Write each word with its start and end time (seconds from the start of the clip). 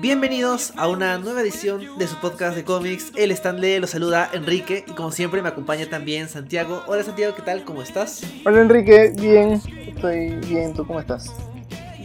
Bienvenidos 0.00 0.72
a 0.76 0.88
una 0.88 1.18
nueva 1.18 1.42
edición 1.42 1.98
de 1.98 2.06
su 2.06 2.16
podcast 2.16 2.56
de 2.56 2.64
cómics. 2.64 3.12
El 3.16 3.30
Stanley 3.32 3.78
lo 3.80 3.86
saluda 3.86 4.30
Enrique 4.32 4.82
y 4.88 4.92
como 4.92 5.12
siempre 5.12 5.42
me 5.42 5.50
acompaña 5.50 5.90
también 5.90 6.30
Santiago. 6.30 6.82
Hola 6.86 7.04
Santiago, 7.04 7.34
¿qué 7.34 7.42
tal? 7.42 7.64
¿Cómo 7.64 7.82
estás? 7.82 8.22
Hola 8.46 8.62
Enrique, 8.62 9.12
bien, 9.20 9.60
estoy 9.86 10.36
bien, 10.46 10.72
¿tú 10.72 10.86
cómo 10.86 11.00
estás? 11.00 11.30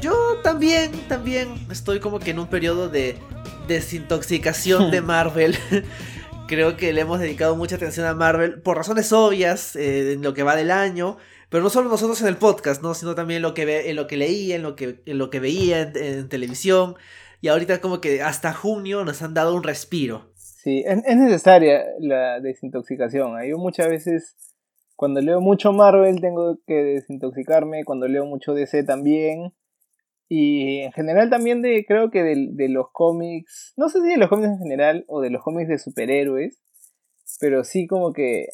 Yo 0.02 0.14
también, 0.44 0.92
también 1.08 1.56
estoy 1.72 2.02
como 2.02 2.20
que 2.20 2.32
en 2.32 2.40
un 2.40 2.48
periodo 2.48 2.90
de 2.90 3.18
desintoxicación 3.70 4.92
de 4.92 5.00
Marvel. 5.02 5.58
Creo 6.48 6.76
que 6.76 6.92
le 6.92 7.00
hemos 7.00 7.22
dedicado 7.22 7.56
mucha 7.56 7.78
atención 7.78 8.06
a 8.06 8.14
Marvel 8.14 8.62
por 8.62 8.76
razones 8.76 9.14
obvias 9.14 9.78
eh, 9.78 10.12
en 10.14 10.22
lo 10.22 10.34
que 10.34 10.44
va 10.44 10.58
del 10.58 10.72
año. 10.72 11.18
Pero 11.50 11.64
no 11.64 11.70
solo 11.70 11.90
nosotros 11.90 12.20
en 12.22 12.28
el 12.28 12.38
podcast, 12.38 12.82
¿no? 12.82 12.94
Sino 12.94 13.16
también 13.16 13.42
lo 13.42 13.54
que, 13.54 13.66
ve, 13.66 13.90
en 13.90 13.96
lo 13.96 14.08
que 14.08 14.18
leía, 14.18 14.56
en 14.56 14.64
lo 14.64 14.76
que, 14.76 15.00
en 15.06 15.18
lo 15.18 15.30
que 15.30 15.40
veía 15.40 15.82
en, 15.82 16.28
televisión. 16.28 16.96
Y 17.46 17.48
ahorita 17.48 17.80
como 17.80 18.02
que 18.02 18.24
hasta 18.24 18.54
junio 18.54 19.06
nos 19.06 19.22
han 19.22 19.36
dado 19.36 19.54
un 19.54 19.62
respiro. 19.62 20.32
Sí, 20.34 20.84
es, 20.84 21.04
necesaria 21.16 21.86
la 22.00 22.40
desintoxicación. 22.40 23.36
Yo 23.48 23.60
muchas 23.60 23.88
veces, 23.88 24.36
cuando 24.96 25.22
leo 25.22 25.42
mucho 25.42 25.72
Marvel, 25.72 26.22
tengo 26.22 26.58
que 26.66 26.74
desintoxicarme. 26.74 27.86
Cuando 27.86 28.08
leo 28.08 28.26
mucho 28.26 28.56
DC 28.56 28.84
también. 28.84 29.54
Y 30.28 30.80
en 30.80 30.92
general 30.94 31.30
también 31.30 31.62
de, 31.62 31.86
creo 31.88 32.10
que 32.10 32.24
de, 32.24 32.48
de 32.50 32.68
los 32.68 32.88
cómics, 32.92 33.74
no 33.78 33.90
sé 33.90 34.02
si 34.02 34.08
de 34.08 34.18
los 34.18 34.30
cómics 34.30 34.50
en 34.50 34.58
general 34.58 35.06
o 35.08 35.22
de 35.22 35.30
los 35.30 35.44
cómics 35.44 35.70
de 35.70 35.78
superhéroes, 35.78 36.64
pero 37.40 37.64
sí 37.64 37.86
como 37.86 38.12
que 38.12 38.48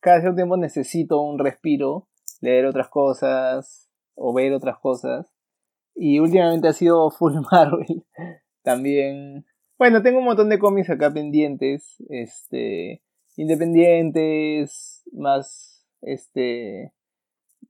cada 0.00 0.20
cierto 0.20 0.36
tiempo 0.36 0.56
necesito 0.56 1.20
un 1.20 1.38
respiro 1.38 2.08
leer 2.40 2.64
otras 2.64 2.88
cosas 2.88 3.90
o 4.14 4.32
ver 4.32 4.54
otras 4.54 4.78
cosas. 4.78 5.30
Y 5.94 6.18
últimamente 6.18 6.66
ha 6.66 6.72
sido 6.72 7.10
full 7.10 7.34
Marvel. 7.52 8.06
También. 8.62 9.46
Bueno, 9.78 10.02
tengo 10.02 10.18
un 10.18 10.24
montón 10.24 10.48
de 10.48 10.58
cómics 10.58 10.90
acá 10.90 11.12
pendientes. 11.12 11.96
Este. 12.08 13.02
Independientes. 13.36 15.02
Más. 15.12 15.86
Este. 16.02 16.92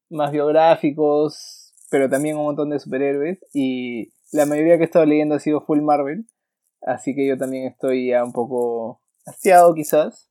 Más 0.08 0.32
biográficos. 0.32 1.72
Pero 1.91 2.08
también 2.08 2.36
un 2.36 2.44
montón 2.44 2.70
de 2.70 2.78
superhéroes. 2.78 3.38
Y 3.52 4.12
la 4.32 4.47
mayoría 4.47 4.77
que 4.77 4.84
he 4.84 4.86
estado 4.86 5.06
leyendo 5.06 5.34
ha 5.34 5.41
sido 5.41 5.60
full 5.60 5.80
Marvel. 5.82 6.27
Así 6.82 7.14
que 7.14 7.27
yo 7.27 7.36
también 7.36 7.66
estoy 7.66 8.08
ya 8.08 8.25
un 8.25 8.32
poco 8.32 9.00
hastiado 9.27 9.75
quizás. 9.75 10.30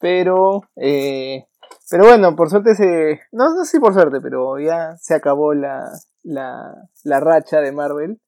Pero. 0.00 0.62
Eh, 0.76 1.46
pero 1.90 2.04
bueno, 2.04 2.34
por 2.36 2.50
suerte 2.50 2.74
se. 2.74 3.20
No, 3.32 3.54
no 3.54 3.64
sé 3.64 3.80
por 3.80 3.94
suerte, 3.94 4.20
pero 4.20 4.58
ya 4.58 4.96
se 4.96 5.14
acabó 5.14 5.54
la, 5.54 5.90
la, 6.22 6.74
la 7.04 7.20
racha 7.20 7.60
de 7.60 7.72
Marvel. 7.72 8.20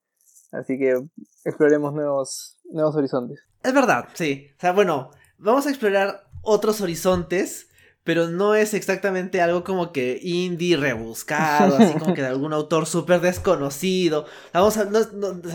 Así 0.52 0.78
que 0.78 1.02
exploremos 1.44 1.92
nuevos, 1.92 2.58
nuevos 2.64 2.94
horizontes. 2.97 3.41
Es 3.62 3.75
verdad, 3.75 4.08
sí. 4.14 4.48
O 4.56 4.61
sea, 4.61 4.72
bueno, 4.72 5.11
vamos 5.39 5.66
a 5.66 5.70
explorar 5.70 6.27
otros 6.42 6.80
horizontes, 6.80 7.69
pero 8.05 8.28
no 8.28 8.55
es 8.55 8.72
exactamente 8.72 9.41
algo 9.41 9.64
como 9.64 9.92
que 9.92 10.20
indie 10.22 10.77
rebuscado, 10.77 11.77
así 11.77 11.98
como 11.98 12.14
que 12.14 12.22
de 12.22 12.28
algún 12.28 12.52
autor 12.52 12.86
súper 12.86 13.20
desconocido. 13.20 14.27
Vamos 14.52 14.77
a, 14.77 14.84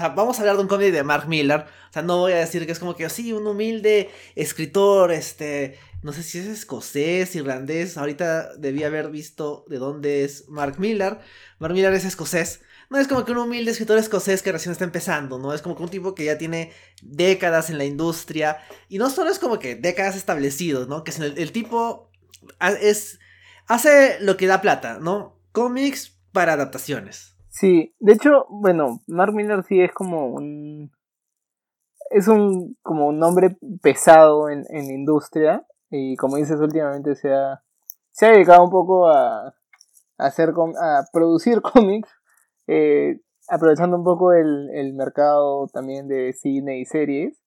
vamos 0.10 0.38
a 0.38 0.42
hablar 0.42 0.58
de 0.58 0.62
un 0.62 0.68
cómic 0.68 0.92
de 0.92 1.04
Mark 1.04 1.30
Miller. 1.30 1.62
O 1.62 1.94
sea, 1.94 2.02
no 2.02 2.18
voy 2.18 2.34
a 2.34 2.40
decir 2.40 2.66
que 2.66 2.74
es 2.74 2.80
como 2.80 2.96
que, 2.96 3.10
sí, 3.10 3.32
un 3.32 3.48
humilde 3.48 4.10
escritor, 4.36 5.14
este, 5.14 5.80
no 6.04 6.12
sé 6.14 6.24
si 6.24 6.40
es 6.40 6.48
escocés, 6.48 7.36
irlandés, 7.36 7.98
ahorita 7.98 8.56
debía 8.58 8.88
haber 8.88 9.10
visto 9.12 9.64
de 9.70 9.78
dónde 9.78 10.26
es 10.26 10.50
Mark 10.50 10.80
Millar. 10.80 11.22
Mark 11.60 11.74
Millar 11.74 11.94
es 11.94 12.04
escocés. 12.04 12.62
No 12.92 12.98
es 12.98 13.08
como 13.08 13.24
que 13.24 13.32
un 13.32 13.38
humilde 13.38 13.72
escritor 13.72 13.98
escocés 13.98 14.44
que 14.44 14.52
recién 14.52 14.74
está 14.74 14.84
empezando, 14.84 15.40
¿no? 15.40 15.54
Es 15.54 15.62
como 15.62 15.78
que 15.78 15.84
un 15.84 15.90
tipo 15.90 16.14
que 16.14 16.26
ya 16.26 16.38
tiene 16.38 16.74
décadas 17.02 17.70
en 17.70 17.78
la 17.78 17.86
industria. 17.86 18.58
Y 18.90 18.98
no 18.98 19.10
solo 19.10 19.30
es 19.30 19.40
como 19.40 19.60
que 19.60 19.76
décadas 19.76 20.18
establecidos, 20.18 20.90
¿no? 20.90 21.06
Que 21.06 21.12
el, 21.12 21.54
tipo 21.54 22.12
es, 22.82 23.18
hace 23.66 24.20
lo 24.20 24.36
que 24.36 24.46
da 24.46 24.60
plata, 24.60 25.00
¿no? 25.00 25.38
Cómics 25.54 26.20
para 26.34 26.52
adaptaciones. 26.52 27.38
Sí, 27.48 27.96
de 28.00 28.12
hecho, 28.12 28.46
bueno, 28.50 29.00
Mark 29.08 29.34
Millar 29.34 29.64
sí 29.64 29.80
es 29.80 29.94
como 29.94 30.28
un... 30.28 30.92
Es 32.10 32.28
un 32.28 32.76
como 32.82 33.08
un 33.08 33.20
nombre 33.20 33.58
pesado 33.82 34.50
en, 34.50 34.66
en 34.68 34.88
la 34.88 34.94
industria 34.94 35.66
y 35.90 36.18
como 36.18 36.36
dices, 36.36 36.60
últimamente 36.60 37.16
se 37.16 37.34
ha, 37.34 37.64
se 38.12 38.26
ha 38.26 38.32
dedicado 38.32 38.66
un 38.66 38.70
poco 38.70 39.10
a, 39.10 39.56
hacer, 40.18 40.54
a 40.82 41.04
producir 41.12 41.62
cómics, 41.74 42.10
eh, 42.72 43.20
aprovechando 43.50 43.98
un 43.98 44.06
poco 44.06 44.32
el, 44.32 44.70
el 44.74 44.94
mercado 44.94 45.68
también 45.74 46.08
de 46.08 46.32
cine 46.32 46.80
y 46.80 46.86
series 46.86 47.38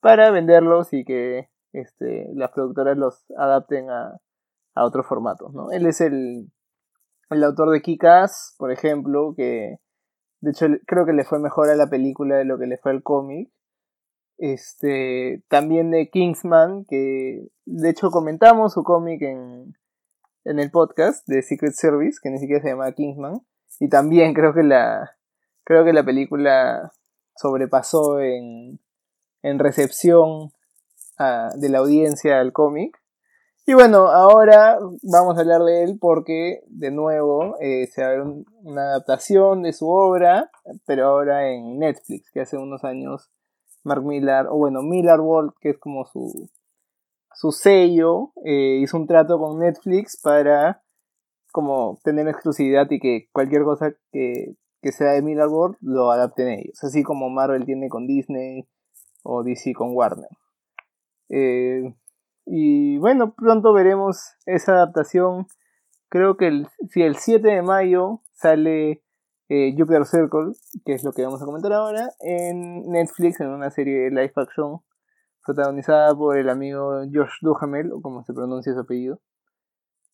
para 0.00 0.30
venderlos 0.30 0.92
y 0.92 1.04
que 1.04 1.48
este, 1.72 2.28
las 2.34 2.50
productoras 2.50 2.98
los 2.98 3.24
adapten 3.38 3.88
a, 3.88 4.18
a 4.74 4.84
otros 4.84 5.06
formatos. 5.06 5.54
¿no? 5.54 5.70
Él 5.70 5.86
es 5.86 6.02
el, 6.02 6.50
el 7.30 7.44
autor 7.44 7.70
de 7.70 7.80
Kikas, 7.80 8.54
por 8.58 8.70
ejemplo, 8.72 9.32
que 9.34 9.78
de 10.42 10.50
hecho 10.50 10.66
creo 10.86 11.06
que 11.06 11.14
le 11.14 11.24
fue 11.24 11.38
mejor 11.38 11.70
a 11.70 11.76
la 11.76 11.88
película 11.88 12.36
de 12.36 12.44
lo 12.44 12.58
que 12.58 12.66
le 12.66 12.76
fue 12.76 12.92
al 12.92 13.02
cómic. 13.02 13.50
Este, 14.36 15.42
también 15.48 15.90
de 15.92 16.10
Kingsman, 16.10 16.84
que 16.86 17.46
de 17.64 17.88
hecho 17.90 18.10
comentamos 18.10 18.74
su 18.74 18.82
cómic 18.82 19.22
en, 19.22 19.72
en 20.44 20.58
el 20.58 20.70
podcast 20.70 21.26
de 21.26 21.42
Secret 21.42 21.72
Service, 21.72 22.18
que 22.22 22.28
ni 22.28 22.38
siquiera 22.38 22.60
se 22.60 22.68
llama 22.68 22.92
Kingsman. 22.92 23.40
Y 23.80 23.88
también 23.88 24.34
creo 24.34 24.54
que 24.54 24.62
la, 24.62 25.16
creo 25.64 25.84
que 25.84 25.92
la 25.92 26.04
película 26.04 26.92
sobrepasó 27.36 28.20
en, 28.20 28.78
en 29.42 29.58
recepción 29.58 30.52
de 31.54 31.68
la 31.68 31.78
audiencia 31.78 32.40
al 32.40 32.52
cómic. 32.52 32.98
Y 33.64 33.74
bueno, 33.74 34.08
ahora 34.08 34.76
vamos 35.02 35.36
a 35.36 35.42
hablar 35.42 35.62
de 35.62 35.84
él 35.84 35.98
porque 36.00 36.62
de 36.66 36.90
nuevo 36.90 37.56
eh, 37.60 37.86
se 37.86 38.02
va 38.02 38.14
a 38.14 38.24
una 38.62 38.82
adaptación 38.82 39.62
de 39.62 39.72
su 39.72 39.88
obra, 39.88 40.50
pero 40.84 41.06
ahora 41.06 41.48
en 41.48 41.78
Netflix, 41.78 42.30
que 42.32 42.40
hace 42.40 42.56
unos 42.56 42.82
años 42.82 43.30
Mark 43.84 44.02
Millar, 44.04 44.48
o 44.48 44.56
bueno, 44.56 44.82
Millar 44.82 45.20
World, 45.20 45.52
que 45.60 45.70
es 45.70 45.78
como 45.78 46.04
su, 46.06 46.50
su 47.34 47.52
sello, 47.52 48.32
eh, 48.44 48.80
hizo 48.82 48.96
un 48.96 49.06
trato 49.06 49.38
con 49.38 49.60
Netflix 49.60 50.20
para 50.20 50.81
como 51.52 52.00
tener 52.02 52.26
exclusividad 52.28 52.90
y 52.90 52.98
que 52.98 53.28
cualquier 53.32 53.62
cosa 53.62 53.94
que, 54.10 54.56
que 54.80 54.92
sea 54.92 55.12
de 55.12 55.22
Millar 55.22 55.48
World 55.48 55.76
lo 55.80 56.10
adapten 56.10 56.48
ellos, 56.48 56.82
así 56.82 57.02
como 57.02 57.30
Marvel 57.30 57.64
tiene 57.64 57.88
con 57.88 58.06
Disney 58.06 58.66
o 59.22 59.44
DC 59.44 59.72
con 59.74 59.94
Warner. 59.94 60.28
Eh, 61.28 61.94
y 62.44 62.98
bueno, 62.98 63.34
pronto 63.34 63.72
veremos 63.72 64.34
esa 64.46 64.72
adaptación. 64.72 65.46
Creo 66.08 66.36
que 66.36 66.48
el, 66.48 66.68
si 66.90 67.02
el 67.02 67.16
7 67.16 67.46
de 67.46 67.62
mayo 67.62 68.20
sale 68.32 69.02
eh, 69.48 69.74
Jupiter 69.76 70.04
Circle, 70.04 70.52
que 70.84 70.94
es 70.94 71.04
lo 71.04 71.12
que 71.12 71.24
vamos 71.24 71.42
a 71.42 71.46
comentar 71.46 71.72
ahora, 71.72 72.10
en 72.20 72.90
Netflix, 72.90 73.40
en 73.40 73.48
una 73.48 73.70
serie 73.70 74.10
live 74.10 74.32
action 74.36 74.80
protagonizada 75.44 76.14
por 76.14 76.36
el 76.36 76.48
amigo 76.48 77.02
Josh 77.12 77.38
Duhamel, 77.40 77.92
o 77.92 78.00
como 78.00 78.24
se 78.24 78.32
pronuncia 78.32 78.72
su 78.72 78.80
apellido. 78.80 79.20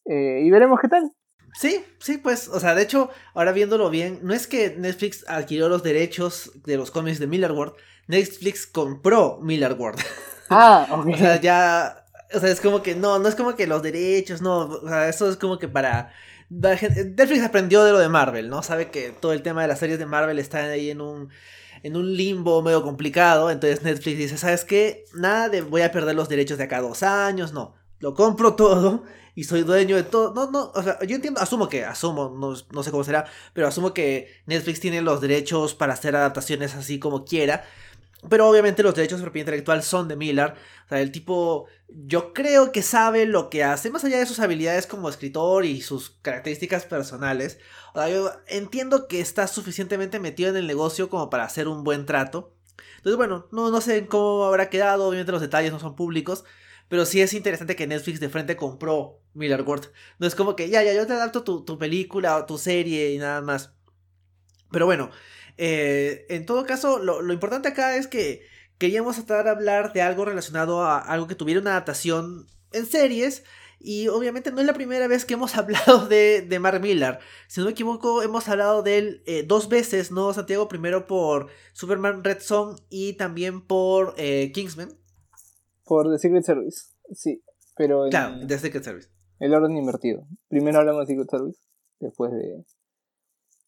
Eh, 0.07 0.43
y 0.43 0.51
veremos 0.51 0.81
qué 0.81 0.89
tal. 0.89 1.13
Sí, 1.55 1.85
sí, 1.99 2.19
pues, 2.19 2.49
o 2.49 2.61
sea, 2.61 2.75
de 2.75 2.83
hecho, 2.83 3.11
ahora 3.35 3.53
viéndolo 3.53 3.91
bien, 3.91 4.21
no 4.23 4.35
es 4.35 4.47
que 4.47 4.77
Netflix 4.77 5.25
adquirió 5.29 5.69
los 5.69 5.83
derechos 5.83 6.53
de 6.65 6.77
los 6.77 6.91
cómics 6.91 7.19
de 7.19 7.27
Miller 7.27 7.53
World, 7.53 7.75
Netflix 8.07 8.67
compró 8.67 9.39
Miller 9.43 9.75
World. 9.75 10.01
Ah, 10.51 10.87
ok. 10.91 11.09
o 11.13 11.17
sea, 11.19 11.39
ya, 11.39 12.07
o 12.33 12.41
sea, 12.41 12.49
es 12.49 12.63
como 12.63 12.83
que 12.83 12.95
no, 12.95 13.19
no 13.19 13.29
es 13.29 13.35
como 13.35 13.55
que 13.55 13.67
los 13.67 13.83
derechos, 13.83 14.41
no, 14.41 14.61
o 14.61 14.89
sea, 14.89 15.07
eso 15.07 15.29
es 15.29 15.37
como 15.37 15.59
que 15.59 15.69
para 15.69 16.11
Netflix 16.49 17.43
aprendió 17.43 17.85
de 17.85 17.93
lo 17.93 17.99
de 17.99 18.09
Marvel, 18.09 18.49
¿no? 18.49 18.63
Sabe 18.63 18.91
que 18.91 19.11
todo 19.11 19.33
el 19.33 19.43
tema 19.43 19.63
de 19.63 19.69
las 19.69 19.79
series 19.79 19.99
de 19.99 20.07
Marvel 20.07 20.39
está 20.39 20.65
ahí 20.65 20.91
en 20.91 21.01
un, 21.03 21.29
en 21.83 21.97
un 21.97 22.17
limbo 22.17 22.63
medio 22.63 22.83
complicado. 22.83 23.51
Entonces 23.51 23.83
Netflix 23.83 24.19
dice, 24.19 24.39
¿sabes 24.39 24.65
qué? 24.65 25.05
Nada 25.15 25.49
de 25.49 25.61
voy 25.61 25.83
a 25.83 25.93
perder 25.93 26.15
los 26.15 26.29
derechos 26.29 26.59
de 26.59 26.65
acá 26.65 26.81
dos 26.81 27.03
años, 27.03 27.53
no. 27.53 27.75
Lo 28.01 28.15
compro 28.15 28.55
todo 28.55 29.05
y 29.39 29.45
soy 29.45 29.63
dueño 29.63 29.95
de 29.95 30.03
todo. 30.03 30.35
No, 30.35 30.51
no, 30.51 30.73
o 30.75 30.83
sea, 30.83 30.99
yo 31.07 31.15
entiendo, 31.15 31.41
asumo 31.41 31.69
que, 31.69 31.85
asumo, 31.85 32.35
no, 32.37 32.57
no 32.73 32.83
sé 32.83 32.91
cómo 32.91 33.05
será, 33.05 33.25
pero 33.53 33.69
asumo 33.69 33.95
que 33.95 34.43
Netflix 34.47 34.81
tiene 34.81 35.01
los 35.01 35.21
derechos 35.21 35.77
para 35.77 35.93
hacer 35.93 36.17
adaptaciones 36.17 36.75
así 36.75 36.99
como 36.99 37.25
quiera. 37.25 37.65
Pero 38.29 38.49
obviamente 38.49 38.83
los 38.83 38.97
derechos 38.97 39.21
de 39.21 39.27
propiedad 39.27 39.47
intelectual 39.47 39.85
son 39.85 40.09
de 40.09 40.17
Miller. 40.17 40.55
O 40.87 40.89
sea, 40.89 41.01
el 41.01 41.13
tipo, 41.13 41.67
yo 41.87 42.33
creo 42.33 42.73
que 42.73 42.83
sabe 42.83 43.27
lo 43.27 43.49
que 43.49 43.63
hace, 43.63 43.93
más 43.93 44.05
allá 44.05 44.19
de 44.19 44.27
sus 44.27 44.41
habilidades 44.41 44.89
como 44.89 45.09
escritor 45.09 45.65
y 45.65 45.83
sus 45.83 46.11
características 46.11 46.85
personales. 46.87 47.61
O 47.95 48.01
sea, 48.01 48.09
yo 48.09 48.33
entiendo 48.49 49.07
que 49.07 49.21
está 49.21 49.47
suficientemente 49.47 50.19
metido 50.19 50.51
en 50.51 50.57
el 50.57 50.67
negocio 50.67 51.09
como 51.09 51.31
para 51.31 51.45
hacer 51.45 51.69
un 51.69 51.85
buen 51.85 52.07
trato. 52.07 52.57
Entonces, 52.97 53.17
bueno, 53.17 53.47
no, 53.53 53.71
no 53.71 53.81
sé 53.81 54.05
cómo 54.09 54.47
habrá 54.47 54.69
quedado, 54.69 55.07
obviamente 55.07 55.31
los 55.31 55.41
detalles 55.41 55.71
no 55.71 55.79
son 55.79 55.95
públicos. 55.95 56.43
Pero 56.89 57.05
sí 57.07 57.21
es 57.21 57.35
interesante 57.35 57.77
que 57.77 57.87
Netflix 57.87 58.21
de 58.21 58.31
frente 58.31 58.57
compró 58.57 59.21
Miller 59.35 59.63
World. 59.63 59.91
No 60.19 60.27
es 60.27 60.35
como 60.35 60.57
que, 60.57 60.71
ya, 60.71 60.83
ya, 60.83 60.95
yo 60.95 61.07
te 61.07 61.13
adapto 61.13 61.45
tu, 61.45 61.65
tu 61.65 61.79
película 61.79 62.37
o 62.37 62.47
tu 62.47 62.59
serie 62.59 63.13
y 63.13 63.19
nada 63.19 63.43
más. 63.43 63.73
Pero 64.71 64.87
bueno, 64.87 65.11
eh, 65.59 66.27
en 66.29 66.47
todo 66.47 66.65
caso, 66.65 66.99
lo, 66.99 67.23
lo, 67.23 67.33
importante 67.33 67.69
acá 67.69 67.97
es 67.97 68.07
que 68.07 68.47
queríamos 68.79 69.17
tratar 69.17 69.45
de 69.45 69.51
hablar 69.51 69.93
de 69.93 70.03
algo 70.03 70.25
relacionado 70.25 70.83
a 70.83 70.99
algo 70.99 71.27
que 71.27 71.35
tuviera 71.35 71.61
una 71.61 71.73
adaptación 71.73 72.47
en 72.73 72.87
series. 72.87 73.45
Y 73.81 74.09
obviamente 74.09 74.51
no 74.51 74.61
es 74.61 74.67
la 74.67 74.73
primera 74.75 75.07
vez 75.07 75.25
que 75.25 75.35
hemos 75.35 75.57
hablado 75.59 76.09
de, 76.09 76.43
de 76.43 76.59
Mark 76.59 76.81
Millar. 76.81 77.21
Si 77.47 77.61
no 77.61 77.67
me 77.67 77.73
equivoco, 77.73 78.23
hemos 78.23 78.49
hablado 78.49 78.83
de 78.83 78.99
él 78.99 79.23
eh, 79.27 79.45
dos 79.47 79.69
veces, 79.69 80.11
¿no, 80.11 80.33
Santiago? 80.33 80.69
Primero 80.69 81.07
por 81.07 81.49
Superman 81.73 82.25
Red 82.25 82.41
Son 82.41 82.77
y 82.91 83.13
también 83.15 83.61
por 83.61 84.15
eh, 84.17 84.51
Kingsman. 84.53 84.98
Por 85.89 86.11
The 86.11 86.19
Secret 86.19 86.45
Service, 86.45 86.93
sí. 87.13 87.43
Pero 87.77 88.05
en 88.05 88.11
claro, 88.11 88.47
The 88.47 88.59
Secret 88.59 88.85
Service. 88.85 89.09
El 89.39 89.55
orden 89.55 89.77
invertido. 89.77 90.27
Primero 90.49 90.79
hablamos 90.79 91.07
de 91.07 91.15
Secret 91.15 91.31
Service, 91.31 91.61
después 92.01 92.33
de... 92.33 92.65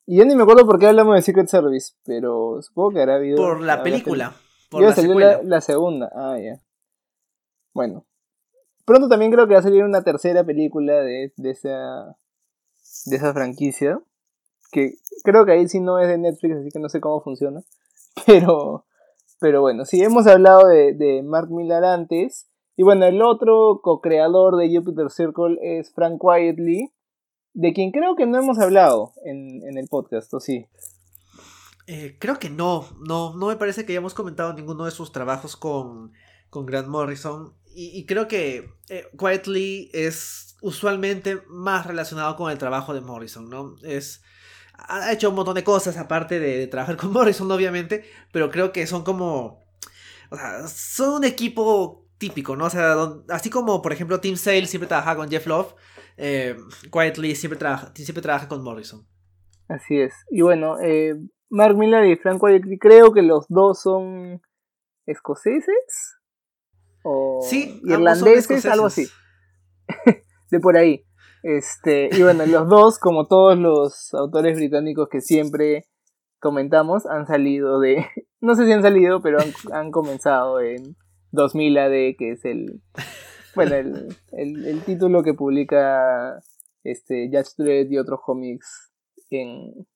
Y 0.06 0.18
ya 0.18 0.24
ni 0.24 0.34
me 0.34 0.42
acuerdo 0.42 0.66
por 0.66 0.78
qué 0.78 0.86
hablamos 0.86 1.14
de 1.14 1.22
Secret 1.22 1.48
Service, 1.48 1.94
pero 2.04 2.60
supongo 2.62 2.90
que 2.90 3.00
habrá 3.00 3.16
habido... 3.16 3.36
Por 3.36 3.60
la 3.60 3.82
película. 3.82 4.34
Por 4.70 4.82
la, 4.82 4.94
la, 5.14 5.42
la 5.42 5.60
segunda. 5.60 6.10
Ah, 6.14 6.38
ya. 6.38 6.60
Bueno, 7.72 8.06
Pronto 8.90 9.08
también 9.08 9.30
creo 9.30 9.46
que 9.46 9.54
va 9.54 9.60
a 9.60 9.62
salir 9.62 9.84
una 9.84 10.02
tercera 10.02 10.42
película 10.42 10.94
de, 10.94 11.32
de, 11.36 11.50
esa, 11.50 12.16
de 13.06 13.16
esa 13.16 13.32
franquicia. 13.32 14.00
Que 14.72 14.94
creo 15.22 15.46
que 15.46 15.52
ahí 15.52 15.68
sí 15.68 15.78
no 15.78 16.00
es 16.00 16.08
de 16.08 16.18
Netflix, 16.18 16.56
así 16.56 16.70
que 16.70 16.80
no 16.80 16.88
sé 16.88 17.00
cómo 17.00 17.22
funciona. 17.22 17.62
Pero, 18.26 18.86
pero 19.40 19.60
bueno, 19.60 19.84
sí, 19.84 20.02
hemos 20.02 20.26
hablado 20.26 20.68
de, 20.68 21.22
Mark 21.24 21.50
Millar 21.50 21.84
antes. 21.84 22.48
Y 22.76 22.82
bueno, 22.82 23.06
el 23.06 23.20
otro 23.22 23.80
co-creador 23.82 24.56
de 24.56 24.74
Jupiter 24.74 25.10
Circle 25.10 25.58
es 25.60 25.92
Frank 25.92 26.20
Quietly, 26.20 26.92
de 27.52 27.72
quien 27.72 27.90
creo 27.90 28.14
que 28.16 28.26
no 28.26 28.38
hemos 28.38 28.58
hablado 28.58 29.12
en, 29.24 29.62
en 29.68 29.76
el 29.76 29.88
podcast, 29.88 30.32
¿o 30.34 30.40
sí? 30.40 30.66
Eh, 31.92 32.16
creo 32.20 32.38
que 32.38 32.50
no, 32.50 32.86
no, 33.00 33.34
no 33.34 33.48
me 33.48 33.56
parece 33.56 33.84
que 33.84 33.92
hayamos 33.92 34.14
comentado 34.14 34.54
ninguno 34.54 34.84
de 34.84 34.92
sus 34.92 35.10
trabajos 35.10 35.56
con, 35.56 36.12
con 36.48 36.64
Grant 36.64 36.86
Morrison. 36.86 37.52
Y, 37.74 38.06
creo 38.06 38.28
que 38.28 38.68
eh, 38.88 39.06
Quietly 39.18 39.90
es 39.92 40.56
usualmente 40.62 41.42
más 41.48 41.86
relacionado 41.86 42.36
con 42.36 42.50
el 42.52 42.58
trabajo 42.58 42.94
de 42.94 43.00
Morrison, 43.00 43.48
¿no? 43.50 43.74
Es, 43.82 44.22
ha 44.88 45.12
hecho 45.12 45.30
un 45.30 45.36
montón 45.36 45.54
de 45.54 45.64
cosas 45.64 45.96
aparte 45.96 46.38
de, 46.38 46.66
trabajar 46.66 46.96
con 46.96 47.12
Morrison, 47.12 47.50
obviamente, 47.50 48.04
pero 48.32 48.50
creo 48.50 48.72
que 48.72 48.86
son 48.86 49.04
como... 49.04 49.60
O 50.30 50.36
sea, 50.36 50.66
son 50.68 51.14
un 51.14 51.24
equipo 51.24 52.06
típico, 52.18 52.54
¿no? 52.54 52.66
O 52.66 52.70
sea, 52.70 52.94
así 53.30 53.50
como, 53.50 53.82
por 53.82 53.92
ejemplo, 53.92 54.20
Tim 54.20 54.36
Sale 54.36 54.66
siempre 54.66 54.86
trabaja 54.86 55.16
con 55.16 55.28
Jeff 55.28 55.46
Love, 55.46 55.74
eh, 56.16 56.56
Quietly 56.92 57.34
siempre 57.34 57.58
trabaja, 57.58 57.92
siempre 57.94 58.22
trabaja 58.22 58.46
con 58.46 58.62
Morrison. 58.62 59.04
Así 59.68 59.98
es. 59.98 60.14
Y 60.30 60.42
bueno, 60.42 60.78
eh, 60.80 61.14
Mark 61.48 61.76
Miller 61.76 62.04
y 62.04 62.16
Frank 62.16 62.40
Quietly 62.40 62.78
creo 62.78 63.12
que 63.12 63.22
los 63.22 63.46
dos 63.48 63.80
son 63.80 64.40
escoceses 65.06 66.18
o 67.02 67.40
sí, 67.48 67.80
irlandeses, 67.84 68.66
algo 68.66 68.86
así. 68.86 69.08
de 70.50 70.60
por 70.60 70.76
ahí. 70.76 71.04
Este, 71.42 72.10
y 72.12 72.22
bueno, 72.22 72.44
los 72.46 72.68
dos, 72.68 72.98
como 72.98 73.26
todos 73.26 73.58
los 73.58 74.12
autores 74.14 74.56
británicos 74.56 75.08
que 75.08 75.20
siempre 75.20 75.86
comentamos, 76.38 77.06
han 77.06 77.26
salido 77.26 77.80
de. 77.80 78.04
No 78.42 78.54
sé 78.54 78.64
si 78.64 78.72
han 78.72 78.80
salido, 78.80 79.20
pero 79.20 79.36
han, 79.70 79.90
comenzado 79.90 80.60
en 80.62 80.96
2000 81.30 81.76
AD, 81.76 81.92
que 82.18 82.30
es 82.32 82.44
el. 82.46 82.80
Bueno, 83.54 83.74
el, 83.74 84.16
el, 84.32 84.80
título 84.84 85.22
que 85.22 85.34
publica 85.34 86.40
este 86.82 87.28
Judge 87.30 87.52
Dredd 87.58 87.90
y 87.90 87.98
otros 87.98 88.20
cómics 88.24 88.90
en, 89.28 89.86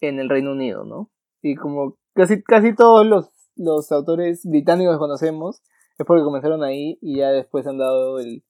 en 0.00 0.20
el 0.20 0.28
Reino 0.28 0.52
Unido, 0.52 0.84
¿no? 0.84 1.10
Y 1.42 1.56
como 1.56 1.96
casi, 2.14 2.40
casi 2.44 2.72
todos 2.72 3.04
los 3.04 3.32
los 3.58 3.90
autores 3.92 4.42
británicos 4.44 4.94
que 4.94 5.00
conocemos 5.00 5.62
es 5.98 6.06
porque 6.06 6.22
comenzaron 6.22 6.62
ahí 6.62 6.96
y 7.02 7.18
ya 7.18 7.30
después 7.30 7.66
han 7.66 7.76
dado 7.76 8.20
el, 8.20 8.44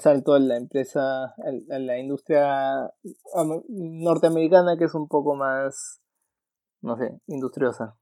salto 0.00 0.34
a 0.34 0.38
la 0.38 0.56
empresa, 0.56 1.24
a, 1.24 1.78
la 1.78 1.98
industria 1.98 2.90
norteamericana 3.68 4.76
que 4.76 4.84
es 4.84 4.94
un 4.94 5.08
poco 5.08 5.34
más, 5.34 6.00
no 6.82 6.96
sé, 6.96 7.20
industriosa. 7.26 7.96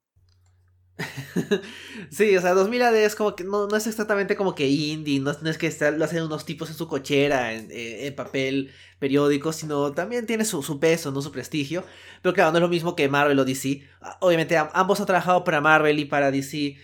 sí, 2.11 2.37
o 2.37 2.41
sea, 2.41 2.55
2000 2.55 2.83
AD 2.83 2.97
es 2.97 3.15
como 3.15 3.35
que 3.35 3.45
no, 3.45 3.67
no 3.67 3.77
es 3.77 3.87
exactamente 3.87 4.37
como 4.37 4.55
que 4.55 4.69
indie, 4.69 5.21
no, 5.21 5.31
es 5.31 5.59
que 5.59 5.75
lo 5.93 6.05
hacen 6.05 6.23
unos 6.23 6.45
tipos 6.45 6.69
en 6.69 6.77
su 6.77 6.89
cochera, 6.89 7.53
en, 7.53 7.69
eh, 7.71 8.13
papel 8.13 8.73
periódico, 8.99 9.53
sino 9.53 9.93
también 9.93 10.27
tiene 10.27 10.45
su, 10.45 10.79
peso, 10.79 11.11
no 11.11 11.23
su 11.23 11.33
prestigio. 11.33 11.85
Pero 12.23 12.35
claro, 12.35 12.53
no 12.53 12.59
es 12.59 12.63
lo 12.63 12.69
mismo 12.69 12.95
que 12.95 13.09
Marvel 13.09 13.39
o 13.39 13.45
DC. 13.45 13.83
Obviamente 14.21 14.57
ambos 14.57 15.01
han 15.01 15.07
trabajado 15.07 15.43
para 15.43 15.61
Marvel 15.61 15.99
y 15.99 16.05
para 16.05 16.31
DC. 16.31 16.77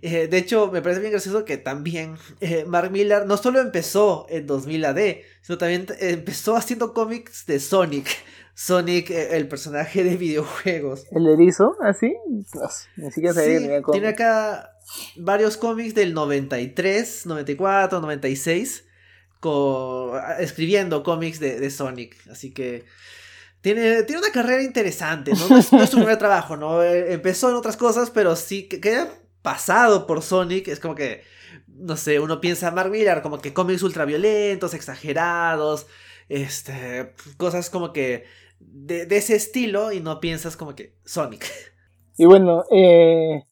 Eh, 0.00 0.28
de 0.28 0.38
hecho, 0.38 0.70
me 0.72 0.82
parece 0.82 1.00
bien 1.00 1.12
gracioso 1.12 1.44
que 1.44 1.56
también 1.58 2.16
eh, 2.40 2.64
Mark 2.66 2.90
Millar 2.90 3.26
no 3.26 3.36
solo 3.36 3.60
empezó 3.60 4.26
en 4.28 4.46
2000 4.46 4.84
AD, 4.84 5.16
sino 5.42 5.58
también 5.58 5.86
empezó 6.00 6.56
haciendo 6.56 6.92
cómics 6.92 7.46
de 7.46 7.60
Sonic. 7.60 8.08
Sonic, 8.54 9.10
eh, 9.10 9.36
el 9.36 9.48
personaje 9.48 10.04
de 10.04 10.16
videojuegos. 10.16 11.06
¿El 11.10 11.26
erizo? 11.26 11.76
¿Así? 11.80 12.14
¿Ah, 12.62 12.70
Ni 12.96 13.10
siquiera 13.10 13.34
sí, 13.34 13.68
Tiene 13.92 14.08
acá 14.08 14.76
varios 15.16 15.56
cómics 15.56 15.94
del 15.94 16.14
93, 16.14 17.26
94, 17.26 18.00
96, 18.00 18.84
escribiendo 20.38 21.02
cómics 21.02 21.40
de, 21.40 21.70
Sonic. 21.70 22.16
Así 22.30 22.52
que 22.52 22.84
tiene, 23.60 24.02
tiene 24.02 24.20
una 24.22 24.32
carrera 24.32 24.62
interesante, 24.62 25.32
¿no? 25.32 25.48
No 25.48 25.58
es, 25.58 25.66
su 25.66 25.96
primer 25.96 26.16
trabajo, 26.18 26.56
¿no? 26.56 26.82
Eh, 26.82 27.12
empezó 27.12 27.48
en 27.48 27.56
otras 27.56 27.76
cosas, 27.76 28.10
pero 28.10 28.36
sí 28.36 28.64
que, 28.64 28.88
haya 28.88 29.08
pasado 29.40 30.06
por 30.06 30.22
Sonic 30.22 30.68
es 30.68 30.78
como 30.78 30.94
que, 30.94 31.24
no 31.66 31.96
sé, 31.96 32.20
uno 32.20 32.40
piensa 32.40 32.70
Mark 32.70 32.90
Millar 32.90 33.22
como 33.22 33.40
que 33.40 33.52
cómics 33.52 33.82
ultraviolentos, 33.82 34.74
exagerados, 34.74 35.86
este, 36.28 37.14
cosas 37.36 37.70
como 37.70 37.92
que 37.92 38.24
de, 38.60 39.02
ese 39.10 39.34
estilo 39.34 39.92
y 39.92 40.00
no 40.00 40.20
piensas 40.20 40.56
como 40.56 40.74
que 40.74 40.96
Sonic. 41.04 41.44
Y 42.18 42.26
bueno, 42.26 42.64
eh, 42.70 43.42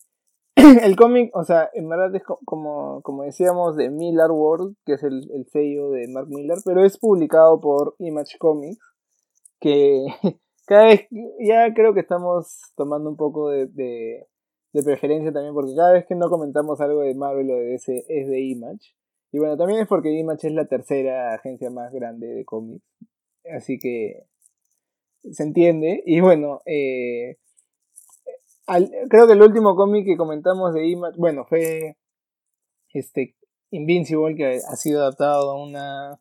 el 0.54 0.94
cómic, 0.94 1.34
o 1.34 1.44
sea, 1.44 1.70
en 1.72 1.88
verdad 1.88 2.14
es 2.14 2.22
como, 2.44 3.00
como 3.02 3.22
decíamos 3.22 3.74
de 3.74 3.88
Miller 3.88 4.30
World, 4.30 4.76
que 4.84 4.94
es 4.94 5.02
el, 5.02 5.46
sello 5.50 5.90
de 5.90 6.06
Mark 6.08 6.28
Miller, 6.28 6.58
pero 6.64 6.84
es 6.84 6.98
publicado 6.98 7.58
por 7.58 7.94
Image 7.98 8.36
Comics, 8.38 8.84
que 9.60 10.04
cada 10.66 10.84
vez, 10.84 11.06
ya 11.40 11.72
creo 11.72 11.94
que 11.94 12.00
estamos 12.00 12.60
tomando 12.76 13.08
un 13.08 13.16
poco 13.16 13.48
de, 13.48 13.66
de, 13.68 14.26
de, 14.74 14.82
preferencia 14.82 15.32
también, 15.32 15.54
porque 15.54 15.74
cada 15.74 15.92
vez 15.92 16.04
que 16.06 16.14
no 16.14 16.28
comentamos 16.28 16.80
algo 16.82 17.00
de 17.00 17.14
Marvel 17.14 17.50
o 17.50 17.54
de 17.54 17.74
ese 17.74 18.04
es 18.08 18.28
de 18.28 18.40
Image. 18.40 18.94
Y 19.32 19.38
bueno, 19.38 19.56
también 19.56 19.80
es 19.80 19.88
porque 19.88 20.10
Image 20.10 20.48
es 20.48 20.54
la 20.54 20.66
tercera 20.66 21.34
agencia 21.34 21.70
más 21.70 21.92
grande 21.92 22.26
de 22.26 22.44
cómics. 22.44 22.84
Así 23.56 23.78
que 23.78 24.24
se 25.30 25.42
entiende. 25.42 26.02
Y 26.04 26.20
bueno, 26.20 26.60
eh, 26.66 27.36
creo 29.08 29.26
que 29.26 29.32
el 29.34 29.42
último 29.42 29.76
cómic 29.76 30.04
que 30.04 30.16
comentamos 30.16 30.74
de 30.74 30.88
Image, 30.88 31.16
bueno, 31.18 31.44
fue 31.44 31.96
este 32.92 33.36
Invincible, 33.72 34.34
que 34.34 34.56
ha 34.56 34.76
sido 34.76 35.00
adaptado 35.00 35.52
a 35.52 35.62
una 35.62 36.18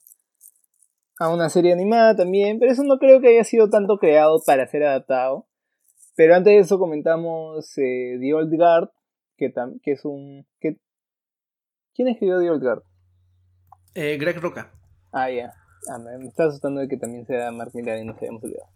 a 1.19 1.33
una 1.33 1.49
serie 1.49 1.73
animada 1.73 2.15
también, 2.15 2.59
pero 2.59 2.71
eso 2.71 2.83
no 2.83 2.97
creo 2.97 3.19
que 3.19 3.29
haya 3.29 3.43
sido 3.43 3.69
tanto 3.69 3.97
creado 3.97 4.41
para 4.45 4.65
ser 4.67 4.83
adaptado. 4.83 5.47
Pero 6.15 6.35
antes 6.35 6.53
de 6.53 6.59
eso 6.59 6.79
comentamos 6.79 7.77
eh, 7.77 8.17
The 8.19 8.33
Old 8.33 8.55
Guard, 8.55 8.89
que, 9.37 9.53
que 9.83 9.91
es 9.91 10.05
un... 10.05 10.45
¿Quién 10.59 12.07
escribió 12.07 12.39
The 12.39 12.49
Old 12.49 12.63
Guard? 12.63 12.83
Eh, 13.99 14.17
Greg 14.17 14.39
Roca. 14.39 14.71
Ah, 15.11 15.29
ya. 15.29 15.53
Ah, 15.91 15.97
me 15.99 16.25
está 16.25 16.45
asustando 16.45 16.79
de 16.79 16.87
que 16.87 16.95
también 16.95 17.25
sea 17.25 17.51
Mark 17.51 17.71
Millar 17.73 17.99
y 17.99 18.05
no 18.05 18.17
se 18.17 18.25
hayamos 18.25 18.41
olvidado. 18.45 18.69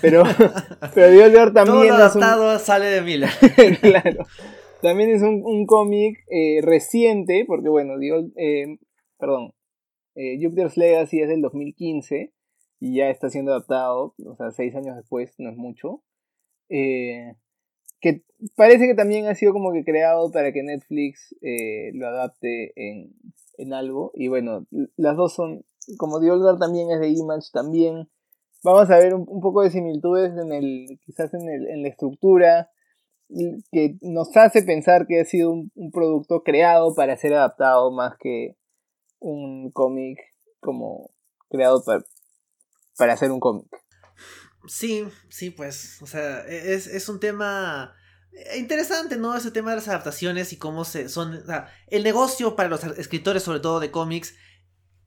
Pero, 0.00 0.24
pero 0.94 1.24
Old 1.24 1.32
Guard 1.32 1.52
también. 1.52 1.94
Todo 1.94 2.54
un... 2.54 2.58
sale 2.58 2.86
de 2.86 3.00
Miller. 3.00 3.30
claro. 3.80 4.26
También 4.82 5.10
es 5.10 5.22
un, 5.22 5.42
un 5.44 5.64
cómic 5.66 6.18
eh, 6.28 6.60
reciente, 6.60 7.44
porque 7.46 7.68
bueno, 7.68 8.00
The 8.00 8.32
eh, 8.36 8.78
perdón, 9.16 9.52
eh, 10.16 10.38
Jupiter's 10.42 10.76
Legacy 10.76 11.20
es 11.20 11.28
del 11.28 11.40
2015 11.40 12.32
y 12.80 12.96
ya 12.96 13.10
está 13.10 13.30
siendo 13.30 13.52
adaptado, 13.52 14.16
o 14.26 14.36
sea, 14.36 14.50
seis 14.50 14.74
años 14.74 14.96
después, 14.96 15.34
no 15.38 15.50
es 15.50 15.56
mucho. 15.56 16.02
Que 16.68 18.22
parece 18.56 18.86
que 18.86 18.94
también 18.94 19.26
ha 19.26 19.36
sido 19.36 19.52
como 19.52 19.72
que 19.72 19.84
creado 19.84 20.32
para 20.32 20.52
que 20.52 20.64
Netflix 20.64 21.34
lo 21.92 22.08
adapte 22.08 22.72
en, 22.74 23.14
en, 23.58 23.72
algo. 23.72 24.10
Y 24.14 24.28
bueno, 24.28 24.66
las 24.96 25.16
dos 25.16 25.34
son, 25.34 25.64
como 25.98 26.20
The 26.20 26.28
también 26.58 26.90
es 26.90 27.00
de 27.00 27.08
Image, 27.08 27.48
también 27.52 28.08
vamos 28.62 28.90
a 28.90 28.98
ver 28.98 29.14
un, 29.14 29.40
poco 29.40 29.62
de 29.62 29.70
similitudes 29.70 30.32
en 30.36 30.52
el, 30.52 30.98
quizás 31.04 31.32
en, 31.34 31.48
el, 31.48 31.68
en 31.68 31.82
la 31.82 31.88
estructura, 31.88 32.70
que 33.72 33.96
nos 34.02 34.36
hace 34.36 34.62
pensar 34.62 35.06
que 35.06 35.20
ha 35.20 35.24
sido 35.24 35.50
un, 35.50 35.70
un 35.74 35.90
producto 35.90 36.42
creado 36.42 36.94
para 36.94 37.16
ser 37.16 37.34
adaptado 37.34 37.90
más 37.90 38.16
que 38.18 38.56
un 39.18 39.70
cómic 39.70 40.18
como 40.60 41.10
creado 41.48 41.82
para, 41.84 42.04
para 42.96 43.14
hacer 43.14 43.30
un 43.30 43.40
cómic. 43.40 43.66
Sí, 44.66 45.06
sí, 45.28 45.50
pues, 45.50 46.00
o 46.02 46.06
sea, 46.06 46.46
e, 46.46 46.74
es, 46.74 46.86
es 46.86 47.08
un 47.08 47.20
tema 47.20 47.94
interesante, 48.56 49.16
¿no? 49.16 49.36
Ese 49.36 49.50
tema 49.50 49.70
de 49.70 49.76
las 49.76 49.88
adaptaciones 49.88 50.52
y 50.52 50.56
cómo 50.56 50.84
se 50.84 51.08
son... 51.08 51.34
O 51.34 51.46
sea, 51.46 51.72
el 51.88 52.02
negocio 52.02 52.56
para 52.56 52.68
los 52.68 52.84
escritores, 52.84 53.42
sobre 53.42 53.60
todo 53.60 53.80
de 53.80 53.90
cómics, 53.90 54.34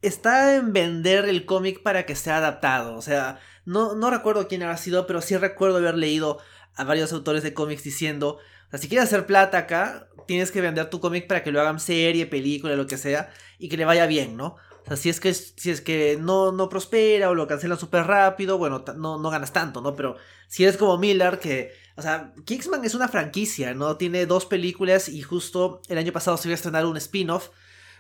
está 0.01 0.55
en 0.55 0.73
vender 0.73 1.25
el 1.25 1.45
cómic 1.45 1.83
para 1.83 2.05
que 2.05 2.15
sea 2.15 2.37
adaptado. 2.37 2.95
O 2.95 3.01
sea, 3.01 3.39
no, 3.65 3.95
no 3.95 4.09
recuerdo 4.09 4.47
quién 4.47 4.63
ha 4.63 4.77
sido, 4.77 5.07
pero 5.07 5.21
sí 5.21 5.35
recuerdo 5.37 5.77
haber 5.77 5.95
leído 5.95 6.39
a 6.75 6.83
varios 6.83 7.11
autores 7.11 7.43
de 7.43 7.53
cómics 7.53 7.83
diciendo, 7.83 8.37
si 8.73 8.87
quieres 8.87 9.07
hacer 9.07 9.25
plata 9.25 9.57
acá, 9.57 10.09
tienes 10.27 10.51
que 10.51 10.61
vender 10.61 10.89
tu 10.89 10.99
cómic 10.99 11.27
para 11.27 11.43
que 11.43 11.51
lo 11.51 11.59
hagan 11.59 11.79
serie, 11.79 12.27
película, 12.27 12.75
lo 12.75 12.87
que 12.87 12.97
sea, 12.97 13.31
y 13.57 13.69
que 13.69 13.77
le 13.77 13.85
vaya 13.85 14.05
bien, 14.05 14.37
¿no? 14.37 14.57
O 14.83 14.87
sea, 14.87 14.95
si 14.97 15.09
es 15.09 15.19
que, 15.19 15.33
si 15.33 15.71
es 15.71 15.81
que 15.81 16.17
no, 16.19 16.51
no 16.51 16.69
prospera 16.69 17.29
o 17.29 17.35
lo 17.35 17.47
cancelan 17.47 17.79
súper 17.79 18.05
rápido, 18.05 18.57
bueno, 18.57 18.85
no, 18.95 19.17
no 19.17 19.29
ganas 19.29 19.51
tanto, 19.51 19.81
¿no? 19.81 19.95
Pero 19.95 20.15
si 20.47 20.63
eres 20.63 20.77
como 20.77 20.97
Miller, 20.97 21.39
que, 21.39 21.73
o 21.97 22.01
sea, 22.01 22.33
Kingsman 22.45 22.85
es 22.85 22.93
una 22.93 23.07
franquicia, 23.07 23.73
¿no? 23.73 23.97
Tiene 23.97 24.27
dos 24.27 24.45
películas 24.45 25.09
y 25.09 25.23
justo 25.23 25.81
el 25.89 25.97
año 25.97 26.13
pasado 26.13 26.37
se 26.37 26.47
iba 26.47 26.53
a 26.53 26.55
estrenar 26.55 26.85
un 26.85 26.95
spin-off, 26.97 27.49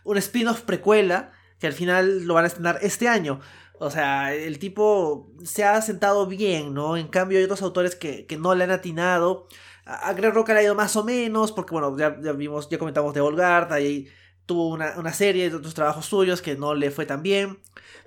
un 0.03 0.17
spin-off 0.17 0.61
precuela, 0.61 1.31
que 1.59 1.65
al 1.65 1.73
final 1.73 2.25
lo 2.25 2.35
van 2.35 2.43
a 2.43 2.47
estrenar 2.47 2.77
este 2.83 3.07
año. 3.07 3.39
O 3.79 3.89
sea, 3.89 4.35
el 4.35 4.59
tipo 4.59 5.31
se 5.43 5.63
ha 5.63 5.81
sentado 5.81 6.27
bien, 6.27 6.75
¿no? 6.75 6.95
En 6.95 7.07
cambio 7.07 7.39
hay 7.39 7.45
otros 7.45 7.63
autores 7.63 7.95
que, 7.95 8.27
que 8.27 8.37
no 8.37 8.53
le 8.53 8.65
han 8.65 8.71
atinado. 8.71 9.47
A 9.85 10.13
Greg 10.13 10.33
Rock 10.33 10.51
ha 10.51 10.61
ido 10.61 10.75
más 10.75 10.95
o 10.95 11.03
menos, 11.03 11.51
porque 11.51 11.71
bueno, 11.71 11.97
ya, 11.97 12.09
vimos, 12.33 12.69
ya 12.69 12.77
comentamos 12.77 13.13
de 13.15 13.21
Volgard, 13.21 13.71
ahí 13.73 14.07
tuvo 14.45 14.69
una, 14.69 15.13
serie 15.13 15.49
de 15.49 15.55
otros 15.55 15.73
trabajos 15.73 16.05
suyos 16.05 16.41
que 16.41 16.55
no 16.55 16.75
le 16.75 16.91
fue 16.91 17.05
tan 17.07 17.23
bien. 17.23 17.59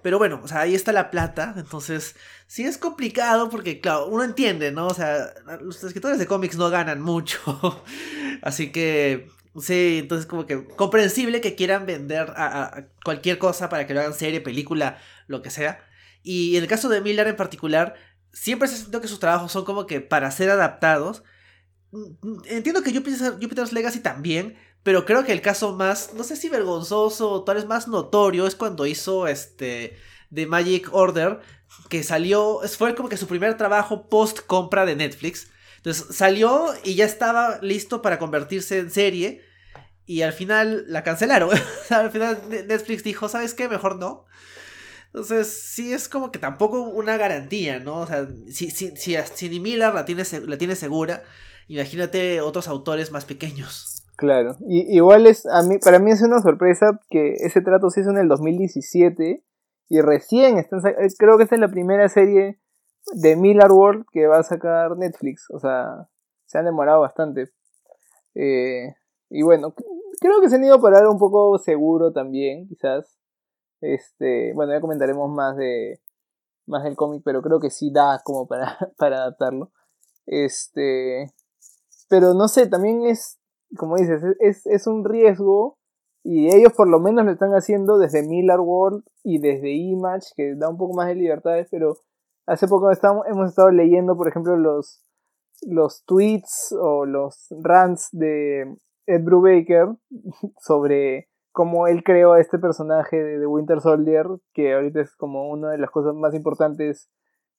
Pero 0.02 0.18
bueno, 0.18 0.40
o 0.42 0.48
sea, 0.48 0.60
ahí 0.60 0.74
está 0.74 0.92
la 0.92 1.10
plata. 1.10 1.54
Entonces, 1.56 2.16
sí 2.46 2.64
es 2.64 2.78
complicado 2.78 3.50
porque, 3.50 3.80
claro, 3.80 4.06
uno 4.06 4.24
entiende, 4.24 4.72
¿no? 4.72 4.86
O 4.86 4.94
sea, 4.94 5.32
los 5.60 5.82
escritores 5.84 6.18
de 6.18 6.26
cómics 6.26 6.56
no 6.56 6.70
ganan 6.70 7.00
mucho. 7.00 7.84
Así 8.42 8.72
que, 8.72 9.28
sí, 9.60 9.98
entonces 10.00 10.26
como 10.26 10.46
que 10.46 10.66
comprensible 10.66 11.40
que 11.40 11.54
quieran 11.54 11.86
vender 11.86 12.32
a, 12.36 12.86
cualquier 13.04 13.38
cosa 13.38 13.68
para 13.68 13.86
que 13.86 13.94
lo 13.94 14.00
hagan 14.00 14.14
serie, 14.14 14.40
película, 14.40 14.98
lo 15.26 15.42
que 15.42 15.50
sea. 15.50 15.84
Y 16.22 16.56
en 16.56 16.62
el 16.62 16.68
caso 16.68 16.88
de 16.88 17.00
Miller 17.00 17.28
en 17.28 17.36
particular, 17.36 17.94
siempre 18.32 18.68
se 18.68 18.76
sentido 18.76 19.00
que 19.00 19.08
sus 19.08 19.20
trabajos 19.20 19.52
son 19.52 19.64
como 19.64 19.86
que 19.86 20.00
para 20.00 20.30
ser 20.30 20.50
adaptados. 20.50 21.22
Entiendo 22.46 22.82
que 22.82 22.92
Jupiter's 22.92 23.72
Legacy 23.72 24.00
también, 24.00 24.56
pero 24.82 25.04
creo 25.04 25.24
que 25.24 25.32
el 25.32 25.42
caso 25.42 25.74
más, 25.74 26.14
no 26.14 26.24
sé 26.24 26.36
si 26.36 26.48
vergonzoso 26.48 27.30
o 27.30 27.44
tal 27.44 27.56
vez 27.56 27.66
más 27.66 27.88
notorio 27.88 28.46
es 28.46 28.54
cuando 28.54 28.86
hizo 28.86 29.26
este 29.26 29.96
The 30.32 30.46
Magic 30.46 30.88
Order, 30.92 31.40
que 31.88 32.02
salió, 32.02 32.60
fue 32.78 32.94
como 32.94 33.08
que 33.08 33.16
su 33.16 33.26
primer 33.26 33.56
trabajo 33.56 34.08
post 34.08 34.40
compra 34.46 34.86
de 34.86 34.96
Netflix. 34.96 35.50
Entonces 35.76 36.16
salió 36.16 36.74
y 36.84 36.94
ya 36.94 37.04
estaba 37.04 37.58
listo 37.62 38.02
para 38.02 38.18
convertirse 38.18 38.78
en 38.78 38.90
serie. 38.90 39.42
Y 40.06 40.22
al 40.22 40.32
final 40.32 40.84
la 40.88 41.04
cancelaron. 41.04 41.50
al 41.90 42.10
final 42.10 42.40
Netflix 42.48 43.04
dijo, 43.04 43.28
¿sabes 43.28 43.54
qué? 43.54 43.68
Mejor 43.68 43.96
no. 43.96 44.26
Entonces, 45.06 45.48
sí 45.48 45.92
es 45.92 46.08
como 46.08 46.30
que 46.30 46.38
tampoco 46.38 46.82
una 46.82 47.16
garantía, 47.16 47.80
¿no? 47.80 48.00
O 48.00 48.06
sea, 48.06 48.28
si, 48.48 48.70
si, 48.70 48.96
si, 48.96 49.16
si 49.34 49.60
Miller 49.60 49.92
la 49.92 50.04
tiene, 50.04 50.24
la 50.46 50.56
tiene 50.56 50.76
segura, 50.76 51.24
imagínate 51.66 52.40
otros 52.40 52.68
autores 52.68 53.10
más 53.10 53.24
pequeños. 53.24 53.99
Claro, 54.20 54.54
y, 54.68 54.94
igual 54.94 55.26
es, 55.26 55.46
a 55.46 55.62
mí, 55.62 55.78
para 55.78 55.98
mí 55.98 56.10
es 56.10 56.20
una 56.20 56.40
sorpresa 56.40 57.00
que 57.08 57.32
ese 57.38 57.62
trato 57.62 57.88
se 57.88 58.02
hizo 58.02 58.10
en 58.10 58.18
el 58.18 58.28
2017 58.28 59.42
y 59.88 60.00
recién 60.02 60.58
están, 60.58 60.80
eh, 60.86 61.08
creo 61.18 61.38
que 61.38 61.44
esta 61.44 61.54
es 61.54 61.60
la 61.62 61.70
primera 61.70 62.06
serie 62.10 62.60
de 63.14 63.36
Miller 63.36 63.72
World 63.72 64.04
que 64.12 64.26
va 64.26 64.36
a 64.36 64.42
sacar 64.42 64.98
Netflix, 64.98 65.46
o 65.50 65.58
sea, 65.58 66.06
se 66.44 66.58
han 66.58 66.66
demorado 66.66 67.00
bastante. 67.00 67.50
Eh, 68.34 68.94
y 69.30 69.40
bueno, 69.40 69.72
creo 70.20 70.42
que 70.42 70.50
se 70.50 70.56
han 70.56 70.64
ido 70.64 70.78
por 70.82 70.94
algo 70.94 71.12
un 71.12 71.18
poco 71.18 71.56
seguro 71.56 72.12
también, 72.12 72.68
quizás. 72.68 73.18
Este, 73.80 74.52
bueno, 74.52 74.74
ya 74.74 74.82
comentaremos 74.82 75.30
más 75.30 75.56
de 75.56 75.98
más 76.66 76.84
del 76.84 76.94
cómic, 76.94 77.22
pero 77.24 77.40
creo 77.40 77.58
que 77.58 77.70
sí 77.70 77.90
da 77.90 78.20
como 78.22 78.46
para, 78.46 78.76
para 78.98 79.16
adaptarlo. 79.22 79.70
Este, 80.26 81.32
pero 82.10 82.34
no 82.34 82.48
sé, 82.48 82.66
también 82.66 83.06
es 83.06 83.39
como 83.76 83.96
dices, 83.96 84.22
es, 84.40 84.66
es 84.66 84.86
un 84.86 85.04
riesgo 85.04 85.78
y 86.22 86.54
ellos 86.54 86.72
por 86.74 86.88
lo 86.88 87.00
menos 87.00 87.24
lo 87.24 87.32
están 87.32 87.52
haciendo 87.52 87.98
desde 87.98 88.26
Miller 88.26 88.60
World 88.60 89.04
y 89.24 89.38
desde 89.38 89.70
Image, 89.70 90.28
que 90.36 90.54
da 90.54 90.68
un 90.68 90.76
poco 90.76 90.94
más 90.94 91.08
de 91.08 91.14
libertades, 91.14 91.68
pero 91.70 91.94
hace 92.46 92.68
poco 92.68 92.90
estamos, 92.90 93.26
hemos 93.26 93.48
estado 93.48 93.70
leyendo, 93.70 94.16
por 94.16 94.28
ejemplo, 94.28 94.56
los, 94.56 95.02
los 95.62 96.04
tweets 96.04 96.74
o 96.78 97.06
los 97.06 97.46
rants 97.62 98.08
de 98.12 98.76
Ed 99.06 99.24
Brubaker 99.24 99.88
sobre 100.60 101.28
cómo 101.52 101.86
él 101.86 102.02
creó 102.04 102.32
a 102.32 102.40
este 102.40 102.58
personaje 102.58 103.16
de, 103.16 103.46
Winter 103.46 103.80
Soldier, 103.80 104.26
que 104.52 104.74
ahorita 104.74 105.00
es 105.00 105.16
como 105.16 105.50
una 105.50 105.70
de 105.70 105.78
las 105.78 105.90
cosas 105.90 106.14
más 106.14 106.34
importantes 106.34 107.10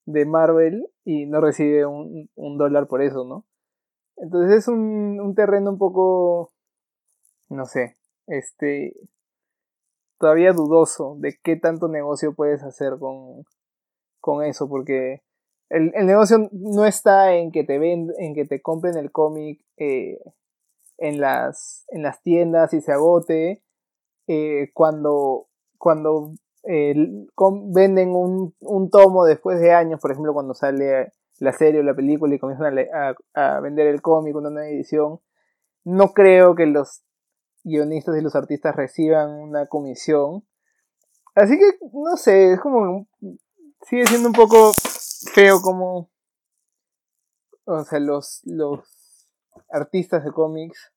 de 0.06 0.24
Marvel 0.24 0.86
y 1.04 1.26
no 1.26 1.40
recibe 1.40 1.84
un, 1.86 2.28
un 2.34 2.58
dólar 2.58 2.86
por 2.86 3.02
eso, 3.02 3.24
¿no? 3.24 3.44
Entonces 4.16 4.58
es 4.58 4.68
un, 4.68 5.20
un 5.20 5.34
terreno 5.34 5.70
un 5.70 5.78
poco, 5.78 6.52
no 7.48 7.66
sé, 7.66 7.96
este, 8.26 8.94
todavía 10.18 10.52
dudoso 10.52 11.16
de 11.18 11.36
qué 11.42 11.56
tanto 11.56 11.88
negocio 11.88 12.34
puedes 12.34 12.62
hacer 12.62 12.98
con, 12.98 13.44
con 14.20 14.44
eso, 14.44 14.68
porque 14.68 15.22
el, 15.68 15.92
el, 15.94 16.06
negocio 16.06 16.48
no 16.52 16.84
está 16.84 17.34
en 17.34 17.50
que 17.50 17.64
te 17.64 17.78
ven, 17.78 18.12
en 18.18 18.34
que 18.34 18.44
te 18.44 18.62
compren 18.62 18.96
el 18.96 19.10
cómic 19.10 19.64
eh, 19.78 20.20
en, 20.98 21.20
las, 21.20 21.84
en 21.88 22.02
las 22.02 22.22
tiendas 22.22 22.72
y 22.74 22.80
se 22.80 22.92
agote, 22.92 23.62
eh, 24.28 24.70
cuando, 24.74 25.48
cuando 25.78 26.34
eh, 26.64 26.94
venden 27.72 28.10
un, 28.10 28.54
un 28.60 28.90
tomo 28.90 29.24
después 29.24 29.60
de 29.60 29.72
años, 29.72 30.00
por 30.00 30.12
ejemplo, 30.12 30.32
cuando 30.32 30.54
sale 30.54 31.12
la 31.42 31.52
serie 31.52 31.80
o 31.80 31.82
la 31.82 31.94
película 31.94 32.32
y 32.32 32.38
comienzan 32.38 32.78
a, 33.34 33.60
vender 33.60 33.88
el 33.88 34.00
cómic, 34.00 34.36
una 34.36 34.48
nueva 34.48 34.68
edición, 34.68 35.20
no 35.82 36.12
creo 36.12 36.54
que 36.54 36.66
los 36.66 37.02
guionistas 37.64 38.16
y 38.16 38.20
los 38.20 38.36
artistas 38.36 38.76
reciban 38.76 39.30
una 39.40 39.66
comisión. 39.66 40.46
Así 41.34 41.58
que, 41.58 41.64
no 41.92 42.16
sé, 42.16 42.52
es 42.52 42.60
como... 42.60 43.08
Sigue 43.80 44.06
siendo 44.06 44.28
un 44.28 44.34
poco 44.34 44.72
feo 45.34 45.60
como... 45.60 46.10
O 47.64 47.82
sea, 47.82 47.98
los, 47.98 48.42
los 48.44 49.26
artistas 49.68 50.24
de 50.24 50.30
cómics 50.30 50.92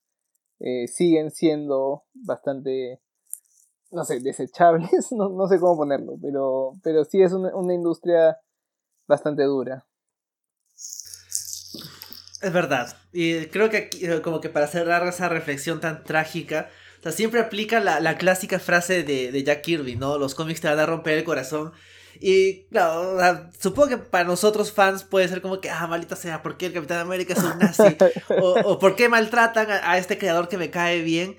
eh, 0.60 0.88
siguen 0.88 1.32
siendo 1.32 2.04
bastante, 2.14 3.02
no 3.90 4.06
sé, 4.06 4.20
desechables, 4.20 5.12
no, 5.12 5.48
sé 5.48 5.60
cómo 5.60 5.76
ponerlo, 5.76 6.20
pero, 6.22 6.74
pero 6.84 7.04
sí 7.04 7.24
es 7.24 7.34
una 7.34 7.74
industria 7.74 8.40
bastante 9.08 9.44
dura. 9.44 9.88
Es 12.46 12.54
verdad. 12.54 12.96
Y 13.12 13.48
creo 13.48 13.72
que 13.72 13.78
aquí, 13.78 14.06
eh, 14.06 14.22
como 14.22 14.40
que 14.40 14.50
para 14.50 14.68
cerrar 14.68 15.08
esa 15.08 15.28
reflexión 15.30 15.80
tan 15.80 16.04
trágica, 16.04 16.70
o 17.00 17.02
sea, 17.02 17.12
siempre 17.12 17.40
aplica 17.40 17.80
la, 17.80 18.18
clásica 18.20 18.60
frase 18.60 19.02
de, 19.02 19.44
Jack 19.44 19.64
Kirby, 19.64 19.96
¿no? 19.96 20.20
Los 20.20 20.36
cómics 20.36 20.62
te 20.62 20.68
van 20.68 20.78
a 20.78 20.86
romper 20.86 21.18
el 21.18 21.24
corazón. 21.24 21.72
Y 22.20 22.66
claro, 22.66 23.50
supongo 23.60 23.90
que 23.90 23.98
para 23.98 24.26
nosotros 24.26 24.72
fans 24.72 25.04
puede 25.04 25.28
ser 25.28 25.42
como 25.42 25.60
que, 25.60 25.72
ah, 25.72 25.88
maldita 25.88 26.16
sea, 26.16 26.44
¿por 26.44 26.56
qué 26.56 26.68
el 26.68 26.74
Capitán 26.74 27.00
América 27.00 27.34
es 27.34 27.40
un 27.40 27.58
nazi? 27.58 27.98
o, 28.40 28.78
¿por 28.78 28.96
qué 28.96 29.10
maltratan 29.10 29.66
a, 29.72 29.98
este 29.98 30.20
creador 30.20 30.48
que 30.48 30.60
me 30.60 30.70
cae 30.70 31.02
bien? 31.02 31.38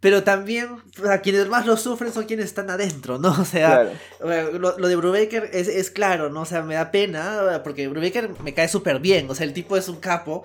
Pero 0.00 0.24
también, 0.24 0.82
a 1.08 1.18
quienes 1.18 1.46
más 1.48 1.66
lo 1.66 1.76
sufren 1.76 2.12
son 2.12 2.24
quienes 2.24 2.46
están 2.46 2.70
adentro, 2.70 3.18
¿no? 3.18 3.30
O 3.40 3.44
sea, 3.44 3.92
lo, 4.20 4.88
de 4.88 4.96
Brubaker 4.96 5.50
es, 5.52 5.68
es, 5.68 5.90
claro, 5.90 6.30
¿no? 6.30 6.42
O 6.42 6.46
sea, 6.46 6.62
me 6.62 6.74
da 6.74 6.90
pena, 6.90 7.60
porque 7.62 7.86
Brubaker 7.86 8.40
me 8.40 8.54
cae 8.54 8.68
súper 8.68 8.98
bien, 8.98 9.28
o 9.30 9.34
sea, 9.34 9.46
el 9.46 9.52
tipo 9.52 9.76
es 9.76 9.88
un 9.88 10.00
capo. 10.00 10.44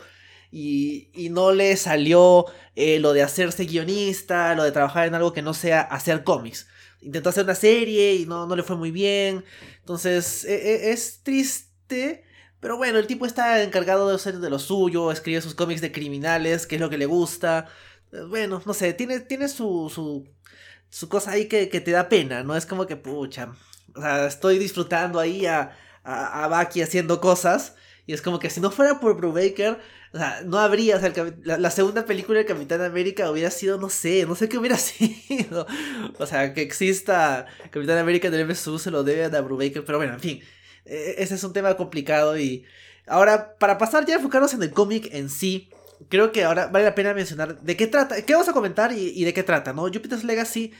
Y, 0.51 1.09
y 1.13 1.29
no 1.29 1.51
le 1.51 1.75
salió 1.75 2.45
eh, 2.75 2.99
lo 2.99 3.11
de 3.11 3.23
hacerse 3.23 3.65
guionista, 3.65 4.55
lo 4.55 4.63
de 4.63 4.71
trabajar 4.71 5.07
en 5.07 5.15
algo 5.15 5.33
que 5.33 5.41
no 5.41 5.53
sea 5.53 5.81
hacer 5.81 6.23
cómics. 6.23 6.67
Intentó 7.01 7.29
hacer 7.29 7.43
una 7.43 7.55
serie 7.55 8.15
y 8.15 8.25
no, 8.25 8.47
no 8.47 8.55
le 8.55 8.63
fue 8.63 8.77
muy 8.77 8.91
bien. 8.91 9.43
Entonces, 9.79 10.45
e, 10.45 10.55
e, 10.55 10.91
es 10.91 11.23
triste. 11.23 12.23
Pero 12.59 12.77
bueno, 12.77 12.99
el 12.99 13.07
tipo 13.07 13.25
está 13.25 13.61
encargado 13.63 14.07
de 14.07 14.15
hacer 14.15 14.39
de 14.39 14.49
lo 14.49 14.59
suyo, 14.59 15.11
escribe 15.11 15.41
sus 15.41 15.55
cómics 15.55 15.81
de 15.81 15.91
criminales, 15.91 16.65
que 16.65 16.75
es 16.75 16.81
lo 16.81 16.89
que 16.89 16.97
le 16.97 17.05
gusta. 17.05 17.67
Bueno, 18.29 18.61
no 18.65 18.73
sé, 18.73 18.93
tiene, 18.93 19.19
tiene 19.19 19.47
su, 19.47 19.91
su, 19.93 20.27
su 20.89 21.09
cosa 21.09 21.31
ahí 21.31 21.47
que, 21.47 21.69
que, 21.69 21.81
te 21.81 21.91
da 21.91 22.09
pena, 22.09 22.43
¿no? 22.43 22.55
Es 22.55 22.65
como 22.65 22.85
que, 22.85 22.95
pucha, 22.95 23.53
o 23.95 24.01
sea, 24.01 24.27
estoy 24.27 24.57
disfrutando 24.57 25.19
ahí 25.19 25.45
a, 25.45 25.75
a, 26.03 26.43
a 26.43 26.47
Bucky 26.47 26.81
haciendo 26.81 27.19
cosas. 27.21 27.75
Y 28.07 28.13
es 28.13 28.21
como 28.21 28.37
que 28.39 28.49
si 28.49 28.61
no 28.61 28.69
fuera 28.69 28.99
por 28.99 29.17
Brubaker, 29.17 29.79
o 30.13 30.17
sea, 30.17 30.43
no 30.45 30.59
habría, 30.59 30.97
o 30.97 30.99
sea, 30.99 31.11
la, 31.43 31.71
segunda 31.71 32.05
película 32.05 32.39
de 32.39 32.45
Capitán 32.45 32.81
América 32.81 33.29
hubiera 33.29 33.51
sido, 33.51 33.77
no 33.77 33.89
sé, 33.89 34.25
no 34.25 34.35
sé 34.35 34.47
qué 34.47 34.57
hubiera 34.57 34.77
sido. 34.77 35.67
O 36.19 36.25
sea, 36.25 36.53
que 36.53 36.61
exista 36.61 37.47
Capitán 37.71 37.97
América 37.97 38.29
del 38.29 38.47
MSU 38.47 38.79
se 38.79 38.91
lo 38.91 39.03
debe 39.03 39.25
a 39.25 39.41
Brubaker, 39.41 39.83
pero 39.83 39.97
bueno, 39.97 40.13
en 40.13 40.19
fin. 40.19 40.41
e, 40.85 41.15
ese 41.17 41.35
es 41.35 41.43
un 41.43 41.51
tema 41.51 41.75
complicado 41.75 42.37
y 42.37 42.63
ahora, 43.07 43.57
para 43.57 43.77
pasar 43.77 44.05
ya 44.05 44.13
a 44.15 44.17
enfocarnos 44.17 44.53
en 44.53 44.63
el 44.63 44.71
cómic 44.71 45.09
en 45.11 45.29
sí, 45.29 45.69
creo 46.09 46.31
que 46.31 46.43
ahora 46.43 46.67
vale 46.67 46.85
la 46.85 46.95
pena 46.95 47.13
mencionar 47.13 47.61
de 47.61 47.77
qué 47.77 47.87
trata, 47.87 48.21
qué 48.23 48.33
vamos 48.33 48.49
a 48.49 48.53
comentar 48.53 48.91
y, 48.91 49.23
de 49.23 49.33
qué 49.33 49.43
trata, 49.43 49.73
¿no? 49.73 49.83
Jupiter's 49.83 50.23
Legacy 50.23 50.73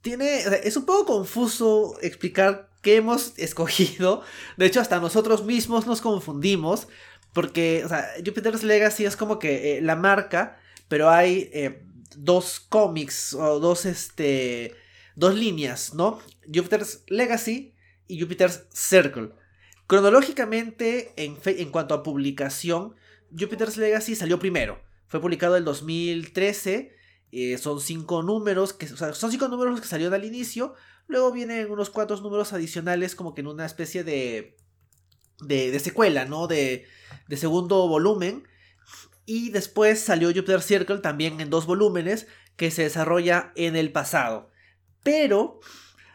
tiene, 0.00 0.40
es 0.64 0.76
un 0.76 0.84
poco 0.84 1.06
confuso 1.06 1.96
explicar 2.02 2.70
qué 2.82 2.96
hemos 2.96 3.34
escogido, 3.38 4.22
de 4.56 4.66
hecho 4.66 4.80
hasta 4.80 5.00
nosotros 5.00 5.44
mismos 5.44 5.86
nos 5.86 6.00
confundimos, 6.00 6.88
porque, 7.32 7.82
o 7.84 7.88
sea, 7.88 8.08
Jupiter's 8.24 8.62
Legacy 8.62 9.04
es 9.04 9.16
como 9.16 9.38
que 9.38 9.76
eh, 9.76 9.80
la 9.82 9.96
marca, 9.96 10.58
pero 10.88 11.10
hay 11.10 11.50
eh, 11.52 11.82
dos 12.16 12.60
cómics 12.60 13.34
o 13.34 13.60
dos, 13.60 13.84
este, 13.84 14.74
dos 15.16 15.34
líneas, 15.34 15.94
¿no? 15.94 16.18
Jupiter's 16.46 17.02
Legacy 17.08 17.74
y 18.08 18.20
Jupiter's 18.20 18.64
Circle. 18.72 19.30
Cronológicamente, 19.86 21.12
en, 21.16 21.36
en 21.44 21.70
cuanto 21.70 21.94
a 21.94 22.02
publicación, 22.02 22.94
Jupiter's 23.30 23.76
Legacy 23.76 24.14
salió 24.14 24.38
primero. 24.38 24.80
Fue 25.06 25.20
publicado 25.20 25.56
en 25.56 25.64
2013. 25.64 26.92
Eh, 27.32 27.58
son 27.58 27.80
cinco 27.80 28.22
números, 28.22 28.72
que, 28.72 28.86
son 28.86 29.30
cinco 29.30 29.48
números 29.48 29.80
que 29.80 29.86
salieron 29.86 30.14
al 30.14 30.24
inicio. 30.24 30.74
Luego 31.06 31.32
vienen 31.32 31.70
unos 31.70 31.90
cuatro 31.90 32.16
números 32.16 32.52
adicionales, 32.52 33.14
como 33.14 33.34
que 33.34 33.40
en 33.40 33.46
una 33.48 33.66
especie 33.66 34.04
de, 34.04 34.56
de, 35.40 35.70
de 35.70 35.80
secuela, 35.80 36.24
¿no? 36.24 36.46
De, 36.46 36.86
de 37.28 37.36
segundo 37.36 37.88
volumen. 37.88 38.46
Y 39.24 39.50
después 39.50 40.00
salió 40.00 40.28
Jupiter 40.28 40.62
Circle 40.62 40.98
también 40.98 41.40
en 41.40 41.50
dos 41.50 41.66
volúmenes 41.66 42.26
que 42.56 42.70
se 42.70 42.82
desarrolla 42.82 43.52
en 43.56 43.76
el 43.76 43.92
pasado. 43.92 44.50
Pero 45.02 45.60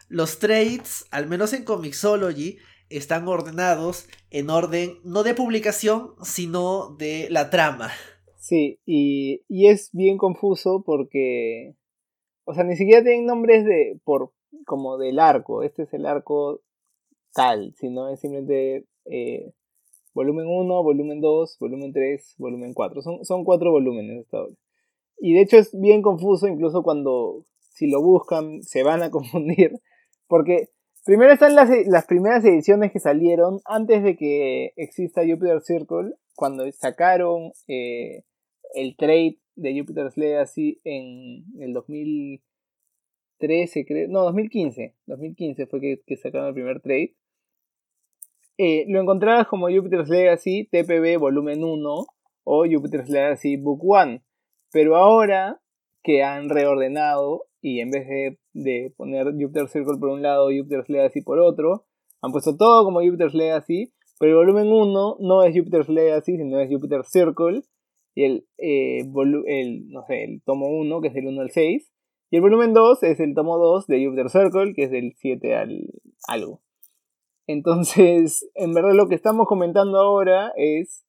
los 0.08 0.38
trades, 0.38 1.06
al 1.10 1.26
menos 1.26 1.52
en 1.52 1.64
Comixology, 1.64 2.58
están 2.96 3.28
ordenados 3.28 4.08
en 4.30 4.50
orden 4.50 4.98
no 5.04 5.22
de 5.22 5.34
publicación, 5.34 6.12
sino 6.22 6.94
de 6.96 7.28
la 7.30 7.50
trama. 7.50 7.90
Sí, 8.36 8.80
y, 8.84 9.42
y 9.48 9.68
es 9.68 9.90
bien 9.92 10.18
confuso 10.18 10.82
porque, 10.84 11.76
o 12.44 12.54
sea, 12.54 12.64
ni 12.64 12.76
siquiera 12.76 13.02
tienen 13.02 13.26
nombres 13.26 13.64
de, 13.64 14.00
por, 14.04 14.32
como 14.66 14.98
del 14.98 15.18
arco, 15.18 15.62
este 15.62 15.84
es 15.84 15.94
el 15.94 16.06
arco 16.06 16.60
tal, 17.34 17.74
sino 17.76 18.08
es 18.08 18.20
simplemente 18.20 18.86
eh, 19.04 19.52
volumen 20.14 20.46
1, 20.46 20.82
volumen 20.82 21.20
2, 21.20 21.56
volumen 21.58 21.92
3, 21.92 22.34
volumen 22.38 22.74
4. 22.74 23.02
Son, 23.02 23.24
son 23.24 23.44
cuatro 23.44 23.70
volúmenes 23.70 24.24
esta 24.24 24.42
hora. 24.42 24.54
Y 25.18 25.34
de 25.34 25.42
hecho 25.42 25.56
es 25.56 25.78
bien 25.78 26.02
confuso, 26.02 26.48
incluso 26.48 26.82
cuando 26.82 27.44
si 27.58 27.88
lo 27.88 28.02
buscan 28.02 28.62
se 28.62 28.82
van 28.82 29.02
a 29.02 29.10
confundir, 29.12 29.72
porque 30.26 30.68
Primero 31.04 31.32
están 31.32 31.56
las, 31.56 31.68
las 31.86 32.06
primeras 32.06 32.44
ediciones 32.44 32.92
que 32.92 33.00
salieron 33.00 33.58
antes 33.64 34.04
de 34.04 34.16
que 34.16 34.72
exista 34.76 35.26
Jupiter 35.26 35.60
Circle, 35.60 36.12
cuando 36.36 36.70
sacaron 36.70 37.50
eh, 37.66 38.22
el 38.74 38.94
trade 38.96 39.40
de 39.56 39.80
Jupiter's 39.80 40.16
Legacy 40.16 40.80
en 40.84 41.44
el 41.60 41.72
2013, 41.72 43.84
creo, 43.84 44.06
no, 44.08 44.22
2015, 44.22 44.94
2015 45.06 45.66
fue 45.66 45.80
que, 45.80 46.00
sacaron 46.16 46.46
el 46.48 46.54
primer 46.54 46.80
trade. 46.80 47.16
Eh, 48.58 48.84
lo 48.86 49.00
encontrabas 49.00 49.48
como 49.48 49.68
Jupiter's 49.68 50.08
Legacy 50.08 50.68
TPB 50.70 51.18
volumen 51.18 51.64
1 51.64 52.06
o 52.44 52.64
Jupiter's 52.64 53.08
Legacy 53.08 53.56
Book 53.56 53.80
1, 53.82 54.22
pero 54.70 54.96
ahora 54.96 55.60
que 56.04 56.22
han 56.22 56.48
reordenado 56.48 57.46
y 57.62 57.80
en 57.80 57.90
vez 57.90 58.36
de, 58.52 58.92
poner 58.96 59.32
Jupiter 59.32 59.68
Circle 59.68 59.98
por 59.98 60.10
un 60.10 60.20
lado 60.20 60.50
y 60.50 60.58
Jupiter's 60.58 60.88
Legacy 60.88 61.22
por 61.22 61.38
otro, 61.38 61.86
han 62.20 62.32
puesto 62.32 62.56
todo 62.56 62.84
como 62.84 63.00
Jupiter's 63.00 63.34
Legacy, 63.34 63.92
pero 64.18 64.40
el 64.40 64.46
volumen 64.46 64.72
1 64.72 65.16
no 65.20 65.44
es 65.44 65.56
Jupiter's 65.56 65.88
Legacy, 65.88 66.36
sino 66.36 66.58
es 66.60 66.68
Jupiter 66.68 67.04
Circle, 67.04 67.62
y 68.14 68.24
el, 68.24 68.46
eh, 68.58 68.98
el, 69.46 69.88
no 69.88 70.04
sé, 70.06 70.24
el 70.24 70.42
tomo 70.42 70.68
1, 70.68 71.00
que 71.00 71.08
es 71.08 71.14
del 71.14 71.28
1 71.28 71.40
al 71.40 71.50
6, 71.50 71.92
y 72.30 72.36
el 72.36 72.42
volumen 72.42 72.74
2 72.74 73.02
es 73.04 73.20
el 73.20 73.34
tomo 73.34 73.58
2 73.58 73.86
de 73.86 74.04
Jupiter 74.04 74.28
Circle, 74.28 74.74
que 74.74 74.84
es 74.84 74.90
del 74.90 75.12
7 75.16 75.54
al 75.54 75.86
algo. 76.26 76.62
Entonces, 77.46 78.50
en 78.54 78.72
verdad 78.72 78.92
lo 78.94 79.08
que 79.08 79.14
estamos 79.14 79.46
comentando 79.46 79.98
ahora 79.98 80.52
es 80.56 81.04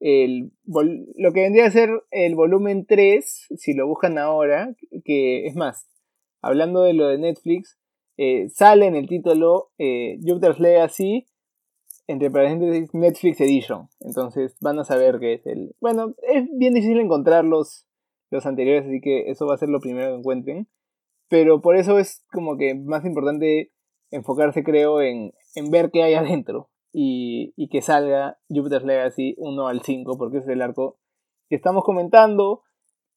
el, 0.00 0.52
lo 0.64 1.32
que 1.32 1.42
vendría 1.42 1.66
a 1.66 1.70
ser 1.70 1.90
el 2.10 2.34
volumen 2.34 2.86
3, 2.86 3.48
si 3.56 3.74
lo 3.74 3.86
buscan 3.86 4.18
ahora, 4.18 4.74
que 5.04 5.46
es 5.46 5.56
más, 5.56 5.88
hablando 6.40 6.82
de 6.82 6.94
lo 6.94 7.08
de 7.08 7.18
Netflix, 7.18 7.78
eh, 8.16 8.48
sale 8.48 8.86
en 8.86 8.96
el 8.96 9.08
título 9.08 9.70
eh, 9.78 10.18
Jupiter's 10.24 10.60
Legacy, 10.60 11.26
entre 12.06 12.30
paréntesis 12.30 12.92
Netflix 12.94 13.40
Edition. 13.40 13.88
Entonces 14.00 14.56
van 14.60 14.78
a 14.78 14.84
saber 14.84 15.18
que 15.18 15.34
es 15.34 15.46
el... 15.46 15.74
Bueno, 15.80 16.14
es 16.22 16.48
bien 16.56 16.74
difícil 16.74 16.98
encontrar 17.00 17.44
los, 17.44 17.86
los 18.30 18.46
anteriores, 18.46 18.86
así 18.86 19.00
que 19.00 19.30
eso 19.30 19.46
va 19.46 19.54
a 19.54 19.58
ser 19.58 19.68
lo 19.68 19.80
primero 19.80 20.08
que 20.08 20.18
encuentren. 20.18 20.68
Pero 21.28 21.60
por 21.60 21.76
eso 21.76 21.98
es 21.98 22.24
como 22.32 22.56
que 22.56 22.74
más 22.74 23.04
importante 23.04 23.72
enfocarse, 24.10 24.64
creo, 24.64 25.02
en, 25.02 25.32
en 25.54 25.70
ver 25.70 25.90
qué 25.90 26.02
hay 26.02 26.14
adentro 26.14 26.70
y, 26.92 27.68
que 27.68 27.82
salga 27.82 28.38
Jupiter's 28.48 28.84
Legacy 28.84 29.34
1 29.38 29.68
al 29.68 29.82
5, 29.82 30.18
porque 30.18 30.38
es 30.38 30.48
el 30.48 30.62
arco 30.62 30.98
que 31.48 31.56
estamos 31.56 31.84
comentando, 31.84 32.62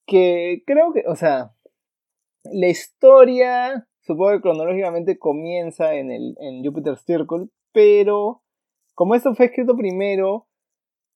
que 0.06 0.62
creo 0.66 0.92
que, 0.92 1.04
o 1.06 1.16
sea, 1.16 1.54
la 2.44 2.68
historia, 2.68 3.86
supongo 4.00 4.32
que 4.32 4.40
cronológicamente 4.40 5.18
comienza 5.18 5.94
en, 5.94 6.10
el, 6.10 6.36
en 6.40 6.64
Jupiter's 6.64 7.04
Circle, 7.04 7.48
pero 7.72 8.42
como 8.94 9.14
esto 9.14 9.34
fue 9.34 9.46
escrito 9.46 9.76
primero, 9.76 10.46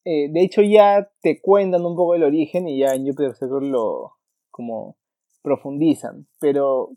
eh, 0.05 0.29
de 0.31 0.43
hecho 0.43 0.63
ya 0.63 1.11
te 1.21 1.41
cuentan 1.41 1.85
un 1.85 1.97
poco 1.97 2.15
el 2.15 2.23
origen 2.23 2.69
y 2.69 2.79
ya 2.79 2.95
en 2.95 3.07
Jupiter's 3.07 3.39
Circle 3.39 3.69
lo 3.69 4.13
como 4.51 4.97
profundizan, 5.43 6.27
pero 6.41 6.91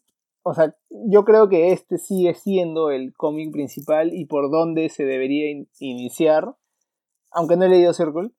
o 0.50 0.54
sea, 0.56 0.76
yo 0.90 1.26
creo 1.26 1.48
que 1.48 1.72
este 1.72 2.00
sigue 2.00 2.34
siendo 2.34 2.90
el 2.90 3.14
cómic 3.14 3.52
principal 3.52 4.12
y 4.12 4.26
por 4.26 4.50
donde 4.50 4.90
se 4.90 5.06
debería 5.06 5.64
iniciar, 5.80 6.56
aunque 7.30 7.56
no 7.56 7.66
he 7.66 7.70
leído 7.70 7.94
Circle, 7.94 8.32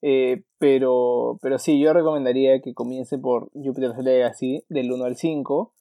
eh, 0.00 0.44
pero, 0.58 1.38
pero 1.42 1.58
sí, 1.58 1.78
yo 1.78 1.92
recomendaría 1.92 2.62
que 2.62 2.72
comience 2.72 3.18
por 3.18 3.50
Jupiter's 3.52 3.98
Legacy 3.98 4.64
del 4.70 4.90
1 4.90 5.04
al 5.04 5.16
5, 5.16 5.74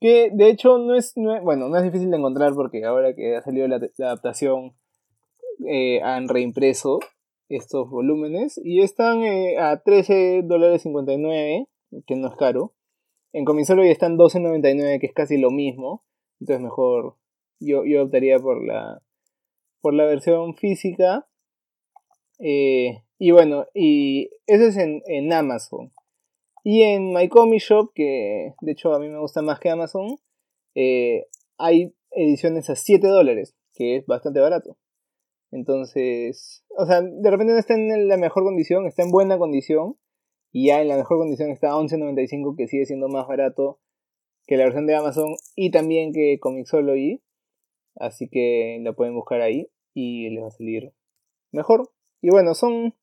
que 0.00 0.30
de 0.32 0.50
hecho 0.50 0.78
no 0.78 0.96
es, 0.96 1.12
bueno, 1.14 1.68
no 1.68 1.76
es 1.76 1.84
difícil 1.84 2.10
de 2.10 2.16
encontrar 2.16 2.54
porque 2.54 2.84
ahora 2.84 3.14
que 3.14 3.36
ha 3.36 3.42
salido 3.42 3.68
la, 3.68 3.76
adaptación 3.76 4.74
eh, 5.68 6.02
han 6.02 6.26
reimpreso 6.26 6.98
estos 7.48 7.88
volúmenes 7.88 8.60
y 8.64 8.80
están 8.80 9.22
eh, 9.22 9.56
a 9.58 9.84
$13.59, 9.84 11.68
que 12.08 12.16
no 12.16 12.26
es 12.26 12.34
caro. 12.34 12.72
En 13.32 13.44
Comisolo 13.44 13.84
ya 13.84 13.90
están 13.90 14.16
12.99, 14.16 15.00
que 15.00 15.06
es 15.06 15.12
casi 15.12 15.38
lo 15.38 15.50
mismo. 15.50 16.04
Entonces 16.40 16.62
mejor 16.62 17.16
yo, 17.60 17.84
yo 17.84 18.04
optaría 18.04 18.38
por 18.38 18.64
la, 18.64 19.02
por 19.80 19.94
la 19.94 20.04
versión 20.04 20.54
física. 20.54 21.26
Eh, 22.38 23.02
y 23.18 23.30
bueno, 23.30 23.66
y 23.74 24.30
eso 24.46 24.64
es 24.64 24.76
en, 24.76 25.02
en 25.06 25.32
Amazon. 25.32 25.92
Y 26.64 26.82
en 26.82 27.12
My 27.12 27.28
Comic 27.28 27.60
Shop, 27.60 27.92
que 27.94 28.54
de 28.60 28.72
hecho 28.72 28.92
a 28.94 28.98
mí 28.98 29.08
me 29.08 29.18
gusta 29.18 29.42
más 29.42 29.58
que 29.58 29.70
Amazon, 29.70 30.16
eh, 30.74 31.26
hay 31.58 31.94
ediciones 32.10 32.70
a 32.70 32.76
7 32.76 33.06
dólares, 33.06 33.54
que 33.74 33.96
es 33.96 34.06
bastante 34.06 34.40
barato. 34.40 34.76
Entonces, 35.50 36.64
o 36.70 36.86
sea, 36.86 37.02
de 37.02 37.30
repente 37.30 37.52
no 37.52 37.58
está 37.58 37.74
en 37.74 38.08
la 38.08 38.16
mejor 38.16 38.44
condición, 38.44 38.86
está 38.86 39.02
en 39.02 39.10
buena 39.10 39.38
condición, 39.38 39.96
y 40.52 40.66
ya 40.68 40.82
en 40.82 40.88
la 40.88 40.96
mejor 40.96 41.18
condición 41.18 41.50
está 41.50 41.70
11.95 41.70 42.56
que 42.56 42.68
sigue 42.68 42.84
siendo 42.84 43.08
más 43.08 43.26
barato 43.26 43.80
que 44.46 44.56
la 44.56 44.64
versión 44.64 44.86
de 44.86 44.94
Amazon 44.94 45.34
y 45.56 45.70
también 45.70 46.12
que 46.12 46.38
Comixology. 46.40 47.22
Así 47.96 48.28
que 48.28 48.78
la 48.82 48.92
pueden 48.92 49.14
buscar 49.14 49.40
ahí 49.40 49.68
y 49.94 50.28
les 50.30 50.42
va 50.42 50.48
a 50.48 50.50
salir 50.50 50.92
mejor. 51.52 51.90
Y 52.20 52.30
bueno, 52.30 52.54
son 52.54 52.94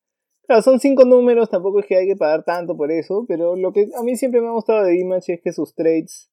claro, 0.46 0.62
son 0.62 0.80
cinco 0.80 1.04
números, 1.04 1.50
tampoco 1.50 1.80
es 1.80 1.86
que 1.86 1.96
hay 1.96 2.06
que 2.06 2.16
pagar 2.16 2.44
tanto 2.44 2.76
por 2.76 2.90
eso, 2.92 3.24
pero 3.28 3.56
lo 3.56 3.72
que 3.72 3.88
a 3.96 4.02
mí 4.02 4.16
siempre 4.16 4.40
me 4.40 4.48
ha 4.48 4.52
gustado 4.52 4.84
de 4.84 4.98
Image 4.98 5.34
es 5.34 5.40
que 5.42 5.52
sus 5.52 5.74
trades 5.74 6.30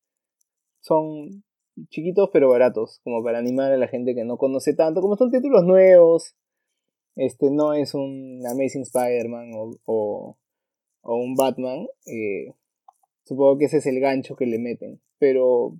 son 0.79 1.43
chiquitos 1.89 2.29
pero 2.31 2.49
baratos, 2.49 2.99
como 3.03 3.23
para 3.23 3.39
animar 3.39 3.71
a 3.71 3.77
la 3.77 3.87
gente 3.87 4.15
que 4.15 4.23
no 4.23 4.37
conoce 4.37 4.73
tanto, 4.73 5.01
como 5.01 5.15
son 5.15 5.31
títulos 5.31 5.63
nuevos. 5.65 6.35
Este 7.15 7.49
no 7.49 7.73
es 7.73 7.95
un 7.95 8.43
Amazing 8.45 8.83
Spider-Man 8.83 9.51
o 9.85 10.37
un 11.15 11.35
Batman, 11.35 11.87
eh, 12.05 12.53
supongo 13.23 13.57
que 13.57 13.65
ese 13.65 13.77
es 13.77 13.85
el 13.85 13.99
gancho 13.99 14.35
que 14.35 14.45
le 14.45 14.59
meten. 14.59 15.01
Pero 15.19 15.77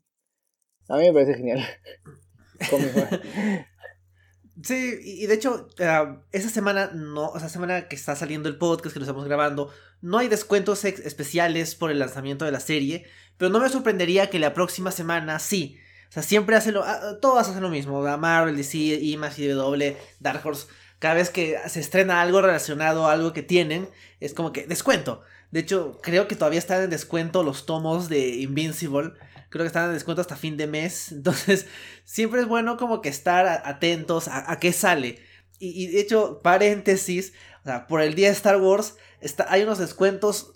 a 0.90 0.98
mí 0.98 1.04
me 1.04 1.14
parece 1.14 1.36
genial. 1.36 1.64
sí, 4.64 5.00
y 5.04 5.26
de 5.28 5.34
hecho, 5.34 5.68
uh, 5.80 6.20
esa 6.32 6.50
semana, 6.50 6.92
no, 6.94 7.36
esa 7.36 7.50
semana 7.50 7.88
que 7.88 7.96
está 7.96 8.16
saliendo 8.16 8.50
el 8.50 8.58
podcast 8.58 8.94
que 8.94 9.00
lo 9.00 9.06
estamos 9.06 9.26
grabando, 9.26 9.70
no 10.02 10.18
hay 10.18 10.28
descuentos 10.28 10.86
especiales 10.86 11.76
por 11.76 11.92
el 11.92 12.00
lanzamiento 12.00 12.46
de 12.46 12.52
la 12.52 12.60
serie, 12.60 13.06
pero 13.38 13.52
no 13.52 13.60
me 13.60 13.70
sorprendería 13.70 14.30
que 14.30 14.40
la 14.40 14.54
próxima 14.54 14.92
semana 14.92 15.40
sí. 15.40 15.78
O 16.10 16.12
sea, 16.12 16.24
siempre 16.24 16.56
hace 16.56 16.72
lo. 16.72 16.84
ah, 16.84 17.18
Todas 17.22 17.50
hacen 17.50 17.62
lo 17.62 17.70
mismo. 17.70 18.02
Marvel, 18.02 18.56
DC, 18.56 18.78
Image, 18.78 19.50
W, 19.50 19.98
Dark 20.20 20.46
Horse. 20.46 20.68
Cada 21.00 21.14
vez 21.14 21.30
que 21.30 21.58
se 21.68 21.80
estrena 21.80 22.22
algo 22.22 22.42
relacionado 22.42 23.06
a 23.06 23.14
algo 23.14 23.34
que 23.34 23.44
tienen, 23.44 23.90
es 24.20 24.34
como 24.34 24.52
que 24.52 24.66
descuento. 24.66 25.22
De 25.52 25.62
hecho, 25.62 26.00
creo 26.02 26.28
que 26.28 26.36
todavía 26.36 26.60
están 26.60 26.84
en 26.84 26.90
descuento 26.90 27.44
los 27.44 27.66
tomos 27.66 28.10
de 28.10 28.30
Invincible. 28.38 29.14
Creo 29.50 29.64
que 29.64 29.68
están 29.68 29.86
en 29.86 29.94
descuento 29.94 30.22
hasta 30.22 30.36
fin 30.36 30.58
de 30.58 30.68
mes. 30.68 31.12
Entonces, 31.12 31.68
siempre 32.04 32.42
es 32.42 32.48
bueno 32.48 32.78
como 32.78 33.02
que 33.02 33.10
estar 33.10 33.46
atentos 33.66 34.28
a, 34.28 34.60
qué 34.60 34.74
sale. 34.74 35.20
Y, 35.60 35.88
de 35.88 36.02
hecho, 36.02 36.42
paréntesis, 36.44 37.34
o 37.62 37.66
sea, 37.66 37.88
por 37.88 38.02
el 38.02 38.14
día 38.14 38.28
de 38.28 38.34
Star 38.34 38.58
Wars 38.58 38.96
está, 39.22 39.48
hay 39.50 39.64
unos 39.64 39.80
descuentos 39.80 40.54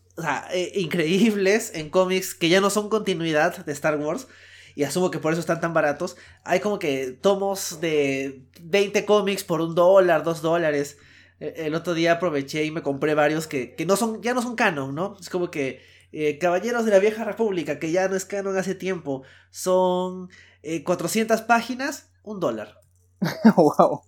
eh, 0.52 0.74
increíbles 0.76 1.72
en 1.74 1.90
cómics 1.90 2.36
que 2.36 2.50
ya 2.50 2.62
no 2.62 2.70
son 2.70 2.90
continuidad 2.90 3.66
de 3.66 3.72
Star 3.72 3.98
Wars. 3.98 4.28
Y 4.76 4.84
asumo 4.84 5.12
que 5.12 5.20
por 5.20 5.34
eso 5.34 5.40
están 5.42 5.62
tan 5.62 5.74
baratos. 5.74 6.18
Hay 6.44 6.60
como 6.60 6.80
que 6.80 7.12
tomos 7.12 7.80
de 7.82 8.44
20 8.62 9.06
cómics 9.06 9.44
por 9.44 9.62
un 9.62 9.76
dólar, 9.76 10.24
dos 10.24 10.42
dólares. 10.42 10.98
Eh, 11.40 11.54
El 11.58 11.76
otro 11.76 11.94
día 11.94 12.14
aproveché 12.14 12.64
y 12.66 12.72
me 12.72 12.82
compré 12.84 13.14
varios 13.16 13.48
que, 13.48 13.76
que 13.76 13.86
no 13.86 13.96
son, 13.96 14.22
ya 14.22 14.34
no 14.34 14.42
son 14.42 14.56
canon, 14.56 14.96
¿no? 14.96 15.18
Es 15.20 15.30
como 15.30 15.52
que 15.52 15.82
eh, 16.12 16.38
Caballeros 16.40 16.86
de 16.86 16.92
la 16.92 17.00
Vieja 17.00 17.24
República, 17.24 17.80
que 17.80 17.92
ya 17.92 18.08
no 18.08 18.16
es 18.16 18.26
canon 18.26 18.58
hace 18.58 18.76
tiempo, 18.76 19.24
son 19.50 20.30
eh, 20.64 20.84
400 20.84 21.42
páginas, 21.42 22.10
un 22.24 22.40
dólar. 22.40 22.78
wow. 23.56 24.02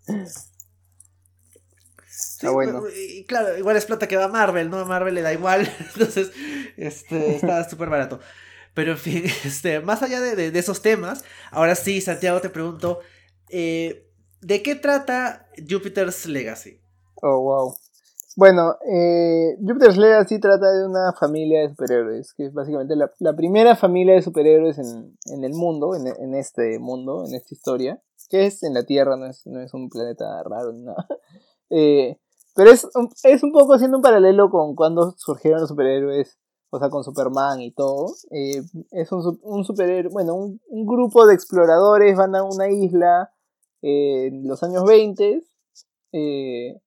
Sí, 2.06 2.47
bueno. 2.47 2.84
Y 2.95 3.26
claro, 3.26 3.58
igual 3.58 3.76
es 3.78 3.86
plata 3.86 4.08
que 4.08 4.17
va 4.17 4.26
a 4.26 4.28
Marvel, 4.28 4.69
¿no? 4.69 4.78
A 4.80 4.86
Marvel 4.86 5.15
le 5.15 5.21
da 5.21 5.34
igual. 5.34 5.69
Entonces, 5.95 6.32
este, 6.78 7.36
está 7.36 7.67
súper 7.69 7.89
barato. 7.89 8.19
Pero 8.73 8.91
en 8.93 8.97
fin, 8.97 9.23
este, 9.45 9.79
más 9.81 10.01
allá 10.03 10.21
de, 10.21 10.51
de- 10.51 10.59
esos 10.59 10.81
temas, 10.81 11.23
ahora 11.51 11.75
sí, 11.75 12.01
Santiago, 12.01 12.41
te 12.41 12.49
pregunto, 12.49 12.99
eh, 13.49 14.07
¿de 14.41 14.63
qué 14.63 14.75
trata 14.75 15.47
Jupiter's 15.69 16.25
Legacy? 16.25 16.79
Oh, 17.21 17.39
wow. 17.41 17.75
Bueno, 18.36 18.75
eh, 18.91 19.55
Jupiter's 19.59 19.97
Legacy 19.97 20.39
trata 20.39 20.71
de 20.71 20.86
una 20.88 21.13
familia 21.19 21.62
de 21.62 21.69
superhéroes, 21.69 22.33
que 22.33 22.47
es 22.47 22.53
básicamente 22.53 22.95
la, 22.95 23.12
la 23.19 23.36
primera 23.36 23.75
familia 23.75 24.15
de 24.15 24.23
superhéroes 24.23 24.79
en, 24.79 25.17
en 25.27 25.43
el 25.43 25.53
mundo, 25.53 25.95
en, 25.95 26.07
en 26.07 26.33
este 26.36 26.79
mundo, 26.79 27.25
en 27.27 27.36
esta 27.36 27.53
historia, 27.53 28.01
que 28.29 28.47
es 28.47 28.63
en 28.63 28.73
la 28.73 28.83
Tierra, 28.86 29.17
no 29.17 29.27
es, 29.27 29.45
no 29.45 29.62
es 29.62 29.73
un 29.73 29.89
planeta 29.89 30.25
raro 30.43 30.71
ni 30.73 30.81
nada. 30.83 31.07
Eh, 31.75 32.17
pero 32.55 32.69
es, 32.69 32.88
es 33.23 33.41
un 33.41 33.51
poco 33.51 33.73
haciendo 33.73 33.97
un 33.97 34.03
paralelo 34.03 34.49
con 34.51 34.75
cuando 34.75 35.15
surgieron 35.17 35.62
los 35.62 35.69
superhéroes, 35.69 36.38
o 36.75 36.79
sea, 36.79 36.89
con 36.89 37.03
Superman 37.03 37.62
y 37.62 37.71
todo. 37.71 38.15
Eh, 38.31 38.63
es 38.91 39.12
un, 39.12 39.39
un 39.43 39.63
superhéroe, 39.63 40.12
bueno, 40.12 40.36
un, 40.36 40.59
grupo 40.86 41.27
de 41.27 41.36
exploradores 41.36 42.17
van 42.17 42.36
a 42.36 42.43
una 42.43 42.69
isla 42.69 43.31
eh, 43.83 44.27
en 44.27 44.47
los 44.47 44.63
años 44.63 44.83
20. 44.86 45.43
Eh, 46.13 46.79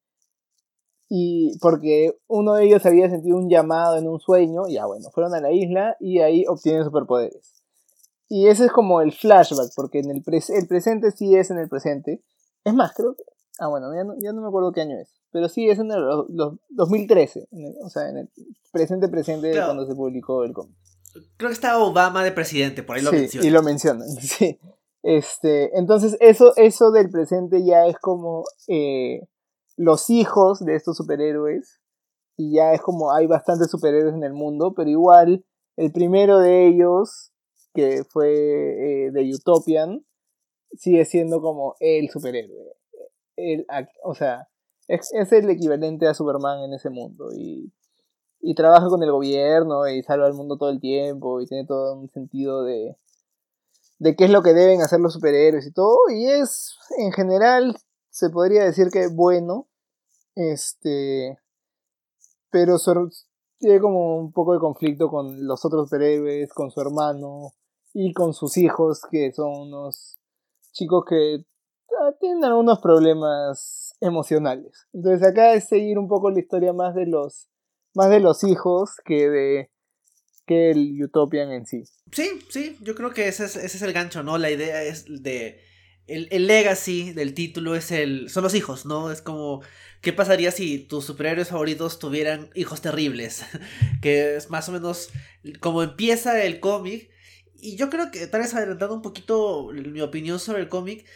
y 1.09 1.57
porque 1.61 2.19
uno 2.27 2.55
de 2.55 2.65
ellos 2.65 2.85
había 2.85 3.09
sentido 3.09 3.37
un 3.37 3.49
llamado 3.49 3.97
en 3.97 4.09
un 4.09 4.19
sueño, 4.19 4.67
ya 4.69 4.87
bueno, 4.87 5.09
fueron 5.13 5.35
a 5.35 5.41
la 5.41 5.53
isla 5.53 5.97
y 6.01 6.19
ahí 6.19 6.45
obtienen 6.49 6.85
superpoderes. 6.85 7.63
Y 8.29 8.49
ese 8.49 8.65
es 8.65 8.73
como 8.73 9.01
el 9.01 9.13
flashback, 9.13 9.71
porque 9.77 10.01
en 10.01 10.11
el, 10.11 10.25
pres- 10.25 10.51
el 10.53 10.67
presente 10.67 11.13
sí 11.13 11.37
es 11.37 11.53
en 11.53 11.59
el 11.59 11.69
presente. 11.69 12.25
Es 12.65 12.75
más, 12.75 12.93
creo 12.93 13.15
que... 13.15 13.23
Ah, 13.61 13.69
bueno, 13.69 13.95
ya 13.95 14.03
no, 14.03 14.15
ya 14.21 14.33
no 14.33 14.43
me 14.43 14.49
acuerdo 14.49 14.73
qué 14.73 14.81
año 14.81 14.99
es. 14.99 15.15
Pero 15.37 15.51
sí 15.51 15.69
es 15.69 15.79
en 15.79 15.91
el 15.91 16.01
los- 16.01 16.27
los 16.31 16.55
2013, 16.71 17.47
en 17.53 17.67
el- 17.67 17.75
o 17.85 17.91
sea, 17.91 18.09
en 18.09 18.17
el 18.17 18.31
presente 18.73 19.07
presente 19.09 19.51
Claro. 19.51 19.67
cuando 19.75 19.87
se 19.87 19.95
publicó 19.95 20.45
el 20.45 20.55
cómic. 20.55 20.75
Creo 21.37 21.51
que 21.51 21.55
está 21.55 21.79
Obama 21.79 22.25
de 22.25 22.33
presidente, 22.33 22.83
por 22.83 22.97
ahí 22.97 23.03
lo 23.03 23.11
sí, 23.11 23.17
menciona. 23.17 23.47
y 23.47 23.51
lo 23.51 23.63
mencionan, 23.63 24.09
sí. 24.17 24.59
Este, 25.03 25.77
entonces 25.79 26.17
eso, 26.21 26.55
eso 26.57 26.91
del 26.91 27.11
presente 27.11 27.63
ya 27.67 27.87
es 27.87 27.99
como 27.99 28.45
eh, 28.67 29.21
los 29.77 30.09
hijos 30.09 30.65
de 30.65 30.75
estos 30.75 30.97
superhéroes. 30.97 31.81
Y 32.39 32.55
ya 32.57 32.73
es 32.73 32.81
como 32.81 33.13
hay 33.15 33.27
bastantes 33.27 33.71
superhéroes 33.71 34.15
en 34.15 34.25
el 34.25 34.33
mundo, 34.33 34.73
pero 34.75 34.89
igual 34.89 35.45
el 35.77 35.93
primero 35.93 36.39
de 36.39 36.67
ellos, 36.67 37.33
que 37.75 38.05
fue 38.05 38.31
eh, 39.07 39.11
de 39.11 39.35
Utopian, 39.35 40.05
sigue 40.73 41.05
siendo 41.05 41.41
como 41.43 41.77
el 41.81 42.09
superhéroe. 42.11 42.75
El, 43.37 43.67
o 44.03 44.15
sea, 44.15 44.49
es, 44.89 45.11
es 45.13 45.33
el 45.33 45.51
equivalente 45.51 46.07
a 46.07 46.15
Superman 46.15 46.65
en 46.65 46.75
ese 46.75 46.91
mundo. 46.91 47.29
Y, 47.33 47.73
y 48.41 48.55
trabaja 48.55 48.89
con 48.89 49.03
el 49.03 49.11
gobierno 49.11 49.89
y 49.89 50.03
salva 50.03 50.27
al 50.27 50.35
mundo 50.35 50.57
todo 50.57 50.71
el 50.71 50.81
tiempo 50.81 51.41
y 51.41 51.47
tiene 51.47 51.67
todo 51.67 51.95
un 51.95 52.09
sentido 52.11 52.63
de, 52.65 52.97
de 53.99 54.15
qué 54.15 54.25
es 54.25 54.31
lo 54.31 54.43
que 54.43 54.53
deben 54.53 54.83
hacer 54.83 55.01
los 55.01 55.15
superhéroes 55.15 55.67
y 55.67 55.73
todo. 55.73 55.99
Y 56.11 56.27
es, 56.27 56.77
en 56.99 57.13
general, 57.13 57.77
se 58.11 58.31
podría 58.31 58.65
decir 58.65 58.89
que 58.93 59.09
bueno. 59.09 59.69
Este. 60.35 61.39
Pero 62.51 62.77
tiene 63.59 63.81
como 63.81 64.19
un 64.19 64.33
poco 64.33 64.53
de 64.53 64.61
conflicto 64.61 65.09
con 65.09 65.47
los 65.47 65.65
otros 65.65 65.89
superhéroes, 65.89 66.53
con 66.53 66.71
su 66.71 66.81
hermano 66.81 67.53
y 67.93 68.13
con 68.13 68.35
sus 68.35 68.57
hijos, 68.57 69.01
que 69.11 69.33
son 69.33 69.69
unos 69.69 70.19
chicos 70.73 71.05
que 71.09 71.45
tienen 72.21 72.45
algunos 72.45 72.81
problemas 72.81 73.95
emocionales. 74.01 74.87
Entonces 74.93 75.27
acá 75.27 75.55
es 75.55 75.69
seguir 75.69 75.99
un 75.99 76.09
poco 76.09 76.31
la 76.31 76.41
historia 76.41 76.73
más 76.73 76.95
de 76.95 77.07
los 77.07 77.49
más 77.95 78.11
de 78.11 78.21
los 78.21 78.45
hijos 78.45 78.97
que 79.05 79.29
de 79.31 79.71
que 80.47 80.71
el 80.71 81.03
Utopian 81.03 81.51
en 81.51 81.67
sí. 81.67 81.83
Sí, 82.13 82.39
sí, 82.49 82.77
yo 82.81 82.95
creo 82.95 83.11
que 83.11 83.29
ese 83.29 83.45
es, 83.45 83.57
ese 83.57 83.77
es 83.77 83.83
el 83.83 83.93
gancho, 83.93 84.23
¿no? 84.23 84.39
La 84.39 84.51
idea 84.51 84.83
es 84.83 85.05
de... 85.23 85.61
El, 86.07 86.29
el 86.31 86.47
legacy 86.47 87.13
del 87.13 87.35
título 87.35 87.75
es 87.75 87.91
el... 87.91 88.31
Son 88.31 88.45
los 88.45 88.55
hijos, 88.55 88.87
¿no? 88.87 89.11
Es 89.11 89.23
como... 89.23 89.61
¿Qué 90.03 90.13
pasaría 90.13 90.53
si 90.53 90.79
tus 90.79 91.05
superhéroes 91.05 91.49
favoritos 91.49 91.99
tuvieran 91.99 92.49
hijos 92.55 92.81
terribles? 92.81 93.45
que 94.03 94.37
es 94.37 94.51
más 94.51 94.69
o 94.69 94.73
menos 94.73 95.11
como 95.59 95.83
empieza 95.83 96.41
el 96.45 96.61
cómic. 96.61 97.11
Y 97.57 97.77
yo 97.77 97.91
creo 97.91 98.13
que, 98.13 98.29
tal 98.29 98.43
vez 98.43 98.55
adelantando 98.55 98.95
un 98.95 99.03
poquito 99.03 99.73
mi 99.73 100.01
opinión 100.01 100.39
sobre 100.39 100.61
el 100.61 100.69
cómic, 100.69 101.07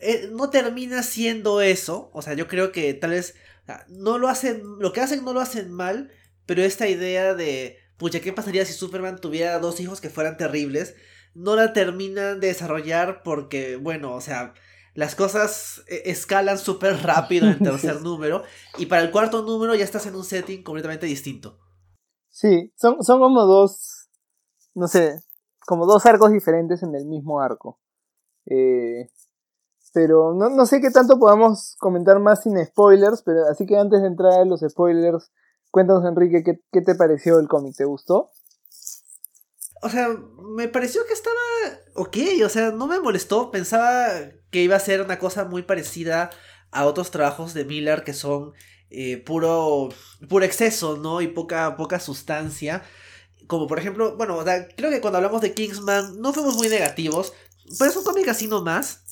eh, 0.00 0.30
no 0.32 0.50
termina 0.50 1.02
siendo 1.02 1.60
eso. 1.60 2.10
O 2.12 2.22
sea, 2.22 2.34
yo 2.34 2.48
creo 2.48 2.72
que 2.72 2.94
tal 2.94 3.10
vez 3.10 3.34
no 3.88 4.18
lo 4.18 4.28
hacen, 4.28 4.62
lo 4.78 4.92
que 4.92 5.00
hacen 5.00 5.24
no 5.24 5.32
lo 5.32 5.40
hacen 5.40 5.70
mal, 5.70 6.10
pero 6.46 6.62
esta 6.62 6.88
idea 6.88 7.34
de, 7.34 7.78
pucha, 7.96 8.20
¿qué 8.20 8.32
pasaría 8.32 8.64
si 8.64 8.72
Superman 8.72 9.20
tuviera 9.20 9.58
dos 9.58 9.80
hijos 9.80 10.00
que 10.00 10.10
fueran 10.10 10.36
terribles? 10.36 10.94
No 11.34 11.54
la 11.54 11.72
terminan 11.72 12.40
de 12.40 12.48
desarrollar 12.48 13.22
porque, 13.22 13.76
bueno, 13.76 14.14
o 14.14 14.20
sea, 14.20 14.54
las 14.94 15.14
cosas 15.14 15.84
eh, 15.86 16.02
escalan 16.06 16.58
súper 16.58 16.96
rápido 17.02 17.46
en 17.46 17.52
el 17.52 17.58
tercer 17.58 18.00
número 18.02 18.42
y 18.78 18.86
para 18.86 19.02
el 19.02 19.10
cuarto 19.10 19.42
número 19.42 19.74
ya 19.74 19.84
estás 19.84 20.06
en 20.06 20.16
un 20.16 20.24
setting 20.24 20.62
completamente 20.62 21.06
distinto. 21.06 21.58
Sí, 22.28 22.72
son, 22.76 23.02
son 23.02 23.20
como 23.20 23.44
dos, 23.44 24.08
no 24.74 24.88
sé, 24.88 25.20
como 25.66 25.86
dos 25.86 26.06
arcos 26.06 26.32
diferentes 26.32 26.82
en 26.82 26.94
el 26.94 27.06
mismo 27.06 27.40
arco. 27.40 27.78
Eh, 28.46 29.08
pero 29.92 30.34
no, 30.34 30.48
no 30.50 30.66
sé 30.66 30.80
qué 30.80 30.90
tanto 30.90 31.18
podamos 31.18 31.76
comentar 31.78 32.18
más 32.18 32.42
sin 32.42 32.64
spoilers, 32.64 33.22
pero 33.22 33.46
así 33.50 33.66
que 33.66 33.76
antes 33.76 34.00
de 34.00 34.08
entrar 34.08 34.32
a 34.40 34.44
los 34.44 34.60
spoilers, 34.60 35.30
cuéntanos 35.70 36.04
Enrique, 36.04 36.42
¿qué, 36.44 36.60
qué 36.72 36.80
te 36.80 36.94
pareció 36.94 37.38
el 37.38 37.48
cómic? 37.48 37.76
¿Te 37.76 37.84
gustó? 37.84 38.30
O 39.82 39.88
sea, 39.88 40.08
me 40.54 40.68
pareció 40.68 41.06
que 41.06 41.14
estaba 41.14 41.36
ok, 41.94 42.16
o 42.44 42.48
sea, 42.48 42.70
no 42.70 42.86
me 42.86 43.00
molestó, 43.00 43.50
pensaba 43.50 44.08
que 44.50 44.62
iba 44.62 44.76
a 44.76 44.80
ser 44.80 45.02
una 45.02 45.18
cosa 45.18 45.44
muy 45.44 45.62
parecida 45.62 46.30
a 46.70 46.86
otros 46.86 47.10
trabajos 47.10 47.54
de 47.54 47.64
Miller 47.64 48.04
que 48.04 48.14
son 48.14 48.52
eh, 48.90 49.18
puro, 49.18 49.88
puro 50.28 50.44
exceso, 50.44 50.96
¿no? 50.96 51.20
Y 51.20 51.28
poca, 51.28 51.76
poca 51.76 52.00
sustancia. 52.00 52.82
Como 53.46 53.66
por 53.66 53.78
ejemplo, 53.78 54.16
bueno, 54.16 54.36
o 54.36 54.44
sea, 54.44 54.68
creo 54.68 54.90
que 54.90 55.00
cuando 55.00 55.18
hablamos 55.18 55.40
de 55.40 55.52
Kingsman 55.52 56.20
no 56.20 56.32
fuimos 56.32 56.56
muy 56.56 56.68
negativos, 56.68 57.32
pero 57.78 57.90
es 57.90 57.96
un 57.96 58.04
cómic 58.04 58.28
así 58.28 58.46
nomás. 58.46 59.02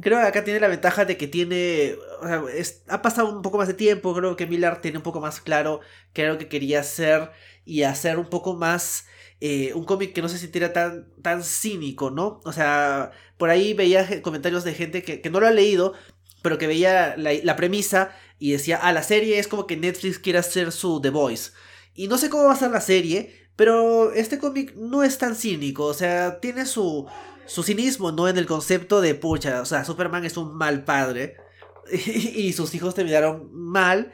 Creo 0.00 0.18
que 0.20 0.26
acá 0.26 0.44
tiene 0.44 0.60
la 0.60 0.68
ventaja 0.68 1.04
de 1.04 1.16
que 1.16 1.28
tiene. 1.28 1.96
O 2.22 2.26
sea, 2.26 2.42
ha 2.88 3.02
pasado 3.02 3.28
un 3.34 3.42
poco 3.42 3.58
más 3.58 3.68
de 3.68 3.74
tiempo. 3.74 4.14
Creo 4.14 4.36
que 4.36 4.46
Miller 4.46 4.80
tiene 4.80 4.98
un 4.98 5.02
poco 5.02 5.20
más 5.20 5.40
claro 5.40 5.80
qué 6.12 6.22
era 6.22 6.32
lo 6.32 6.38
que 6.38 6.48
quería 6.48 6.80
hacer. 6.80 7.30
Y 7.64 7.82
hacer 7.82 8.18
un 8.18 8.28
poco 8.30 8.54
más. 8.54 9.06
eh, 9.40 9.72
un 9.74 9.84
cómic 9.84 10.14
que 10.14 10.22
no 10.22 10.28
se 10.28 10.38
sintiera 10.38 10.72
tan, 10.72 11.08
tan 11.22 11.42
cínico, 11.44 12.10
¿no? 12.10 12.40
O 12.44 12.52
sea, 12.52 13.12
por 13.36 13.50
ahí 13.50 13.74
veía 13.74 14.22
comentarios 14.22 14.64
de 14.64 14.74
gente 14.74 15.02
que, 15.02 15.20
que 15.20 15.30
no 15.30 15.38
lo 15.40 15.46
ha 15.46 15.50
leído, 15.52 15.94
pero 16.42 16.58
que 16.58 16.66
veía 16.66 17.16
la, 17.16 17.32
la 17.42 17.56
premisa 17.56 18.10
y 18.38 18.52
decía, 18.52 18.78
ah, 18.82 18.92
la 18.92 19.02
serie 19.02 19.38
es 19.38 19.48
como 19.48 19.66
que 19.66 19.76
Netflix 19.76 20.18
quiere 20.18 20.38
hacer 20.38 20.72
su 20.72 21.00
The 21.00 21.10
Voice. 21.10 21.52
Y 21.94 22.08
no 22.08 22.18
sé 22.18 22.30
cómo 22.30 22.44
va 22.44 22.52
a 22.52 22.56
ser 22.56 22.70
la 22.70 22.80
serie, 22.80 23.50
pero 23.56 24.12
este 24.12 24.38
cómic 24.38 24.74
no 24.76 25.02
es 25.02 25.18
tan 25.18 25.34
cínico, 25.36 25.84
o 25.86 25.94
sea, 25.94 26.40
tiene 26.40 26.64
su, 26.66 27.06
su 27.48 27.62
cinismo, 27.62 28.12
¿no? 28.12 28.28
En 28.28 28.38
el 28.38 28.46
concepto 28.46 29.00
de, 29.00 29.14
pucha, 29.14 29.62
o 29.62 29.64
sea, 29.64 29.84
Superman 29.84 30.24
es 30.24 30.36
un 30.36 30.56
mal 30.56 30.84
padre 30.84 31.36
y, 31.90 32.52
sus 32.52 32.74
hijos 32.74 32.94
terminaron 32.94 33.48
mal, 33.52 34.12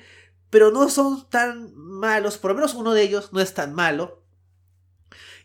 pero 0.50 0.70
no 0.70 0.88
son 0.88 1.28
tan 1.28 1.74
malos, 1.74 2.38
por 2.38 2.52
lo 2.52 2.54
menos 2.54 2.74
uno 2.74 2.94
de 2.94 3.02
ellos 3.02 3.32
no 3.32 3.40
es 3.40 3.52
tan 3.52 3.74
malo. 3.74 4.22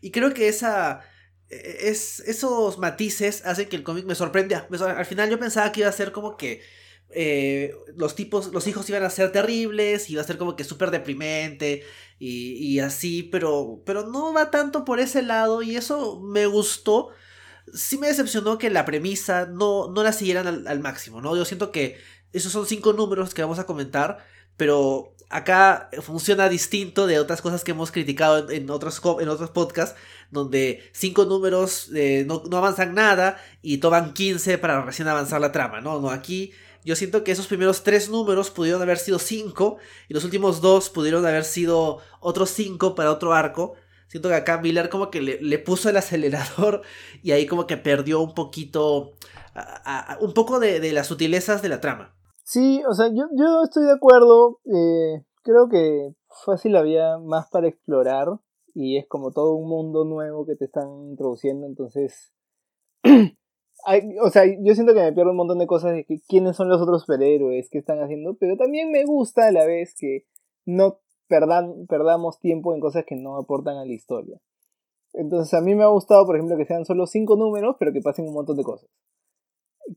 Y 0.01 0.11
creo 0.11 0.33
que 0.33 0.47
esa, 0.47 1.01
es, 1.49 2.19
esos 2.21 2.77
matices 2.77 3.45
hacen 3.45 3.67
que 3.67 3.75
el 3.75 3.83
cómic 3.83 4.05
me 4.05 4.15
sorprenda. 4.15 4.67
Al 4.95 5.05
final 5.05 5.29
yo 5.29 5.39
pensaba 5.39 5.71
que 5.71 5.81
iba 5.81 5.89
a 5.89 5.93
ser 5.93 6.11
como 6.11 6.37
que 6.37 6.61
eh, 7.09 7.73
los 7.97 8.13
tipos, 8.15 8.53
los 8.53 8.67
hijos 8.67 8.87
iban 8.89 9.03
a 9.03 9.09
ser 9.09 9.31
terribles, 9.31 10.09
iba 10.11 10.21
a 10.21 10.25
ser 10.25 10.37
como 10.37 10.55
que 10.55 10.63
súper 10.63 10.91
deprimente 10.91 11.83
y, 12.19 12.53
y, 12.53 12.79
así, 12.79 13.23
pero, 13.23 13.81
pero 13.85 14.05
no 14.07 14.31
va 14.31 14.51
tanto 14.51 14.85
por 14.85 14.99
ese 14.99 15.23
lado 15.23 15.63
y 15.63 15.75
eso 15.75 16.21
me 16.21 16.45
gustó. 16.45 17.09
Sí 17.73 17.97
me 17.97 18.07
decepcionó 18.07 18.57
que 18.57 18.69
la 18.69 18.85
premisa 18.85 19.45
no, 19.45 19.91
no 19.91 20.03
la 20.03 20.13
siguieran 20.13 20.67
al, 20.67 20.79
máximo, 20.79 21.21
¿no? 21.21 21.35
Yo 21.35 21.45
siento 21.45 21.71
que 21.71 21.97
esos 22.33 22.51
son 22.51 22.65
cinco 22.65 22.93
números 22.93 23.33
que 23.33 23.41
vamos 23.41 23.59
a 23.59 23.65
comentar, 23.65 24.25
pero 24.57 25.15
acá 25.29 25.89
funciona 26.01 26.49
distinto 26.49 27.07
de 27.07 27.19
otras 27.19 27.41
cosas 27.41 27.63
que 27.63 27.71
hemos 27.71 27.91
criticado 27.91 28.49
en, 28.49 28.69
otros, 28.69 29.01
en 29.19 29.29
otros 29.29 29.51
podcasts, 29.51 29.99
donde 30.31 30.89
cinco 30.93 31.25
números 31.25 31.89
eh, 31.95 32.23
no, 32.27 32.43
no, 32.49 32.57
avanzan 32.57 32.93
nada 32.93 33.37
y 33.61 33.77
toman 33.77 34.13
15 34.13 34.57
para 34.57 34.81
recién 34.83 35.07
avanzar 35.07 35.41
la 35.41 35.51
trama, 35.51 35.81
¿no? 35.81 35.99
No, 35.99 36.09
aquí 36.09 36.53
yo 36.83 36.95
siento 36.95 37.23
que 37.23 37.31
esos 37.31 37.47
primeros 37.47 37.83
tres 37.83 38.09
números 38.09 38.49
pudieron 38.49 38.81
haber 38.81 38.97
sido 38.97 39.19
cinco 39.19 39.77
y 40.07 40.13
los 40.13 40.23
últimos 40.23 40.61
dos 40.61 40.89
pudieron 40.89 41.25
haber 41.25 41.43
sido 41.43 41.99
otros 42.19 42.49
cinco 42.51 42.95
para 42.95 43.11
otro 43.11 43.33
arco. 43.33 43.75
Siento 44.09 44.29
que 44.29 44.35
acá 44.35 44.59
Miller 44.59 44.89
como 44.89 45.11
que 45.11 45.21
le, 45.21 45.59
puso 45.59 45.89
el 45.89 45.97
acelerador 45.97 46.81
y 47.21 47.31
ahí 47.31 47.45
como 47.45 47.67
que 47.67 47.77
perdió 47.77 48.19
un 48.21 48.33
poquito, 48.33 49.13
un 50.19 50.33
poco 50.33 50.59
de, 50.59 50.79
de 50.79 50.91
las 50.91 51.07
sutilezas 51.07 51.61
de 51.61 51.69
la 51.69 51.79
trama. 51.79 52.15
Sí, 52.43 52.81
o 52.89 52.93
sea, 52.95 53.09
yo, 53.09 53.27
yo 53.37 53.61
estoy 53.63 53.85
de 53.85 53.91
acuerdo. 53.91 54.59
Eh, 54.65 55.23
creo 55.43 55.69
que 55.69 56.15
fácil 56.45 56.75
había 56.75 57.19
más 57.19 57.47
para 57.51 57.67
explorar 57.67 58.27
y 58.73 58.97
es 58.97 59.07
como 59.07 59.31
todo 59.31 59.53
un 59.53 59.69
mundo 59.69 60.03
nuevo 60.03 60.47
que 60.47 60.55
te 60.55 60.65
están 60.65 60.89
introduciendo, 61.09 61.67
entonces... 61.67 62.33
o 64.23 64.29
sea, 64.31 64.43
yo 64.45 64.73
siento 64.73 64.95
que 64.95 65.01
me 65.01 65.13
pierdo 65.13 65.31
un 65.31 65.37
montón 65.37 65.59
de 65.59 65.67
cosas 65.67 65.93
de 65.93 66.05
que 66.05 66.19
quiénes 66.27 66.55
son 66.55 66.69
los 66.69 66.81
otros 66.81 67.01
superhéroes, 67.01 67.69
qué 67.69 67.77
están 67.77 67.99
haciendo, 67.99 68.35
pero 68.39 68.57
también 68.57 68.91
me 68.91 69.05
gusta 69.05 69.47
a 69.47 69.51
la 69.51 69.65
vez 69.65 69.93
que 69.95 70.25
no 70.65 70.99
perdamos 71.29 72.39
tiempo 72.39 72.73
en 72.73 72.81
cosas 72.81 73.05
que 73.05 73.15
no 73.15 73.37
aportan 73.37 73.77
a 73.77 73.85
la 73.85 73.93
historia. 73.93 74.39
Entonces 75.13 75.53
a 75.53 75.61
mí 75.61 75.75
me 75.75 75.83
ha 75.83 75.87
gustado, 75.87 76.25
por 76.25 76.35
ejemplo, 76.35 76.57
que 76.57 76.65
sean 76.65 76.85
solo 76.85 77.07
cinco 77.07 77.35
números, 77.35 77.75
pero 77.79 77.93
que 77.93 78.01
pasen 78.01 78.27
un 78.27 78.33
montón 78.33 78.57
de 78.57 78.63
cosas. 78.63 78.89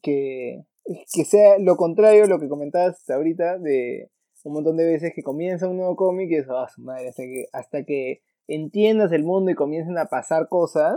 Que, 0.03 0.65
que 1.13 1.25
sea 1.25 1.59
lo 1.59 1.77
contrario 1.77 2.25
a 2.25 2.29
lo 2.29 2.39
que 2.39 2.49
comentabas 2.49 3.09
ahorita 3.11 3.59
de 3.59 4.11
un 4.45 4.55
montón 4.55 4.77
de 4.77 4.87
veces 4.87 5.13
que 5.15 5.23
comienza 5.23 5.69
un 5.69 5.77
nuevo 5.77 5.97
cómic 5.97 6.31
y 6.31 6.37
es, 6.37 6.49
oh, 6.49 6.67
madre, 6.79 7.09
hasta 7.09 7.23
que, 7.23 7.47
hasta 7.53 7.85
que 7.85 8.23
entiendas 8.49 9.13
el 9.13 9.25
mundo 9.25 9.51
y 9.51 9.55
comiencen 9.55 9.99
a 9.99 10.07
pasar 10.07 10.49
cosas, 10.49 10.97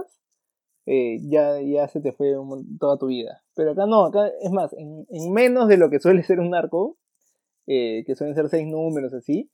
eh, 0.86 1.20
ya, 1.24 1.62
ya 1.62 1.88
se 1.88 2.00
te 2.00 2.12
fue 2.12 2.34
toda 2.80 2.98
tu 2.98 3.08
vida. 3.08 3.44
Pero 3.56 3.72
acá 3.72 3.86
no, 3.86 4.06
acá 4.06 4.28
es 4.42 4.52
más, 4.52 4.74
en, 4.74 5.06
menos 5.32 5.68
de 5.68 5.78
lo 5.78 5.90
que 5.90 6.00
suele 6.00 6.24
ser 6.24 6.40
un 6.40 6.56
arco, 6.56 6.98
eh, 7.68 8.04
que 8.06 8.16
suelen 8.16 8.36
ser 8.36 8.50
seis 8.50 8.68
números 8.68 9.14
así, 9.14 9.50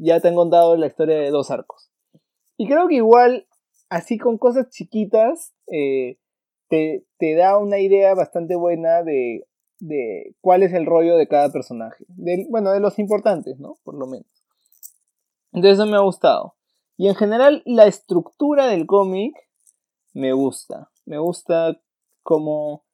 ya 0.00 0.20
te 0.20 0.28
han 0.28 0.34
contado 0.34 0.76
la 0.76 0.86
historia 0.86 1.18
de 1.18 1.30
dos 1.30 1.50
arcos. 1.50 1.90
Y 2.56 2.66
creo 2.66 2.88
que 2.88 2.96
igual, 2.96 3.46
así 3.88 4.18
con 4.18 4.38
cosas 4.38 4.68
chiquitas, 4.70 5.54
eh, 5.66 6.18
te, 6.68 7.04
te, 7.18 7.34
da 7.34 7.58
una 7.58 7.78
idea 7.78 8.14
bastante 8.14 8.56
buena 8.56 9.02
de 9.02 9.48
de 9.80 10.34
cuál 10.40 10.62
es 10.62 10.72
el 10.72 10.86
rollo 10.86 11.16
de 11.16 11.28
cada 11.28 11.50
personaje. 11.50 12.04
bueno, 12.48 12.72
de 12.72 12.80
los 12.80 12.98
importantes, 12.98 13.58
¿no? 13.58 13.78
Por 13.84 13.94
lo 13.94 14.06
menos. 14.06 14.26
Entonces 15.52 15.78
eso 15.78 15.86
me 15.86 15.96
ha 15.96 16.00
gustado. 16.00 16.54
Y 16.96 17.08
en 17.08 17.14
general 17.14 17.62
la 17.64 17.86
estructura 17.86 18.66
del 18.66 18.86
cómic 18.86 19.34
me 20.12 20.32
gusta. 20.32 20.90
Me 21.06 21.18
gusta 21.18 21.80
cómo 22.22 22.84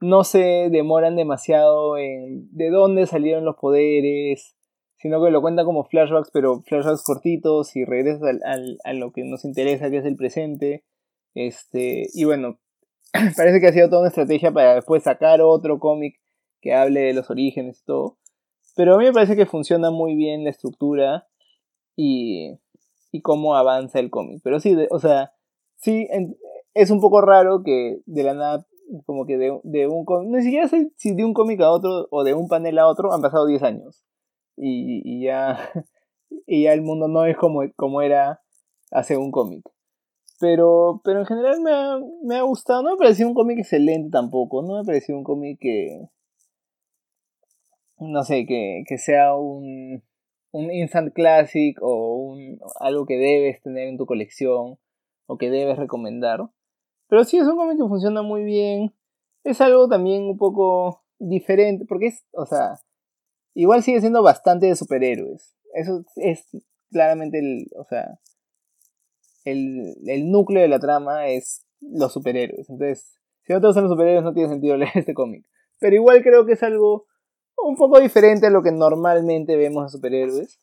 no 0.00 0.22
se 0.22 0.68
demoran 0.70 1.16
demasiado 1.16 1.96
en 1.96 2.48
de 2.54 2.70
dónde 2.70 3.06
salieron 3.06 3.44
los 3.44 3.56
poderes, 3.56 4.54
sino 4.98 5.22
que 5.22 5.30
lo 5.30 5.40
cuentan 5.40 5.64
como 5.64 5.84
flashbacks, 5.84 6.30
pero 6.32 6.62
flashbacks 6.62 7.02
cortitos 7.02 7.74
y 7.76 7.84
regresas 7.84 8.22
al, 8.44 8.78
a 8.84 8.92
lo 8.92 9.12
que 9.12 9.24
nos 9.24 9.44
interesa, 9.44 9.90
que 9.90 9.98
es 9.98 10.04
el 10.04 10.16
presente. 10.16 10.84
Este, 11.34 12.08
y 12.14 12.24
bueno, 12.24 12.58
parece 13.36 13.60
que 13.60 13.68
ha 13.68 13.72
sido 13.72 13.88
toda 13.88 14.00
una 14.00 14.08
estrategia 14.08 14.52
para 14.52 14.74
después 14.74 15.04
sacar 15.04 15.40
otro 15.40 15.78
cómic 15.78 16.16
que 16.60 16.74
hable 16.74 17.00
de 17.00 17.14
los 17.14 17.30
orígenes 17.30 17.80
y 17.80 17.84
todo. 17.84 18.18
Pero 18.74 18.94
a 18.94 18.98
mí 18.98 19.04
me 19.04 19.12
parece 19.12 19.36
que 19.36 19.46
funciona 19.46 19.90
muy 19.90 20.16
bien 20.16 20.44
la 20.44 20.50
estructura 20.50 21.28
y, 21.96 22.58
y 23.12 23.22
cómo 23.22 23.56
avanza 23.56 24.00
el 24.00 24.10
cómic. 24.10 24.40
Pero 24.42 24.58
sí, 24.58 24.76
o 24.90 24.98
sea, 24.98 25.32
sí, 25.76 26.08
es 26.74 26.90
un 26.90 27.00
poco 27.00 27.20
raro 27.20 27.62
que 27.64 28.00
de 28.06 28.22
la 28.24 28.34
nada, 28.34 28.66
como 29.06 29.26
que 29.26 29.36
de, 29.36 29.60
de 29.62 29.86
un 29.86 30.04
cómic, 30.04 30.30
ni 30.30 30.42
siquiera 30.42 30.66
sé 30.66 30.90
si 30.96 31.14
de 31.14 31.24
un 31.24 31.34
cómic 31.34 31.60
a 31.60 31.70
otro 31.70 32.08
o 32.10 32.24
de 32.24 32.34
un 32.34 32.48
panel 32.48 32.78
a 32.78 32.88
otro 32.88 33.12
han 33.12 33.22
pasado 33.22 33.46
10 33.46 33.62
años. 33.62 34.04
Y, 34.60 35.02
y 35.04 35.24
ya, 35.24 35.70
y 36.46 36.64
ya 36.64 36.72
el 36.72 36.82
mundo 36.82 37.08
no 37.08 37.24
es 37.24 37.36
como, 37.36 37.60
como 37.76 38.02
era 38.02 38.42
hace 38.90 39.16
un 39.16 39.30
cómic. 39.30 39.64
Pero, 40.40 41.00
pero 41.04 41.20
en 41.20 41.26
general 41.26 41.60
me 41.60 41.72
ha, 41.72 41.98
me 42.22 42.36
ha 42.36 42.42
gustado. 42.42 42.82
No 42.82 42.92
me 42.92 42.96
pareció 42.96 43.26
un 43.26 43.34
cómic 43.34 43.58
excelente 43.58 44.10
tampoco. 44.10 44.62
No 44.62 44.78
me 44.78 44.84
pareció 44.84 45.16
un 45.16 45.24
cómic 45.24 45.58
que. 45.60 46.08
No 47.98 48.22
sé, 48.22 48.46
que, 48.46 48.84
que 48.86 48.96
sea 48.96 49.34
un, 49.34 50.04
un 50.52 50.72
instant 50.72 51.12
classic 51.12 51.78
o 51.82 52.14
un, 52.14 52.60
algo 52.78 53.06
que 53.06 53.16
debes 53.16 53.60
tener 53.60 53.88
en 53.88 53.98
tu 53.98 54.06
colección 54.06 54.78
o 55.26 55.36
que 55.36 55.50
debes 55.50 55.76
recomendar. 55.76 56.48
Pero 57.08 57.24
sí 57.24 57.38
es 57.38 57.48
un 57.48 57.56
cómic 57.56 57.76
que 57.76 57.88
funciona 57.88 58.22
muy 58.22 58.44
bien. 58.44 58.94
Es 59.42 59.60
algo 59.60 59.88
también 59.88 60.22
un 60.22 60.38
poco 60.38 61.02
diferente. 61.18 61.84
Porque 61.84 62.06
es, 62.06 62.24
o 62.32 62.46
sea, 62.46 62.78
igual 63.58 63.82
sigue 63.82 64.00
siendo 64.00 64.22
bastante 64.22 64.66
de 64.66 64.76
superhéroes. 64.76 65.56
Eso 65.74 66.04
es 66.16 66.46
claramente 66.90 67.40
el, 67.40 67.66
o 67.76 67.84
sea, 67.84 68.18
el, 69.44 70.30
núcleo 70.30 70.62
de 70.62 70.68
la 70.68 70.78
trama 70.78 71.26
es 71.26 71.66
los 71.80 72.12
superhéroes. 72.12 72.70
Entonces, 72.70 73.18
si 73.44 73.52
no 73.52 73.60
te 73.60 73.66
gustan 73.66 73.84
los 73.84 73.92
superhéroes, 73.92 74.22
no 74.22 74.32
tiene 74.32 74.48
sentido 74.48 74.76
leer 74.78 74.92
este 74.94 75.12
cómic. 75.12 75.44
Pero 75.80 75.96
igual 75.96 76.22
creo 76.22 76.46
que 76.46 76.52
es 76.52 76.62
algo 76.62 77.06
un 77.56 77.74
poco 77.74 77.98
diferente 77.98 78.46
a 78.46 78.50
lo 78.50 78.62
que 78.62 78.70
normalmente 78.70 79.56
vemos 79.56 79.84
a 79.84 79.88
superhéroes. 79.88 80.60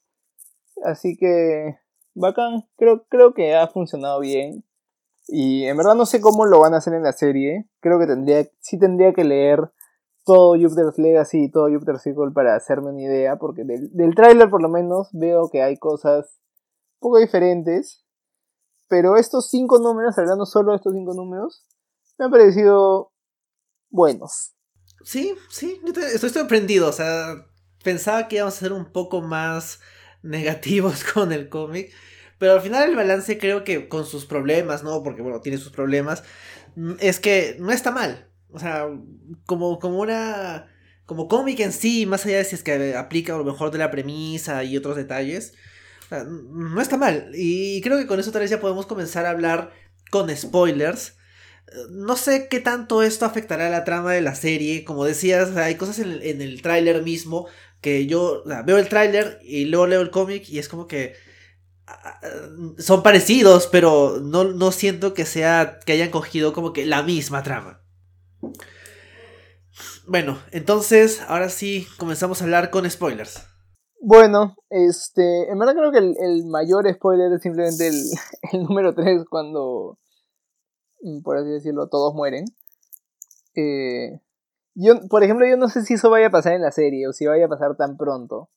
Así 0.83 1.17
que, 1.17 1.75
bacán. 2.13 2.63
Creo, 2.77 3.05
creo 3.09 3.33
que 3.33 3.55
ha 3.55 3.67
funcionado 3.67 4.21
bien. 4.21 4.63
Y 5.27 5.65
en 5.65 5.75
verdad 5.75 5.95
no 5.95 6.05
sé 6.05 6.21
cómo 6.21 6.45
lo 6.45 6.59
van 6.59 6.73
a 6.73 6.77
hacer 6.77 6.93
en 6.93 7.03
la 7.03 7.11
serie. 7.11 7.65
Creo 7.81 7.99
que 7.99 8.07
tendría, 8.07 8.47
sí 8.61 8.79
tendría 8.79 9.11
que 9.11 9.25
leer 9.25 9.59
todo 10.25 10.55
Jupiter's 10.55 10.97
Legacy 10.97 11.45
y 11.45 11.51
todo 11.51 11.69
Jupiter's 11.69 12.01
Circle 12.01 12.31
para 12.33 12.55
hacerme 12.55 12.89
una 12.89 13.01
idea. 13.01 13.37
Porque 13.37 13.63
del, 13.63 13.89
del 13.93 14.15
tráiler 14.15 14.49
por 14.49 14.61
lo 14.61 14.69
menos 14.69 15.09
veo 15.13 15.49
que 15.49 15.61
hay 15.61 15.77
cosas 15.77 16.41
un 16.95 17.09
poco 17.09 17.19
diferentes. 17.19 18.03
Pero 18.87 19.17
estos 19.17 19.49
cinco 19.49 19.79
números, 19.79 20.17
hablando 20.17 20.45
solo 20.45 20.71
de 20.71 20.77
estos 20.77 20.93
cinco 20.93 21.13
números, 21.13 21.65
me 22.17 22.25
han 22.25 22.31
parecido 22.31 23.13
buenos. 23.89 24.53
Sí, 25.03 25.35
sí, 25.49 25.81
estoy 26.13 26.29
sorprendido. 26.29 26.89
O 26.89 26.91
sea, 26.91 27.45
pensaba 27.83 28.27
que 28.27 28.37
íbamos 28.37 28.55
a 28.55 28.59
ser 28.59 28.73
un 28.73 28.91
poco 28.91 29.21
más 29.21 29.79
negativos 30.23 31.03
con 31.13 31.31
el 31.31 31.49
cómic. 31.49 31.91
Pero 32.37 32.53
al 32.53 32.61
final 32.61 32.89
el 32.89 32.95
balance 32.95 33.37
creo 33.37 33.63
que 33.63 33.87
con 33.87 34.05
sus 34.05 34.25
problemas, 34.25 34.83
¿no? 34.83 35.03
Porque 35.03 35.21
bueno, 35.21 35.39
tiene 35.39 35.57
sus 35.57 35.71
problemas. 35.71 36.23
Es 36.99 37.19
que 37.19 37.55
no 37.59 37.71
está 37.71 37.91
mal. 37.91 38.29
O 38.55 38.59
sea, 38.59 38.87
como, 39.45 39.79
como 39.79 39.99
una... 39.99 40.67
Como 41.05 41.27
cómic 41.27 41.59
en 41.59 41.71
sí, 41.71 42.07
más 42.07 42.25
allá 42.25 42.37
de 42.37 42.45
si 42.45 42.55
es 42.55 42.63
que 42.63 42.95
aplica 42.95 43.35
a 43.35 43.37
lo 43.37 43.43
mejor 43.43 43.69
de 43.69 43.77
la 43.77 43.91
premisa 43.91 44.63
y 44.63 44.75
otros 44.75 44.95
detalles 44.95 45.53
no 46.09 46.81
está 46.81 46.97
mal. 46.97 47.31
Y 47.33 47.81
creo 47.81 47.97
que 47.97 48.07
con 48.07 48.19
eso 48.19 48.31
tal 48.31 48.41
vez 48.41 48.51
ya 48.51 48.59
podemos 48.59 48.85
comenzar 48.85 49.25
a 49.25 49.31
hablar 49.31 49.71
con 50.11 50.35
spoilers. 50.35 51.17
No 51.89 52.15
sé 52.15 52.47
qué 52.47 52.59
tanto 52.59 53.01
esto 53.01 53.25
afectará 53.25 53.67
a 53.67 53.71
la 53.71 53.83
trama 53.83 54.13
de 54.13 54.21
la 54.21 54.35
serie. 54.35 54.83
Como 54.83 55.05
decías, 55.05 55.55
hay 55.57 55.75
cosas 55.75 55.99
en 55.99 56.11
el, 56.11 56.41
en 56.41 56.61
tráiler 56.61 57.03
mismo 57.03 57.47
que 57.81 58.05
yo 58.07 58.43
veo 58.65 58.77
el 58.77 58.89
tráiler 58.89 59.39
y 59.43 59.65
luego 59.65 59.87
leo 59.87 60.01
el 60.01 60.09
cómic 60.09 60.47
y 60.49 60.59
es 60.59 60.69
como 60.69 60.87
que 60.87 61.15
son 62.79 63.03
parecidos, 63.03 63.67
pero 63.67 64.19
no, 64.21 64.43
no 64.43 64.71
siento 64.71 65.13
que 65.13 65.25
sea 65.25 65.79
que 65.85 65.93
hayan 65.93 66.09
cogido 66.09 66.51
como 66.53 66.73
que 66.73 66.85
la 66.85 67.03
misma 67.03 67.43
trama. 67.43 67.81
Bueno, 70.07 70.37
entonces 70.51 71.21
ahora 71.27 71.49
sí 71.49 71.87
comenzamos 71.97 72.41
a 72.41 72.45
hablar 72.45 72.69
con 72.69 72.89
spoilers. 72.89 73.45
Bueno, 74.01 74.55
este, 74.69 75.49
en 75.49 75.57
verdad 75.57 75.73
creo 75.73 75.91
que 75.91 75.97
el, 75.97 76.45
mayor 76.45 76.91
spoiler 76.93 77.33
es 77.33 77.41
simplemente 77.41 77.87
el, 77.87 78.63
número 78.63 78.93
3 78.93 79.25
cuando, 79.29 79.97
mm, 81.01 81.21
por 81.21 81.37
así 81.37 81.49
decirlo, 81.49 81.87
todos 81.89 82.13
mueren. 82.13 82.45
Eh, 83.55 84.21
yo, 84.75 84.93
por 85.09 85.23
ejemplo, 85.23 85.47
yo 85.47 85.57
no 85.57 85.69
sé 85.69 85.83
si 85.83 85.95
eso 85.95 86.09
vaya 86.09 86.27
a 86.27 86.31
pasar 86.31 86.53
en 86.53 86.61
la 86.61 86.71
serie 86.71 87.07
o 87.07 87.13
si 87.13 87.25
vaya 87.25 87.45
a 87.45 87.49
pasar 87.49 87.75
tan 87.77 87.97
pronto. 87.97 88.49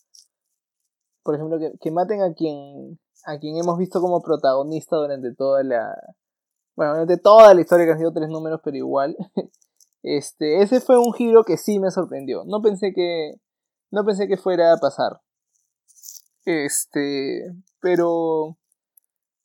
Por 1.22 1.34
ejemplo, 1.34 1.58
que, 1.58 1.72
que 1.80 1.90
maten 1.90 2.22
a 2.22 2.34
quien, 2.34 2.98
a 3.24 3.38
quien 3.38 3.56
hemos 3.56 3.78
visto 3.78 4.00
como 4.00 4.20
protagonista 4.20 4.96
durante 4.96 5.34
toda 5.34 5.62
la, 5.62 5.94
bueno, 6.78 7.06
de 7.06 7.16
toda 7.18 7.54
la 7.54 7.60
historia 7.60 7.86
que 7.86 7.92
han 7.92 7.98
sido 7.98 8.12
tres 8.12 8.28
números, 8.28 8.60
pero 8.62 8.76
igual. 8.76 9.16
Este, 10.02 10.62
ese 10.62 10.80
fue 10.80 10.98
un 10.98 11.12
giro 11.12 11.44
que 11.44 11.56
sí 11.56 11.78
me 11.78 11.90
sorprendió. 11.90 12.44
No 12.46 12.62
pensé 12.62 12.92
que, 12.94 13.32
no 13.90 14.04
pensé 14.04 14.28
que 14.28 14.36
fuera 14.36 14.72
a 14.72 14.78
pasar. 14.78 15.20
Este, 16.44 17.42
pero, 17.80 18.56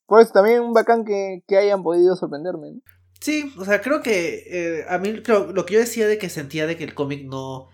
pues 0.06 0.32
también 0.32 0.74
bacán 0.74 1.04
que, 1.06 1.44
que 1.48 1.58
hayan 1.58 1.84
podido 1.84 2.16
sorprenderme. 2.16 2.82
Sí, 3.20 3.54
o 3.58 3.66
sea, 3.66 3.82
creo 3.82 4.02
que 4.02 4.44
eh, 4.48 4.86
a 4.90 4.98
mí 4.98 5.22
creo, 5.22 5.52
lo 5.52 5.66
que 5.66 5.76
yo 5.76 5.80
decía 5.80 6.08
de 6.08 6.18
que 6.18 6.30
sentía 6.30 6.68
de 6.68 6.76
que 6.76 6.84
el 6.84 6.94
cómic 6.94 7.26
no, 7.26 7.70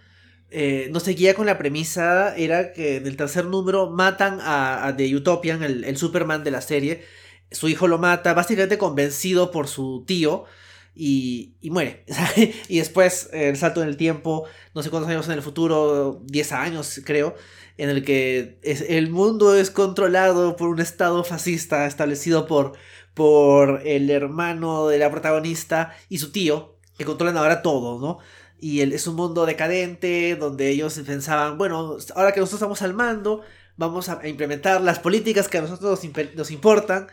eh, 0.51 0.89
no 0.91 0.99
seguía 0.99 1.33
con 1.33 1.47
la 1.47 1.57
premisa 1.57 2.35
era 2.35 2.71
que 2.71 2.97
en 2.97 3.07
el 3.07 3.17
tercer 3.17 3.45
número 3.45 3.89
matan 3.89 4.39
a, 4.41 4.85
a 4.87 4.95
The 4.95 5.15
Utopian, 5.15 5.63
el, 5.63 5.83
el 5.85 5.97
Superman 5.97 6.43
de 6.43 6.51
la 6.51 6.61
serie, 6.61 7.03
su 7.51 7.67
hijo 7.67 7.87
lo 7.87 7.97
mata, 7.97 8.33
básicamente 8.33 8.77
convencido 8.77 9.51
por 9.51 9.67
su 9.67 10.03
tío. 10.05 10.45
Y, 10.95 11.55
y 11.61 11.69
muere. 11.69 12.05
y 12.67 12.79
después 12.79 13.29
el 13.31 13.55
salto 13.57 13.81
en 13.81 13.87
el 13.87 13.97
tiempo, 13.97 14.45
no 14.75 14.83
sé 14.83 14.89
cuántos 14.89 15.09
años 15.09 15.27
en 15.27 15.33
el 15.33 15.41
futuro, 15.41 16.21
10 16.25 16.51
años 16.51 17.01
creo, 17.05 17.35
en 17.77 17.89
el 17.89 18.03
que 18.03 18.59
el 18.63 19.09
mundo 19.09 19.55
es 19.55 19.71
controlado 19.71 20.57
por 20.57 20.67
un 20.67 20.81
estado 20.81 21.23
fascista 21.23 21.85
establecido 21.85 22.45
por, 22.45 22.73
por 23.13 23.81
el 23.87 24.09
hermano 24.09 24.87
de 24.87 24.97
la 24.97 25.09
protagonista 25.09 25.95
y 26.09 26.17
su 26.17 26.31
tío, 26.31 26.77
que 26.97 27.05
controlan 27.05 27.37
ahora 27.37 27.61
todo, 27.61 27.99
¿no? 27.99 28.19
Y 28.59 28.81
es 28.81 29.07
un 29.07 29.15
mundo 29.15 29.45
decadente 29.45 30.35
donde 30.35 30.69
ellos 30.69 30.99
pensaban, 31.05 31.57
bueno, 31.57 31.95
ahora 32.15 32.33
que 32.33 32.41
nosotros 32.41 32.59
estamos 32.59 32.81
al 32.81 32.93
mando, 32.93 33.41
vamos 33.77 34.09
a 34.09 34.27
implementar 34.27 34.81
las 34.81 34.99
políticas 34.99 35.47
que 35.47 35.59
a 35.59 35.61
nosotros 35.61 36.03
nos, 36.03 36.35
nos 36.35 36.51
importan 36.51 37.07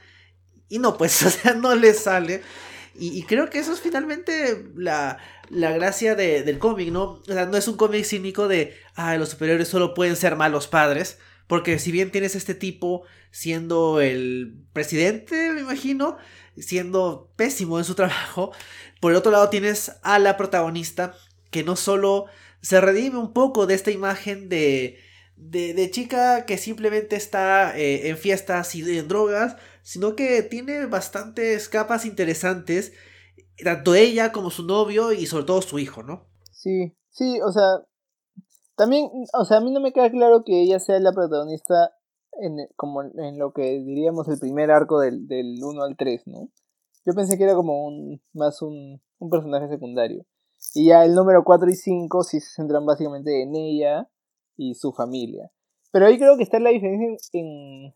y 0.68 0.80
no, 0.80 0.98
pues, 0.98 1.22
o 1.26 1.30
sea, 1.30 1.54
no 1.54 1.74
les 1.74 2.00
sale. 2.00 2.42
Y, 2.98 3.22
creo 3.24 3.50
que 3.50 3.59
eso 3.59 3.72
es 3.72 3.80
finalmente 3.80 4.66
la, 4.74 5.18
la 5.50 5.72
gracia 5.72 6.14
de, 6.14 6.42
del 6.42 6.59
cómic, 6.59 6.90
¿no? 6.90 7.02
O 7.04 7.24
sea, 7.24 7.46
no 7.46 7.56
es 7.56 7.68
un 7.68 7.76
cómic 7.76 8.04
cínico 8.04 8.48
de, 8.48 8.74
ah, 8.94 9.16
los 9.16 9.30
superiores 9.30 9.68
solo 9.68 9.94
pueden 9.94 10.16
ser 10.16 10.37
malos 10.37 10.66
padres. 10.66 11.18
Porque 11.46 11.78
si 11.78 11.92
bien 11.92 12.11
tienes 12.11 12.35
este 12.35 12.54
tipo 12.54 13.04
siendo 13.30 14.00
el 14.00 14.64
presidente, 14.72 15.50
me 15.52 15.61
imagino, 15.61 16.16
siendo 16.59 17.32
pésimo 17.37 17.78
en 17.78 17.85
su 17.85 17.94
trabajo, 17.94 18.52
por 19.00 19.12
el 19.12 19.18
otro 19.18 19.30
lado 19.30 19.48
tienes 19.48 19.92
a 20.02 20.18
la 20.18 20.37
protagonista 20.37 21.14
que 21.50 21.62
no 21.62 21.76
solo 21.76 22.26
se 22.62 22.80
redime 22.80 23.18
un 23.18 23.32
poco 23.32 23.66
de 23.66 23.74
esta 23.74 23.90
imagen 23.90 24.48
de, 24.48 24.98
de, 25.37 25.74
de 25.74 25.90
chica 25.90 26.46
que 26.46 26.59
simplemente 26.59 27.14
está 27.14 27.78
eh, 27.78 28.09
en 28.09 28.18
fiestas 28.18 28.74
y 28.74 28.98
en 28.98 29.06
drogas, 29.06 29.56
sino 29.87 30.16
que 30.16 30.42
tiene 30.42 30.85
bastantes 30.87 31.68
capas 31.68 32.07
interesantes, 32.07 32.92
tanto 33.62 33.94
ella 33.94 34.33
como 34.33 34.51
su 34.51 34.66
novio 34.66 35.12
y 35.12 35.27
sobre 35.27 35.44
todo 35.44 35.62
su 35.62 35.79
hijo, 35.79 36.03
¿no? 36.03 36.27
Sí, 36.51 36.96
sí, 37.11 37.40
o 37.40 37.53
sea, 37.53 37.87
también, 38.75 39.09
o 39.33 39.44
sea, 39.44 39.59
a 39.59 39.61
mí 39.61 39.70
no 39.70 39.81
me 39.81 39.92
queda 39.92 40.11
claro 40.11 40.42
que 40.44 40.61
ella 40.61 40.81
sea 40.81 40.99
la 40.99 41.12
protagonista 41.12 41.92
en, 42.33 42.66
como 42.75 43.03
en 43.03 43.38
lo 43.38 43.53
que 43.53 43.81
diríamos 43.81 44.27
el 44.27 44.40
primer 44.40 44.72
arco 44.72 44.99
del, 44.99 45.29
del 45.29 45.55
1 45.62 45.81
al 45.81 45.96
3, 45.96 46.22
¿no? 46.27 46.49
Yo 47.05 47.14
pensé 47.14 47.38
que 47.38 47.44
era 47.44 47.55
como 47.55 47.87
un 47.87 48.20
más 48.33 48.62
un, 48.62 49.01
un 49.20 49.31
personaje 49.31 49.68
secundario. 49.68 50.27
Y 50.75 50.87
ya 50.87 51.05
el 51.05 51.14
número 51.14 51.44
4 51.44 51.70
y 51.70 51.77
5 51.77 52.25
sí 52.25 52.40
se 52.40 52.57
centran 52.57 52.85
básicamente 52.85 53.40
en 53.40 53.55
ella 53.55 54.11
y 54.57 54.75
su 54.75 54.90
familia. 54.92 55.49
Pero 55.92 56.07
ahí 56.07 56.18
creo 56.18 56.37
que 56.37 56.42
está 56.42 56.59
la 56.59 56.70
diferencia 56.70 57.07
en, 57.07 57.40
en 57.40 57.94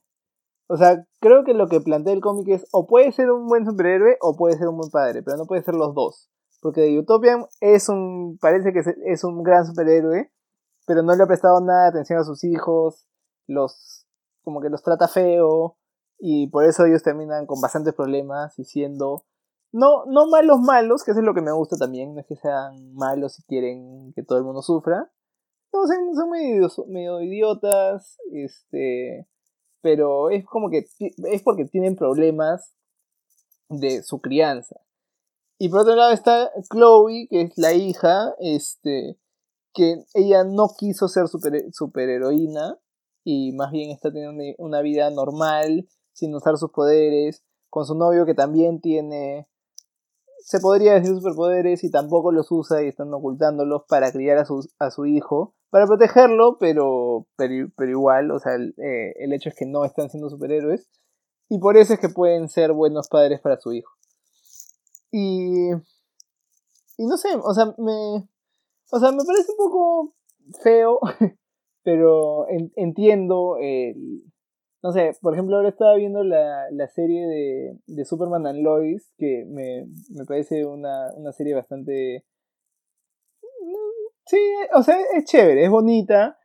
o 0.72 0.76
sea, 0.76 1.04
creo 1.18 1.42
que 1.42 1.52
lo 1.52 1.66
que 1.66 1.80
plantea 1.80 2.12
el 2.12 2.20
cómic 2.20 2.46
es 2.46 2.64
o 2.70 2.87
puede 2.87 3.11
ser 3.11 3.33
un 3.33 3.48
buen 3.48 3.66
superhéroe 3.66 4.16
o 4.20 4.37
puede 4.37 4.56
ser 4.56 4.68
un 4.68 4.76
buen 4.76 4.88
padre, 4.88 5.20
pero 5.20 5.37
no 5.37 5.46
puede 5.46 5.64
ser 5.64 5.74
los 5.74 5.96
dos. 5.96 6.30
Porque 6.62 6.83
The 6.83 6.96
Utopian 6.96 7.44
es 7.61 7.88
un, 7.88 8.38
parece 8.40 8.72
que 8.72 8.85
es 9.06 9.24
un 9.24 9.42
gran 9.42 9.66
superhéroe, 9.66 10.30
pero 10.87 11.02
no 11.02 11.16
le 11.16 11.24
ha 11.24 11.26
prestado 11.26 11.61
nada 11.61 11.83
de 11.83 11.88
atención 11.88 12.20
a 12.20 12.24
sus 12.24 12.44
hijos, 12.44 13.04
los, 13.48 14.06
como 14.44 14.61
que 14.61 14.70
los 14.70 14.85
trata 14.85 15.09
feo, 15.09 15.76
y 16.20 16.46
por 16.50 16.64
eso 16.64 16.85
ellos 16.85 17.02
terminan 17.02 17.46
con 17.46 17.61
bastantes 17.61 17.92
problemas 17.92 18.56
y 18.56 18.64
siendo, 18.64 19.24
no, 19.72 20.04
no 20.06 20.28
malos 20.28 20.61
malos, 20.61 21.02
que 21.02 21.11
eso 21.11 21.18
es 21.18 21.26
lo 21.26 21.35
que 21.35 21.42
me 21.42 21.50
gusta 21.50 21.78
también, 21.78 22.14
no 22.14 22.20
es 22.20 22.26
que 22.28 22.37
sean 22.37 22.94
malos 22.94 23.40
y 23.40 23.42
quieren 23.42 24.12
que 24.14 24.22
todo 24.22 24.38
el 24.38 24.44
mundo 24.44 24.62
sufra, 24.62 25.11
no, 25.72 25.87
son, 25.88 26.14
son 26.14 26.90
medio 26.92 27.20
idiotas, 27.22 28.18
este 28.30 29.26
pero 29.82 30.30
es 30.30 30.44
como 30.44 30.70
que 30.70 30.86
es 30.98 31.42
porque 31.42 31.64
tienen 31.64 31.96
problemas 31.96 32.74
de 33.68 34.02
su 34.02 34.20
crianza. 34.20 34.80
Y 35.58 35.68
por 35.68 35.80
otro 35.80 35.94
lado 35.94 36.12
está 36.12 36.50
Chloe, 36.72 37.26
que 37.28 37.42
es 37.42 37.52
la 37.56 37.74
hija, 37.74 38.34
este, 38.38 39.18
que 39.74 40.04
ella 40.14 40.44
no 40.44 40.68
quiso 40.76 41.08
ser 41.08 41.28
super, 41.28 41.66
superheroína 41.72 42.78
y 43.24 43.52
más 43.52 43.70
bien 43.70 43.90
está 43.90 44.10
teniendo 44.10 44.42
una 44.58 44.80
vida 44.80 45.10
normal, 45.10 45.86
sin 46.12 46.34
usar 46.34 46.56
sus 46.56 46.70
poderes, 46.70 47.44
con 47.68 47.84
su 47.86 47.94
novio 47.94 48.26
que 48.26 48.34
también 48.34 48.80
tiene, 48.80 49.48
se 50.40 50.60
podría 50.60 50.94
decir 50.94 51.14
superpoderes 51.14 51.84
y 51.84 51.90
tampoco 51.90 52.32
los 52.32 52.50
usa 52.50 52.82
y 52.82 52.88
están 52.88 53.12
ocultándolos 53.12 53.82
para 53.88 54.10
criar 54.10 54.38
a 54.38 54.44
su, 54.44 54.66
a 54.78 54.90
su 54.90 55.06
hijo 55.06 55.54
para 55.70 55.87
protegerlo, 55.87 56.59
pero, 56.59 57.26
pero, 57.37 57.68
pero 57.76 57.90
igual, 57.90 58.30
o 58.33 58.38
sea, 58.38 58.54
el, 58.54 58.74
eh, 58.78 59.14
el, 59.20 59.33
hecho 59.33 59.48
es 59.48 59.54
que 59.54 59.66
no 59.66 59.85
están 59.85 60.11
siendo 60.11 60.28
superhéroes. 60.28 60.88
Y 61.48 61.59
por 61.59 61.76
eso 61.76 61.94
es 61.94 62.00
que 62.00 62.09
pueden 62.09 62.48
ser 62.48 62.72
buenos 62.72 63.09
padres 63.09 63.40
para 63.40 63.59
su 63.59 63.72
hijo. 63.72 63.92
Y. 65.11 65.70
Y 66.96 67.06
no 67.06 67.16
sé, 67.16 67.28
o 67.35 67.54
sea, 67.54 67.66
me. 67.78 68.28
O 68.92 68.98
sea, 68.98 69.12
me 69.12 69.24
parece 69.24 69.52
un 69.52 69.56
poco 69.56 70.14
feo, 70.62 70.98
pero 71.83 72.48
en, 72.48 72.72
entiendo 72.76 73.56
el. 73.61 74.24
No 74.83 74.92
sé, 74.92 75.12
por 75.20 75.35
ejemplo, 75.35 75.56
ahora 75.56 75.68
estaba 75.68 75.94
viendo 75.96 76.24
la, 76.24 76.70
la 76.70 76.88
serie 76.88 77.26
de, 77.26 77.78
de 77.87 78.04
Superman 78.04 78.46
and 78.46 78.62
Lois, 78.62 79.12
que 79.18 79.44
me, 79.46 79.87
me 80.09 80.24
parece 80.24 80.64
una, 80.64 81.12
una 81.16 81.33
serie 81.33 81.54
bastante 81.54 82.24
Sí, 84.30 84.38
o 84.76 84.82
sea, 84.84 84.96
es 85.16 85.24
chévere, 85.24 85.64
es 85.64 85.70
bonita. 85.70 86.38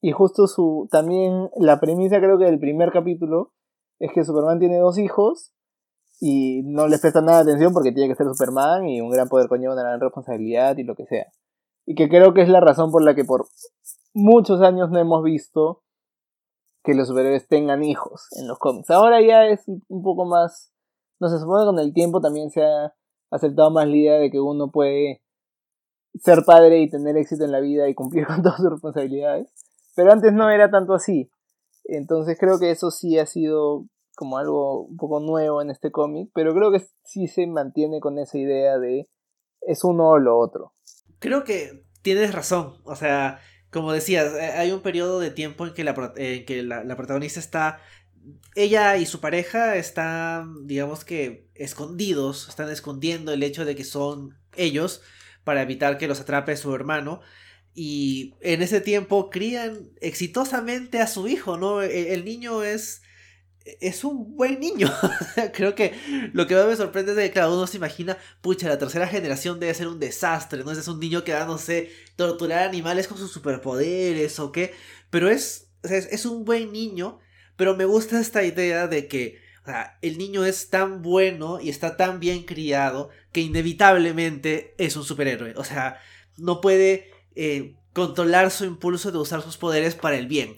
Y 0.00 0.10
justo 0.10 0.48
su. 0.48 0.88
También 0.90 1.50
la 1.56 1.78
premisa, 1.78 2.18
creo 2.18 2.36
que 2.36 2.46
del 2.46 2.58
primer 2.58 2.90
capítulo, 2.90 3.52
es 4.00 4.10
que 4.12 4.24
Superman 4.24 4.58
tiene 4.58 4.78
dos 4.78 4.98
hijos. 4.98 5.52
Y 6.20 6.62
no 6.64 6.88
les 6.88 7.00
presta 7.00 7.20
nada 7.20 7.44
de 7.44 7.52
atención 7.52 7.72
porque 7.72 7.92
tiene 7.92 8.08
que 8.08 8.16
ser 8.16 8.26
Superman 8.26 8.88
y 8.88 9.00
un 9.00 9.10
gran 9.10 9.28
poder 9.28 9.48
conlleva 9.48 9.74
una 9.74 9.84
gran 9.84 10.00
responsabilidad 10.00 10.76
y 10.78 10.82
lo 10.82 10.96
que 10.96 11.06
sea. 11.06 11.26
Y 11.86 11.94
que 11.94 12.08
creo 12.08 12.34
que 12.34 12.42
es 12.42 12.48
la 12.48 12.58
razón 12.58 12.90
por 12.90 13.04
la 13.04 13.14
que 13.14 13.24
por 13.24 13.46
muchos 14.14 14.60
años 14.60 14.90
no 14.90 14.98
hemos 14.98 15.22
visto 15.22 15.84
que 16.82 16.94
los 16.94 17.06
superhéroes 17.06 17.46
tengan 17.46 17.84
hijos 17.84 18.26
en 18.32 18.48
los 18.48 18.58
cómics. 18.58 18.90
Ahora 18.90 19.22
ya 19.22 19.46
es 19.46 19.62
un 19.68 20.02
poco 20.02 20.24
más. 20.24 20.72
No 21.20 21.28
se 21.28 21.38
supone 21.38 21.62
que 21.62 21.66
con 21.66 21.78
el 21.78 21.92
tiempo 21.92 22.20
también 22.20 22.50
se 22.50 22.64
ha 22.64 22.94
aceptado 23.30 23.70
más 23.70 23.86
la 23.86 23.96
idea 23.96 24.18
de 24.18 24.28
que 24.32 24.40
uno 24.40 24.72
puede 24.72 25.22
ser 26.22 26.44
padre 26.44 26.80
y 26.80 26.90
tener 26.90 27.16
éxito 27.16 27.44
en 27.44 27.52
la 27.52 27.60
vida 27.60 27.88
y 27.88 27.94
cumplir 27.94 28.26
con 28.26 28.42
todas 28.42 28.58
sus 28.58 28.70
responsabilidades. 28.70 29.48
Pero 29.94 30.12
antes 30.12 30.32
no 30.32 30.50
era 30.50 30.70
tanto 30.70 30.94
así. 30.94 31.30
Entonces 31.84 32.36
creo 32.38 32.58
que 32.58 32.70
eso 32.70 32.90
sí 32.90 33.18
ha 33.18 33.26
sido 33.26 33.86
como 34.14 34.36
algo 34.36 34.82
un 34.82 34.96
poco 34.96 35.20
nuevo 35.20 35.62
en 35.62 35.70
este 35.70 35.90
cómic, 35.92 36.30
pero 36.34 36.52
creo 36.52 36.72
que 36.72 36.84
sí 37.04 37.28
se 37.28 37.46
mantiene 37.46 38.00
con 38.00 38.18
esa 38.18 38.36
idea 38.36 38.78
de 38.78 39.08
es 39.60 39.84
uno 39.84 40.10
o 40.10 40.18
lo 40.18 40.38
otro. 40.38 40.72
Creo 41.20 41.44
que 41.44 41.84
tienes 42.02 42.34
razón, 42.34 42.74
o 42.84 42.96
sea, 42.96 43.38
como 43.70 43.92
decías, 43.92 44.34
eh, 44.34 44.52
hay 44.56 44.72
un 44.72 44.82
periodo 44.82 45.20
de 45.20 45.30
tiempo 45.30 45.66
en 45.66 45.74
que 45.74 45.84
la, 45.84 46.12
en 46.16 46.44
que 46.46 46.62
la, 46.62 46.82
la 46.84 46.96
protagonista 46.96 47.38
está 47.38 47.78
ella 48.54 48.96
y 48.96 49.06
su 49.06 49.20
pareja 49.20 49.76
están, 49.76 50.66
digamos 50.66 51.04
que, 51.04 51.48
escondidos, 51.54 52.48
están 52.48 52.70
escondiendo 52.70 53.32
el 53.32 53.42
hecho 53.42 53.64
de 53.64 53.76
que 53.76 53.84
son 53.84 54.36
ellos, 54.56 55.02
para 55.48 55.62
evitar 55.62 55.96
que 55.96 56.08
los 56.08 56.20
atrape 56.20 56.58
su 56.58 56.74
hermano. 56.74 57.22
Y 57.74 58.34
en 58.42 58.60
ese 58.60 58.82
tiempo 58.82 59.30
crían 59.30 59.88
exitosamente 60.02 60.98
a 61.00 61.06
su 61.06 61.26
hijo, 61.26 61.56
¿no? 61.56 61.80
E-, 61.80 62.12
el, 62.12 62.26
niño 62.26 62.62
es 62.62 63.00
es 63.80 64.04
un 64.04 64.36
buen 64.36 64.60
niño. 64.60 64.92
Creo 65.54 65.74
que 65.74 65.94
lo 66.34 66.46
que 66.46 66.54
me 66.54 66.76
sorprende 66.76 67.12
es 67.12 67.30
que 67.30 67.30
cada 67.30 67.48
uno 67.50 67.66
se 67.66 67.78
imagina, 67.78 68.18
pucha, 68.42 68.68
la 68.68 68.76
tercera 68.76 69.08
generación 69.08 69.58
debe 69.58 69.72
ser 69.72 69.88
un 69.88 69.98
desastre, 69.98 70.64
¿no? 70.64 70.70
Es 70.70 70.86
un 70.86 71.00
niño 71.00 71.24
que 71.24 71.32
va, 71.32 71.46
no 71.46 71.56
sé, 71.56 71.92
torturar 72.16 72.68
animales 72.68 73.08
con 73.08 73.16
sus 73.16 73.32
superpoderes 73.32 74.38
o 74.40 74.52
qué. 74.52 74.74
Pero 75.08 75.30
es, 75.30 75.70
es, 75.82 76.08
es 76.10 76.26
un 76.26 76.44
buen 76.44 76.72
niño, 76.72 77.20
pero 77.56 77.74
me 77.74 77.86
gusta 77.86 78.20
esta 78.20 78.44
idea 78.44 78.86
de 78.86 79.08
que 79.08 79.40
el 80.02 80.18
niño 80.18 80.44
es 80.44 80.70
tan 80.70 81.02
bueno 81.02 81.60
y 81.60 81.68
está 81.68 81.96
tan 81.96 82.20
bien 82.20 82.44
criado 82.44 83.10
que 83.32 83.40
inevitablemente 83.40 84.74
es 84.78 84.96
un 84.96 85.04
superhéroe. 85.04 85.54
O 85.56 85.64
sea, 85.64 86.00
no 86.36 86.60
puede 86.60 87.10
eh, 87.34 87.76
controlar 87.92 88.50
su 88.50 88.64
impulso 88.64 89.10
de 89.10 89.18
usar 89.18 89.42
sus 89.42 89.56
poderes 89.56 89.94
para 89.94 90.16
el 90.16 90.26
bien. 90.26 90.56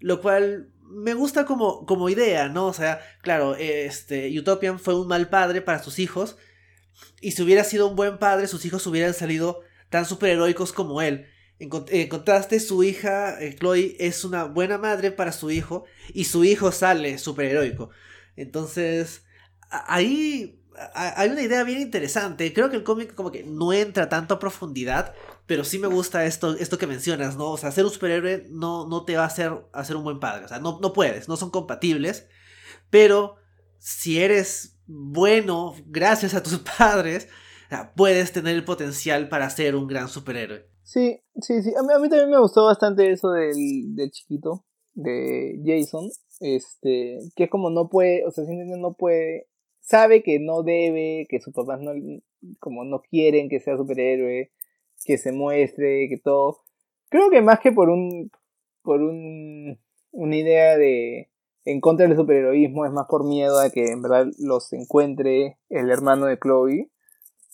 Lo 0.00 0.20
cual 0.20 0.70
me 0.88 1.14
gusta 1.14 1.44
como, 1.44 1.84
como 1.86 2.08
idea, 2.08 2.48
¿no? 2.48 2.66
O 2.66 2.72
sea, 2.72 3.00
claro, 3.22 3.54
este, 3.56 4.36
Utopian 4.38 4.78
fue 4.78 4.98
un 4.98 5.06
mal 5.06 5.28
padre 5.28 5.60
para 5.60 5.82
sus 5.82 5.98
hijos, 5.98 6.36
y 7.20 7.32
si 7.32 7.42
hubiera 7.42 7.64
sido 7.64 7.86
un 7.88 7.96
buen 7.96 8.18
padre, 8.18 8.46
sus 8.46 8.64
hijos 8.64 8.86
hubieran 8.86 9.14
salido 9.14 9.60
tan 9.90 10.04
superheroicos 10.06 10.72
como 10.72 11.02
él. 11.02 11.26
En, 11.58 12.08
contraste, 12.08 12.60
su 12.60 12.84
hija, 12.84 13.40
eh, 13.40 13.56
Chloe, 13.58 13.96
es 13.98 14.24
una 14.24 14.44
buena 14.44 14.78
madre 14.78 15.10
para 15.10 15.32
su 15.32 15.50
hijo, 15.50 15.84
y 16.12 16.24
su 16.24 16.44
hijo 16.44 16.72
sale 16.72 17.18
superheroico. 17.18 17.90
Entonces, 18.40 19.24
ahí 19.70 20.58
hay 20.94 21.30
una 21.30 21.42
idea 21.42 21.64
bien 21.64 21.80
interesante. 21.80 22.52
Creo 22.52 22.70
que 22.70 22.76
el 22.76 22.84
cómic 22.84 23.14
como 23.14 23.30
que 23.30 23.42
no 23.42 23.72
entra 23.72 24.08
tanto 24.08 24.34
a 24.34 24.38
profundidad, 24.38 25.14
pero 25.46 25.64
sí 25.64 25.78
me 25.78 25.88
gusta 25.88 26.24
esto, 26.24 26.54
esto 26.56 26.78
que 26.78 26.86
mencionas, 26.86 27.36
¿no? 27.36 27.50
O 27.50 27.56
sea, 27.56 27.70
ser 27.70 27.84
un 27.84 27.90
superhéroe 27.90 28.46
no, 28.50 28.86
no 28.86 29.04
te 29.04 29.16
va 29.16 29.24
a 29.24 29.26
hacer, 29.26 29.96
un 29.96 30.04
buen 30.04 30.20
padre. 30.20 30.44
O 30.44 30.48
sea, 30.48 30.58
no, 30.58 30.78
no 30.80 30.92
puedes, 30.92 31.28
no 31.28 31.36
son 31.36 31.50
compatibles. 31.50 32.28
Pero 32.90 33.36
si 33.78 34.20
eres 34.20 34.78
bueno 34.86 35.74
gracias 35.86 36.34
a 36.34 36.42
tus 36.42 36.58
padres, 36.78 37.28
puedes 37.96 38.32
tener 38.32 38.54
el 38.54 38.64
potencial 38.64 39.28
para 39.28 39.50
ser 39.50 39.74
un 39.76 39.86
gran 39.86 40.08
superhéroe. 40.08 40.68
Sí, 40.82 41.20
sí, 41.40 41.62
sí. 41.62 41.74
A 41.78 41.82
mí, 41.82 41.92
a 41.94 41.98
mí 41.98 42.08
también 42.08 42.30
me 42.30 42.40
gustó 42.40 42.64
bastante 42.64 43.10
eso 43.10 43.30
del, 43.30 43.94
del 43.94 44.10
chiquito, 44.10 44.64
de 44.98 45.60
Jason. 45.64 46.10
Este, 46.40 47.18
que 47.34 47.44
es 47.44 47.50
como 47.50 47.70
no 47.70 47.88
puede, 47.88 48.24
o 48.24 48.30
sea, 48.30 48.44
no 48.46 48.92
puede 48.94 49.46
sabe 49.80 50.22
que 50.22 50.38
no 50.38 50.62
debe, 50.62 51.26
que 51.28 51.40
sus 51.40 51.54
papás 51.54 51.80
no, 51.80 51.92
como 52.60 52.84
no 52.84 53.00
quieren 53.00 53.48
que 53.48 53.58
sea 53.58 53.76
superhéroe, 53.76 54.50
que 55.04 55.16
se 55.16 55.32
muestre, 55.32 56.08
que 56.08 56.18
todo. 56.18 56.60
Creo 57.08 57.30
que 57.30 57.40
más 57.40 57.60
que 57.60 57.72
por 57.72 57.88
un, 57.88 58.30
por 58.82 59.00
un, 59.00 59.78
una 60.12 60.36
idea 60.36 60.76
de 60.76 61.30
en 61.64 61.80
contra 61.80 62.06
del 62.06 62.16
superheroísmo, 62.16 62.86
es 62.86 62.92
más 62.92 63.06
por 63.08 63.24
miedo 63.24 63.58
a 63.60 63.70
que 63.70 63.90
en 63.90 64.00
verdad 64.02 64.26
los 64.38 64.72
encuentre 64.72 65.58
el 65.68 65.90
hermano 65.90 66.26
de 66.26 66.38
Chloe. 66.38 66.90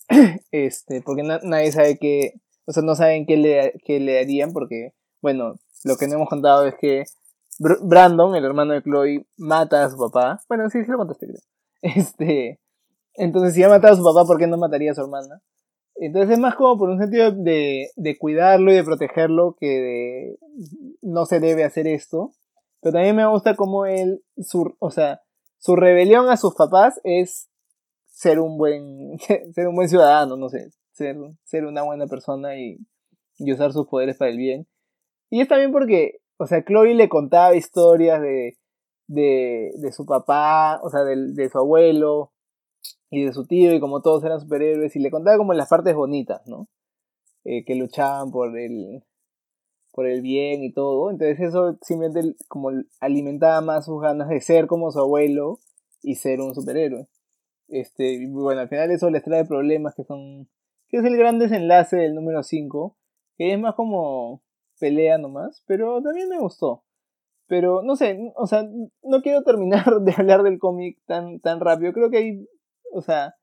este, 0.51 1.01
porque 1.01 1.23
nadie 1.23 1.71
sabe 1.71 1.97
que, 1.97 2.33
o 2.65 2.71
sea, 2.71 2.83
no 2.83 2.95
saben 2.95 3.25
qué 3.25 3.37
le, 3.37 3.73
qué 3.83 3.99
le 3.99 4.19
harían, 4.19 4.53
porque, 4.53 4.93
bueno, 5.21 5.55
lo 5.83 5.97
que 5.97 6.07
no 6.07 6.15
hemos 6.15 6.29
contado 6.29 6.65
es 6.65 6.75
que 6.75 7.03
Brandon, 7.59 8.35
el 8.35 8.45
hermano 8.45 8.73
de 8.73 8.81
Chloe, 8.81 9.25
mata 9.37 9.85
a 9.85 9.89
su 9.89 9.97
papá. 9.97 10.39
Bueno, 10.47 10.69
sí, 10.69 10.83
sí 10.83 10.91
lo 10.91 10.97
contaste, 10.97 11.27
creo. 11.27 11.41
Este, 11.81 12.59
entonces, 13.13 13.53
si 13.53 13.63
ha 13.63 13.69
matado 13.69 13.93
a 13.93 13.97
su 13.97 14.03
papá, 14.03 14.25
¿por 14.25 14.39
qué 14.39 14.47
no 14.47 14.57
mataría 14.57 14.91
a 14.91 14.95
su 14.95 15.01
hermana? 15.01 15.41
Entonces 15.95 16.31
es 16.31 16.39
más 16.39 16.55
como 16.55 16.77
por 16.77 16.89
un 16.89 16.99
sentido 16.99 17.31
de, 17.31 17.89
de 17.95 18.17
cuidarlo 18.17 18.71
y 18.71 18.75
de 18.75 18.83
protegerlo 18.83 19.55
que 19.57 19.67
de 19.67 20.37
no 21.01 21.25
se 21.25 21.39
debe 21.39 21.63
hacer 21.63 21.87
esto. 21.87 22.31
Pero 22.81 22.93
también 22.93 23.15
me 23.15 23.27
gusta 23.27 23.55
como 23.55 23.85
él, 23.85 24.21
su, 24.37 24.75
o 24.79 24.91
sea, 24.91 25.21
su 25.57 25.75
rebelión 25.75 26.29
a 26.29 26.37
sus 26.37 26.53
papás 26.53 26.99
es 27.03 27.49
ser 28.07 28.39
un 28.39 28.57
buen, 28.57 29.17
ser 29.53 29.67
un 29.67 29.75
buen 29.75 29.89
ciudadano, 29.89 30.35
no 30.37 30.49
sé, 30.49 30.69
ser, 30.91 31.15
ser 31.43 31.65
una 31.65 31.83
buena 31.83 32.07
persona 32.07 32.57
y, 32.57 32.77
y 33.37 33.53
usar 33.53 33.71
sus 33.71 33.87
poderes 33.87 34.17
para 34.17 34.31
el 34.31 34.37
bien. 34.37 34.67
Y 35.29 35.41
es 35.41 35.47
también 35.47 35.71
porque, 35.71 36.19
o 36.37 36.47
sea, 36.47 36.63
Chloe 36.63 36.93
le 36.93 37.09
contaba 37.09 37.55
historias 37.55 38.21
de, 38.21 38.57
de, 39.07 39.71
de 39.75 39.91
su 39.91 40.05
papá, 40.05 40.79
o 40.83 40.89
sea, 40.89 41.03
de, 41.03 41.33
de, 41.33 41.49
su 41.49 41.57
abuelo 41.57 42.33
y 43.09 43.23
de 43.25 43.33
su 43.33 43.45
tío, 43.45 43.73
y 43.73 43.79
como 43.79 44.01
todos 44.01 44.23
eran 44.23 44.39
superhéroes, 44.39 44.95
y 44.95 44.99
le 44.99 45.11
contaba 45.11 45.37
como 45.37 45.53
las 45.53 45.69
partes 45.69 45.95
bonitas, 45.95 46.41
¿no? 46.47 46.67
Eh, 47.45 47.63
que 47.63 47.75
luchaban 47.75 48.31
por 48.31 48.57
el, 48.57 49.03
por 49.91 50.07
el 50.07 50.21
bien 50.21 50.63
y 50.63 50.73
todo. 50.73 51.11
Entonces 51.11 51.39
eso 51.39 51.77
simplemente 51.81 52.35
como 52.47 52.71
alimentaba 52.99 53.61
más 53.61 53.85
sus 53.85 54.01
ganas 54.01 54.29
de 54.29 54.41
ser 54.41 54.67
como 54.67 54.91
su 54.91 54.99
abuelo 54.99 55.59
y 56.01 56.15
ser 56.15 56.41
un 56.41 56.55
superhéroe. 56.55 57.07
Este, 57.67 58.27
bueno, 58.27 58.61
al 58.61 58.69
final 58.69 58.91
eso 58.91 59.09
les 59.09 59.23
trae 59.23 59.45
problemas 59.45 59.95
que 59.95 60.03
son, 60.03 60.49
que 60.89 60.97
es 60.97 61.05
el 61.05 61.17
gran 61.17 61.39
desenlace 61.39 61.97
del 61.97 62.15
número 62.15 62.43
5, 62.43 62.97
que 63.37 63.53
es 63.53 63.59
más 63.59 63.75
como 63.75 64.41
pelea 64.79 65.17
nomás, 65.17 65.63
pero 65.67 66.01
también 66.01 66.29
me 66.29 66.39
gustó. 66.39 66.83
Pero 67.47 67.81
no 67.83 67.95
sé, 67.95 68.17
o 68.35 68.47
sea, 68.47 68.63
no 69.03 69.21
quiero 69.21 69.43
terminar 69.43 69.85
de 70.01 70.13
hablar 70.17 70.43
del 70.43 70.59
cómic 70.59 70.99
tan, 71.05 71.39
tan 71.39 71.59
rápido. 71.59 71.93
Creo 71.93 72.09
que 72.09 72.17
hay, 72.17 72.49
o 72.93 73.01
sea, 73.01 73.35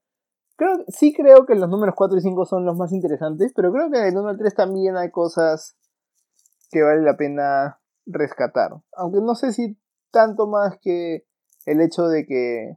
creo, 0.57 0.85
sí 0.89 1.13
creo 1.13 1.47
que 1.47 1.55
los 1.55 1.69
números 1.69 1.95
4 1.97 2.19
y 2.19 2.21
5 2.21 2.45
son 2.47 2.65
los 2.65 2.77
más 2.77 2.93
interesantes, 2.93 3.53
pero 3.55 3.73
creo 3.73 3.91
que 3.91 3.99
en 3.99 4.07
el 4.07 4.15
número 4.15 4.37
3 4.37 4.55
también 4.55 4.97
hay 4.97 5.11
cosas 5.11 5.77
que 6.71 6.83
vale 6.83 7.03
la 7.03 7.17
pena 7.17 7.81
rescatar. 8.07 8.73
Aunque 8.97 9.21
no 9.21 9.35
sé 9.35 9.53
si 9.53 9.79
tanto 10.11 10.47
más 10.47 10.79
que 10.81 11.25
el 11.67 11.81
hecho 11.81 12.09
de 12.09 12.27
que 12.27 12.77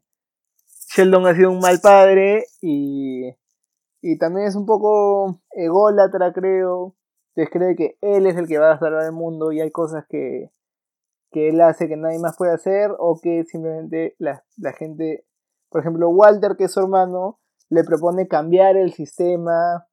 Sheldon 0.95 1.25
ha 1.25 1.35
sido 1.35 1.51
un 1.51 1.59
mal 1.59 1.79
padre 1.81 2.45
y, 2.61 3.29
y 4.01 4.17
también 4.17 4.47
es 4.47 4.55
un 4.55 4.65
poco 4.65 5.41
ególatra, 5.51 6.31
creo. 6.33 6.95
Entonces 7.35 7.51
cree 7.51 7.75
que 7.75 7.97
él 8.01 8.27
es 8.27 8.37
el 8.37 8.47
que 8.47 8.59
va 8.59 8.71
a 8.71 8.79
salvar 8.79 9.03
el 9.03 9.11
mundo 9.11 9.51
y 9.51 9.59
hay 9.59 9.71
cosas 9.71 10.05
que, 10.07 10.51
que 11.31 11.49
él 11.49 11.59
hace 11.59 11.89
que 11.89 11.97
nadie 11.97 12.19
más 12.19 12.37
puede 12.37 12.53
hacer 12.53 12.91
o 12.97 13.19
que 13.21 13.43
simplemente 13.43 14.15
la, 14.19 14.41
gente, 14.77 15.25
por 15.69 15.81
ejemplo, 15.81 16.09
Walter, 16.09 16.55
que 16.57 16.65
es 16.65 16.71
su 16.71 16.79
hermano, 16.79 17.39
le 17.69 17.83
propone 17.83 18.27
cambiar 18.27 18.77
el 18.77 18.93
sistema 18.93 19.85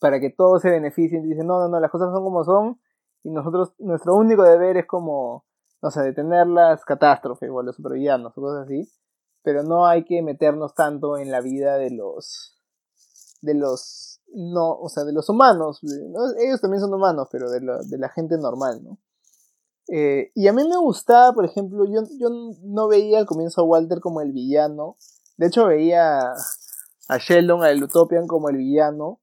para 0.00 0.18
que 0.18 0.30
todos 0.30 0.62
se 0.62 0.70
beneficien. 0.70 1.24
Dice, 1.24 1.44
no, 1.44 1.58
no, 1.58 1.68
no, 1.68 1.78
las 1.78 1.90
cosas 1.90 2.10
son 2.10 2.24
como 2.24 2.42
son 2.44 2.80
y 3.22 3.30
nosotros, 3.30 3.74
nuestro 3.78 4.14
único 4.14 4.44
deber 4.44 4.76
es 4.76 4.86
como, 4.86 5.44
no 5.82 5.90
sé, 5.90 6.00
detener 6.02 6.46
las 6.46 6.84
catástrofes 6.84 7.50
o 7.52 7.60
los 7.60 7.74
supervillanos 7.74 8.32
o 8.38 8.40
cosas 8.40 8.66
así, 8.66 8.88
pero 9.42 9.64
no 9.64 9.84
hay 9.84 10.04
que 10.04 10.22
meternos 10.22 10.74
tanto 10.74 11.18
en 11.18 11.32
la 11.32 11.40
vida 11.40 11.76
de 11.76 11.90
los, 11.90 12.56
de 13.42 13.54
los, 13.54 14.15
no, 14.36 14.72
o 14.72 14.88
sea, 14.88 15.04
de 15.04 15.12
los 15.12 15.28
humanos, 15.28 15.80
ellos 16.38 16.60
también 16.60 16.80
son 16.80 16.92
humanos, 16.92 17.28
pero 17.32 17.50
de, 17.50 17.60
de 17.60 17.98
la 17.98 18.08
gente 18.10 18.36
normal, 18.36 18.84
¿no? 18.84 18.98
Eh, 19.88 20.32
y 20.34 20.48
a 20.48 20.52
mí 20.52 20.66
me 20.68 20.76
gustaba, 20.76 21.32
por 21.32 21.44
ejemplo, 21.44 21.84
yo, 21.84 22.02
yo 22.18 22.28
no 22.62 22.88
veía 22.88 23.18
al 23.18 23.26
comienzo 23.26 23.60
a 23.60 23.64
Walter 23.64 24.00
como 24.00 24.20
el 24.20 24.32
villano. 24.32 24.96
De 25.36 25.46
hecho, 25.46 25.66
veía 25.66 26.32
a 27.08 27.18
Sheldon, 27.18 27.62
a 27.62 27.70
el 27.70 27.82
Utopian 27.82 28.26
como 28.26 28.48
el 28.48 28.56
villano. 28.56 29.20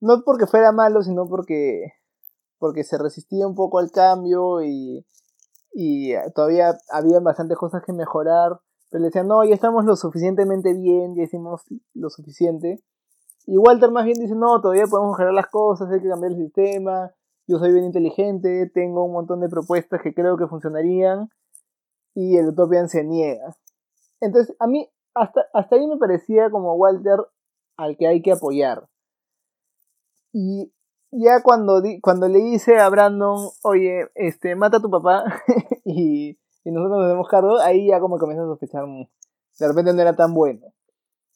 No 0.00 0.22
porque 0.24 0.46
fuera 0.46 0.72
malo, 0.72 1.02
sino 1.02 1.28
porque, 1.28 1.92
porque 2.58 2.84
se 2.84 2.96
resistía 2.96 3.46
un 3.46 3.54
poco 3.54 3.78
al 3.78 3.90
cambio 3.90 4.62
y, 4.62 5.06
y 5.72 6.14
todavía 6.34 6.78
había 6.90 7.20
bastantes 7.20 7.58
cosas 7.58 7.82
que 7.84 7.92
mejorar. 7.92 8.60
Pero 8.88 9.02
le 9.02 9.08
decían, 9.08 9.28
no, 9.28 9.44
ya 9.44 9.54
estamos 9.54 9.84
lo 9.84 9.96
suficientemente 9.96 10.72
bien, 10.72 11.14
ya 11.14 11.22
hicimos 11.22 11.62
lo 11.92 12.08
suficiente. 12.08 12.82
Y 13.46 13.56
Walter 13.56 13.90
más 13.90 14.04
bien 14.04 14.18
dice, 14.18 14.34
no, 14.34 14.60
todavía 14.60 14.86
podemos 14.86 15.12
mejorar 15.12 15.34
las 15.34 15.48
cosas, 15.48 15.90
hay 15.90 16.00
que 16.00 16.08
cambiar 16.08 16.32
el 16.32 16.38
sistema, 16.38 17.12
yo 17.46 17.58
soy 17.58 17.72
bien 17.72 17.84
inteligente, 17.84 18.70
tengo 18.72 19.04
un 19.04 19.12
montón 19.12 19.40
de 19.40 19.48
propuestas 19.48 20.00
que 20.02 20.14
creo 20.14 20.36
que 20.36 20.46
funcionarían 20.46 21.30
y 22.14 22.36
el 22.36 22.48
Utopian 22.48 22.88
se 22.88 23.02
niega. 23.02 23.56
Entonces, 24.20 24.54
a 24.60 24.66
mí, 24.66 24.88
hasta, 25.14 25.46
hasta 25.52 25.76
ahí 25.76 25.86
me 25.86 25.96
parecía 25.96 26.50
como 26.50 26.74
Walter 26.74 27.18
al 27.76 27.96
que 27.96 28.06
hay 28.06 28.22
que 28.22 28.32
apoyar. 28.32 28.88
Y 30.32 30.72
ya 31.10 31.42
cuando, 31.42 31.82
cuando 32.02 32.28
le 32.28 32.38
dice 32.38 32.78
a 32.78 32.88
Brandon, 32.88 33.50
oye, 33.64 34.08
este, 34.14 34.54
mata 34.54 34.76
a 34.76 34.80
tu 34.80 34.90
papá 34.90 35.24
y, 35.84 36.38
y, 36.64 36.70
nosotros 36.70 36.98
nos 36.98 37.06
hacemos 37.06 37.28
cargo, 37.28 37.58
ahí 37.58 37.88
ya 37.88 37.98
como 37.98 38.18
comienza 38.18 38.44
a 38.44 38.46
sospechar, 38.46 38.86
mm, 38.86 39.08
de 39.58 39.68
repente 39.68 39.92
no 39.92 40.02
era 40.02 40.14
tan 40.14 40.34
bueno. 40.34 40.72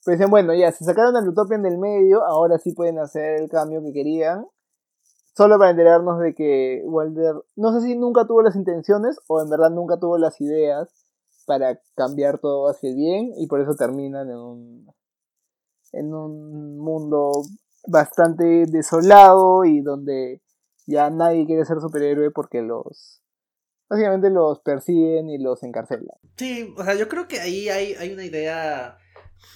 Pero 0.05 0.16
dicen, 0.16 0.30
bueno, 0.30 0.55
ya, 0.55 0.70
se 0.72 0.84
sacaron 0.84 1.16
al 1.16 1.28
Utopian 1.28 1.62
del 1.62 1.78
medio, 1.78 2.24
ahora 2.24 2.59
sí 2.59 2.72
pueden 2.72 2.98
hacer 2.98 3.40
el 3.40 3.48
cambio 3.48 3.82
que 3.82 3.92
querían 3.92 4.46
solo 5.36 5.59
para 5.59 5.70
enterarnos 5.70 6.20
de 6.20 6.34
que 6.34 6.82
Walter, 6.84 7.34
no 7.57 7.72
sé 7.72 7.86
si 7.86 7.96
nunca 7.96 8.26
tuvo 8.26 8.42
las 8.42 8.57
intenciones 8.57 9.18
o 9.26 9.42
en 9.42 9.50
verdad 9.50 9.70
nunca 9.70 9.98
tuvo 9.98 10.16
las 10.16 10.40
ideas 10.40 10.88
para 11.46 11.80
cambiar 11.94 12.38
todo 12.38 12.68
hacia 12.68 12.90
el 12.90 12.96
bien 12.96 13.32
y 13.36 13.46
por 13.46 13.61
eso 13.61 13.74
terminan 13.74 14.30
en 14.30 14.36
un, 14.36 14.86
en 15.92 16.14
un 16.14 16.78
mundo 16.78 17.32
bastante 17.86 18.64
desolado 18.66 19.64
y 19.64 19.82
donde 19.82 20.40
ya 20.86 21.11
nadie 21.11 21.46
quiere 21.46 21.64
ser 21.64 21.80
superhéroe 21.80 22.30
porque 22.30 22.62
los 22.62 23.20
básicamente 23.88 24.30
los 24.30 24.61
persiguen 24.61 25.28
y 25.28 25.38
los 25.38 25.62
encarcelan. 25.62 26.16
Sí, 26.36 26.72
o 26.78 26.84
sea, 26.84 26.94
yo 26.94 27.09
creo 27.09 27.28
que 27.28 27.40
ahí 27.40 27.68
hay, 27.68 27.94
hay 27.94 28.12
una 28.12 28.24
idea 28.24 28.96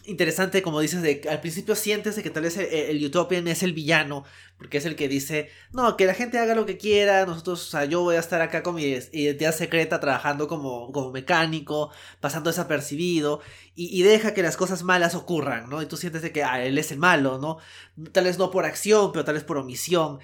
interesante, 0.05 0.63
como 0.63 0.81
dices, 0.81 1.27
al 1.29 1.41
principio 1.41 1.75
sientes 1.75 2.19
que 2.21 2.31
tal 2.31 2.43
vez 2.43 2.57
el, 2.57 3.05
Utopian 3.05 3.47
es 3.47 3.63
el 3.63 3.73
villano, 3.75 4.25
porque 4.57 4.79
es 4.79 4.87
el 4.87 4.97
que 4.97 5.09
dice, 5.09 5.51
no, 5.73 5.97
que 5.97 6.07
la 6.07 6.15
gente 6.15 6.39
haga 6.39 6.55
lo 6.55 6.67
que 6.67 6.79
quiera, 6.79 7.27
nosotros, 7.27 7.69
o 7.69 7.71
sea, 7.71 7.85
yo 7.85 8.03
voy 8.03 8.17
a 8.17 8.21
estar 8.21 8.41
acá 8.41 8.63
con 8.63 8.75
mi 8.75 8.85
identidad 8.85 9.55
secreta 9.55 10.01
trabajando 10.01 10.49
como, 10.49 10.91
como 10.93 11.11
mecánico, 11.13 11.91
pasando 12.21 12.51
desapercibido, 12.51 13.41
y, 13.75 14.03
deja 14.03 14.35
que 14.35 14.43
las 14.43 14.57
cosas 14.57 14.83
malas 14.83 15.15
ocurran, 15.15 15.69
¿no? 15.71 15.81
Y 15.83 15.87
tú 15.87 15.97
sientes 15.97 16.23
de 16.23 16.33
que 16.33 16.43
ah, 16.43 16.65
él 16.65 16.79
es 16.79 16.91
el 16.91 16.99
malo, 16.99 17.39
¿no? 17.39 17.59
Tal 18.11 18.25
vez 18.25 18.37
no 18.39 18.51
por 18.51 18.65
acción, 18.65 19.13
pero 19.13 19.25
tal 19.25 19.35
vez 19.35 19.45
por 19.45 19.57
omisión. 19.57 20.19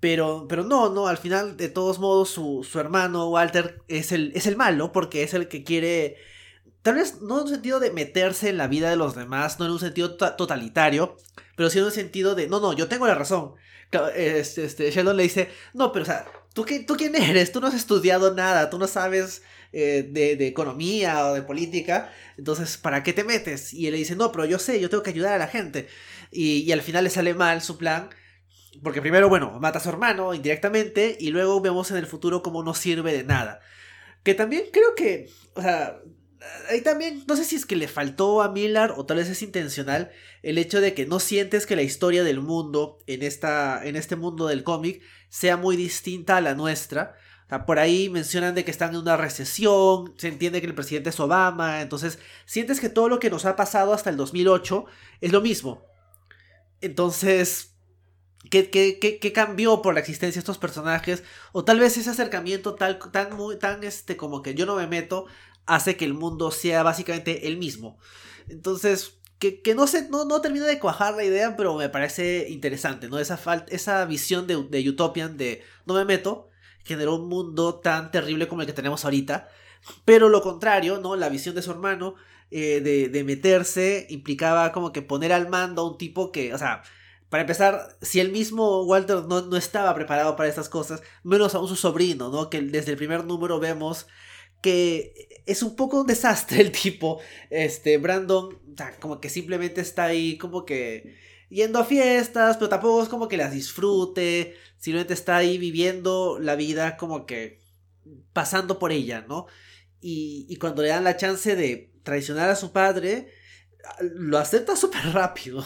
Pero, 0.00 0.46
pero 0.48 0.64
no, 0.64 0.88
no, 0.90 1.06
al 1.06 1.18
final, 1.18 1.56
de 1.56 1.68
todos 1.68 1.98
modos, 1.98 2.30
su, 2.30 2.66
su 2.70 2.78
hermano 2.80 3.28
Walter 3.28 3.82
es 3.88 4.12
el, 4.12 4.32
es 4.34 4.46
el 4.46 4.56
malo, 4.56 4.92
porque 4.92 5.22
es 5.22 5.34
el 5.34 5.48
que 5.48 5.64
quiere 5.64 6.16
tal 6.86 6.94
vez 6.94 7.20
no 7.20 7.38
en 7.38 7.42
un 7.42 7.48
sentido 7.48 7.80
de 7.80 7.90
meterse 7.90 8.48
en 8.48 8.58
la 8.58 8.68
vida 8.68 8.88
de 8.88 8.94
los 8.94 9.16
demás, 9.16 9.58
no 9.58 9.66
en 9.66 9.72
un 9.72 9.80
sentido 9.80 10.14
totalitario, 10.14 11.16
pero 11.56 11.68
sí 11.68 11.78
en 11.78 11.84
un 11.86 11.90
sentido 11.90 12.36
de, 12.36 12.46
no, 12.46 12.60
no, 12.60 12.74
yo 12.74 12.86
tengo 12.86 13.08
la 13.08 13.16
razón. 13.16 13.54
Este, 14.14 14.64
este, 14.64 14.92
Sheldon 14.92 15.16
le 15.16 15.24
dice, 15.24 15.48
no, 15.74 15.90
pero 15.90 16.04
o 16.04 16.06
sea, 16.06 16.26
¿tú, 16.54 16.64
qué, 16.64 16.78
¿tú 16.78 16.96
quién 16.96 17.16
eres? 17.16 17.50
Tú 17.50 17.60
no 17.60 17.66
has 17.66 17.74
estudiado 17.74 18.34
nada, 18.34 18.70
tú 18.70 18.78
no 18.78 18.86
sabes 18.86 19.42
eh, 19.72 20.08
de, 20.08 20.46
economía 20.46 21.26
o 21.26 21.34
de 21.34 21.42
política, 21.42 22.12
entonces, 22.38 22.76
¿para 22.76 23.02
qué 23.02 23.12
te 23.12 23.24
metes? 23.24 23.74
Y 23.74 23.88
él 23.88 23.92
le 23.94 23.98
dice, 23.98 24.14
no, 24.14 24.30
pero 24.30 24.44
yo 24.44 24.60
sé, 24.60 24.78
yo 24.78 24.88
tengo 24.88 25.02
que 25.02 25.10
ayudar 25.10 25.34
a 25.34 25.38
la 25.38 25.48
gente. 25.48 25.88
Y, 26.30 26.58
y 26.58 26.70
al 26.70 26.82
final 26.82 27.02
le 27.02 27.10
sale 27.10 27.34
mal 27.34 27.62
su 27.62 27.78
plan. 27.78 28.10
Porque 28.84 29.00
primero, 29.00 29.28
bueno, 29.28 29.58
mata 29.58 29.80
a 29.80 29.82
su 29.82 29.88
hermano 29.88 30.34
indirectamente 30.34 31.16
y 31.18 31.30
luego 31.30 31.60
vemos 31.60 31.90
en 31.90 31.96
el 31.96 32.06
futuro 32.06 32.44
cómo 32.44 32.62
no 32.62 32.74
sirve 32.74 33.12
de 33.12 33.24
nada. 33.24 33.58
Que 34.22 34.34
también 34.34 34.66
creo 34.72 34.94
que, 34.94 35.28
o 35.54 35.62
sea, 35.62 35.98
ahí 36.68 36.80
también, 36.80 37.24
no 37.26 37.36
sé 37.36 37.44
si 37.44 37.56
es 37.56 37.66
que 37.66 37.76
le 37.76 37.88
faltó 37.88 38.42
a 38.42 38.50
Miller 38.50 38.92
o 38.96 39.06
tal 39.06 39.18
vez 39.18 39.28
es 39.28 39.42
intencional 39.42 40.10
el 40.42 40.58
hecho 40.58 40.80
de 40.80 40.94
que 40.94 41.06
no 41.06 41.20
sientes 41.20 41.66
que 41.66 41.76
la 41.76 41.82
historia 41.82 42.24
del 42.24 42.40
mundo 42.40 42.98
en, 43.06 43.22
esta, 43.22 43.84
en 43.84 43.96
este 43.96 44.16
mundo 44.16 44.46
del 44.46 44.64
cómic 44.64 45.02
sea 45.28 45.56
muy 45.56 45.76
distinta 45.76 46.36
a 46.36 46.40
la 46.40 46.54
nuestra. 46.54 47.16
Por 47.66 47.78
ahí 47.78 48.08
mencionan 48.08 48.54
de 48.54 48.64
que 48.64 48.72
están 48.72 48.90
en 48.90 49.00
una 49.02 49.16
recesión, 49.16 50.14
se 50.16 50.28
entiende 50.28 50.60
que 50.60 50.66
el 50.66 50.74
presidente 50.74 51.10
es 51.10 51.20
Obama, 51.20 51.80
entonces 51.80 52.18
sientes 52.44 52.80
que 52.80 52.88
todo 52.88 53.08
lo 53.08 53.20
que 53.20 53.30
nos 53.30 53.44
ha 53.44 53.54
pasado 53.54 53.92
hasta 53.92 54.10
el 54.10 54.16
2008 54.16 54.84
es 55.20 55.32
lo 55.32 55.40
mismo. 55.40 55.84
Entonces, 56.80 57.76
¿Qué, 58.50 58.70
qué, 58.70 58.98
qué, 59.00 59.32
cambió 59.32 59.82
por 59.82 59.94
la 59.94 60.00
existencia 60.00 60.38
de 60.38 60.40
estos 60.40 60.58
personajes? 60.58 61.24
O 61.52 61.64
tal 61.64 61.80
vez 61.80 61.96
ese 61.96 62.10
acercamiento 62.10 62.74
tal, 62.76 62.98
tan, 63.10 63.36
muy, 63.36 63.58
tan, 63.58 63.82
este, 63.82 64.16
como 64.16 64.42
que 64.42 64.54
yo 64.54 64.66
no 64.66 64.76
me 64.76 64.86
meto, 64.86 65.26
hace 65.66 65.96
que 65.96 66.04
el 66.04 66.14
mundo 66.14 66.50
sea 66.50 66.82
básicamente 66.82 67.48
el 67.48 67.58
mismo. 67.58 67.98
Entonces, 68.48 69.18
que, 69.38 69.74
no, 69.74 69.86
sé, 69.86 70.08
no, 70.08 70.24
no 70.24 70.40
termina 70.40 70.66
de 70.66 70.78
cuajar 70.78 71.14
la 71.14 71.24
idea, 71.24 71.56
pero 71.56 71.76
me 71.76 71.88
parece 71.90 72.46
interesante, 72.48 73.08
¿no? 73.08 73.18
Esa, 73.18 73.38
esa 73.68 74.04
visión 74.06 74.46
de, 74.46 74.62
de 74.70 74.88
Utopian 74.88 75.36
de 75.36 75.62
no 75.84 75.94
me 75.94 76.04
meto, 76.04 76.48
generó 76.84 77.16
un 77.16 77.28
mundo 77.28 77.80
tan 77.80 78.10
terrible 78.10 78.48
como 78.48 78.62
el 78.62 78.66
que 78.66 78.72
tenemos 78.72 79.04
ahorita. 79.04 79.48
Pero 80.04 80.28
lo 80.28 80.42
contrario, 80.42 81.00
¿no? 81.00 81.16
La 81.16 81.28
visión 81.28 81.54
de 81.54 81.62
su 81.62 81.70
hermano 81.70 82.14
eh, 82.50 82.80
de, 82.80 83.08
de, 83.08 83.24
meterse 83.24 84.06
implicaba 84.08 84.72
como 84.72 84.92
que 84.92 85.02
poner 85.02 85.32
al 85.32 85.48
mando 85.48 85.82
a 85.82 85.90
un 85.90 85.98
tipo 85.98 86.32
que, 86.32 86.54
o 86.54 86.58
sea, 86.58 86.82
para 87.28 87.42
empezar, 87.42 87.96
si 88.02 88.20
el 88.20 88.30
mismo 88.32 88.84
Walter 88.84 89.24
no, 89.28 89.42
no 89.42 89.56
estaba 89.56 89.94
preparado 89.94 90.36
para 90.36 90.48
estas 90.48 90.68
cosas, 90.68 91.02
menos 91.24 91.54
aún 91.54 91.68
su 91.68 91.76
sobrino, 91.76 92.30
¿no? 92.30 92.48
Que 92.50 92.62
desde 92.62 92.92
el 92.92 92.96
primer 92.96 93.24
número 93.24 93.58
vemos 93.58 94.06
que 94.60 95.42
es 95.46 95.62
un 95.62 95.76
poco 95.76 96.00
un 96.00 96.06
desastre 96.06 96.60
el 96.60 96.72
tipo. 96.72 97.20
Este, 97.50 97.98
Brandon, 97.98 98.58
como 99.00 99.20
que 99.20 99.28
simplemente 99.28 99.80
está 99.80 100.04
ahí, 100.04 100.38
como 100.38 100.64
que 100.64 101.16
yendo 101.48 101.78
a 101.78 101.84
fiestas, 101.84 102.56
pero 102.56 102.68
tampoco 102.68 103.02
es 103.02 103.08
como 103.08 103.28
que 103.28 103.36
las 103.36 103.52
disfrute. 103.52 104.54
Simplemente 104.78 105.14
está 105.14 105.36
ahí 105.36 105.58
viviendo 105.58 106.38
la 106.38 106.56
vida, 106.56 106.96
como 106.96 107.26
que 107.26 107.60
pasando 108.32 108.78
por 108.78 108.92
ella, 108.92 109.24
¿no? 109.28 109.46
Y, 110.00 110.46
y 110.48 110.56
cuando 110.56 110.82
le 110.82 110.88
dan 110.88 111.04
la 111.04 111.16
chance 111.16 111.56
de 111.56 111.92
traicionar 112.02 112.50
a 112.50 112.56
su 112.56 112.72
padre, 112.72 113.28
lo 114.00 114.38
acepta 114.38 114.76
súper 114.76 115.12
rápido. 115.12 115.64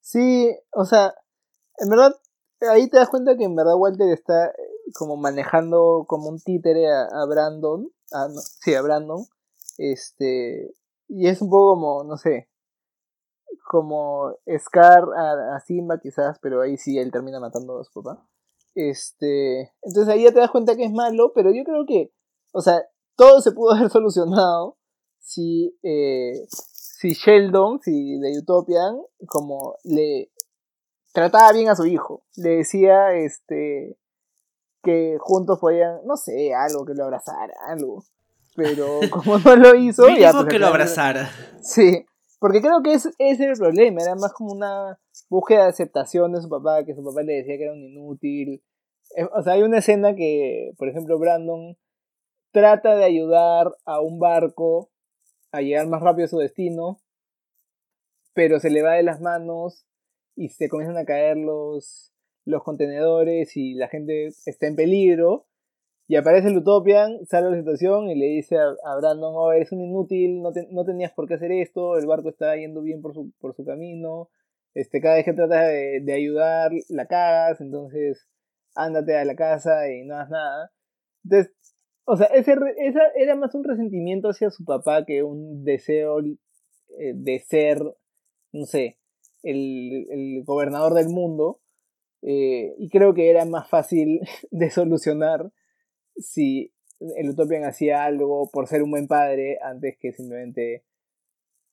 Sí, 0.00 0.54
o 0.72 0.84
sea, 0.84 1.14
en 1.78 1.88
verdad, 1.88 2.14
ahí 2.70 2.88
te 2.88 2.98
das 2.98 3.08
cuenta 3.08 3.36
que 3.36 3.44
en 3.44 3.56
verdad 3.56 3.76
Walter 3.76 4.12
está 4.12 4.52
como 4.94 5.16
manejando 5.16 6.04
como 6.08 6.28
un 6.28 6.38
títere 6.38 6.90
a, 6.90 7.24
Brandon. 7.28 7.90
Sí, 8.60 8.74
a 8.74 8.82
Brandon. 8.82 9.26
Este. 9.76 10.72
Y 11.08 11.26
es 11.28 11.42
un 11.42 11.50
poco 11.50 11.74
como, 11.74 12.04
no 12.04 12.16
sé. 12.16 12.48
Como 13.68 14.32
Scar 14.58 15.04
a, 15.16 15.60
Simba 15.60 15.98
quizás, 16.00 16.38
pero 16.40 16.62
ahí 16.62 16.76
sí 16.76 16.98
él 16.98 17.10
termina 17.10 17.40
matando 17.40 17.80
a 17.80 17.84
su 17.84 18.02
papá. 18.02 18.26
Este. 18.74 19.72
Entonces 19.82 20.08
ahí 20.08 20.24
ya 20.24 20.32
te 20.32 20.40
das 20.40 20.50
cuenta 20.50 20.76
que 20.76 20.84
es 20.84 20.92
malo, 20.92 21.32
pero 21.34 21.50
yo 21.50 21.64
creo 21.64 21.84
que. 21.86 22.12
O 22.52 22.60
sea, 22.60 22.82
todo 23.16 23.40
se 23.40 23.52
pudo 23.52 23.72
haber 23.74 23.90
solucionado 23.90 24.78
si. 25.18 25.76
Eh, 25.82 26.46
si 26.48 27.12
Sheldon, 27.12 27.80
si 27.82 28.18
de 28.18 28.38
Utopian, 28.38 28.96
como 29.26 29.74
le 29.82 30.30
trataba 31.12 31.52
bien 31.52 31.68
a 31.68 31.76
su 31.76 31.84
hijo. 31.84 32.24
Le 32.36 32.56
decía, 32.56 33.12
este 33.12 33.98
que 34.84 35.16
juntos 35.18 35.58
podían, 35.58 36.00
no 36.04 36.16
sé, 36.16 36.54
algo 36.54 36.84
que 36.84 36.94
lo 36.94 37.04
abrazara, 37.04 37.54
algo. 37.66 38.04
Pero 38.54 39.00
como 39.10 39.38
no 39.38 39.56
lo 39.56 39.74
hizo, 39.74 40.08
ya, 40.08 40.32
pues, 40.32 40.44
que 40.44 40.58
lo 40.58 40.68
abrazara. 40.68 41.28
Sí, 41.60 42.06
porque 42.38 42.60
creo 42.60 42.82
que 42.82 42.94
ese 42.94 43.10
es 43.18 43.40
el 43.40 43.54
problema, 43.58 44.02
era 44.02 44.14
más 44.14 44.32
como 44.32 44.52
una 44.52 44.98
búsqueda 45.28 45.64
de 45.64 45.70
aceptación 45.70 46.32
de 46.32 46.42
su 46.42 46.48
papá, 46.48 46.84
que 46.84 46.94
su 46.94 47.02
papá 47.02 47.22
le 47.22 47.34
decía 47.34 47.56
que 47.56 47.64
era 47.64 47.72
un 47.72 47.82
inútil. 47.82 48.62
Eh, 49.16 49.26
o 49.34 49.42
sea, 49.42 49.54
hay 49.54 49.62
una 49.62 49.78
escena 49.78 50.14
que, 50.14 50.72
por 50.78 50.88
ejemplo, 50.88 51.18
Brandon 51.18 51.76
trata 52.52 52.94
de 52.94 53.04
ayudar 53.04 53.74
a 53.84 54.00
un 54.00 54.20
barco 54.20 54.90
a 55.50 55.60
llegar 55.60 55.88
más 55.88 56.02
rápido 56.02 56.26
a 56.26 56.28
su 56.28 56.38
destino, 56.38 56.98
pero 58.32 58.60
se 58.60 58.70
le 58.70 58.82
va 58.82 58.92
de 58.92 59.02
las 59.02 59.20
manos 59.20 59.86
y 60.36 60.50
se 60.50 60.68
comienzan 60.68 60.98
a 60.98 61.04
caer 61.04 61.36
los, 61.36 62.13
los 62.44 62.62
contenedores 62.62 63.56
y 63.56 63.74
la 63.74 63.88
gente 63.88 64.26
está 64.26 64.66
en 64.66 64.76
peligro. 64.76 65.46
Y 66.06 66.16
aparece 66.16 66.48
el 66.48 66.58
Utopian, 66.58 67.24
sale 67.24 67.50
la 67.50 67.56
situación 67.56 68.10
y 68.10 68.14
le 68.14 68.26
dice 68.26 68.58
a, 68.58 68.96
Brandon, 68.96 69.32
oh, 69.34 69.48
un 69.48 69.80
inútil, 69.80 70.42
no, 70.42 70.52
no, 70.70 70.84
tenías 70.84 71.12
por 71.12 71.26
qué 71.26 71.34
hacer 71.34 71.50
esto, 71.50 71.96
el 71.96 72.06
barco 72.06 72.28
está 72.28 72.54
yendo 72.56 72.82
bien 72.82 73.00
por 73.00 73.14
su, 73.14 73.32
por 73.40 73.54
su 73.54 73.64
camino, 73.64 74.28
este, 74.74 75.00
cada 75.00 75.14
vez 75.14 75.24
que 75.24 75.32
tratas 75.32 75.66
de, 75.68 76.12
ayudar 76.12 76.72
la 76.90 77.06
cagas, 77.06 77.60
entonces 77.62 78.28
ándate 78.74 79.16
a 79.16 79.24
la 79.24 79.34
casa 79.34 79.88
y 79.88 80.04
no 80.04 80.16
hagas 80.16 80.30
nada. 80.30 80.72
Entonces, 81.24 81.54
o 82.04 82.16
sea, 82.18 82.26
ese, 82.26 82.54
esa 82.76 83.00
era 83.16 83.34
más 83.34 83.54
un 83.54 83.64
resentimiento 83.64 84.28
hacia 84.28 84.50
su 84.50 84.64
papá 84.64 85.06
que 85.06 85.22
un 85.22 85.64
deseo 85.64 86.20
eh, 86.20 87.12
de 87.14 87.38
ser, 87.38 87.78
no 88.52 88.66
sé, 88.66 88.98
el, 89.42 90.06
el 90.10 90.44
gobernador 90.44 90.92
del 90.92 91.08
mundo. 91.08 91.60
Eh, 92.26 92.74
y 92.78 92.88
creo 92.88 93.12
que 93.12 93.28
era 93.28 93.44
más 93.44 93.68
fácil 93.68 94.20
de 94.50 94.70
solucionar 94.70 95.52
si 96.16 96.72
el 97.16 97.30
Utopian 97.30 97.64
hacía 97.64 98.04
algo 98.04 98.50
por 98.50 98.66
ser 98.66 98.82
un 98.82 98.90
buen 98.90 99.06
padre 99.06 99.58
antes 99.62 99.96
que 100.00 100.12
simplemente 100.12 100.84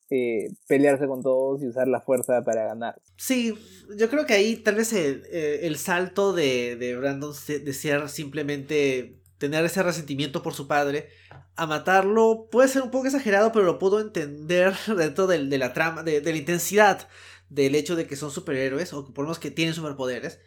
eh, 0.09 0.49
pelearse 0.67 1.07
con 1.07 1.21
todos 1.21 1.61
y 1.61 1.67
usar 1.67 1.87
la 1.87 2.01
fuerza 2.01 2.43
para 2.43 2.65
ganar. 2.65 3.01
Sí, 3.15 3.53
yo 3.97 4.09
creo 4.09 4.25
que 4.25 4.33
ahí 4.33 4.57
tal 4.57 4.75
vez 4.75 4.91
el, 4.91 5.23
eh, 5.31 5.73
salto 5.75 6.33
de, 6.33 6.75
de 6.75 6.97
Brandon 6.97 7.33
de 7.47 8.07
simplemente 8.09 9.21
tener 9.37 9.63
ese 9.63 9.81
resentimiento 9.83 10.43
por 10.43 10.53
su 10.53 10.67
padre 10.67 11.07
a 11.55 11.65
matarlo 11.65 12.49
puede 12.51 12.67
ser 12.67 12.81
un 12.81 12.91
poco 12.91 13.05
exagerado, 13.05 13.51
pero 13.53 13.63
lo 13.63 13.79
puedo 13.79 14.01
entender 14.01 14.73
dentro 14.97 15.27
de, 15.27 15.57
la 15.57 15.71
trama, 15.71 16.03
de, 16.03 16.19
de 16.19 16.31
la 16.31 16.37
intensidad 16.37 17.07
del 17.51 17.75
hecho 17.75 17.95
de 17.95 18.07
que 18.07 18.15
son 18.15 18.31
superhéroes, 18.31 18.93
o 18.93 19.05
por 19.13 19.23
lo 19.23 19.29
menos 19.29 19.39
que 19.39 19.51
tienen 19.51 19.75
superpoderes. 19.75 20.39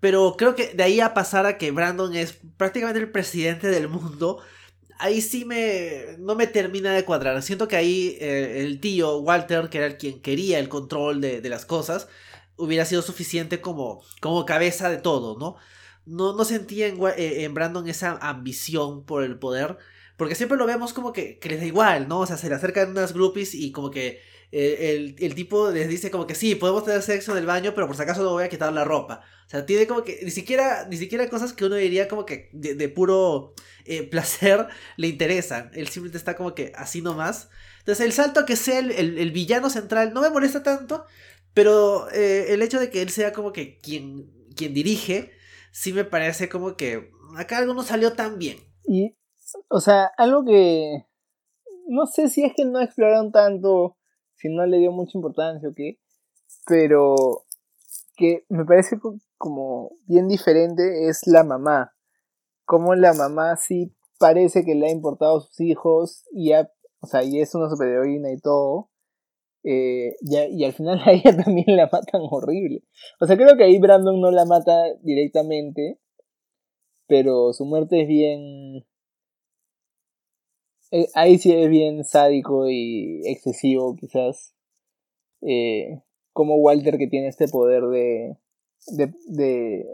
Pero 0.00 0.36
creo 0.38 0.54
que 0.54 0.72
de 0.74 0.82
ahí 0.84 1.00
a 1.00 1.14
pasar 1.14 1.46
a 1.46 1.58
que 1.58 1.72
Brandon 1.72 2.14
es 2.14 2.38
prácticamente 2.56 3.00
el 3.00 3.10
presidente 3.10 3.68
del 3.68 3.88
mundo, 3.88 4.40
ahí 4.98 5.20
sí 5.20 5.44
me 5.44 6.16
no 6.18 6.34
me 6.36 6.46
termina 6.46 6.92
de 6.94 7.04
cuadrar. 7.04 7.42
Siento 7.42 7.68
que 7.68 7.76
ahí 7.76 8.16
eh, 8.20 8.62
el 8.62 8.80
tío 8.80 9.18
Walter, 9.18 9.68
que 9.68 9.78
era 9.78 9.86
el 9.88 9.98
quien 9.98 10.22
quería 10.22 10.58
el 10.60 10.68
control 10.68 11.20
de, 11.20 11.48
las 11.48 11.66
cosas, 11.66 12.08
hubiera 12.56 12.84
sido 12.84 13.02
suficiente 13.02 13.60
como, 13.60 14.02
como 14.20 14.46
cabeza 14.46 14.90
de 14.90 14.98
todo, 14.98 15.38
¿no? 15.38 15.56
No, 16.06 16.34
no 16.36 16.44
sentía 16.44 16.86
en, 16.88 17.00
eh, 17.16 17.44
en 17.44 17.54
Brandon 17.54 17.88
esa 17.88 18.18
ambición 18.20 19.04
por 19.04 19.24
el 19.24 19.38
poder. 19.38 19.78
Porque 20.16 20.34
siempre 20.36 20.58
lo 20.58 20.66
vemos 20.66 20.92
como 20.92 21.12
que, 21.12 21.38
que 21.38 21.48
les 21.48 21.60
da 21.60 21.66
igual, 21.66 22.08
¿no? 22.08 22.20
O 22.20 22.26
sea, 22.26 22.36
se 22.36 22.48
le 22.48 22.54
acercan 22.54 22.90
unas 22.90 23.12
groupies 23.12 23.54
y 23.54 23.72
como 23.72 23.90
que 23.90 24.20
el, 24.52 25.16
el, 25.18 25.34
tipo 25.34 25.70
les 25.70 25.88
dice 25.88 26.10
como 26.10 26.26
que 26.26 26.34
sí, 26.34 26.54
podemos 26.54 26.84
tener 26.84 27.00
sexo 27.00 27.32
en 27.32 27.38
el 27.38 27.46
baño, 27.46 27.72
pero 27.74 27.86
por 27.86 27.96
si 27.96 28.02
acaso 28.02 28.22
no 28.22 28.32
voy 28.32 28.44
a 28.44 28.50
quitar 28.50 28.70
la 28.72 28.84
ropa. 28.84 29.22
O 29.46 29.50
sea, 29.50 29.64
tiene 29.64 29.86
como 29.86 30.04
que 30.04 30.20
ni 30.22 30.30
siquiera, 30.30 30.86
ni 30.88 30.96
siquiera 30.98 31.28
cosas 31.28 31.52
que 31.52 31.64
uno 31.64 31.76
diría 31.76 32.06
como 32.06 32.26
que 32.26 32.50
de, 32.52 32.88
puro 32.88 33.54
eh, 33.86 34.02
placer 34.10 34.66
le 34.96 35.08
interesan. 35.08 35.70
Él 35.74 35.88
simplemente 35.88 36.18
está 36.18 36.36
como 36.36 36.54
que 36.54 36.72
así 36.76 37.00
nomás. 37.00 37.48
Entonces 37.78 38.04
el 38.04 38.12
salto 38.12 38.44
que 38.44 38.56
sea 38.56 38.78
el, 38.78 39.30
villano 39.32 39.70
central 39.70 40.12
no 40.12 40.20
me 40.20 40.30
molesta 40.30 40.62
tanto, 40.62 41.04
pero 41.54 42.10
eh, 42.12 42.52
el 42.52 42.62
hecho 42.62 42.78
de 42.78 42.90
que 42.90 43.02
él 43.02 43.10
sea 43.10 43.32
como 43.32 43.52
que 43.52 43.78
quien, 43.78 44.30
quien 44.54 44.74
dirige, 44.74 45.32
sí 45.70 45.92
me 45.92 46.04
parece 46.04 46.48
como 46.48 46.76
que 46.76 47.10
acá 47.36 47.58
algo 47.58 47.74
no 47.74 47.82
salió 47.82 48.12
tan 48.12 48.38
bien. 48.38 48.58
Y, 48.84 49.16
o 49.68 49.80
sea, 49.80 50.10
algo 50.18 50.44
que 50.44 51.06
no 51.88 52.06
sé 52.06 52.28
si 52.28 52.44
es 52.44 52.52
que 52.54 52.64
no 52.64 52.80
exploraron 52.80 53.32
tanto 53.32 53.96
si 54.42 54.48
no 54.48 54.66
le 54.66 54.78
dio 54.78 54.90
mucha 54.90 55.16
importancia 55.16 55.68
o 55.68 55.74
qué. 55.74 55.98
Pero 56.66 57.14
que 58.16 58.44
me 58.48 58.64
parece 58.64 58.98
como 59.38 59.92
bien 60.06 60.28
diferente 60.28 61.08
es 61.08 61.26
la 61.26 61.44
mamá. 61.44 61.94
Como 62.64 62.94
la 62.94 63.14
mamá 63.14 63.56
sí 63.56 63.94
parece 64.18 64.64
que 64.64 64.74
le 64.74 64.86
ha 64.86 64.90
importado 64.90 65.38
a 65.38 65.40
sus 65.40 65.60
hijos 65.60 66.24
y, 66.32 66.52
o 66.52 67.06
sea, 67.06 67.22
y 67.22 67.40
es 67.40 67.54
una 67.54 67.70
superheroína 67.70 68.32
y 68.32 68.40
todo. 68.40 68.90
Eh, 69.64 70.16
y, 70.22 70.64
al 70.64 70.72
final 70.72 71.00
a 71.06 71.12
ella 71.12 71.36
también 71.36 71.76
la 71.76 71.88
matan 71.90 72.22
horrible. 72.30 72.82
O 73.20 73.26
sea, 73.26 73.36
creo 73.36 73.56
que 73.56 73.64
ahí 73.64 73.78
Brandon 73.78 74.20
no 74.20 74.30
la 74.30 74.44
mata 74.44 74.72
directamente, 75.02 76.00
pero 77.06 77.52
su 77.52 77.64
muerte 77.64 78.02
es 78.02 78.08
bien... 78.08 78.84
Eh, 80.92 81.08
ahí 81.14 81.38
sí 81.38 81.50
es 81.52 81.70
bien 81.70 82.04
sádico 82.04 82.68
y 82.68 83.22
excesivo 83.24 83.96
quizás. 83.96 84.54
Eh, 85.40 86.02
como 86.32 86.56
Walter 86.56 86.98
que 86.98 87.08
tiene 87.08 87.28
este 87.28 87.48
poder 87.48 87.82
de, 87.84 88.36
de, 88.88 89.14
de 89.26 89.86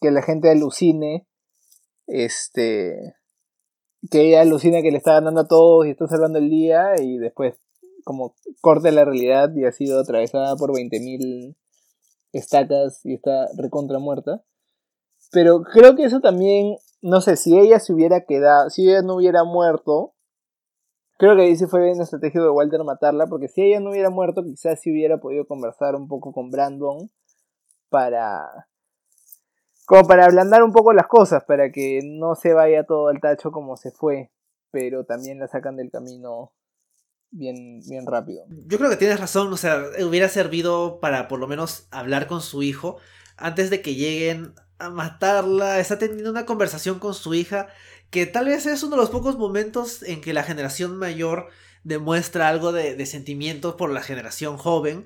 que 0.00 0.10
la 0.10 0.22
gente 0.22 0.50
alucine, 0.50 1.26
este, 2.06 3.16
que 4.10 4.28
ella 4.28 4.42
alucina 4.42 4.80
que 4.80 4.90
le 4.90 4.98
está 4.98 5.14
ganando 5.14 5.42
a 5.42 5.48
todos 5.48 5.86
y 5.86 5.90
está 5.90 6.06
salvando 6.06 6.38
el 6.38 6.48
día 6.48 6.94
y 7.00 7.18
después 7.18 7.56
como 8.04 8.34
corta 8.60 8.90
la 8.90 9.04
realidad 9.04 9.50
y 9.54 9.64
ha 9.64 9.72
sido 9.72 10.00
atravesada 10.00 10.56
por 10.56 10.72
20.000 10.72 11.56
estacas 12.32 13.00
y 13.04 13.14
está 13.14 13.48
recontra 13.56 13.98
muerta. 13.98 14.44
Pero 15.32 15.62
creo 15.62 15.96
que 15.96 16.04
eso 16.04 16.20
también, 16.20 16.76
no 17.02 17.20
sé, 17.20 17.36
si 17.36 17.58
ella 17.58 17.80
se 17.80 17.92
hubiera 17.92 18.24
quedado, 18.24 18.70
si 18.70 18.88
ella 18.88 19.02
no 19.02 19.16
hubiera 19.16 19.42
muerto, 19.44 20.13
creo 21.24 21.36
que 21.36 21.42
ahí 21.42 21.56
sí 21.56 21.66
fue 21.66 21.82
bien 21.82 21.98
la 21.98 22.04
estrategia 22.04 22.40
de 22.40 22.48
Walter 22.48 22.82
matarla, 22.84 23.26
porque 23.26 23.48
si 23.48 23.62
ella 23.62 23.80
no 23.80 23.90
hubiera 23.90 24.10
muerto, 24.10 24.42
quizás 24.42 24.80
sí 24.80 24.90
hubiera 24.90 25.18
podido 25.18 25.46
conversar 25.46 25.94
un 25.94 26.08
poco 26.08 26.32
con 26.32 26.50
Brandon 26.50 27.10
para... 27.88 28.68
como 29.86 30.06
para 30.06 30.26
ablandar 30.26 30.62
un 30.62 30.72
poco 30.72 30.92
las 30.92 31.06
cosas, 31.06 31.44
para 31.44 31.70
que 31.72 32.00
no 32.04 32.34
se 32.34 32.52
vaya 32.52 32.84
todo 32.84 33.08
al 33.08 33.20
tacho 33.20 33.52
como 33.52 33.76
se 33.76 33.90
fue, 33.90 34.30
pero 34.70 35.04
también 35.04 35.38
la 35.38 35.48
sacan 35.48 35.76
del 35.76 35.90
camino 35.90 36.52
bien, 37.30 37.80
bien 37.88 38.06
rápido. 38.06 38.44
Yo 38.66 38.78
creo 38.78 38.90
que 38.90 38.96
tienes 38.96 39.20
razón, 39.20 39.52
o 39.52 39.56
sea, 39.56 39.82
hubiera 40.06 40.28
servido 40.28 41.00
para 41.00 41.28
por 41.28 41.38
lo 41.38 41.46
menos 41.46 41.88
hablar 41.90 42.26
con 42.26 42.40
su 42.40 42.62
hijo 42.62 42.96
antes 43.36 43.70
de 43.70 43.82
que 43.82 43.94
lleguen 43.94 44.54
a 44.78 44.90
matarla, 44.90 45.78
está 45.78 45.98
teniendo 45.98 46.30
una 46.30 46.46
conversación 46.46 46.98
con 46.98 47.14
su 47.14 47.34
hija 47.34 47.68
que 48.14 48.26
tal 48.26 48.44
vez 48.44 48.64
es 48.66 48.84
uno 48.84 48.94
de 48.94 49.02
los 49.02 49.10
pocos 49.10 49.36
momentos 49.36 50.04
en 50.04 50.20
que 50.20 50.32
la 50.32 50.44
generación 50.44 50.96
mayor 50.96 51.48
demuestra 51.82 52.48
algo 52.48 52.70
de, 52.70 52.94
de 52.94 53.06
sentimientos 53.06 53.74
por 53.74 53.90
la 53.90 54.02
generación 54.02 54.56
joven, 54.56 55.04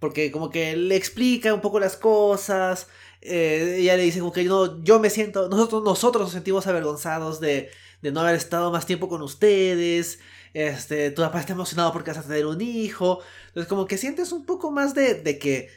porque 0.00 0.32
como 0.32 0.50
que 0.50 0.74
le 0.76 0.96
explica 0.96 1.54
un 1.54 1.60
poco 1.60 1.78
las 1.78 1.96
cosas, 1.96 2.88
eh, 3.20 3.76
ella 3.78 3.96
le 3.96 4.02
dice 4.02 4.18
como 4.18 4.32
que 4.32 4.42
no, 4.42 4.82
yo 4.82 4.98
me 4.98 5.08
siento, 5.08 5.48
nosotros, 5.48 5.84
nosotros 5.84 6.24
nos 6.24 6.32
sentimos 6.32 6.66
avergonzados 6.66 7.38
de, 7.38 7.70
no 8.02 8.22
haber 8.22 8.34
estado 8.34 8.72
más 8.72 8.86
tiempo 8.86 9.08
con 9.08 9.22
ustedes, 9.22 10.18
este, 10.52 11.12
tu 11.12 11.22
papá 11.22 11.38
está 11.38 11.52
emocionado 11.52 11.92
porque 11.92 12.10
vas 12.10 12.18
a 12.18 12.22
tener 12.26 12.44
un 12.44 12.60
hijo. 12.60 13.20
Entonces, 13.46 13.68
como 13.68 13.86
que 13.86 13.98
sientes 13.98 14.32
un 14.32 14.44
poco 14.44 14.72
más 14.72 14.94
de, 14.94 15.38
que 15.38 15.70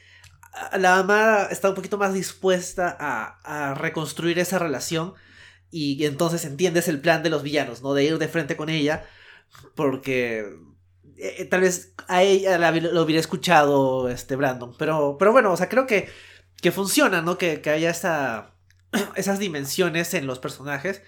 la 0.80 0.96
mamá 0.96 1.48
está 1.52 1.70
un 1.70 1.76
poquito 1.76 2.00
más 2.00 2.16
dispuesta 2.16 2.98
a 3.00 3.76
reconstruir 3.76 4.40
esa 4.40 4.58
relación. 4.58 5.14
Y 5.72 6.06
entonces 6.06 6.46
entiendes 6.46 6.88
el 6.88 7.00
plan 7.00 7.24
de 7.24 7.30
los 7.30 7.44
villanos, 7.44 7.82
¿no? 7.82 7.94
De 7.94 8.04
ir 8.04 8.18
de 8.18 8.28
frente 8.28 8.58
con 8.58 8.70
ella. 8.70 9.06
Porque 9.76 10.40
eh, 11.18 11.36
eh, 11.40 11.46
tal 11.46 11.62
vez 11.62 11.94
a 12.08 12.24
ella 12.24 12.58
lo 12.80 13.02
hubiera 13.04 13.20
escuchado 13.20 14.10
este 14.10 14.36
Brandon. 14.36 14.76
Pero, 14.78 15.18
pero 15.18 15.32
bueno, 15.32 15.52
o 15.54 15.58
sea, 15.58 15.70
creo 15.70 15.88
que, 15.88 16.10
que 16.62 16.72
funciona, 16.72 17.22
¿no? 17.22 17.38
Que, 17.38 17.62
que 17.62 17.70
haya 17.70 17.90
esa, 17.90 18.54
esas 19.16 19.40
dimensiones 19.40 20.14
en 20.14 20.28
los 20.28 20.40
personajes. 20.40 21.02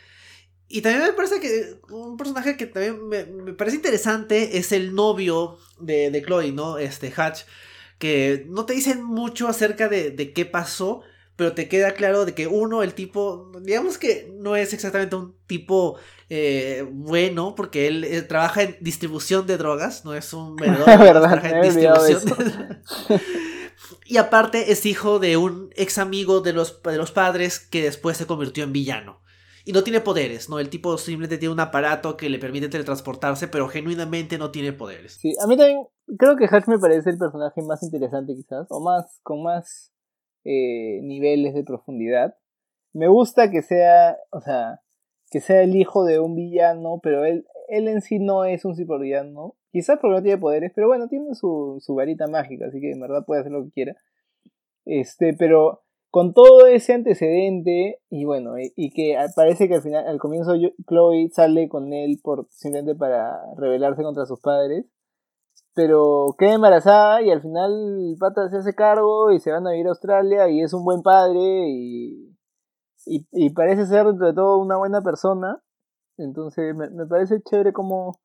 Y 0.67 0.81
también 0.81 1.03
me 1.03 1.13
parece 1.13 1.39
que 1.39 1.79
un 1.93 2.17
personaje 2.17 2.57
que 2.57 2.65
también 2.65 3.07
me, 3.07 3.53
parece 3.53 3.77
interesante 3.77 4.57
es 4.57 4.71
el 4.71 4.95
novio 4.95 5.59
de, 5.79 6.09
de, 6.09 6.23
Chloe, 6.23 6.51
¿no? 6.51 6.77
Este 6.77 7.13
Hatch, 7.15 7.41
que 7.99 8.45
no 8.49 8.65
te 8.65 8.73
dicen 8.73 9.03
mucho 9.03 9.47
acerca 9.47 9.87
de, 9.87 10.11
de, 10.11 10.33
qué 10.33 10.45
pasó, 10.45 11.03
pero 11.35 11.53
te 11.53 11.67
queda 11.67 11.91
claro 11.91 12.25
de 12.25 12.33
que 12.33 12.47
uno, 12.47 12.83
el 12.83 12.93
tipo, 12.93 13.51
digamos 13.61 13.97
que 13.97 14.31
no 14.37 14.55
es 14.55 14.73
exactamente 14.73 15.15
un 15.15 15.35
tipo 15.47 15.97
eh, 16.29 16.87
bueno, 16.91 17.53
porque 17.55 17.87
él, 17.87 18.03
eh, 18.03 18.21
trabaja 18.21 18.63
en 18.63 18.77
distribución 18.81 19.45
de 19.45 19.57
drogas, 19.57 20.03
no 20.05 20.15
es 20.15 20.33
un 20.33 20.55
vendedor, 20.55 20.85
trabaja 20.85 21.49
en 21.49 21.61
distribución. 21.61 22.81
y 24.05 24.17
aparte 24.17 24.71
es 24.71 24.85
hijo 24.85 25.19
de 25.19 25.37
un 25.37 25.69
ex 25.75 25.97
amigo 25.97 26.41
de 26.41 26.53
los, 26.53 26.81
de 26.81 26.97
los 26.97 27.11
padres 27.11 27.59
que 27.59 27.83
después 27.83 28.17
se 28.17 28.25
convirtió 28.25 28.63
en 28.63 28.73
villano. 28.73 29.21
Y 29.65 29.71
no 29.71 29.83
tiene 29.83 30.01
poderes, 30.01 30.49
¿no? 30.49 30.59
El 30.59 30.69
tipo 30.69 30.97
simplemente 30.97 31.37
tiene 31.37 31.53
un 31.53 31.59
aparato 31.59 32.17
que 32.17 32.29
le 32.29 32.37
permite 32.37 32.67
teletransportarse, 32.67 33.47
pero 33.47 33.69
genuinamente 33.69 34.37
no 34.37 34.51
tiene 34.51 34.73
poderes. 34.73 35.13
Sí, 35.21 35.33
a 35.41 35.47
mí 35.47 35.55
también 35.55 35.85
creo 36.17 36.35
que 36.35 36.45
Hatch 36.45 36.67
me 36.67 36.79
parece 36.79 37.11
el 37.11 37.17
personaje 37.17 37.61
más 37.61 37.81
interesante 37.81 38.33
quizás, 38.35 38.67
o 38.69 38.81
más, 38.81 39.19
con 39.23 39.41
más 39.41 39.92
eh, 40.45 40.99
niveles 41.03 41.53
de 41.53 41.63
profundidad. 41.63 42.35
Me 42.93 43.07
gusta 43.07 43.49
que 43.51 43.61
sea, 43.61 44.17
o 44.31 44.41
sea, 44.41 44.81
que 45.31 45.41
sea 45.41 45.63
el 45.63 45.75
hijo 45.75 46.05
de 46.05 46.19
un 46.19 46.35
villano, 46.35 46.99
pero 47.01 47.25
él, 47.25 47.45
él 47.67 47.87
en 47.87 48.01
sí 48.01 48.19
no 48.19 48.45
es 48.45 48.65
un 48.65 48.75
supervillano. 48.75 49.55
Quizás 49.71 49.97
porque 49.99 50.15
no 50.15 50.21
tiene 50.21 50.37
poderes, 50.37 50.71
pero 50.75 50.87
bueno, 50.87 51.07
tiene 51.07 51.33
su, 51.33 51.77
su 51.81 51.95
varita 51.95 52.27
mágica, 52.27 52.67
así 52.67 52.79
que 52.79 52.91
en 52.91 52.99
verdad 52.99 53.25
puede 53.25 53.41
hacer 53.41 53.51
lo 53.51 53.63
que 53.63 53.71
quiera. 53.71 53.95
Este, 54.85 55.33
pero 55.33 55.83
con 56.13 56.35
todo 56.35 56.67
ese 56.67 56.93
antecedente 56.93 57.99
y 58.11 58.25
bueno, 58.25 58.53
y, 58.59 58.91
que 58.91 59.17
parece 59.35 59.67
que 59.67 59.73
al 59.73 59.81
final, 59.81 60.07
al 60.07 60.19
comienzo 60.19 60.53
Chloe 60.87 61.29
sale 61.31 61.67
con 61.67 61.91
él 61.91 62.19
por 62.21 62.45
simplemente 62.51 62.93
para 62.93 63.39
rebelarse 63.57 64.03
contra 64.03 64.27
sus 64.27 64.39
padres, 64.39 64.85
pero 65.73 66.35
queda 66.37 66.53
embarazada 66.53 67.21
y 67.21 67.31
al 67.31 67.41
final 67.41 67.71
el 68.11 68.17
pata 68.19 68.49
se 68.49 68.57
hace 68.57 68.73
cargo 68.75 69.31
y 69.31 69.39
se 69.39 69.51
van 69.51 69.67
a 69.67 69.71
vivir 69.71 69.87
a 69.87 69.91
Australia 69.91 70.49
y 70.49 70.61
es 70.61 70.73
un 70.73 70.83
buen 70.83 71.01
padre 71.01 71.69
y, 71.69 72.35
y, 73.05 73.49
parece 73.51 73.85
ser 73.85 74.05
dentro 74.05 74.27
de 74.27 74.33
todo 74.33 74.57
una 74.59 74.77
buena 74.77 75.01
persona, 75.01 75.61
entonces 76.17 76.75
me, 76.75 76.89
me 76.89 77.05
parece 77.05 77.41
chévere 77.41 77.73
como 77.73 78.19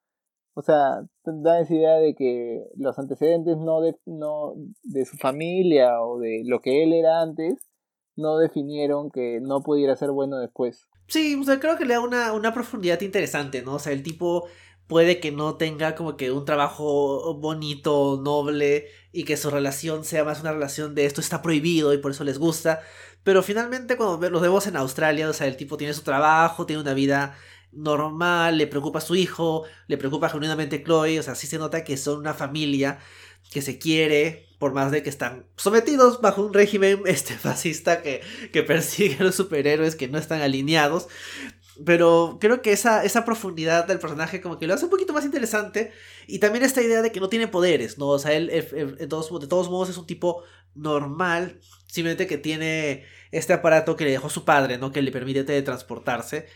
o 0.59 0.63
sea, 0.63 1.07
da 1.25 1.61
esa 1.61 1.73
idea 1.73 1.95
de 1.99 2.17
que 2.17 2.65
los 2.75 2.99
antecedentes 2.99 3.57
no 3.59 3.81
de, 3.81 3.97
no 4.07 4.55
de 4.83 5.05
su 5.05 5.17
familia 5.17 6.03
o 6.03 6.19
de 6.19 6.43
lo 6.45 6.59
que 6.59 6.83
él 6.83 6.95
era 6.95 7.21
antes 7.23 7.55
no 8.17 8.39
definieron 8.39 9.09
que 9.13 9.39
no 9.41 9.63
pudiera 9.63 9.95
ser 9.95 10.11
bueno 10.11 10.37
después. 10.39 10.89
Sí, 11.07 11.39
o 11.41 11.45
sea, 11.45 11.61
creo 11.61 11.77
que 11.77 11.85
le 11.85 11.95
da 11.95 12.01
una, 12.01 12.33
una 12.33 12.53
profundidad 12.53 13.01
interesante, 13.03 13.63
¿no? 13.63 13.75
O 13.75 13.79
sea, 13.79 13.93
el 13.93 14.03
tipo 14.03 14.49
puede 14.89 15.21
que 15.21 15.31
no 15.31 15.57
tenga 15.57 15.95
como 15.95 16.17
que 16.17 16.33
un 16.33 16.45
trabajo 16.45 17.35
bonito, 17.35 18.21
noble, 18.25 18.89
y 19.13 19.25
que 19.25 19.37
su 19.37 19.51
relación 19.51 20.05
sea 20.05 20.25
más 20.25 20.41
una 20.41 20.53
relación 20.53 20.95
de 20.95 21.07
esto 21.07 21.21
está 21.21 21.43
prohibido 21.43 21.93
y 21.95 21.99
por 21.99 22.11
eso 22.13 22.25
les 22.25 22.39
gusta. 22.39 22.81
Pero 23.23 23.43
finalmente 23.43 23.97
cuando 23.97 24.31
los 24.31 24.43
vemos 24.43 24.67
en 24.67 24.77
Australia, 24.77 25.29
o 25.29 25.33
sea, 25.33 25.47
el 25.47 25.57
tipo 25.57 25.77
tiene 25.77 25.95
su 25.95 26.03
trabajo, 26.03 26.67
tiene 26.67 26.83
una 26.83 26.95
vida 26.95 27.37
normal, 27.73 28.59
le 28.59 28.67
preocupa 28.67 28.99
a 28.99 29.03
su 29.03 29.15
hijo, 29.15 29.65
le 29.87 29.99
preocupa 29.99 30.29
genuinamente 30.31 30.83
Chloe, 30.83 31.21
o 31.21 31.23
sea, 31.23 31.35
sí 31.35 31.47
se 31.47 31.59
nota 31.59 31.85
que 31.85 31.97
son 31.97 32.19
una 32.19 32.35
familia 32.35 32.99
que 33.51 33.63
se 33.63 33.79
quiere, 33.79 34.47
por 34.59 34.73
más 34.73 34.91
de 34.91 35.03
que 35.03 35.11
están 35.11 35.47
sometidos 35.57 36.21
bajo 36.21 36.43
un 36.43 36.53
régimen 36.53 37.03
este, 37.07 37.35
fascista 37.35 38.03
que, 38.03 38.23
que 38.53 38.63
persigue 38.63 39.19
a 39.21 39.25
los 39.25 39.35
superhéroes 39.35 39.97
que 39.97 40.09
no 40.09 40.19
están 40.19 40.41
alineados. 40.41 41.09
Pero 41.85 42.39
creo 42.41 42.61
que 42.63 42.73
esa, 42.73 43.05
esa 43.05 43.25
profundidad 43.25 43.87
del 43.87 43.99
personaje 44.01 44.41
como 44.41 44.59
que 44.59 44.67
lo 44.67 44.75
hace 44.75 44.85
un 44.85 44.91
poquito 44.91 45.13
más 45.13 45.25
interesante. 45.25 45.93
Y 46.27 46.39
también 46.41 46.65
esta 46.65 46.83
idea 46.83 47.03
de 47.03 47.13
que 47.13 47.21
no 47.21 47.29
tiene 47.29 47.49
todos, 47.49 47.99
¿no? 47.99 48.09
O 48.09 48.19
sea, 48.19 48.33
él, 48.33 48.49
de 48.49 49.07
todos 49.07 49.31
modos 49.71 49.89
es 49.89 49.97
un 49.99 50.07
tipo 50.07 50.43
normal. 50.75 51.61
Simplemente 51.87 52.27
que 52.27 52.39
tiene 52.39 53.05
este 53.31 53.53
aparato 53.53 53.97
que 53.97 54.05
le 54.05 54.11
dejó 54.11 54.29
su 54.31 54.45
padre, 54.45 54.79
¿no? 54.79 54.93
Que 54.93 55.03
le 55.03 55.13
permite 55.13 55.45
teletransportarse. 55.45 56.47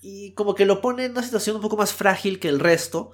Y 0.00 0.32
como 0.34 0.54
que 0.54 0.66
lo 0.66 0.80
pone 0.80 1.04
en 1.04 1.12
una 1.12 1.22
situación 1.22 1.56
un 1.56 1.62
poco 1.62 1.76
más 1.76 1.92
frágil 1.92 2.38
que 2.40 2.48
el 2.48 2.60
resto 2.60 3.12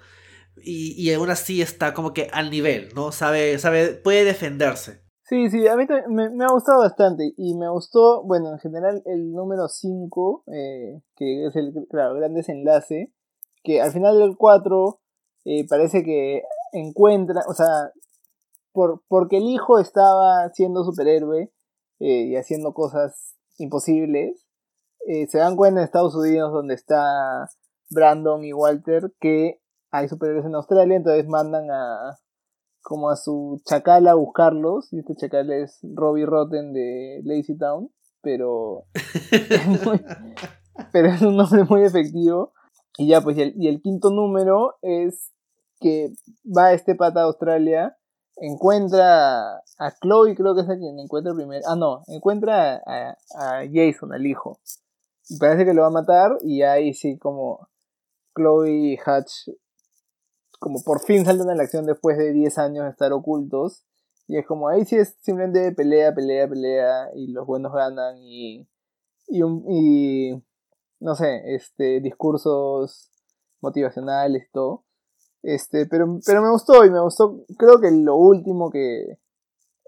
y, 0.62 0.92
y 1.00 1.12
aún 1.12 1.30
así 1.30 1.62
está 1.62 1.94
como 1.94 2.12
que 2.12 2.28
al 2.32 2.50
nivel, 2.50 2.90
¿no? 2.94 3.12
Sabe, 3.12 3.58
sabe, 3.58 3.94
puede 3.94 4.24
defenderse. 4.24 5.03
Sí, 5.26 5.48
sí, 5.48 5.66
a 5.68 5.76
mí 5.76 5.86
me, 6.08 6.44
ha 6.44 6.52
gustado 6.52 6.80
bastante 6.80 7.32
y 7.38 7.54
me 7.54 7.70
gustó, 7.70 8.22
bueno, 8.24 8.52
en 8.52 8.58
general 8.58 9.02
el 9.06 9.32
número 9.32 9.68
5, 9.68 10.44
eh, 10.48 11.00
que 11.16 11.46
es 11.46 11.56
el, 11.56 11.72
claro, 11.88 12.14
gran 12.14 12.34
desenlace, 12.34 13.10
que 13.62 13.80
al 13.80 13.90
final 13.92 14.18
del 14.18 14.36
4 14.36 15.00
eh, 15.46 15.66
parece 15.66 16.02
que 16.04 16.42
encuentra, 16.72 17.42
o 17.48 17.54
sea, 17.54 17.92
por, 18.72 19.02
porque 19.08 19.38
el 19.38 19.44
hijo 19.44 19.78
estaba 19.78 20.50
siendo 20.52 20.84
superhéroe 20.84 21.50
eh, 22.00 22.22
y 22.26 22.36
haciendo 22.36 22.74
cosas 22.74 23.34
imposibles, 23.56 24.46
se 25.28 25.38
dan 25.38 25.56
cuenta 25.56 25.80
en 25.80 25.84
Estados 25.84 26.14
Unidos 26.14 26.52
donde 26.52 26.74
está 26.74 27.48
Brandon 27.90 28.42
y 28.44 28.52
Walter 28.54 29.12
que 29.20 29.60
hay 29.90 30.08
superhéroes 30.08 30.46
en 30.46 30.54
Australia, 30.54 30.96
entonces 30.96 31.26
mandan 31.28 31.70
a, 31.70 32.18
como 32.84 33.10
a 33.10 33.16
su 33.16 33.60
chacal 33.64 34.06
a 34.06 34.14
buscarlos. 34.14 34.92
Y 34.92 35.00
este 35.00 35.16
chacal 35.16 35.50
es 35.50 35.80
Robbie 35.82 36.26
Rotten 36.26 36.72
de 36.72 37.20
Lazy 37.24 37.58
Town. 37.58 37.90
Pero 38.22 38.84
pero 40.92 41.08
es 41.08 41.22
un 41.22 41.36
nombre 41.36 41.64
muy 41.64 41.82
efectivo. 41.82 42.52
Y 42.96 43.08
ya, 43.08 43.20
pues, 43.20 43.36
y 43.36 43.42
el, 43.42 43.54
y 43.56 43.68
el 43.68 43.82
quinto 43.82 44.10
número 44.10 44.76
es 44.82 45.32
que 45.80 46.12
va 46.44 46.72
este 46.72 46.94
pata 46.94 47.20
a 47.20 47.24
Australia, 47.24 47.96
encuentra 48.36 49.56
a 49.56 49.90
Chloe, 50.00 50.34
creo 50.36 50.54
que 50.54 50.62
es 50.62 50.70
a 50.70 50.76
quien 50.76 50.98
encuentra 50.98 51.34
primero. 51.34 51.62
Ah, 51.66 51.76
no, 51.76 52.02
encuentra 52.06 52.76
a, 52.86 53.16
a 53.36 53.62
Jason, 53.72 54.12
al 54.12 54.26
hijo. 54.26 54.60
Y 55.28 55.38
parece 55.38 55.64
que 55.64 55.74
lo 55.74 55.82
va 55.82 55.88
a 55.88 56.02
matar. 56.02 56.36
Y 56.42 56.62
ahí 56.62 56.94
sí, 56.94 57.18
como 57.18 57.68
Chloe 58.36 58.70
y 58.70 58.94
Hutch, 58.94 59.50
como 60.58 60.82
por 60.82 61.00
fin 61.00 61.24
saltan 61.24 61.50
a 61.50 61.54
la 61.54 61.62
acción 61.62 61.86
después 61.86 62.18
de 62.18 62.32
10 62.32 62.58
años 62.58 62.84
de 62.84 62.90
estar 62.90 63.12
ocultos. 63.12 63.84
Y 64.26 64.38
es 64.38 64.46
como 64.46 64.68
ahí 64.68 64.84
sí 64.84 64.96
es 64.96 65.16
simplemente 65.20 65.72
pelea, 65.72 66.14
pelea, 66.14 66.48
pelea. 66.48 67.10
Y 67.14 67.28
los 67.28 67.46
buenos 67.46 67.72
ganan. 67.72 68.16
Y. 68.18 68.66
Y, 69.26 69.42
un, 69.42 69.64
y 69.70 70.42
no 71.00 71.14
sé, 71.14 71.54
este, 71.54 72.00
discursos 72.00 73.10
motivacionales 73.60 74.50
todo. 74.52 74.84
Este, 75.44 75.86
pero, 75.86 76.18
pero 76.24 76.40
me 76.40 76.50
gustó 76.50 76.84
y 76.86 76.90
me 76.90 77.00
gustó, 77.00 77.44
creo 77.58 77.78
que 77.78 77.90
lo 77.90 78.16
último 78.16 78.70
que, 78.70 79.18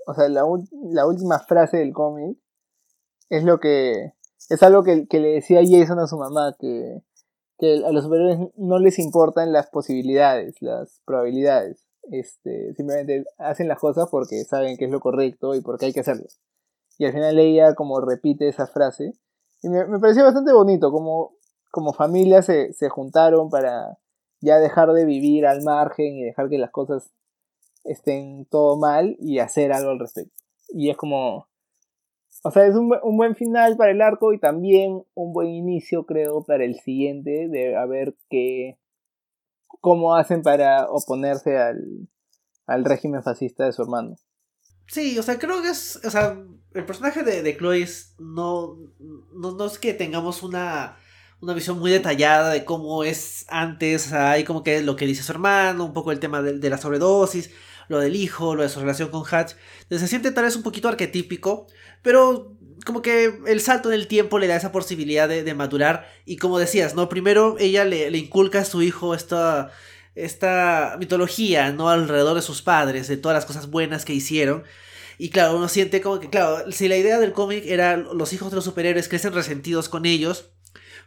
o 0.06 0.12
sea, 0.12 0.28
la, 0.28 0.42
la 0.90 1.06
última 1.06 1.38
frase 1.38 1.78
del 1.78 1.94
cómic 1.94 2.36
es 3.30 3.42
lo 3.42 3.58
que, 3.58 4.12
es 4.50 4.62
algo 4.62 4.82
que, 4.82 5.06
que, 5.08 5.18
le 5.18 5.28
decía 5.28 5.62
Jason 5.62 5.98
a 5.98 6.06
su 6.06 6.18
mamá, 6.18 6.54
que, 6.58 7.02
que 7.59 7.82
a 7.84 7.92
los 7.92 8.04
superhéroes 8.04 8.38
no 8.57 8.78
les 8.78 8.98
importan 8.98 9.52
las 9.52 9.68
posibilidades, 9.70 10.57
las 10.61 11.00
probabilidades. 11.04 11.86
Este, 12.11 12.72
simplemente 12.74 13.24
hacen 13.38 13.66
las 13.66 13.80
cosas 13.80 14.09
porque 14.11 14.44
saben 14.44 14.76
que 14.76 14.84
es 14.84 14.90
lo 14.90 15.00
correcto 15.00 15.54
y 15.54 15.61
porque 15.61 15.86
hay 15.86 15.92
que 15.92 16.00
hacerlo. 16.00 16.26
Y 16.98 17.07
al 17.07 17.12
final 17.12 17.38
ella 17.38 17.74
como 17.74 18.00
repite 18.00 18.48
esa 18.48 18.66
frase 18.66 19.12
y 19.62 19.68
me, 19.68 19.86
me 19.86 19.98
pareció 19.98 20.24
bastante 20.24 20.52
bonito, 20.52 20.92
como, 20.92 21.32
como 21.70 21.92
familia 21.92 22.42
se, 22.42 22.72
se 22.72 22.88
juntaron 22.88 23.50
para 23.50 23.98
ya 24.40 24.59
dejar 24.59 24.92
de 24.92 25.04
vivir 25.04 25.46
al 25.46 25.62
margen 25.62 26.16
y 26.16 26.24
dejar 26.24 26.48
que 26.48 26.59
las 26.59 26.70
cosas 26.70 27.11
estén 27.84 28.46
todo 28.46 28.76
mal 28.76 29.16
y 29.18 29.38
hacer 29.38 29.72
algo 29.72 29.90
al 29.90 29.98
respecto. 29.98 30.34
Y 30.68 30.90
es 30.90 30.96
como, 30.96 31.48
o 32.47 32.51
sea, 32.53 32.66
es 32.66 32.76
un, 32.76 32.92
un, 33.03 33.16
buen 33.16 33.34
final 33.34 33.76
para 33.76 33.90
el 33.90 34.01
arco 34.01 34.32
y 34.32 34.38
también 34.38 35.03
un 35.14 35.32
buen 35.32 35.49
inicio, 35.49 36.07
creo, 36.07 36.44
para 36.44 36.64
el 36.64 36.78
siguiente, 36.78 37.49
de 37.49 37.76
a 37.76 37.84
ver 37.86 38.14
qué, 38.30 38.78
cómo 39.80 40.14
hacen 40.14 40.42
para 40.42 40.86
oponerse 40.88 41.59
al, 41.59 42.09
al 42.66 42.84
régimen 42.84 43.24
fascista 43.24 43.64
de 43.64 43.72
su 43.72 43.82
hermano. 43.82 44.16
Sí, 44.86 45.18
o 45.18 45.22
sea, 45.24 45.38
creo 45.38 45.61
que 45.61 45.70
es. 45.70 46.01
O 46.05 46.11
sea, 46.11 46.38
el 46.74 46.84
personaje 46.84 47.24
de, 47.24 47.42
de 47.42 47.57
Chloe 47.57 47.82
es, 47.82 48.14
no, 48.20 48.78
no, 49.34 49.57
no, 49.57 49.66
es 49.66 49.78
que 49.80 49.92
tengamos 49.92 50.44
una, 50.44 50.97
una 51.40 51.53
visión 51.53 51.80
muy 51.80 51.90
detallada 51.90 52.51
de 52.51 52.64
cómo 52.64 53.03
es 53.03 53.44
antes. 53.49 54.07
O 54.07 54.11
sea, 54.11 54.30
hay 54.30 54.44
como 54.44 54.62
que 54.62 54.82
lo 54.82 54.94
que 54.94 55.07
dice 55.07 55.24
su 55.24 55.32
hermano, 55.32 55.84
un 55.84 55.92
poco 55.92 56.12
el 56.12 56.20
tema 56.20 56.42
de, 56.42 56.59
de 56.59 56.70
la 56.70 56.78
sobredosis, 56.78 57.51
lo 57.89 58.01
del 58.01 58.16
hijo, 58.16 58.55
lo 58.55 58.62
de 58.62 58.68
su 58.68 58.80
relación 58.80 59.11
con 59.11 59.24
Hatch. 59.28 59.53
Se 59.91 60.09
siente 60.09 60.30
tal 60.30 60.45
vez 60.45 60.57
un 60.57 60.62
poquito 60.62 60.89
arquetípico, 60.89 61.66
pero 62.03 62.57
como 62.84 63.03
que 63.03 63.41
el 63.47 63.61
salto 63.61 63.91
en 63.91 63.95
el 63.95 64.07
tiempo 64.07 64.39
le 64.39 64.47
da 64.47 64.57
esa 64.57 64.72
posibilidad 64.72 65.28
de, 65.28 65.43
de 65.43 65.55
madurar. 65.55 66.09
Y 66.24 66.37
como 66.37 66.59
decías, 66.59 66.95
¿no? 66.95 67.09
Primero 67.09 67.57
ella 67.59 67.84
le, 67.84 68.11
le 68.11 68.18
inculca 68.18 68.61
a 68.61 68.64
su 68.64 68.82
hijo 68.82 69.14
esta 69.14 69.70
esta 70.16 70.97
mitología, 70.99 71.70
¿no? 71.72 71.91
Alrededor 71.91 72.34
de 72.37 72.43
sus 72.43 72.62
padres, 72.62 73.07
de 73.07 73.18
todas 73.18 73.37
las 73.37 73.45
cosas 73.45 73.70
buenas 73.70 74.05
que 74.05 74.14
hicieron. 74.14 74.64
Y 75.18 75.30
claro, 75.30 75.57
uno 75.57 75.68
siente 75.68 76.01
como 76.01 76.20
que, 76.20 76.28
claro, 76.30 76.70
si 76.72 76.89
la 76.89 76.97
idea 76.97 77.18
del 77.18 77.32
cómic 77.32 77.64
era 77.66 77.97
los 77.97 78.32
hijos 78.32 78.51
de 78.51 78.57
los 78.57 78.64
superhéroes 78.64 79.09
crecen 79.09 79.32
resentidos 79.32 79.89
con 79.89 80.07
ellos, 80.07 80.51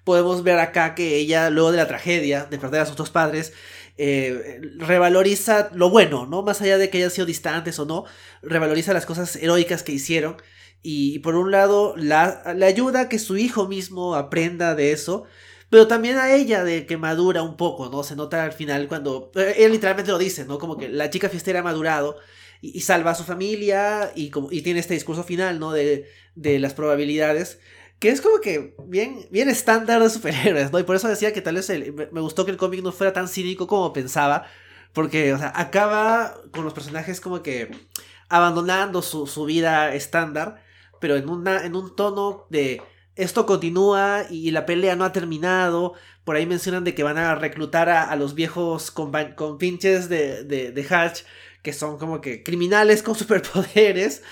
podemos 0.04 0.44
ver 0.44 0.60
acá 0.60 0.96
que 0.96 1.18
ella, 1.18 1.50
luego 1.50 1.72
de 1.72 1.78
la 1.78 1.88
tragedia 1.88 2.46
de 2.46 2.58
perder 2.58 2.82
a 2.82 2.86
sus 2.86 2.96
dos 2.96 3.10
padres, 3.10 3.54
eh, 4.00 4.62
revaloriza 4.78 5.70
lo 5.74 5.90
bueno, 5.90 6.26
¿no? 6.26 6.42
Más 6.42 6.62
allá 6.62 6.78
de 6.78 6.90
que 6.90 6.98
hayan 7.00 7.12
sido 7.12 7.26
distantes 7.28 7.78
o 7.80 7.86
no, 7.86 8.06
revaloriza 8.42 8.94
las 8.94 9.06
cosas 9.06 9.36
heroicas 9.36 9.84
que 9.84 9.92
hicieron. 9.92 10.38
Y, 10.82 11.20
por 11.20 11.36
un 11.36 11.52
lado, 11.52 11.94
la, 11.98 12.54
le 12.56 12.66
ayuda 12.66 13.02
a 13.02 13.10
que 13.10 13.20
su 13.20 13.38
hijo 13.38 13.68
mismo 13.68 14.16
aprenda 14.16 14.74
de 14.76 14.94
eso 14.94 15.26
pero 15.70 15.88
también 15.88 16.18
a 16.18 16.34
ella 16.34 16.64
de 16.64 16.86
que 16.86 16.98
madura 16.98 17.44
un 17.44 17.56
poco, 17.56 17.90
¿no? 17.90 18.04
Se 18.04 18.16
nota 18.16 18.44
al 18.44 18.54
final 18.54 18.88
cuando, 18.88 19.32
eh, 19.36 19.56
él 19.60 19.72
literalmente 19.72 20.12
lo 20.12 20.18
dice, 20.18 20.46
¿no? 20.46 20.58
Como 20.58 20.78
que 20.78 20.90
la 20.90 21.10
chica 21.10 21.30
fiestera 21.30 21.60
ha 21.60 21.64
madurado 21.64 22.18
y, 22.62 22.82
salva 22.82 23.12
a 23.12 23.16
su 23.16 23.24
familia 23.24 24.12
y, 24.16 24.32
como, 24.32 24.52
y 24.52 24.62
tiene 24.62 24.80
este 24.80 24.96
discurso 24.96 25.24
final, 25.24 25.60
¿no? 25.60 25.72
De, 25.72 26.10
de 26.36 26.60
las 26.60 26.74
probabilidades. 26.74 27.60
Que 28.00 28.10
es 28.10 28.22
como 28.22 28.40
que 28.40 28.76
bien, 28.86 29.28
bien 29.30 29.50
estándar 29.50 30.02
de 30.02 30.10
superhéroes, 30.10 30.72
¿no? 30.72 30.80
Y 30.80 30.84
por 30.84 30.96
eso 30.96 31.08
decía 31.10 31.34
que 31.34 31.42
tal 31.42 31.56
vez 31.56 31.70
me 32.12 32.22
gustó 32.22 32.46
que 32.46 32.52
el 32.52 32.58
cómic 32.58 32.82
no 32.82 32.92
fuera 32.92 33.14
tan 33.14 33.28
cínico 33.28 33.68
como 33.68 33.92
pensaba. 33.94 34.46
Porque, 34.94 35.34
o 35.34 35.38
sea, 35.38 35.52
acaba 35.56 36.36
con 36.52 36.64
los 36.64 36.74
personajes 36.74 37.22
como 37.22 37.44
que 37.44 37.70
abandonando 38.30 39.02
su, 39.02 39.28
su 39.28 39.46
vida 39.46 39.94
estándar, 39.94 40.64
pero 41.00 41.16
en, 41.16 41.30
una, 41.30 41.66
en 41.66 41.76
un 41.76 41.96
tono 41.96 42.46
de 42.50 42.82
esto 43.16 43.46
continúa 43.46 44.26
y 44.30 44.52
la 44.52 44.66
pelea 44.66 44.96
no 44.96 45.04
ha 45.04 45.12
terminado. 45.12 45.94
Por 46.24 46.36
ahí 46.36 46.46
mencionan 46.46 46.84
de 46.84 46.96
que 46.96 47.04
van 47.04 47.18
a 47.18 47.36
reclutar 47.36 47.90
a, 47.90 48.16
los 48.16 48.34
viejos 48.34 48.92
con 48.92 49.12
pinches 49.58 50.10
de, 50.10 50.44
de, 50.44 50.72
de, 50.72 50.88
Hatch, 50.90 51.22
que 51.62 51.74
son 51.74 51.98
como 51.98 52.22
que 52.22 52.44
criminales 52.44 53.04
con 53.04 53.16
superpoderes. 53.16 54.24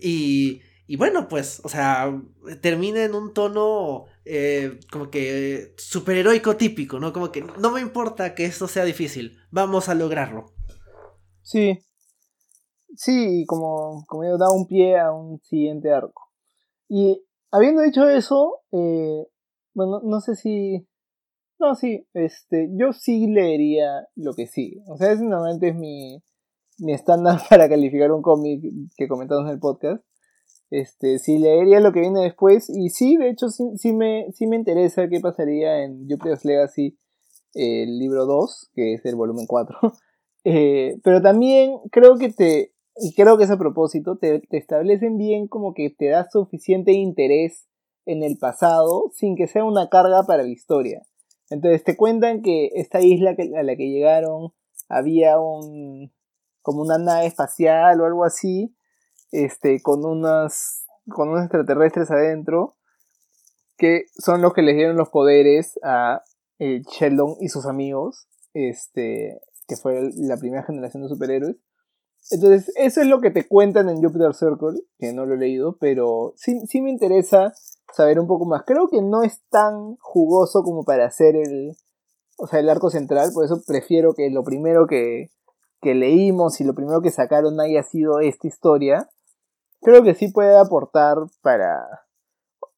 Y, 0.00 0.62
y 0.86 0.96
bueno, 0.96 1.28
pues, 1.28 1.60
o 1.64 1.68
sea, 1.68 2.20
termina 2.60 3.04
en 3.04 3.14
un 3.14 3.32
tono 3.32 4.06
eh, 4.24 4.78
como 4.90 5.10
que 5.10 5.74
superheroico 5.78 6.56
típico, 6.56 6.98
¿no? 6.98 7.12
Como 7.12 7.32
que 7.32 7.42
no 7.42 7.70
me 7.70 7.80
importa 7.80 8.34
que 8.34 8.44
esto 8.44 8.68
sea 8.68 8.84
difícil, 8.84 9.38
vamos 9.50 9.88
a 9.88 9.94
lograrlo. 9.94 10.52
Sí. 11.42 11.78
Sí, 12.94 13.44
como, 13.46 14.04
como 14.06 14.24
yo, 14.24 14.36
da 14.36 14.50
un 14.50 14.66
pie 14.66 14.98
a 14.98 15.12
un 15.12 15.40
siguiente 15.40 15.90
arco. 15.90 16.30
Y 16.88 17.24
Habiendo 17.54 17.82
dicho 17.82 18.08
eso, 18.08 18.60
eh, 18.72 19.26
bueno, 19.74 20.00
no 20.02 20.20
sé 20.20 20.34
si... 20.34 20.88
No, 21.58 21.74
sí, 21.74 22.08
este, 22.14 22.70
yo 22.72 22.94
sí 22.94 23.26
leería 23.26 24.08
lo 24.16 24.32
que 24.32 24.46
sigue. 24.46 24.82
O 24.88 24.96
sea, 24.96 25.12
ese 25.12 25.22
normalmente 25.22 25.68
es 25.68 25.76
mi, 25.76 26.22
mi 26.78 26.94
estándar 26.94 27.40
para 27.50 27.68
calificar 27.68 28.10
un 28.10 28.22
cómic 28.22 28.62
que 28.96 29.06
comentamos 29.06 29.44
en 29.44 29.50
el 29.52 29.60
podcast. 29.60 30.02
Este, 30.72 31.18
sí 31.18 31.36
leería 31.36 31.80
lo 31.80 31.92
que 31.92 32.00
viene 32.00 32.22
después. 32.22 32.70
Y 32.70 32.88
sí, 32.88 33.18
de 33.18 33.28
hecho, 33.28 33.50
sí, 33.50 33.62
sí, 33.76 33.92
me, 33.92 34.32
sí 34.32 34.46
me 34.46 34.56
interesa 34.56 35.06
qué 35.08 35.20
pasaría 35.20 35.84
en 35.84 36.08
Jupiter's 36.08 36.46
Legacy, 36.46 36.98
el 37.52 37.98
libro 37.98 38.24
2, 38.24 38.70
que 38.74 38.94
es 38.94 39.04
el 39.04 39.14
volumen 39.14 39.46
4. 39.46 39.78
Eh, 40.44 40.96
pero 41.04 41.22
también 41.22 41.78
creo 41.92 42.18
que 42.18 42.28
te, 42.28 42.72
y 42.96 43.14
creo 43.14 43.38
que 43.38 43.44
es 43.44 43.50
a 43.52 43.58
propósito, 43.60 44.16
te, 44.16 44.40
te, 44.40 44.56
establecen 44.56 45.16
bien 45.16 45.46
como 45.46 45.72
que 45.72 45.88
te 45.90 46.08
da 46.08 46.28
suficiente 46.28 46.90
interés 46.90 47.68
en 48.06 48.24
el 48.24 48.38
pasado 48.38 49.12
sin 49.14 49.36
que 49.36 49.46
sea 49.46 49.62
una 49.62 49.88
carga 49.88 50.24
para 50.24 50.42
la 50.42 50.48
historia. 50.48 51.02
Entonces 51.48 51.84
te 51.84 51.96
cuentan 51.96 52.42
que 52.42 52.70
esta 52.74 53.00
isla 53.00 53.36
a 53.56 53.62
la 53.62 53.76
que 53.76 53.88
llegaron 53.88 54.52
había 54.88 55.38
un 55.38 56.10
como 56.60 56.82
una 56.82 56.98
nave 56.98 57.26
espacial 57.26 58.00
o 58.00 58.04
algo 58.04 58.24
así, 58.24 58.74
este, 59.32 59.82
con 59.82 60.04
unas 60.04 60.84
con 61.08 61.30
unos 61.30 61.42
extraterrestres 61.42 62.10
adentro 62.12 62.76
que 63.76 64.04
son 64.14 64.42
los 64.42 64.52
que 64.52 64.62
les 64.62 64.76
dieron 64.76 64.96
los 64.96 65.08
poderes 65.08 65.78
a 65.82 66.22
eh, 66.60 66.82
Sheldon 66.88 67.34
y 67.40 67.48
sus 67.48 67.66
amigos, 67.66 68.28
este, 68.54 69.40
que 69.66 69.76
fue 69.76 70.10
la 70.14 70.36
primera 70.36 70.62
generación 70.62 71.02
de 71.02 71.08
superhéroes. 71.08 71.56
Entonces, 72.30 72.72
eso 72.76 73.00
es 73.00 73.08
lo 73.08 73.20
que 73.20 73.32
te 73.32 73.48
cuentan 73.48 73.88
en 73.88 74.00
Jupiter 74.00 74.34
Circle, 74.34 74.80
que 74.98 75.12
no 75.12 75.26
lo 75.26 75.34
he 75.34 75.38
leído, 75.38 75.76
pero 75.80 76.34
sí, 76.36 76.60
sí 76.68 76.80
me 76.80 76.90
interesa 76.90 77.52
saber 77.92 78.20
un 78.20 78.28
poco 78.28 78.46
más. 78.46 78.62
Creo 78.64 78.86
que 78.88 79.02
no 79.02 79.24
es 79.24 79.42
tan 79.50 79.96
jugoso 79.96 80.62
como 80.62 80.84
para 80.84 81.06
hacer 81.06 81.34
el, 81.34 81.72
o 82.38 82.46
sea, 82.46 82.60
el 82.60 82.68
arco 82.68 82.90
central, 82.90 83.30
por 83.34 83.44
eso 83.44 83.60
prefiero 83.66 84.14
que 84.14 84.30
lo 84.30 84.44
primero 84.44 84.86
que, 84.86 85.30
que 85.80 85.94
leímos 85.94 86.60
y 86.60 86.64
lo 86.64 86.74
primero 86.74 87.02
que 87.02 87.10
sacaron 87.10 87.60
haya 87.60 87.82
sido 87.82 88.20
esta 88.20 88.46
historia. 88.46 89.10
Creo 89.82 90.04
que 90.04 90.14
sí 90.14 90.28
puede 90.28 90.56
aportar 90.56 91.18
para, 91.42 92.06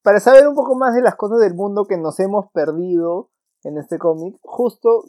para 0.03 0.21
saber 0.21 0.49
un 0.49 0.55
poco 0.55 0.75
más 0.75 0.95
de 0.95 1.03
las 1.03 1.17
cosas 1.17 1.39
del 1.39 1.55
mundo 1.55 1.85
que 1.85 1.99
nos 1.99 2.19
hemos 2.19 2.51
perdido 2.51 3.31
en 3.63 3.77
este 3.77 3.99
cómic. 3.99 4.39
Justo 4.43 5.05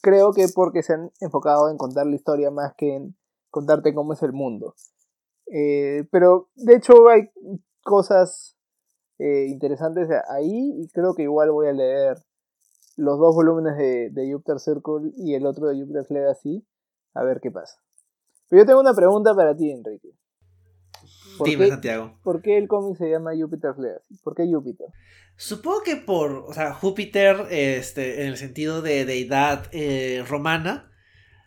creo 0.00 0.32
que 0.32 0.46
porque 0.54 0.84
se 0.84 0.94
han 0.94 1.10
enfocado 1.20 1.68
en 1.70 1.76
contar 1.76 2.06
la 2.06 2.14
historia 2.14 2.52
más 2.52 2.74
que 2.76 2.94
en 2.94 3.16
contarte 3.50 3.94
cómo 3.94 4.12
es 4.12 4.22
el 4.22 4.32
mundo. 4.32 4.74
Eh, 5.46 6.06
pero 6.12 6.50
de 6.54 6.76
hecho 6.76 7.08
hay 7.08 7.30
cosas 7.82 8.56
eh, 9.18 9.46
interesantes 9.48 10.08
ahí 10.28 10.72
y 10.80 10.88
creo 10.90 11.14
que 11.14 11.24
igual 11.24 11.50
voy 11.50 11.66
a 11.66 11.72
leer 11.72 12.16
los 12.96 13.18
dos 13.18 13.34
volúmenes 13.34 13.76
de, 13.76 14.10
de 14.10 14.32
Jupiter 14.32 14.60
Circle 14.60 15.10
y 15.16 15.34
el 15.34 15.46
otro 15.46 15.66
de 15.66 15.80
Jupiter's 15.80 16.10
Legacy 16.10 16.64
a 17.12 17.24
ver 17.24 17.40
qué 17.40 17.50
pasa. 17.50 17.76
Pero 18.48 18.62
yo 18.62 18.66
tengo 18.66 18.80
una 18.80 18.94
pregunta 18.94 19.34
para 19.34 19.56
ti, 19.56 19.72
Enrique. 19.72 20.14
Dime, 21.44 21.68
Santiago. 21.68 22.18
¿Por 22.22 22.42
qué 22.42 22.58
el 22.58 22.68
cómic 22.68 22.96
se 22.98 23.10
llama 23.10 23.32
Jupiter's 23.38 23.78
Legacy? 23.78 24.16
¿Por 24.22 24.34
qué 24.34 24.46
Júpiter? 24.46 24.86
Supongo 25.36 25.82
que 25.82 25.96
por, 25.96 26.44
o 26.46 26.54
sea, 26.54 26.72
Júpiter, 26.72 27.46
este, 27.50 28.22
en 28.22 28.28
el 28.28 28.36
sentido 28.36 28.82
de 28.82 29.04
deidad 29.04 29.66
eh, 29.72 30.24
romana, 30.28 30.92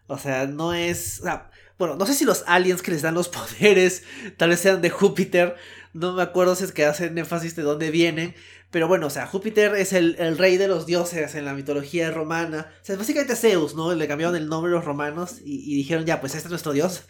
o 0.08 0.18
sea, 0.18 0.46
no 0.46 0.74
es, 0.74 1.22
o 1.22 1.24
sea, 1.24 1.50
bueno, 1.78 1.96
no 1.96 2.06
sé 2.06 2.14
si 2.14 2.26
los 2.26 2.44
aliens 2.48 2.82
que 2.82 2.92
les 2.92 3.02
dan 3.02 3.14
los 3.14 3.30
poderes 3.30 4.04
tal 4.36 4.50
vez 4.50 4.60
sean 4.60 4.82
de 4.82 4.90
Júpiter, 4.90 5.56
no 5.94 6.14
me 6.14 6.22
acuerdo 6.22 6.56
si 6.56 6.66
es 6.66 6.72
que 6.74 6.86
hacen 6.86 7.18
énfasis 7.18 7.56
de 7.56 7.64
dónde 7.64 7.90
vienen, 7.90 8.36
pero 8.72 8.90
bueno, 8.90 9.08
o 9.08 9.10
sea, 9.10 9.26
Júpiter 9.26 9.76
es 9.76 9.94
el, 9.94 10.38
rey 10.38 10.58
de 10.58 10.68
los 10.68 10.86
dioses 10.86 11.36
en 11.36 11.46
la 11.46 11.54
mitología 11.54 12.12
romana, 12.12 12.70
o 12.82 12.86
sea, 12.86 12.94
es 12.94 13.00
básicamente 13.00 13.38
Zeus, 13.38 13.74
¿no? 13.76 13.96
Le 13.96 14.08
cambiaron 14.08 14.36
el 14.36 14.50
nombre 14.50 14.70
los 14.70 14.84
romanos 14.84 15.40
y, 15.44 15.72
y 15.72 15.76
dijeron, 15.78 16.06
ya, 16.06 16.20
pues 16.20 16.36
este 16.36 16.48
es 16.48 16.52
nuestro 16.52 16.74
dios. 16.74 17.06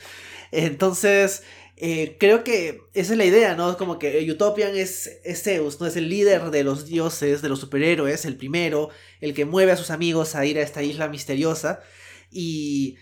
Entonces, 0.51 1.43
eh, 1.79 2.17
creo 2.19 2.43
que 2.43 2.81
esa 2.95 3.11
es 3.13 3.17
la 3.19 3.25
idea, 3.25 3.55
¿no? 3.55 3.77
Como 3.77 3.99
que 3.99 4.29
Utopian 4.31 4.75
es, 4.75 5.11
Zeus, 5.35 5.79
¿no? 5.79 5.85
Es 5.85 5.95
el 5.95 6.09
líder 6.09 6.49
de 6.49 6.63
los 6.63 6.87
dioses, 6.87 7.43
de 7.43 7.49
los 7.49 7.59
superhéroes, 7.59 8.25
el 8.25 8.35
primero, 8.35 8.89
el 9.21 9.35
que 9.35 9.45
mueve 9.45 9.71
a 9.73 9.77
sus 9.77 9.91
amigos 9.91 10.33
a 10.33 10.43
ir 10.43 10.57
a 10.57 10.63
esta 10.63 10.81
isla 10.81 11.07
misteriosa. 11.07 11.81
Y, 12.31 12.97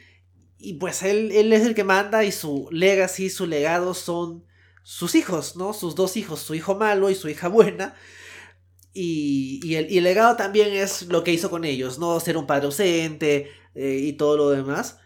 y 0.57 0.73
pues 0.73 1.03
él, 1.03 1.31
él 1.31 1.53
es 1.53 1.65
el 1.65 1.73
que 1.73 1.85
manda 1.85 2.25
y 2.25 2.33
su 2.33 2.67
legacy, 2.69 3.29
su 3.29 3.47
legado 3.47 3.93
son 3.93 4.43
sus 4.83 5.15
hijos, 5.15 5.55
¿no? 5.55 5.71
Sus 5.73 5.95
dos 5.95 6.17
hijos, 6.17 6.41
su 6.41 6.53
hijo 6.53 6.75
malo 6.75 7.09
y 7.09 7.15
su 7.15 7.29
hija 7.29 7.47
buena. 7.47 7.95
Y, 8.93 9.61
y, 9.63 9.75
el, 9.75 9.89
y 9.89 10.01
legado 10.01 10.35
también 10.35 10.73
es 10.73 11.03
lo 11.03 11.23
que 11.23 11.31
hizo 11.31 11.49
con 11.49 11.63
ellos, 11.63 11.97
¿no? 11.97 12.19
Ser 12.19 12.35
un 12.35 12.45
padre 12.45 12.65
ausente 12.65 13.49
eh, 13.73 13.99
y 14.01 14.13
todo 14.13 14.35
lo 14.35 14.49
demás. 14.49 14.99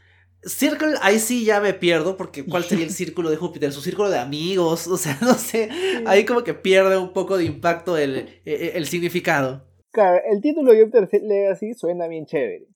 Circle, 0.44 0.96
ahí 1.02 1.20
sí 1.20 1.46
ya 1.46 1.60
me 1.60 1.74
pierdo, 1.74 2.16
porque 2.16 2.46
¿cuál 2.46 2.64
sería 2.64 2.86
el 2.86 2.92
círculo 2.92 3.30
de 3.30 3.38
Júpiter? 3.38 3.72
¿Su 3.72 3.82
círculo 3.82 4.10
de 4.10 4.20
amigos? 4.20 4.88
O 4.92 4.98
sea, 4.98 5.18
no 5.22 5.34
sé, 5.34 5.70
ahí 6.06 6.26
como 6.26 6.44
que 6.44 6.54
pierde 6.54 6.98
un 6.98 7.14
poco 7.14 7.38
de 7.38 7.46
impacto 7.46 7.98
el, 7.98 8.18
e, 8.18 8.42
e, 8.46 8.78
el, 8.78 8.86
significado. 8.86 9.66
Claro, 9.92 10.22
el 10.26 10.42
título 10.42 10.72
Jupiter 10.74 11.10
Legacy 11.22 11.74
suena 11.74 12.08
bien 12.08 12.26
chévere. 12.26 12.68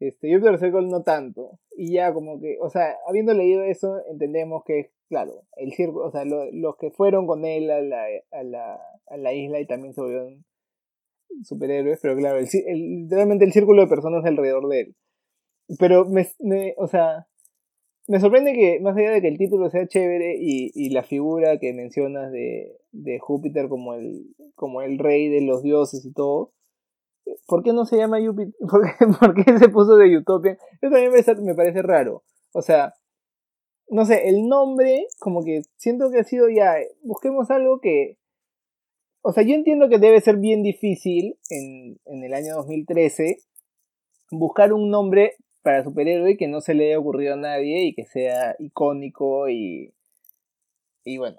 Este, 0.00 0.32
Jupiter 0.32 0.58
Circle 0.58 0.88
no 0.88 1.02
tanto. 1.02 1.58
Y 1.76 1.92
ya 1.92 2.12
como 2.12 2.40
que, 2.40 2.56
o 2.60 2.70
sea, 2.70 2.96
habiendo 3.08 3.34
leído 3.34 3.62
eso, 3.62 3.96
entendemos 4.10 4.62
que, 4.64 4.90
claro, 5.08 5.44
el 5.56 5.72
círculo, 5.72 6.06
o 6.06 6.10
sea, 6.10 6.24
los 6.24 6.76
que 6.76 6.90
fueron 6.90 7.26
con 7.26 7.44
él 7.44 7.70
a 7.70 7.80
la, 7.80 8.04
a 8.32 8.42
la, 8.42 8.80
a 9.08 9.16
la 9.16 9.32
isla 9.32 9.60
y 9.60 9.66
también 9.66 9.94
se 9.94 10.00
volvieron 10.00 10.44
superhéroes, 11.44 11.98
pero 12.00 12.16
claro, 12.16 12.38
el, 12.38 13.08
realmente 13.10 13.44
el 13.44 13.52
círculo 13.52 13.82
de 13.82 13.88
personas 13.88 14.24
alrededor 14.24 14.68
de 14.68 14.80
él. 14.80 14.96
Pero 15.78 16.04
me, 16.04 16.28
me, 16.40 16.74
o 16.78 16.86
sea, 16.86 17.26
me 18.08 18.20
sorprende 18.20 18.52
que, 18.52 18.78
más 18.80 18.96
allá 18.96 19.10
de 19.10 19.20
que 19.20 19.28
el 19.28 19.38
título 19.38 19.68
sea 19.70 19.86
chévere 19.86 20.36
y, 20.38 20.70
y 20.74 20.90
la 20.90 21.02
figura 21.02 21.58
que 21.58 21.72
mencionas 21.72 22.30
de, 22.30 22.76
de 22.92 23.18
Júpiter 23.18 23.68
como 23.68 23.94
el, 23.94 24.34
como 24.54 24.82
el 24.82 24.98
rey 24.98 25.28
de 25.28 25.40
los 25.40 25.62
dioses 25.62 26.04
y 26.04 26.12
todo, 26.12 26.52
¿por 27.46 27.62
qué 27.62 27.72
no 27.72 27.84
se 27.84 27.96
llama 27.96 28.24
Júpiter? 28.24 28.54
¿Por 28.70 28.82
qué, 28.82 29.06
¿Por 29.06 29.34
qué, 29.34 29.58
se 29.58 29.68
puso 29.68 29.96
de 29.96 30.16
Utopia? 30.16 30.58
Eso 30.80 30.90
también 30.90 31.12
me 31.44 31.54
parece 31.54 31.82
raro. 31.82 32.22
O 32.52 32.62
sea, 32.62 32.94
no 33.88 34.04
sé, 34.04 34.28
el 34.28 34.48
nombre, 34.48 35.06
como 35.18 35.42
que 35.44 35.62
siento 35.76 36.10
que 36.10 36.20
ha 36.20 36.24
sido 36.24 36.48
ya, 36.48 36.76
busquemos 37.02 37.50
algo 37.50 37.80
que... 37.80 38.18
O 39.22 39.32
sea, 39.32 39.42
yo 39.42 39.54
entiendo 39.54 39.88
que 39.88 39.98
debe 39.98 40.20
ser 40.20 40.36
bien 40.36 40.62
difícil 40.62 41.36
en, 41.50 41.98
en 42.04 42.22
el 42.22 42.32
año 42.32 42.54
2013 42.54 43.38
buscar 44.30 44.72
un 44.72 44.90
nombre 44.90 45.34
para 45.66 45.82
superhéroe 45.82 46.36
que 46.36 46.46
no 46.46 46.60
se 46.60 46.74
le 46.74 46.86
haya 46.86 46.98
ocurrido 47.00 47.34
a 47.34 47.38
nadie 47.38 47.88
y 47.88 47.92
que 47.92 48.06
sea 48.06 48.54
icónico 48.60 49.48
y, 49.48 49.92
y 51.02 51.18
bueno, 51.18 51.38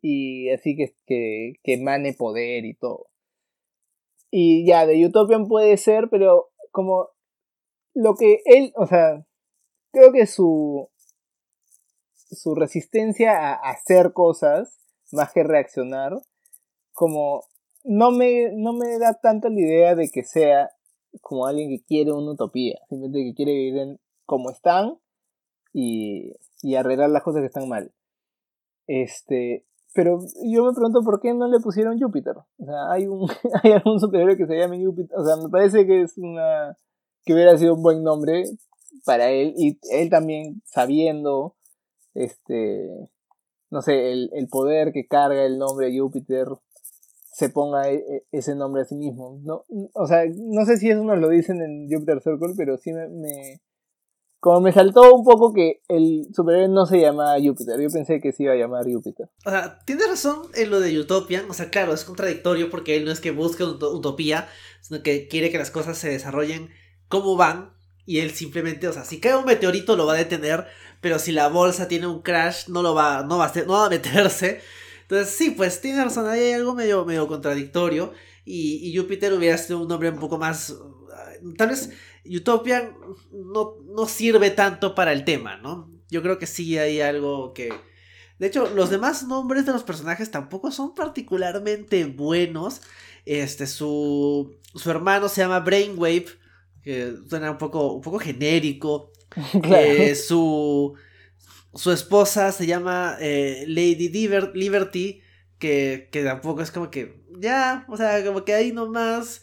y 0.00 0.48
así 0.50 0.76
que, 0.76 0.94
que, 1.06 1.54
que 1.64 1.72
emane 1.72 2.12
poder 2.12 2.66
y 2.66 2.74
todo. 2.74 3.08
Y 4.30 4.64
ya, 4.64 4.86
de 4.86 5.04
Utopian 5.04 5.48
puede 5.48 5.76
ser, 5.76 6.08
pero 6.08 6.52
como 6.70 7.08
lo 7.94 8.14
que 8.14 8.42
él, 8.44 8.72
o 8.76 8.86
sea, 8.86 9.26
creo 9.90 10.12
que 10.12 10.28
su, 10.28 10.88
su 12.12 12.54
resistencia 12.54 13.36
a 13.40 13.54
hacer 13.70 14.12
cosas, 14.12 14.78
más 15.10 15.32
que 15.32 15.42
reaccionar, 15.42 16.12
como 16.92 17.42
no 17.82 18.12
me, 18.12 18.52
no 18.54 18.72
me 18.72 19.00
da 19.00 19.18
tanta 19.20 19.48
la 19.48 19.58
idea 19.58 19.96
de 19.96 20.10
que 20.10 20.22
sea 20.22 20.70
como 21.20 21.46
alguien 21.46 21.68
que 21.70 21.84
quiere 21.84 22.12
una 22.12 22.32
utopía, 22.32 22.78
simplemente 22.88 23.24
que 23.24 23.34
quiere 23.34 23.52
vivir 23.52 23.78
en 23.78 24.00
como 24.26 24.50
están 24.50 24.98
y, 25.72 26.32
y 26.62 26.74
arreglar 26.76 27.10
las 27.10 27.22
cosas 27.22 27.40
que 27.40 27.46
están 27.46 27.68
mal. 27.68 27.92
Este, 28.86 29.64
pero 29.94 30.18
yo 30.44 30.64
me 30.64 30.72
pregunto 30.72 31.00
por 31.04 31.20
qué 31.20 31.34
no 31.34 31.48
le 31.48 31.60
pusieron 31.60 31.98
Júpiter. 31.98 32.36
O 32.36 32.64
sea, 32.64 32.90
hay 32.90 33.06
un 33.06 33.28
hay 33.62 33.72
algún 33.72 34.00
superhéroe 34.00 34.36
que 34.36 34.46
se 34.46 34.58
llame 34.58 34.84
Júpiter. 34.84 35.16
O 35.16 35.24
sea, 35.24 35.36
me 35.36 35.48
parece 35.48 35.86
que 35.86 36.02
es 36.02 36.18
una 36.18 36.76
que 37.24 37.32
hubiera 37.32 37.56
sido 37.56 37.74
un 37.74 37.82
buen 37.82 38.02
nombre 38.02 38.44
para 39.04 39.30
él 39.30 39.54
y 39.56 39.78
él 39.90 40.10
también 40.10 40.62
sabiendo 40.64 41.56
este 42.14 43.10
no 43.70 43.82
sé, 43.82 44.12
el, 44.12 44.30
el 44.34 44.46
poder 44.48 44.92
que 44.92 45.06
carga 45.06 45.44
el 45.44 45.58
nombre 45.58 45.96
Júpiter 45.98 46.46
se 47.34 47.48
ponga 47.48 47.90
e, 47.90 47.96
e, 47.96 48.26
ese 48.30 48.54
nombre 48.54 48.82
a 48.82 48.84
sí 48.84 48.94
mismo. 48.94 49.40
No, 49.42 49.64
o 49.94 50.06
sea, 50.06 50.22
no 50.36 50.64
sé 50.64 50.76
si 50.76 50.88
eso 50.88 51.02
nos 51.02 51.18
lo 51.18 51.28
dicen 51.28 51.60
en 51.60 51.88
Jupiter 51.90 52.22
Circle, 52.22 52.54
pero 52.56 52.78
sí 52.78 52.92
me, 52.92 53.60
Como 54.38 54.60
me 54.60 54.72
saltó 54.72 55.12
un 55.12 55.24
poco 55.24 55.52
que 55.52 55.80
el 55.88 56.28
superhéroe 56.32 56.68
no 56.68 56.86
se 56.86 57.00
llama 57.00 57.34
Júpiter. 57.42 57.80
Yo 57.80 57.88
pensé 57.90 58.20
que 58.20 58.30
se 58.30 58.44
iba 58.44 58.52
a 58.52 58.56
llamar 58.56 58.84
Júpiter. 58.84 59.28
O 59.44 59.50
sea, 59.50 59.80
tienes 59.84 60.08
razón 60.08 60.42
en 60.54 60.70
lo 60.70 60.78
de 60.78 60.96
Utopian. 60.96 61.50
O 61.50 61.54
sea, 61.54 61.70
claro, 61.70 61.92
es 61.92 62.04
contradictorio 62.04 62.70
porque 62.70 62.96
él 62.96 63.04
no 63.04 63.10
es 63.10 63.20
que 63.20 63.32
busque 63.32 63.64
utopía, 63.64 64.46
sino 64.80 65.02
que 65.02 65.26
quiere 65.26 65.50
que 65.50 65.58
las 65.58 65.72
cosas 65.72 65.98
se 65.98 66.10
desarrollen 66.10 66.68
como 67.08 67.36
van. 67.36 67.74
Y 68.06 68.20
él 68.20 68.30
simplemente, 68.30 68.86
o 68.86 68.92
sea, 68.92 69.04
si 69.04 69.18
cae 69.18 69.34
un 69.34 69.44
meteorito 69.46 69.96
lo 69.96 70.06
va 70.06 70.12
a 70.12 70.18
detener, 70.18 70.66
pero 71.00 71.18
si 71.18 71.32
la 71.32 71.48
bolsa 71.48 71.88
tiene 71.88 72.06
un 72.06 72.22
crash 72.22 72.68
no 72.68 72.82
lo 72.82 72.94
va, 72.94 73.24
no 73.24 73.38
va, 73.38 73.46
a, 73.46 73.62
no 73.66 73.72
va 73.72 73.86
a 73.86 73.90
meterse. 73.90 74.60
Entonces, 75.04 75.34
sí, 75.34 75.50
pues 75.50 75.80
tiene 75.80 76.02
razón, 76.02 76.26
ahí 76.26 76.40
hay 76.40 76.52
algo 76.54 76.74
medio, 76.74 77.04
medio 77.04 77.26
contradictorio. 77.28 78.12
Y, 78.44 78.88
y 78.88 78.96
Júpiter 78.96 79.32
hubiera 79.32 79.56
sido 79.58 79.80
un 79.82 79.88
nombre 79.88 80.10
un 80.10 80.18
poco 80.18 80.38
más. 80.38 80.70
Uh, 80.70 81.54
tal 81.54 81.68
vez 81.68 81.90
Utopia 82.24 82.94
no, 83.32 83.76
no 83.84 84.06
sirve 84.06 84.50
tanto 84.50 84.94
para 84.94 85.12
el 85.12 85.24
tema, 85.24 85.56
¿no? 85.58 85.90
Yo 86.10 86.22
creo 86.22 86.38
que 86.38 86.46
sí 86.46 86.78
hay 86.78 87.00
algo 87.00 87.52
que. 87.52 87.72
De 88.38 88.46
hecho, 88.48 88.68
los 88.74 88.90
demás 88.90 89.26
nombres 89.26 89.64
de 89.66 89.72
los 89.72 89.84
personajes 89.84 90.30
tampoco 90.30 90.70
son 90.70 90.94
particularmente 90.94 92.04
buenos. 92.06 92.80
Este, 93.26 93.66
su, 93.66 94.56
su 94.74 94.90
hermano 94.90 95.28
se 95.28 95.40
llama 95.42 95.60
Brainwave, 95.60 96.26
que 96.82 97.14
suena 97.28 97.50
un 97.50 97.58
poco, 97.58 97.92
un 97.92 98.02
poco 98.02 98.18
genérico. 98.18 99.10
Eh, 99.64 100.14
su, 100.14 100.94
su 101.74 101.92
esposa 101.92 102.52
se 102.52 102.66
llama 102.66 103.16
eh, 103.20 103.64
Lady 103.66 104.08
Liberty, 104.08 105.20
que, 105.58 106.08
que 106.12 106.24
tampoco 106.24 106.62
es 106.62 106.70
como 106.70 106.90
que, 106.90 107.24
ya, 107.38 107.84
o 107.88 107.96
sea, 107.96 108.24
como 108.24 108.44
que 108.44 108.54
ahí 108.54 108.72
nomás. 108.72 109.42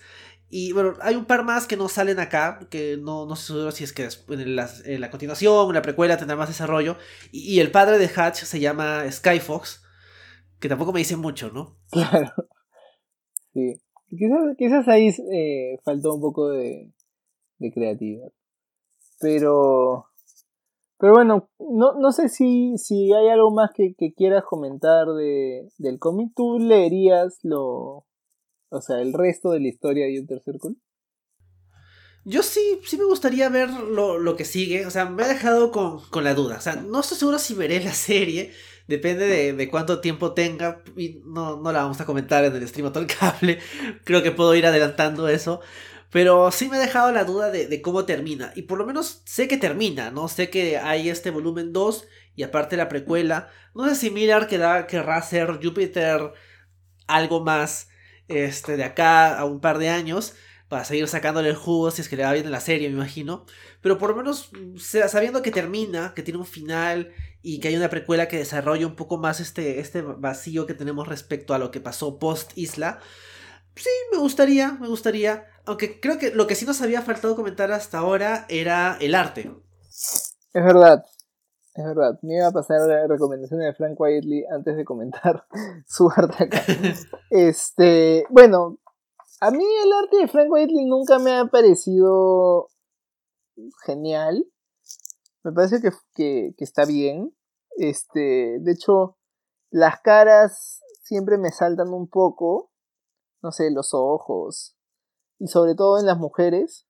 Y 0.50 0.74
bueno, 0.74 0.96
hay 1.02 1.16
un 1.16 1.26
par 1.26 1.46
más 1.46 1.66
que 1.66 1.78
no 1.78 1.88
salen 1.88 2.20
acá, 2.20 2.68
que 2.70 2.98
no, 2.98 3.26
no 3.26 3.36
sé 3.38 3.72
si 3.72 3.86
es 3.86 3.94
que 3.94 4.10
en 4.30 4.56
la, 4.56 4.70
en 4.84 5.00
la 5.00 5.10
continuación, 5.10 5.68
en 5.70 5.76
la 5.76 5.82
precuela 5.82 6.18
tendrá 6.18 6.36
más 6.36 6.50
desarrollo. 6.50 6.98
Y, 7.32 7.60
el 7.60 7.72
padre 7.72 7.98
de 7.98 8.12
Hatch 8.14 8.44
se 8.44 8.60
llama 8.60 9.10
Skyfox, 9.10 9.82
que 10.60 10.68
tampoco 10.68 10.92
me 10.92 11.00
dice 11.00 11.16
mucho, 11.16 11.52
¿no? 11.52 11.78
Claro. 11.92 12.32
Sí. 13.54 13.82
Quizás, 14.08 14.56
quizás 14.58 14.88
ahí 14.88 15.10
eh, 15.30 15.78
faltó 15.84 16.14
un 16.14 16.22
poco 16.22 16.52
de, 16.52 16.90
de 17.60 17.72
creatividad. 17.74 18.32
Pero 19.20 20.11
pero 21.02 21.14
bueno, 21.14 21.50
no, 21.58 21.94
no 22.00 22.12
sé 22.12 22.30
si, 22.30 22.78
si 22.78 23.12
hay 23.12 23.28
algo 23.30 23.50
más 23.50 23.72
que, 23.76 23.96
quieras 24.16 24.44
comentar 24.48 25.08
de, 25.08 25.68
del 25.80 25.98
cómic. 25.98 26.30
¿Tú 26.36 26.60
leerías 26.60 27.40
lo, 27.42 28.06
o 28.70 28.82
sea, 28.82 29.02
el 29.02 29.12
resto 29.12 29.50
de 29.50 29.62
la 29.62 29.68
historia 29.68 30.06
de 30.06 30.14
Inter 30.14 30.42
Circle? 30.44 30.76
Yo 32.24 32.44
sí, 32.44 32.80
sí 32.86 33.00
me 33.00 33.06
gustaría 33.06 33.50
ver 33.50 33.72
lo, 33.72 34.36
que 34.36 34.46
sigue. 34.46 34.86
O 34.86 34.92
sea, 34.92 35.06
me 35.06 35.24
ha 35.24 35.28
dejado 35.28 35.72
con, 35.72 36.24
la 36.24 36.36
duda. 36.36 36.58
O 36.58 36.62
sea, 36.62 36.76
no 36.76 37.00
estoy 37.00 37.18
seguro 37.18 37.40
si 37.40 37.56
veré 37.56 37.84
la 37.84 37.94
serie. 37.94 38.52
Depende 38.88 39.54
de, 39.54 39.70
cuánto 39.72 40.02
tiempo 40.02 40.34
tenga. 40.34 40.84
Y 40.96 41.24
no, 41.26 41.60
no 41.60 41.72
la 41.72 41.82
vamos 41.82 42.00
a 42.00 42.06
comentar 42.06 42.46
en 42.46 42.56
el 42.56 42.68
stream 42.68 42.90
a 42.90 42.94
todo 42.94 43.02
el 43.02 43.10
cable. 43.10 43.58
Creo 44.04 44.22
que 44.22 44.30
puedo 44.30 44.54
ir 44.54 44.68
adelantando 44.68 45.28
eso. 45.30 45.62
Pero 46.12 46.52
sí 46.52 46.68
me 46.68 46.78
ha 46.78 46.80
dejado 46.80 47.12
la 47.12 47.24
duda 47.24 47.52
de, 47.52 47.82
cómo 47.82 48.06
termina. 48.06 48.52
Y 48.56 48.64
por 48.64 48.78
lo 48.78 48.86
menos 48.86 49.22
sé 49.26 49.48
que 49.48 49.58
termina, 49.58 50.12
¿no? 50.12 50.28
Sé 50.28 50.50
que 50.50 50.78
hay 50.78 51.10
este 51.10 51.32
volumen 51.32 51.72
2 51.72 52.06
y 52.36 52.44
aparte 52.44 52.76
la 52.78 52.90
precuela. 52.90 53.50
No 53.74 53.88
sé 53.88 53.96
si 53.96 54.10
Miller 54.12 54.48
querrá 54.48 55.16
hacer 55.16 55.60
Júpiter 55.64 56.34
algo 57.08 57.44
más 57.44 57.90
este, 58.28 58.78
de 58.78 58.84
acá 58.84 59.38
a 59.38 59.46
un 59.46 59.62
par 59.62 59.78
de 59.78 59.90
años. 59.90 60.36
para 60.68 60.86
seguir 60.86 61.08
sacándole 61.10 61.50
el 61.50 61.56
jugo 61.56 61.92
si 61.92 62.02
es 62.02 62.08
que 62.08 62.16
le 62.16 62.24
va 62.24 62.32
bien 62.32 62.46
en 62.46 62.52
la 62.52 62.62
serie, 62.62 62.90
me 62.90 62.96
imagino. 62.96 63.46
Pero 63.82 63.98
por 63.98 64.12
lo 64.12 64.16
menos 64.16 64.52
sabiendo 64.78 65.42
que 65.42 65.52
termina, 65.52 66.14
que 66.16 66.24
tiene 66.24 66.40
un 66.40 66.46
final 66.46 67.12
y 67.42 67.60
que 67.60 67.70
hay 67.70 67.76
una 67.76 67.90
precuela 67.90 68.28
que 68.28 68.38
desarrolla 68.38 68.88
un 68.88 68.96
poco 68.96 69.18
más 69.18 69.40
este, 69.40 69.80
este 69.80 70.02
vacío 70.02 70.66
que 70.68 70.74
tenemos 70.74 71.08
respecto 71.08 71.54
a 71.54 71.60
lo 71.60 71.72
que 71.72 71.82
pasó 71.82 72.20
post 72.20 72.58
Isla. 72.58 73.00
Sí, 73.76 73.90
me 74.12 74.18
gustaría, 74.20 74.74
me 74.74 74.88
gustaría. 74.88 75.48
Aunque 75.66 76.00
creo 76.00 76.18
que 76.18 76.32
lo 76.32 76.48
que 76.48 76.56
sí 76.56 76.66
nos 76.66 76.82
había 76.82 77.02
faltado 77.02 77.36
comentar 77.36 77.72
hasta 77.72 78.00
ahora 78.00 78.46
era 78.50 78.98
el 79.00 79.16
arte. 79.16 79.52
Es 80.54 80.64
verdad, 80.64 81.06
es 81.74 81.86
verdad. 81.86 82.20
Me 82.22 82.36
iba 82.36 82.48
a 82.48 82.52
pasar 82.52 82.82
la 82.82 83.08
recomendación 83.08 83.60
de 83.60 83.74
Frank 83.74 84.00
Whiteley 84.00 84.46
antes 84.52 84.76
de 84.76 84.86
comentar 84.86 85.46
su 85.88 86.10
arte 86.16 86.44
acá. 86.44 86.62
este, 87.30 88.26
bueno, 88.30 88.80
a 89.40 89.52
mí 89.52 89.64
el 89.84 89.92
arte 89.94 90.18
de 90.18 90.28
Frank 90.28 90.52
Whiteley 90.52 90.86
nunca 90.86 91.18
me 91.18 91.38
ha 91.38 91.46
parecido 91.46 92.68
genial. 93.86 94.46
Me 95.44 95.52
parece 95.52 95.82
que, 96.16 96.54
está 96.58 96.86
bien. 96.86 97.36
Este, 97.78 98.60
de 98.60 98.72
hecho, 98.72 99.18
las 99.72 100.02
caras 100.02 100.82
siempre 101.02 101.38
me 101.38 101.52
saltan 101.52 101.90
un 101.94 102.08
poco. 102.08 102.72
No 103.42 103.52
sé, 103.52 103.72
los 103.72 103.94
ojos. 103.94 104.76
Y 105.42 105.48
sobre 105.48 105.76
todo 105.76 106.00
en 106.00 106.06
las 106.06 106.18
mujeres. 106.18 106.86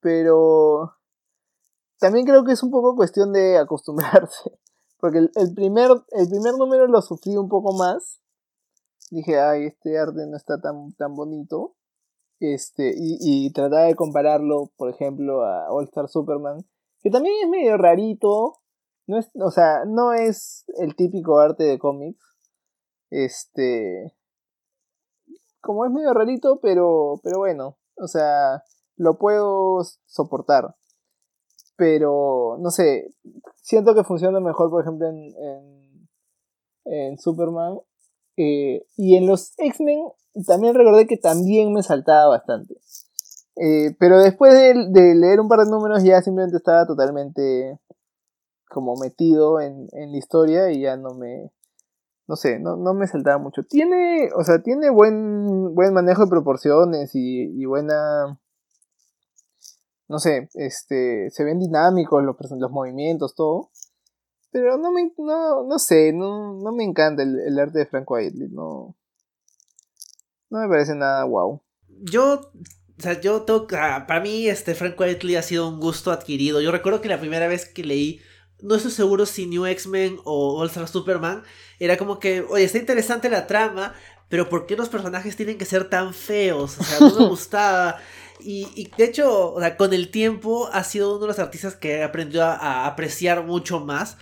Pero 0.00 0.92
también 1.98 2.26
creo 2.26 2.44
que 2.44 2.52
es 2.52 2.62
un 2.62 2.70
poco 2.70 2.94
cuestión 2.94 3.32
de 3.32 3.58
acostumbrarse. 3.58 4.58
Porque 4.98 5.18
el, 5.18 5.54
primer, 5.54 5.90
el 6.10 6.28
primer 6.28 6.54
número 6.54 6.86
lo 6.86 7.02
sufrí 7.02 7.36
un 7.36 7.48
poco 7.48 7.72
más 7.76 8.20
dije, 9.10 9.38
ay, 9.38 9.66
este 9.66 9.98
arte 9.98 10.26
no 10.26 10.36
está 10.36 10.60
tan, 10.60 10.92
tan 10.94 11.14
bonito. 11.14 11.74
Este, 12.40 12.92
y, 12.96 13.18
y 13.20 13.52
trataba 13.52 13.84
de 13.84 13.94
compararlo, 13.94 14.70
por 14.76 14.90
ejemplo, 14.90 15.44
a 15.44 15.70
All 15.70 15.84
Star 15.84 16.08
Superman, 16.08 16.66
que 17.00 17.10
también 17.10 17.34
es 17.42 17.48
medio 17.48 17.76
rarito. 17.76 18.58
No 19.06 19.18
es, 19.18 19.30
o 19.34 19.50
sea, 19.50 19.84
no 19.86 20.12
es 20.12 20.64
el 20.78 20.96
típico 20.96 21.38
arte 21.38 21.64
de 21.64 21.78
cómics. 21.78 22.24
Este. 23.10 24.14
Como 25.66 25.84
es 25.84 25.90
medio 25.90 26.14
rarito, 26.14 26.60
pero. 26.62 27.20
Pero 27.22 27.38
bueno. 27.38 27.76
O 27.96 28.06
sea. 28.06 28.62
Lo 28.96 29.18
puedo 29.18 29.82
soportar. 30.06 30.76
Pero. 31.76 32.56
No 32.60 32.70
sé. 32.70 33.12
Siento 33.62 33.94
que 33.94 34.04
funciona 34.04 34.40
mejor, 34.40 34.70
por 34.70 34.82
ejemplo, 34.82 35.08
en. 35.08 35.34
en, 35.36 36.08
en 36.84 37.18
Superman. 37.18 37.78
Eh, 38.36 38.86
y 38.96 39.16
en 39.16 39.26
los 39.26 39.54
X-Men 39.56 39.98
también 40.44 40.74
recordé 40.74 41.06
que 41.06 41.16
también 41.16 41.72
me 41.72 41.82
saltaba 41.82 42.28
bastante. 42.28 42.76
Eh, 43.56 43.96
pero 43.98 44.18
después 44.18 44.52
de, 44.52 45.14
leer 45.14 45.40
un 45.40 45.48
par 45.48 45.60
de 45.60 45.70
números 45.70 46.02
ya 46.02 46.20
simplemente 46.20 46.58
estaba 46.58 46.86
totalmente 46.86 47.80
como 48.68 48.96
metido 48.96 49.60
en, 49.60 49.88
la 49.92 50.16
historia 50.16 50.70
y 50.70 50.82
ya 50.82 50.96
no 50.96 51.14
me... 51.14 51.50
No 52.28 52.34
sé, 52.34 52.58
no, 52.58 52.76
me 52.94 53.06
saltaba 53.06 53.38
mucho. 53.38 53.62
Tiene, 53.62 54.30
o 54.34 54.42
sea, 54.42 54.60
tiene 54.60 54.90
buen, 54.90 55.74
buen 55.74 55.94
manejo 55.94 56.24
de 56.24 56.30
proporciones 56.30 57.14
y, 57.14 57.42
y 57.60 57.64
buena... 57.66 58.40
No 60.08 60.18
sé, 60.18 60.48
este, 60.54 61.30
se 61.30 61.44
ven 61.44 61.58
dinámicos 61.58 62.22
los, 62.22 62.36
los 62.58 62.70
movimientos, 62.70 63.34
todo. 63.34 63.70
Pero 64.56 64.78
no 64.78 64.90
me, 64.90 65.12
no, 65.18 65.64
no 65.64 65.78
sé, 65.78 66.14
no, 66.14 66.54
no 66.54 66.72
me 66.72 66.82
encanta 66.82 67.22
el, 67.22 67.58
arte 67.58 67.80
de 67.80 67.86
Frank 67.86 68.10
Whiteley, 68.10 68.48
no, 68.48 68.96
no 70.48 70.60
me 70.60 70.68
parece 70.68 70.94
nada 70.94 71.24
wow. 71.24 71.60
Yo, 71.88 72.40
o 72.40 73.02
sea, 73.02 73.20
yo 73.20 73.42
tengo, 73.42 73.66
ah, 73.72 74.06
para 74.06 74.20
mí 74.20 74.48
este 74.48 74.74
Frank 74.74 74.98
Whiteley 74.98 75.36
ha 75.36 75.42
sido 75.42 75.68
un 75.68 75.78
gusto 75.78 76.10
adquirido. 76.10 76.62
Yo 76.62 76.72
recuerdo 76.72 77.02
que 77.02 77.08
la 77.10 77.20
primera 77.20 77.48
vez 77.48 77.66
que 77.68 77.84
leí, 77.84 78.20
no 78.60 78.74
estoy 78.74 78.90
seguro 78.90 79.26
si 79.26 79.46
New 79.46 79.66
X-Men 79.66 80.18
o 80.24 80.60
All 80.60 80.68
Star 80.68 80.88
Superman, 80.88 81.42
era 81.78 81.96
como 81.96 82.18
que, 82.18 82.42
oye, 82.42 82.64
está 82.64 82.78
interesante 82.78 83.28
la 83.28 83.46
trama, 83.46 83.94
pero 84.28 84.48
¿por 84.48 84.66
qué 84.66 84.76
los 84.76 84.88
personajes 84.88 85.36
tienen 85.36 85.58
que 85.58 85.64
ser 85.64 85.88
tan 85.88 86.14
feos? 86.14 86.78
O 86.78 86.84
sea, 86.84 87.00
no 87.00 87.20
me 87.20 87.26
gustaba. 87.28 87.98
Y, 88.40 88.90
de 88.96 89.04
hecho, 89.04 89.54
o 89.54 89.60
sea, 89.60 89.76
con 89.76 89.92
el 89.92 90.10
tiempo 90.10 90.68
ha 90.72 90.84
sido 90.84 91.10
uno 91.12 91.20
de 91.22 91.26
los 91.28 91.38
artistas 91.38 91.74
que 91.74 92.02
aprendió 92.02 92.44
a, 92.44 92.54
a 92.54 92.86
apreciar 92.86 93.44
mucho 93.44 93.80
más 93.80 94.18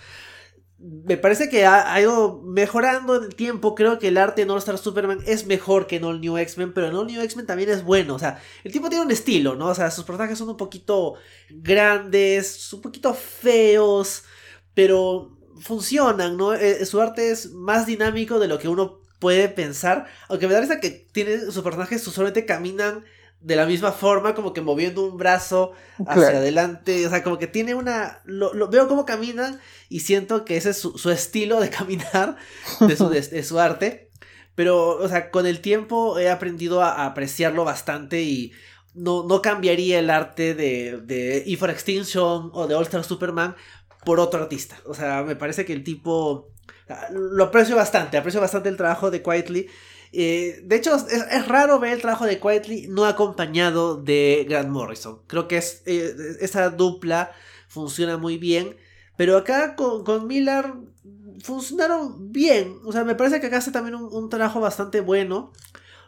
me 0.85 1.17
parece 1.17 1.49
que 1.49 1.65
ha, 1.65 1.99
ido 1.99 2.41
mejorando 2.43 3.15
en 3.15 3.23
el 3.23 3.35
tiempo. 3.35 3.73
Creo 3.73 3.97
que 3.97 4.09
el 4.09 4.17
arte 4.17 4.43
en 4.43 4.51
All 4.51 4.59
Star 4.59 4.77
Superman 4.77 5.19
es 5.25 5.47
mejor 5.47 5.87
que 5.87 5.95
en 5.95 6.03
All 6.03 6.21
New 6.21 6.37
X-Men, 6.37 6.73
pero 6.73 6.87
en 6.87 6.95
All 6.95 7.07
New 7.07 7.21
X-Men 7.21 7.47
también 7.47 7.69
es 7.69 7.83
bueno. 7.83 8.13
O 8.13 8.19
sea, 8.19 8.39
el 8.63 8.71
tipo 8.71 8.89
tiene 8.89 9.03
un 9.03 9.11
estilo, 9.11 9.55
¿no? 9.55 9.67
O 9.67 9.75
sea, 9.75 9.89
sus 9.89 10.03
personajes 10.03 10.37
son 10.37 10.49
un 10.49 10.57
poquito 10.57 11.15
grandes, 11.49 12.71
un 12.71 12.81
poquito 12.81 13.15
feos, 13.15 14.25
pero 14.75 15.35
funcionan, 15.59 16.37
¿no? 16.37 16.53
Eh, 16.53 16.85
su 16.85 17.01
arte 17.01 17.31
es 17.31 17.51
más 17.51 17.87
dinámico 17.87 18.37
de 18.37 18.47
lo 18.47 18.59
que 18.59 18.67
uno 18.67 19.01
puede 19.19 19.49
pensar. 19.49 20.05
Aunque 20.29 20.47
me 20.47 20.53
da 20.53 20.61
risa 20.61 20.79
que 20.79 20.91
tiene, 20.91 21.39
sus 21.39 21.63
personajes 21.63 22.05
usualmente 22.05 22.45
caminan 22.45 23.05
de 23.41 23.55
la 23.55 23.65
misma 23.65 23.91
forma, 23.91 24.33
como 24.33 24.53
que 24.53 24.61
moviendo 24.61 25.05
un 25.05 25.17
brazo 25.17 25.73
hacia 26.07 26.37
adelante. 26.37 27.05
O 27.05 27.09
sea, 27.09 27.23
como 27.23 27.37
que 27.37 27.47
tiene 27.47 27.75
una. 27.75 28.21
Lo, 28.25 28.67
veo 28.69 28.87
cómo 28.87 29.05
camina 29.05 29.59
y 29.89 29.99
siento 29.99 30.45
que 30.45 30.57
ese 30.57 30.71
es 30.71 30.77
su, 30.77 31.11
estilo 31.11 31.59
de 31.59 31.69
caminar, 31.71 32.37
de 32.79 32.95
su, 32.95 33.09
de, 33.09 33.43
su, 33.43 33.59
arte. 33.59 34.09
Pero, 34.55 34.97
o 34.97 35.07
sea, 35.07 35.29
con 35.31 35.45
el 35.45 35.59
tiempo 35.59 36.17
he 36.17 36.29
aprendido 36.29 36.81
a, 36.81 37.05
apreciarlo 37.05 37.65
bastante 37.65 38.23
y 38.23 38.51
no, 38.93 39.23
no 39.27 39.41
cambiaría 39.41 39.99
el 39.99 40.09
arte 40.09 40.55
de, 40.55 41.01
de 41.03 41.43
E 41.45 41.57
for 41.57 41.69
Extinction 41.69 42.49
o 42.53 42.65
de 42.67 42.75
All 42.75 42.83
Star 42.83 43.03
Superman 43.03 43.55
por 44.05 44.19
otro 44.19 44.41
artista. 44.41 44.77
O 44.85 44.93
sea, 44.93 45.23
me 45.23 45.35
parece 45.35 45.65
que 45.65 45.73
el 45.73 45.83
tipo. 45.83 46.51
Lo 47.11 47.45
aprecio 47.45 47.75
bastante, 47.75 48.17
aprecio 48.17 48.39
bastante 48.39 48.69
el 48.69 48.77
trabajo 48.77 49.11
de 49.11 49.21
Quietly. 49.21 49.67
Eh, 50.17 50.61
de 50.63 50.77
hecho, 50.77 50.95
es, 50.95 51.47
raro 51.49 51.77
ver 51.79 51.91
el 51.91 52.01
trabajo 52.01 52.25
de 52.25 52.39
Quietly 52.39 52.87
no 52.87 53.05
acompañado 53.05 53.97
de 53.97 54.45
Grant 54.47 54.69
Morrison. 54.69 55.19
Creo 55.27 55.49
que 55.49 55.57
eh, 55.57 56.15
esa 56.39 56.69
dupla 56.69 57.33
funciona 57.67 58.15
muy 58.15 58.37
bien. 58.37 58.77
Pero 59.17 59.35
acá 59.35 59.75
con, 59.75 60.05
con, 60.05 60.25
Miller 60.25 60.71
funcionaron 61.43 62.31
bien. 62.31 62.79
O 62.85 62.93
sea, 62.93 63.03
me 63.03 63.15
parece 63.15 63.41
que 63.41 63.47
acá 63.47 63.57
hace 63.57 63.71
también 63.71 63.95
un, 63.95 64.29
trabajo 64.29 64.61
bastante 64.61 65.01
bueno. 65.01 65.51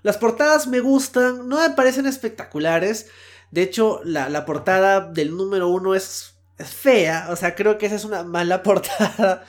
Las 0.03 0.17
portadas 0.17 0.67
me 0.67 0.79
gustan, 0.79 1.49
no 1.49 1.59
me 1.59 1.69
parecen 1.71 2.05
espectaculares. 2.05 3.07
De 3.51 3.61
hecho, 3.61 3.99
la, 4.05 4.45
portada 4.45 5.01
del 5.01 5.35
número 5.35 5.67
uno 5.67 5.95
es, 5.95 6.35
es 6.57 6.69
fea. 6.69 7.27
O 7.29 7.35
sea, 7.35 7.55
creo 7.55 7.77
que 7.77 7.87
esa 7.87 7.95
es 7.95 8.05
una 8.05 8.23
mala 8.23 8.63
portada. 8.63 9.43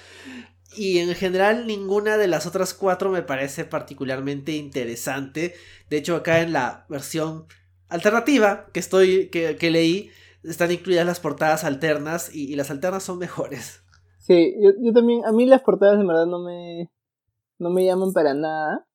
Y 0.79 1.01
en 1.01 1.13
general 1.17 1.67
ninguna 1.67 2.17
de 2.17 2.29
las 2.29 2.47
otras 2.47 2.73
cuatro 2.73 3.11
me 3.11 3.23
parece 3.23 3.65
particularmente 3.65 4.53
interesante. 4.53 5.55
De 5.91 5.97
hecho, 5.97 6.15
acá 6.15 6.41
en 6.41 6.53
la 6.53 6.87
versión 6.89 7.47
alternativa 7.89 8.67
que 8.73 8.79
estoy. 8.79 9.29
que, 9.29 9.71
leí. 9.71 10.11
Están 10.45 10.71
incluidas 10.71 11.05
las 11.05 11.19
portadas 11.19 11.65
alternas. 11.65 12.33
Y, 12.33 12.55
las 12.55 12.71
alternas 12.71 13.03
son 13.03 13.19
mejores. 13.19 13.83
Sí, 14.19 14.55
yo, 14.61 14.93
también. 14.93 15.25
A 15.27 15.33
mí 15.33 15.47
las 15.47 15.63
portadas 15.63 15.99
en 15.99 16.07
verdad 16.07 16.27
no 16.27 16.39
me. 16.45 16.89
no 17.59 17.71
me 17.71 17.85
llaman 17.85 18.13
para 18.13 18.35
nada. 18.35 18.87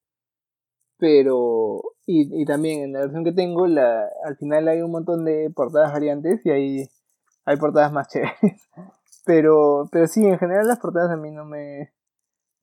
Pero. 0.97 1.81
Y, 2.05 2.41
y 2.41 2.45
también 2.45 2.81
en 2.81 2.93
la 2.93 2.99
versión 3.01 3.25
que 3.25 3.33
tengo, 3.33 3.67
la, 3.67 4.05
al 4.25 4.37
final 4.37 4.69
hay 4.69 4.81
un 4.81 4.91
montón 4.91 5.25
de 5.25 5.51
portadas 5.53 5.91
variantes. 5.91 6.39
Y 6.45 6.49
hay. 6.49 6.89
hay 7.43 7.57
portadas 7.57 7.91
más 7.91 8.07
chéveres. 8.11 8.69
Pero, 9.25 9.87
pero 9.91 10.07
sí, 10.07 10.25
en 10.25 10.37
general 10.37 10.67
las 10.67 10.79
portadas 10.79 11.11
a 11.11 11.17
mí 11.17 11.31
no 11.31 11.45
me, 11.45 11.93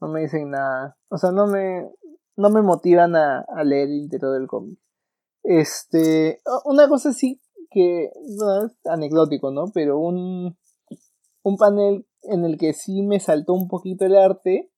no 0.01 0.09
me 0.09 0.21
dicen 0.21 0.51
nada. 0.51 0.97
O 1.09 1.19
sea, 1.19 1.33
no 1.33 1.47
me, 1.47 1.89
no 2.37 2.51
me 2.51 2.63
motivan 2.63 3.17
a, 3.17 3.41
a 3.41 3.65
leer 3.65 3.89
el 3.89 4.03
interior 4.03 4.33
del 4.33 4.47
cómic. 4.47 4.79
Este, 5.43 6.41
una 6.65 6.89
cosa 6.89 7.13
sí 7.13 7.41
que 7.71 8.11
no 8.39 8.67
es 8.67 8.73
anecdótico, 8.85 9.51
¿no? 9.51 9.71
Pero 9.73 9.99
un, 9.99 10.57
un 11.43 11.57
panel 11.57 12.07
en 12.23 12.45
el 12.45 12.59
que 12.59 12.73
sí 12.73 13.03
me 13.03 13.21
saltó 13.21 13.55
un 13.55 13.69
poquito 13.69 14.05
el 14.05 14.17
arte 14.17 14.71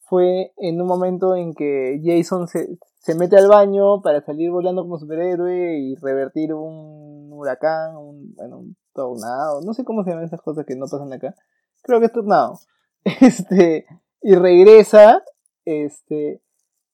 fue 0.00 0.52
en 0.56 0.80
un 0.80 0.86
momento 0.86 1.34
en 1.36 1.54
que 1.54 2.00
Jason 2.02 2.48
se, 2.48 2.78
se 2.98 3.14
mete 3.14 3.36
al 3.36 3.48
baño 3.48 4.00
para 4.02 4.22
salir 4.22 4.50
volando 4.50 4.82
como 4.82 4.98
superhéroe 4.98 5.78
y 5.78 5.96
revertir 5.96 6.54
un 6.54 7.30
huracán, 7.32 7.96
un, 7.96 8.34
bueno, 8.34 8.58
un 8.58 8.76
tornado, 9.02 9.60
no 9.62 9.72
sé 9.72 9.84
cómo 9.84 10.02
se 10.02 10.10
llaman 10.10 10.24
esas 10.24 10.42
cosas 10.42 10.66
que 10.66 10.76
no 10.76 10.86
pasan 10.86 11.12
acá. 11.12 11.34
Creo 11.82 12.00
que 12.00 12.06
es 12.06 12.12
tornado. 12.12 12.58
Este, 13.20 13.86
y 14.20 14.34
regresa, 14.34 15.22
este, 15.64 16.42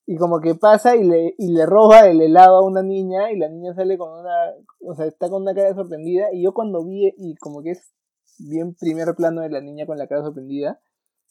y 0.07 0.17
como 0.17 0.41
que 0.41 0.55
pasa 0.55 0.97
y 0.97 1.05
le, 1.05 1.35
y 1.39 1.53
le 1.53 1.67
roba 1.67 2.07
el 2.07 2.21
helado 2.21 2.57
a 2.59 2.65
una 2.65 2.83
niña 2.83 3.33
y 3.33 3.39
la 3.39 3.49
niña 3.49 3.75
sale 3.75 3.97
con 3.97 4.21
una, 4.21 4.53
o 4.87 4.95
sea, 4.95 5.07
está 5.07 5.31
con 5.31 5.43
una 5.43 5.55
cara 5.55 5.75
sorprendida 5.75 6.27
y 6.33 6.43
yo 6.43 6.53
cuando 6.53 6.85
vi, 6.85 7.13
y 7.17 7.35
como 7.37 7.63
que 7.63 7.71
es 7.73 7.95
bien 8.39 8.75
primer 8.75 9.15
plano 9.15 9.41
de 9.41 9.51
la 9.51 9.61
niña 9.61 9.87
con 9.87 9.99
la 9.99 10.07
cara 10.07 10.23
sorprendida, 10.23 10.81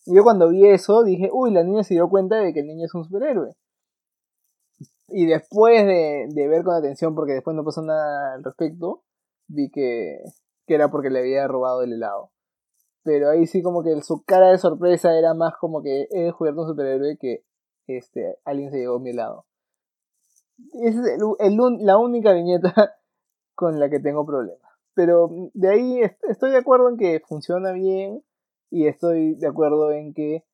y 0.05 0.15
yo 0.15 0.23
cuando 0.23 0.49
vi 0.49 0.67
eso 0.67 1.03
dije, 1.03 1.29
uy, 1.31 1.51
la 1.51 1.63
niña 1.63 1.83
se 1.83 1.93
dio 1.93 2.09
cuenta 2.09 2.37
de 2.37 2.53
que 2.53 2.61
el 2.61 2.67
niño 2.67 2.85
es 2.85 2.93
un 2.95 3.05
superhéroe. 3.05 3.55
y 5.09 5.25
después 5.27 5.85
de, 5.85 6.27
de, 6.29 6.47
ver 6.47 6.63
con 6.63 6.75
atención, 6.75 7.15
porque 7.15 7.33
después 7.33 7.55
no 7.55 7.63
pasó 7.63 7.81
nada 7.83 8.33
al 8.33 8.43
respecto, 8.43 9.03
vi 9.47 9.69
que, 9.69 10.19
que 10.65 10.75
era 10.75 10.89
porque 10.89 11.09
le 11.09 11.19
había 11.19 11.47
robado 11.47 11.83
el 11.83 11.93
helado. 11.93 12.31
Pero 13.03 13.29
ahí 13.29 13.47
sí 13.47 13.61
como 13.61 13.83
que 13.83 14.01
su 14.01 14.23
cara 14.23 14.49
de 14.51 14.57
sorpresa 14.57 15.17
era 15.17 15.33
más 15.33 15.55
como 15.59 15.81
que 15.81 16.07
he 16.11 16.23
descubierto 16.23 16.61
un 16.61 16.67
superhéroe 16.69 17.17
que 17.17 17.43
este, 17.87 18.37
alguien 18.45 18.71
se 18.71 18.77
llevó 18.77 18.95
a 18.95 18.99
mi 18.99 19.11
helado. 19.11 19.45
Esa 20.73 21.01
es 21.01 21.19
el, 21.39 21.57
la 21.79 21.97
única 21.97 22.33
viñeta 22.33 22.73
con 23.55 23.79
la 23.79 23.89
que 23.89 23.99
tengo 23.99 24.25
problemas. 24.25 24.71
Pero 24.93 25.29
de 25.53 25.69
ahí 25.69 26.01
estoy 26.29 26.51
de 26.51 26.57
acuerdo 26.57 26.89
en 26.89 26.97
que 26.97 27.21
funciona 27.27 27.71
bien 27.71 28.23
y 28.69 28.87
estoy 28.87 29.35
de 29.35 29.47
acuerdo 29.47 29.91
en 29.91 30.13
que 30.13 30.45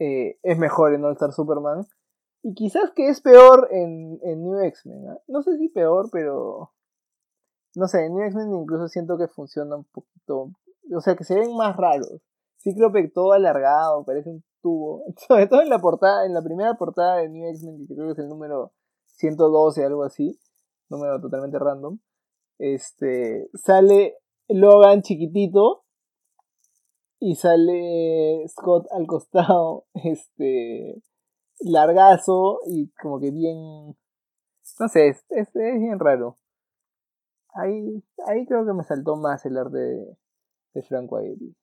eh, 0.00 0.38
es 0.42 0.58
mejor 0.58 0.94
en 0.94 1.04
All 1.04 1.12
Star 1.12 1.32
Superman. 1.32 1.86
Y 2.42 2.54
quizás 2.54 2.90
que 2.94 3.08
es 3.08 3.20
peor 3.20 3.68
en, 3.70 4.18
en 4.22 4.42
New 4.42 4.58
X-Men. 4.60 5.08
¿ah? 5.08 5.18
No 5.28 5.42
sé 5.42 5.56
si 5.56 5.68
peor, 5.68 6.10
pero... 6.12 6.73
No 7.74 7.88
sé, 7.88 8.04
en 8.04 8.20
X-Men 8.20 8.54
incluso 8.54 8.88
siento 8.88 9.18
que 9.18 9.28
funciona 9.28 9.76
un 9.76 9.84
poquito... 9.84 10.50
O 10.94 11.00
sea, 11.00 11.16
que 11.16 11.24
se 11.24 11.34
ven 11.34 11.56
más 11.56 11.76
raros. 11.76 12.20
Cíclope 12.58 13.08
todo 13.08 13.32
alargado, 13.32 14.04
parece 14.04 14.30
un 14.30 14.44
tubo. 14.62 15.02
Sobre 15.28 15.46
todo 15.46 15.62
en 15.62 15.68
la 15.68 15.78
portada, 15.78 16.24
en 16.26 16.34
la 16.34 16.42
primera 16.42 16.74
portada 16.74 17.16
de 17.16 17.28
New 17.28 17.48
X-Men, 17.50 17.86
que 17.86 17.94
creo 17.94 18.06
que 18.06 18.12
es 18.12 18.18
el 18.18 18.28
número 18.28 18.72
112, 19.16 19.84
algo 19.84 20.04
así. 20.04 20.38
Número 20.88 21.20
totalmente 21.20 21.58
random. 21.58 21.98
Este, 22.58 23.50
sale 23.54 24.18
Logan 24.48 25.02
chiquitito 25.02 25.84
y 27.18 27.36
sale 27.36 28.44
Scott 28.48 28.86
al 28.92 29.06
costado, 29.06 29.86
este, 29.94 31.02
largazo 31.60 32.58
y 32.66 32.90
como 33.00 33.18
que 33.18 33.30
bien, 33.30 33.96
no 34.78 34.88
sé, 34.88 35.08
es, 35.08 35.24
es, 35.30 35.52
bien 35.54 35.98
raro. 35.98 36.38
Ahí, 37.54 38.02
ahí 38.26 38.46
creo 38.46 38.66
que 38.66 38.72
me 38.72 38.84
saltó 38.84 39.16
más 39.16 39.44
el 39.46 39.56
arte 39.56 39.78
de, 39.78 40.16
de 40.74 40.82
Frank 40.82 41.10
Whiteley. 41.10 41.54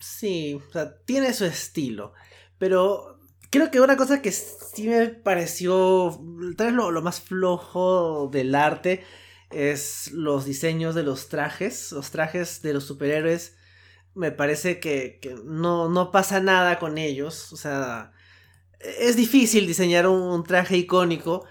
Sí, 0.00 0.54
o 0.54 0.70
sea, 0.72 0.96
tiene 1.04 1.32
su 1.32 1.44
estilo, 1.44 2.12
pero 2.58 3.18
creo 3.50 3.70
que 3.70 3.80
una 3.80 3.96
cosa 3.96 4.22
que 4.22 4.32
sí 4.32 4.88
me 4.88 5.08
pareció 5.08 6.18
tal 6.56 6.68
vez 6.68 6.74
lo, 6.74 6.90
lo 6.90 7.02
más 7.02 7.20
flojo 7.20 8.28
del 8.28 8.54
arte 8.54 9.04
es 9.52 10.10
los 10.12 10.44
diseños 10.44 10.94
de 10.94 11.02
los 11.02 11.28
trajes, 11.28 11.92
los 11.92 12.10
trajes 12.10 12.62
de 12.62 12.72
los 12.74 12.84
superhéroes. 12.84 13.56
Me 14.14 14.30
parece 14.32 14.80
que, 14.80 15.20
no, 15.44 15.88
no, 15.88 16.10
pasa 16.10 16.40
nada 16.40 16.78
con 16.78 16.98
ellos. 16.98 17.52
O 17.52 17.56
sea, 17.56 18.12
es 18.80 19.16
difícil 19.16 19.66
diseñar 19.66 20.06
un, 20.06 20.44
traje 20.44 20.76
icónico. 20.76 21.44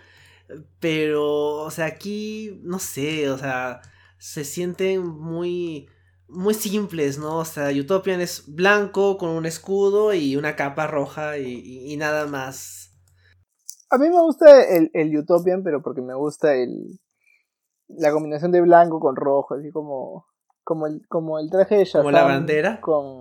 Pero, 0.80 1.64
o 1.64 1.72
sea, 1.72 1.86
aquí, 1.86 2.60
no 2.64 2.80
sé, 2.80 3.30
o 3.30 3.38
sea, 3.38 3.82
se 4.18 4.44
sienten 4.44 5.06
muy, 5.06 5.88
muy 6.28 6.54
simples, 6.54 7.18
¿no? 7.18 7.38
O 7.38 7.46
sea, 7.46 7.70
Utopian 7.70 8.22
es 8.22 8.44
blanco 8.54 9.18
con 9.18 9.30
un 9.30 9.46
escudo 9.46 10.14
y 10.14 10.36
una 10.36 10.56
capa 10.56 10.88
roja 10.88 11.38
y, 11.38 11.96
nada 11.98 12.28
más. 12.28 12.92
A 13.90 13.98
mí 13.98 14.10
me 14.10 14.22
gusta 14.22 14.64
el, 14.64 14.90
el 14.94 15.18
Utopian, 15.18 15.64
pero 15.64 15.82
porque 15.82 16.02
me 16.02 16.16
gusta 16.16 16.56
el, 16.56 17.00
la 17.88 18.12
combinación 18.12 18.52
de 18.52 18.62
blanco 18.62 19.00
con 19.00 19.16
rojo, 19.16 19.56
así 19.56 19.72
como 19.72 20.26
como 20.64 20.88
el, 20.88 21.06
como 21.08 21.40
el 21.40 21.50
traje 21.50 21.78
de 21.78 21.86
Shazam. 21.86 22.04
Como 22.04 22.12
la 22.12 22.24
bandera. 22.24 22.80
Con, 22.82 23.20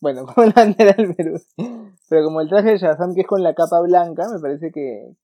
bueno, 0.00 0.26
como 0.34 0.46
la 0.46 0.52
bandera 0.52 0.94
del 0.96 1.14
Perú. 1.14 1.40
Pero 2.08 2.24
como 2.24 2.40
el 2.40 2.48
traje 2.48 2.70
de 2.70 2.78
Shazam 2.78 3.14
que 3.14 3.22
es 3.22 3.26
con 3.26 3.42
la 3.42 3.54
capa 3.54 3.80
blanca, 3.80 4.28
me 4.32 4.40
parece 4.40 4.70
que... 4.72 5.14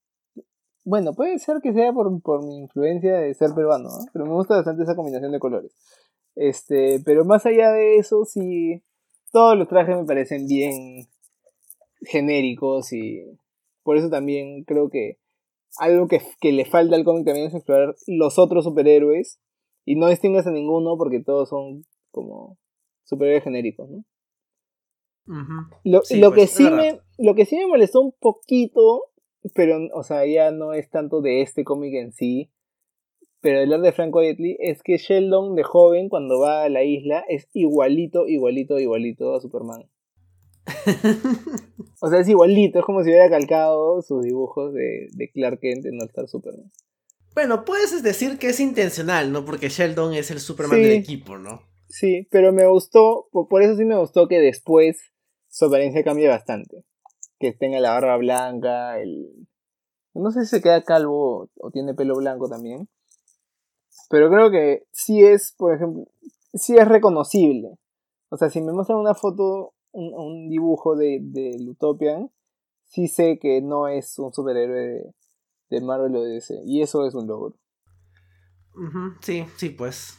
Bueno, 0.88 1.12
puede 1.12 1.38
ser 1.38 1.60
que 1.62 1.74
sea 1.74 1.92
por, 1.92 2.22
por 2.22 2.42
mi 2.42 2.56
influencia 2.56 3.18
de 3.18 3.34
ser 3.34 3.50
peruano, 3.54 3.90
pero 4.10 4.24
me 4.24 4.32
gusta 4.32 4.56
bastante 4.56 4.84
esa 4.84 4.96
combinación 4.96 5.32
de 5.32 5.38
colores. 5.38 5.70
Este, 6.34 6.98
pero 7.04 7.26
más 7.26 7.44
allá 7.44 7.72
de 7.72 7.96
eso, 7.96 8.24
sí, 8.24 8.82
todos 9.30 9.58
los 9.58 9.68
trajes 9.68 9.98
me 9.98 10.06
parecen 10.06 10.46
bien 10.46 11.06
genéricos 12.00 12.94
y 12.94 13.22
por 13.82 13.98
eso 13.98 14.08
también 14.08 14.64
creo 14.64 14.88
que 14.88 15.18
algo 15.78 16.08
que, 16.08 16.22
le 16.52 16.64
falta 16.64 16.96
al 16.96 17.04
cómic 17.04 17.26
también 17.26 17.48
es 17.48 17.54
explorar 17.54 17.94
los 18.06 18.38
otros 18.38 18.64
superhéroes 18.64 19.38
y 19.84 19.96
no 19.96 20.08
distingues 20.08 20.46
a 20.46 20.52
ninguno 20.52 20.96
porque 20.96 21.22
todos 21.22 21.50
son 21.50 21.84
como 22.10 22.56
superhéroes 23.04 23.44
genéricos, 23.44 23.90
¿no? 23.90 24.04
lo, 25.84 26.00
lo 26.08 26.32
que 26.32 26.46
sí 26.46 26.70
me, 26.70 27.02
lo 27.18 27.34
que 27.34 27.44
sí 27.44 27.56
me 27.58 27.66
molestó 27.66 28.00
un 28.00 28.14
poquito, 28.18 29.02
pero, 29.54 29.78
o 29.94 30.02
sea, 30.02 30.26
ya 30.26 30.50
no 30.50 30.72
es 30.72 30.90
tanto 30.90 31.20
de 31.20 31.42
este 31.42 31.64
cómic 31.64 31.94
en 31.94 32.12
sí, 32.12 32.50
pero 33.40 33.60
el 33.60 33.82
de 33.82 33.92
Frank 33.92 34.14
Whiteley 34.14 34.56
es 34.58 34.82
que 34.82 34.96
Sheldon 34.96 35.54
de 35.54 35.62
joven, 35.62 36.08
cuando 36.08 36.40
va 36.40 36.64
a 36.64 36.68
la 36.68 36.82
isla, 36.82 37.24
es 37.28 37.48
igualito, 37.52 38.26
igualito, 38.26 38.78
igualito 38.78 39.34
a 39.34 39.40
Superman. 39.40 39.88
o 42.00 42.08
sea, 42.10 42.20
es 42.20 42.28
igualito, 42.28 42.80
es 42.80 42.84
como 42.84 43.02
si 43.02 43.10
hubiera 43.10 43.30
calcado 43.30 44.02
sus 44.02 44.22
dibujos 44.22 44.74
de, 44.74 45.08
Clark 45.32 45.60
Kent 45.60 45.86
en 45.86 46.00
All 46.00 46.08
Star 46.08 46.28
Superman. 46.28 46.70
Bueno, 47.34 47.64
puedes 47.64 48.02
decir 48.02 48.38
que 48.38 48.48
es 48.48 48.58
intencional, 48.58 49.30
¿no? 49.30 49.44
Porque 49.44 49.68
Sheldon 49.68 50.14
es 50.14 50.30
el 50.32 50.40
Superman 50.40 50.82
del 50.82 50.92
equipo, 50.92 51.38
¿no? 51.38 51.62
Sí, 51.88 52.26
pero 52.30 52.52
me 52.52 52.66
gustó, 52.66 53.28
por 53.30 53.62
eso 53.62 53.76
sí 53.76 53.84
me 53.84 53.96
gustó 53.96 54.26
que 54.26 54.40
después 54.40 54.98
su 55.48 55.66
apariencia 55.66 56.02
cambie 56.02 56.28
bastante. 56.28 56.84
Que 57.38 57.52
tenga 57.52 57.80
la 57.80 57.92
barba 57.92 58.16
blanca, 58.16 58.98
el... 59.00 59.46
No 60.14 60.30
sé 60.30 60.44
si 60.44 60.56
se 60.56 60.62
queda 60.62 60.82
calvo 60.82 61.48
o 61.56 61.70
tiene 61.70 61.94
pelo 61.94 62.16
blanco 62.16 62.48
también. 62.48 62.88
Pero 64.10 64.30
creo 64.30 64.50
que 64.50 64.86
sí 64.90 65.24
es, 65.24 65.54
por 65.56 65.74
ejemplo, 65.74 66.06
sí 66.54 66.76
es 66.76 66.88
reconocible. 66.88 67.78
O 68.30 68.36
sea, 68.36 68.50
si 68.50 68.60
me 68.60 68.72
muestran 68.72 68.98
una 68.98 69.14
foto 69.14 69.74
un, 69.92 70.48
dibujo 70.48 70.96
de, 70.96 71.18
de 71.22 71.56
Utopian, 71.68 72.30
sí 72.84 73.08
sé 73.08 73.38
que 73.38 73.60
no 73.62 73.88
es 73.88 74.18
un 74.18 74.32
superhéroe 74.32 75.14
de, 75.70 75.80
Marvel 75.80 76.16
o 76.16 76.22
de 76.22 76.34
DC. 76.34 76.62
Y 76.64 76.82
eso 76.82 77.06
es 77.06 77.14
un 77.14 77.26
logro. 77.26 77.56
sí, 79.20 79.44
sí, 79.56 79.70
pues. 79.70 80.18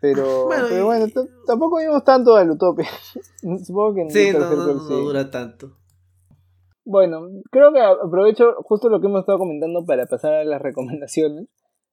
Pero 0.00 0.46
bueno, 0.46 1.06
tampoco 1.46 1.78
vimos 1.78 2.04
tanto 2.04 2.36
a 2.36 2.44
Utopia. 2.44 2.88
Supongo 3.64 3.94
que 3.94 4.10
sí, 4.10 4.32
no, 4.32 4.48
dura 4.48 5.30
tanto. 5.30 5.76
Bueno, 6.84 7.28
creo 7.50 7.72
que 7.72 7.80
aprovecho 7.80 8.54
justo 8.62 8.88
lo 8.88 9.00
que 9.00 9.08
hemos 9.08 9.20
estado 9.20 9.38
comentando 9.38 9.84
para 9.84 10.06
pasar 10.06 10.34
a 10.34 10.44
las 10.44 10.62
recomendaciones. 10.62 11.48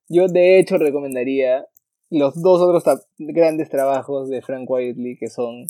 Yo 0.08 0.28
de 0.28 0.60
hecho 0.60 0.78
recomendaría 0.78 1.66
los 2.10 2.41
dos 2.41 2.62
otros 2.62 2.84
grandes 3.18 3.70
trabajos 3.70 4.30
de 4.30 4.41
Frank 4.41 4.69
Whiteley 4.69 5.18
que 5.18 5.27
son 5.27 5.65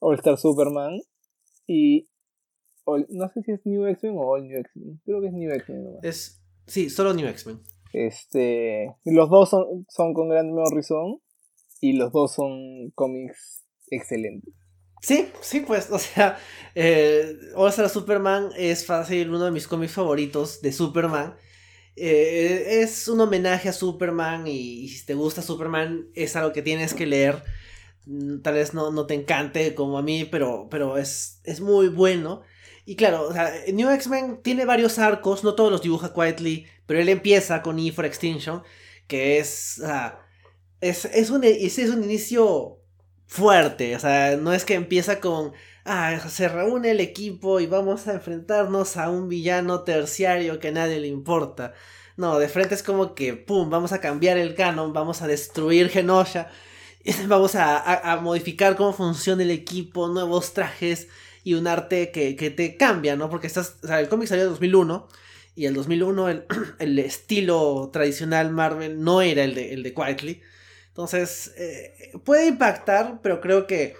All 0.00 0.16
Star 0.16 0.38
Superman 0.38 0.98
y 1.66 2.08
no 3.10 3.28
sé 3.28 3.42
si 3.42 3.52
es 3.52 3.66
New 3.66 3.86
X-Men 3.86 4.16
o 4.16 4.22
All 4.22 4.42
New 4.42 4.58
X-Men. 4.58 5.00
Creo 5.04 5.20
que 5.20 5.26
es 5.26 5.32
New 5.34 5.52
X-Men. 5.52 5.98
Es, 6.02 6.42
sí, 6.66 6.88
solo 6.88 7.12
New 7.12 7.28
X-Men. 7.28 7.60
Este, 7.92 8.96
los 9.04 9.28
dos 9.28 9.50
son, 9.50 9.86
son 9.88 10.14
con 10.14 10.30
Grant 10.30 10.50
Morrison 10.50 11.20
y 11.80 11.92
los 11.92 12.12
dos 12.12 12.34
son 12.34 12.90
cómics 12.94 13.64
excelentes. 13.90 14.54
Sí, 15.00 15.28
sí, 15.40 15.60
pues, 15.60 15.90
o 15.90 15.98
sea, 15.98 16.38
eh, 16.74 17.38
All 17.54 17.70
Star 17.70 17.88
Superman 17.88 18.50
es 18.56 18.86
fácil 18.86 19.30
uno 19.30 19.44
de 19.44 19.50
mis 19.50 19.68
cómics 19.68 19.92
favoritos 19.92 20.60
de 20.60 20.72
Superman. 20.72 21.36
Eh, 21.96 22.80
es 22.82 23.08
un 23.08 23.20
homenaje 23.20 23.68
a 23.68 23.72
Superman 23.72 24.46
y, 24.46 24.88
si 24.88 25.04
te 25.04 25.14
gusta 25.14 25.42
Superman 25.42 26.08
es 26.14 26.36
algo 26.36 26.52
que 26.52 26.62
tienes 26.62 26.94
que 26.94 27.06
leer. 27.06 27.42
Mm, 28.06 28.40
tal 28.42 28.54
vez 28.54 28.74
no, 28.74 28.90
no 28.90 29.06
te 29.06 29.14
encante 29.14 29.74
como 29.74 29.98
a 29.98 30.02
mí, 30.02 30.24
pero, 30.24 30.68
pero 30.70 30.98
es, 30.98 31.40
es 31.44 31.60
muy 31.60 31.88
bueno. 31.88 32.42
Y 32.84 32.96
claro, 32.96 33.28
o 33.28 33.32
sea, 33.32 33.52
New 33.72 33.90
X-Men 33.90 34.40
tiene 34.42 34.64
varios 34.64 34.98
arcos, 34.98 35.44
no 35.44 35.54
todos 35.54 35.70
los 35.70 35.82
dibuja 35.82 36.14
Quietly, 36.14 36.66
pero 36.86 37.00
él 37.00 37.10
empieza 37.10 37.60
con 37.62 37.78
E 37.78 37.92
for 37.92 38.06
Extinction, 38.06 38.62
que 39.06 39.38
es, 39.38 39.82
es, 40.80 41.04
es, 41.06 41.30
un, 41.30 41.44
es 41.44 41.78
un 41.78 42.04
inicio 42.04 42.78
fuerte, 43.26 43.94
o 43.94 44.00
sea, 44.00 44.36
no 44.36 44.52
es 44.52 44.64
que 44.64 44.74
empieza 44.74 45.20
con, 45.20 45.52
ah, 45.84 46.18
se 46.28 46.48
reúne 46.48 46.92
el 46.92 47.00
equipo 47.00 47.60
y 47.60 47.66
vamos 47.66 48.08
a 48.08 48.14
enfrentarnos 48.14 48.96
a 48.96 49.10
un 49.10 49.28
villano 49.28 49.82
terciario 49.82 50.58
que 50.58 50.68
a 50.68 50.72
nadie 50.72 51.00
le 51.00 51.08
importa. 51.08 51.74
No, 52.16 52.38
de 52.38 52.48
frente 52.48 52.74
es 52.74 52.82
como 52.82 53.14
que, 53.14 53.34
pum, 53.34 53.70
vamos 53.70 53.92
a 53.92 54.00
cambiar 54.00 54.38
el 54.38 54.54
canon, 54.54 54.92
vamos 54.92 55.22
a 55.22 55.28
destruir 55.28 55.88
Genosha, 55.88 56.50
vamos 57.28 57.54
a, 57.54 58.18
modificar 58.22 58.76
cómo 58.76 58.92
funciona 58.92 59.42
el 59.42 59.50
equipo, 59.50 60.08
nuevos 60.08 60.52
trajes 60.52 61.08
y 61.44 61.54
un 61.54 61.66
arte 61.68 62.10
que, 62.10 62.34
te 62.50 62.76
cambia, 62.76 63.16
¿no? 63.16 63.30
Porque 63.30 63.46
estás, 63.46 63.76
el 63.88 64.08
cómic 64.08 64.28
salió 64.28 64.44
en 64.44 64.50
2001 64.50 65.08
y 65.54 65.66
el 65.66 65.74
2001 65.74 66.28
el, 66.28 66.44
el 66.78 66.98
estilo 66.98 67.90
tradicional 67.92 68.50
Marvel 68.50 69.02
no 69.02 69.22
era 69.22 69.44
el 69.44 69.54
de, 69.54 69.74
el 69.74 69.82
de 69.82 69.94
Quietly. 69.94 70.42
Entonces, 70.98 71.54
eh, 71.56 72.10
puede 72.24 72.48
impactar, 72.48 73.20
pero 73.22 73.40
creo 73.40 73.68
que 73.68 73.94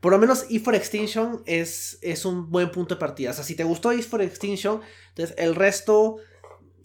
por 0.00 0.12
lo 0.12 0.18
menos 0.18 0.44
E 0.50 0.60
for 0.60 0.74
Extinction 0.74 1.42
es, 1.46 1.98
es 2.02 2.26
un 2.26 2.50
buen 2.50 2.70
punto 2.70 2.96
de 2.96 3.00
partida. 3.00 3.30
O 3.30 3.32
sea, 3.32 3.42
si 3.42 3.54
te 3.54 3.64
gustó 3.64 3.90
E 3.90 4.02
for 4.02 4.20
Extinction, 4.20 4.82
entonces 5.08 5.34
el 5.38 5.54
resto 5.54 6.18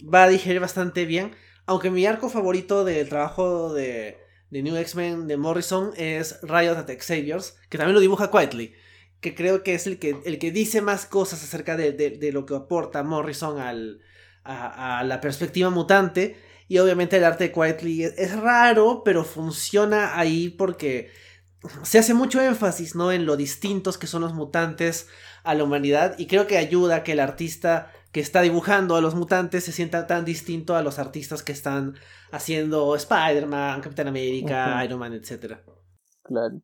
va 0.01 0.23
a 0.23 0.29
digerir 0.29 0.61
bastante 0.61 1.05
bien. 1.05 1.35
Aunque 1.65 1.91
mi 1.91 2.05
arco 2.05 2.29
favorito 2.29 2.85
del 2.85 3.09
trabajo 3.09 3.73
de, 3.73 4.17
de 4.51 4.63
New 4.63 4.77
X-Men 4.77 5.27
de 5.27 5.35
Morrison 5.35 5.91
es 5.97 6.39
Riot 6.43 6.77
at 6.77 6.89
Xavier's, 6.89 7.57
que 7.67 7.77
también 7.77 7.95
lo 7.95 7.99
dibuja 7.99 8.31
Quietly. 8.31 8.73
Que 9.19 9.35
creo 9.35 9.63
que 9.63 9.73
es 9.73 9.85
el 9.85 9.99
que, 9.99 10.15
el 10.23 10.39
que 10.39 10.51
dice 10.51 10.79
más 10.79 11.05
cosas 11.05 11.43
acerca 11.43 11.75
de, 11.75 11.91
de, 11.91 12.31
lo 12.31 12.45
que 12.45 12.55
aporta 12.55 13.03
Morrison 13.03 13.59
al, 13.59 13.99
a, 14.45 14.99
a, 14.99 15.03
la 15.03 15.19
perspectiva 15.19 15.69
mutante. 15.71 16.37
Y 16.67 16.79
obviamente 16.79 17.17
el 17.17 17.23
arte 17.23 17.45
de 17.45 17.51
Quietly 17.51 18.03
es, 18.03 18.39
raro, 18.39 19.03
pero 19.05 19.23
funciona 19.23 20.19
ahí 20.19 20.49
porque 20.49 21.09
se 21.83 21.97
hace 21.97 22.13
mucho 22.13 22.41
énfasis, 22.41 22.95
¿no? 22.95 23.11
En 23.11 23.25
lo 23.25 23.37
distintos 23.37 23.97
que 23.97 24.07
son 24.07 24.21
los 24.21 24.33
mutantes 24.33 25.07
a 25.43 25.53
la 25.53 25.63
humanidad 25.63 26.15
y 26.17 26.27
creo 26.27 26.45
que 26.45 26.57
ayuda 26.57 26.97
a 26.97 27.03
que 27.03 27.13
el 27.13 27.21
artista 27.21 27.91
que 28.11 28.19
está 28.19 28.41
dibujando 28.41 28.95
a 28.95 29.01
los 29.01 29.15
mutantes 29.15 29.63
se 29.63 29.71
sienta 29.71 30.07
tan 30.07 30.25
distinto 30.25 30.75
a 30.75 30.81
los 30.81 30.99
artistas 30.99 31.43
que 31.43 31.51
están 31.53 31.95
haciendo 32.31 32.95
Spider-Man, 32.95 33.81
Capitán 33.81 34.07
América, 34.07 34.83
Iron 34.83 34.99
Man, 34.99 35.13
etc. 35.13 35.57
Claro. 36.23 36.61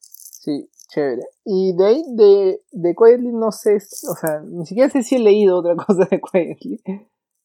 Sí, 0.00 0.70
chévere. 0.88 1.22
Y 1.44 1.76
de 1.76 1.86
ahí, 1.86 2.02
de, 2.14 2.60
de 2.72 2.94
Quietly, 2.94 3.32
no 3.32 3.52
sé, 3.52 3.76
o 3.76 4.14
sea, 4.14 4.40
ni 4.40 4.64
siquiera 4.64 4.88
sé 4.88 5.02
si 5.02 5.16
he 5.16 5.18
leído 5.18 5.58
otra 5.58 5.76
cosa 5.86 6.06
de 6.10 6.20
Quietly, 6.20 6.80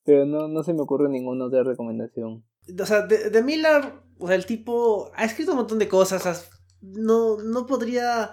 pero 0.05 0.25
no, 0.25 0.47
no 0.47 0.63
se 0.63 0.73
me 0.73 0.81
ocurre 0.81 1.09
ninguna 1.09 1.45
otra 1.45 1.63
recomendación. 1.63 2.43
O 2.79 2.85
sea, 2.85 3.01
de, 3.01 3.29
de 3.29 3.43
Miller, 3.43 3.93
o 4.17 4.27
sea, 4.27 4.35
el 4.35 4.45
tipo 4.45 5.11
ha 5.15 5.25
escrito 5.25 5.51
un 5.51 5.57
montón 5.57 5.79
de 5.79 5.87
cosas, 5.87 6.49
no, 6.81 7.37
no 7.37 7.65
podría... 7.65 8.31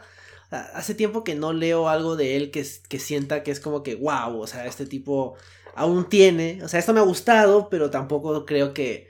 Hace 0.51 0.97
tiempo 0.97 1.23
que 1.23 1.37
no 1.37 1.53
leo 1.53 1.89
algo 1.89 2.17
de 2.17 2.37
él 2.37 2.51
que, 2.51 2.67
que 2.89 2.99
sienta 2.99 3.45
que 3.45 3.53
es 3.53 3.61
como 3.61 3.85
que, 3.85 3.95
wow, 3.95 4.37
o 4.41 4.47
sea, 4.49 4.67
este 4.67 4.85
tipo 4.85 5.37
aún 5.77 6.09
tiene, 6.09 6.61
o 6.65 6.69
sea, 6.69 6.81
esto 6.81 6.93
me 6.93 6.99
ha 6.99 7.05
gustado, 7.05 7.69
pero 7.71 7.91
tampoco 7.91 8.45
creo 8.45 8.75
que, 8.75 9.09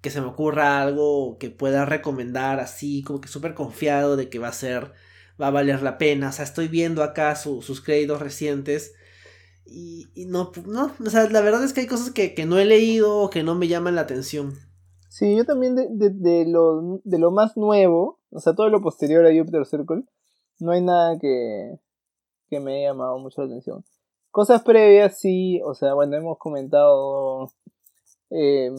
que 0.00 0.08
se 0.08 0.22
me 0.22 0.26
ocurra 0.28 0.80
algo 0.80 1.36
que 1.38 1.50
pueda 1.50 1.84
recomendar 1.84 2.60
así, 2.60 3.02
como 3.02 3.20
que 3.20 3.28
súper 3.28 3.52
confiado 3.54 4.16
de 4.16 4.30
que 4.30 4.38
va 4.38 4.48
a 4.48 4.52
ser, 4.52 4.92
va 5.40 5.48
a 5.48 5.50
valer 5.50 5.82
la 5.82 5.98
pena, 5.98 6.30
o 6.30 6.32
sea, 6.32 6.46
estoy 6.46 6.68
viendo 6.68 7.02
acá 7.02 7.36
sus 7.36 7.82
créditos 7.82 8.20
recientes 8.20 8.94
y, 9.66 10.08
y, 10.14 10.26
no, 10.26 10.50
no, 10.66 10.90
o 11.04 11.10
sea, 11.10 11.28
la 11.30 11.40
verdad 11.40 11.64
es 11.64 11.72
que 11.72 11.82
hay 11.82 11.86
cosas 11.86 12.10
que, 12.10 12.34
que 12.34 12.46
no 12.46 12.58
he 12.58 12.64
leído 12.64 13.18
o 13.18 13.30
que 13.30 13.42
no 13.42 13.54
me 13.54 13.68
llaman 13.68 13.94
la 13.94 14.02
atención. 14.02 14.54
Sí, 15.08 15.36
yo 15.36 15.44
también 15.44 15.76
de, 15.76 15.88
de, 15.90 16.44
lo, 16.46 17.00
de 17.04 17.18
lo 17.18 17.30
más 17.30 17.56
nuevo, 17.56 18.20
o 18.30 18.40
sea, 18.40 18.54
todo 18.54 18.68
lo 18.68 18.82
posterior 18.82 19.24
a 19.24 19.32
Jupiter 19.36 19.64
Circle, 19.64 20.02
no 20.58 20.72
hay 20.72 20.82
nada 20.82 21.18
que, 21.18 21.78
que 22.48 22.60
me 22.60 22.78
haya 22.78 22.90
llamado 22.90 23.18
mucho 23.18 23.40
la 23.42 23.46
atención. 23.46 23.84
Cosas 24.30 24.62
previas, 24.62 25.18
sí, 25.18 25.60
o 25.64 25.74
sea, 25.74 25.94
bueno, 25.94 26.16
hemos 26.16 26.38
comentado 26.38 27.52
eh, 28.30 28.72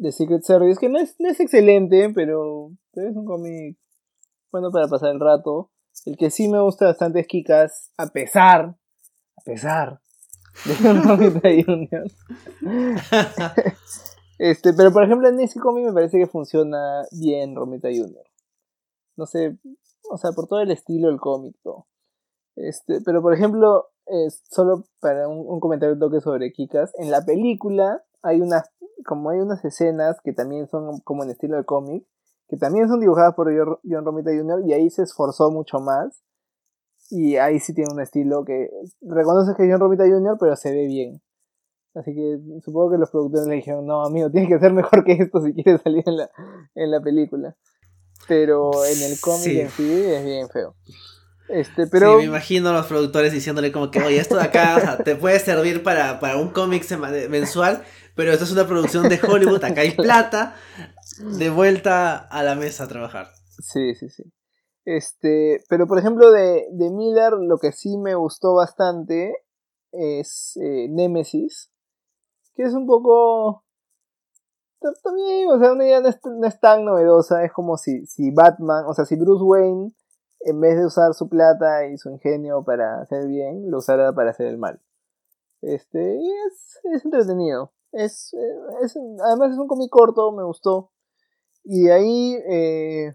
The 0.00 0.12
Secret 0.12 0.42
Service, 0.42 0.80
que 0.80 0.88
no 0.88 0.98
es, 0.98 1.14
no 1.18 1.28
es 1.28 1.38
excelente, 1.40 2.10
pero, 2.14 2.72
pero 2.92 3.10
es 3.10 3.16
un 3.16 3.26
cómic 3.26 3.76
bueno 4.50 4.70
para 4.70 4.88
pasar 4.88 5.10
el 5.10 5.20
rato. 5.20 5.70
El 6.06 6.16
que 6.16 6.30
sí 6.30 6.48
me 6.48 6.60
gusta 6.60 6.86
bastante 6.86 7.20
es 7.20 7.26
Kikas, 7.26 7.92
a 7.96 8.06
pesar, 8.08 8.76
a 9.36 9.40
pesar 9.42 10.00
de 10.64 10.90
un 10.90 11.40
de 11.40 11.64
Union. 11.66 12.04
este, 14.38 14.72
pero 14.72 14.92
por 14.92 15.04
ejemplo 15.04 15.28
en 15.28 15.40
ese 15.40 15.60
cómic 15.60 15.86
me 15.86 15.92
parece 15.92 16.18
que 16.18 16.26
funciona 16.26 17.02
bien 17.12 17.54
Romita 17.56 17.88
Junior 17.88 18.24
no 19.16 19.26
sé, 19.26 19.58
o 20.10 20.16
sea, 20.16 20.32
por 20.32 20.46
todo 20.46 20.60
el 20.60 20.70
estilo 20.70 21.08
del 21.08 21.20
cómic, 21.20 21.56
Este, 22.56 23.00
pero 23.04 23.22
por 23.22 23.34
ejemplo, 23.34 23.88
solo 24.50 24.84
para 25.00 25.28
un, 25.28 25.60
comentario 25.60 25.98
toque 25.98 26.20
sobre 26.20 26.52
Kikas, 26.52 26.92
en 26.98 27.10
la 27.10 27.24
película 27.24 28.02
hay 28.22 28.40
unas, 28.40 28.70
como 29.06 29.30
hay 29.30 29.40
unas 29.40 29.64
escenas 29.64 30.20
que 30.22 30.32
también 30.32 30.68
son 30.68 31.00
como 31.00 31.24
en 31.24 31.30
estilo 31.30 31.56
de 31.56 31.64
cómic, 31.64 32.06
que 32.48 32.56
también 32.56 32.88
son 32.88 33.00
dibujadas 33.00 33.34
por 33.34 33.50
John 33.84 34.04
Romita 34.04 34.30
Jr. 34.30 34.62
y 34.66 34.72
ahí 34.72 34.90
se 34.90 35.02
esforzó 35.02 35.50
mucho 35.50 35.78
más. 35.78 36.22
Y 37.10 37.36
ahí 37.36 37.60
sí 37.60 37.74
tiene 37.74 37.92
un 37.92 38.00
estilo 38.00 38.44
que 38.44 38.68
reconoces 39.02 39.54
que 39.56 39.64
es 39.64 39.70
John 39.70 39.80
Romita 39.80 40.04
Jr., 40.04 40.36
pero 40.40 40.56
se 40.56 40.72
ve 40.72 40.86
bien. 40.86 41.20
Así 41.94 42.14
que 42.14 42.38
supongo 42.64 42.92
que 42.92 42.98
los 42.98 43.10
productores 43.10 43.46
le 43.46 43.56
dijeron, 43.56 43.86
no, 43.86 44.04
amigo, 44.04 44.30
tienes 44.30 44.48
que 44.48 44.58
ser 44.58 44.72
mejor 44.72 45.04
que 45.04 45.12
esto 45.12 45.40
si 45.40 45.52
quieres 45.54 45.80
salir 45.82 46.02
en 46.06 46.16
la, 46.16 46.30
en 46.74 46.90
la 46.90 47.00
película 47.00 47.56
pero 48.26 48.84
en 48.84 49.02
el 49.02 49.20
cómic 49.20 49.46
en 49.46 49.70
sí 49.70 49.90
es 49.92 50.24
bien 50.24 50.48
feo. 50.48 50.76
Este, 51.48 51.86
pero... 51.86 52.12
Sí, 52.12 52.18
me 52.18 52.24
imagino 52.24 52.70
a 52.70 52.72
los 52.72 52.86
productores 52.86 53.32
diciéndole 53.32 53.70
como 53.70 53.90
que, 53.90 54.00
oye, 54.00 54.18
esto 54.18 54.36
de 54.36 54.42
acá 54.42 54.76
o 54.76 54.80
sea, 54.80 54.98
te 54.98 55.14
puede 55.14 55.38
servir 55.38 55.82
para, 55.82 56.18
para 56.20 56.36
un 56.36 56.48
cómic 56.48 56.88
mensual, 57.28 57.82
pero 58.14 58.32
esto 58.32 58.44
es 58.44 58.52
una 58.52 58.66
producción 58.66 59.08
de 59.08 59.20
Hollywood, 59.22 59.62
acá 59.62 59.82
hay 59.82 59.90
plata, 59.96 60.56
de 61.20 61.50
vuelta 61.50 62.16
a 62.16 62.42
la 62.42 62.54
mesa 62.54 62.84
a 62.84 62.88
trabajar. 62.88 63.30
Sí, 63.60 63.94
sí, 63.94 64.08
sí. 64.08 64.24
Este, 64.84 65.62
pero 65.68 65.86
por 65.86 65.98
ejemplo 65.98 66.30
de, 66.30 66.66
de 66.72 66.90
Miller 66.90 67.32
lo 67.32 67.58
que 67.58 67.72
sí 67.72 67.96
me 67.96 68.14
gustó 68.14 68.54
bastante 68.54 69.34
es 69.92 70.58
eh, 70.60 70.88
Nemesis, 70.90 71.70
que 72.54 72.64
es 72.64 72.74
un 72.74 72.86
poco 72.86 73.64
también, 75.02 75.48
o 75.48 75.58
sea, 75.58 75.72
una 75.72 75.84
idea 75.84 76.00
no 76.00 76.08
es, 76.46 76.60
tan 76.60 76.84
novedosa, 76.84 77.44
es 77.44 77.52
como 77.52 77.76
si, 77.76 78.04
si 78.06 78.30
Batman, 78.30 78.84
o 78.86 78.92
sea, 78.92 79.04
si 79.04 79.16
Bruce 79.16 79.42
Wayne, 79.42 79.92
en 80.40 80.60
vez 80.60 80.76
de 80.76 80.86
usar 80.86 81.14
su 81.14 81.28
plata 81.28 81.86
y 81.86 81.96
su 81.96 82.10
ingenio 82.10 82.64
para 82.64 83.00
hacer 83.00 83.26
bien, 83.26 83.70
lo 83.70 83.78
usara 83.78 84.12
para 84.12 84.30
hacer 84.30 84.46
el 84.46 84.58
mal. 84.58 84.80
Este, 85.62 86.16
y 86.16 86.30
es, 86.46 86.80
es 86.92 87.04
entretenido. 87.04 87.72
Es, 87.92 88.34
es, 88.82 88.96
además 89.24 89.52
es 89.52 89.58
un 89.58 89.68
cómic 89.68 89.88
corto, 89.90 90.32
me 90.32 90.44
gustó. 90.44 90.90
Y 91.62 91.84
de 91.84 91.92
ahí, 91.92 92.38
eh, 92.46 93.14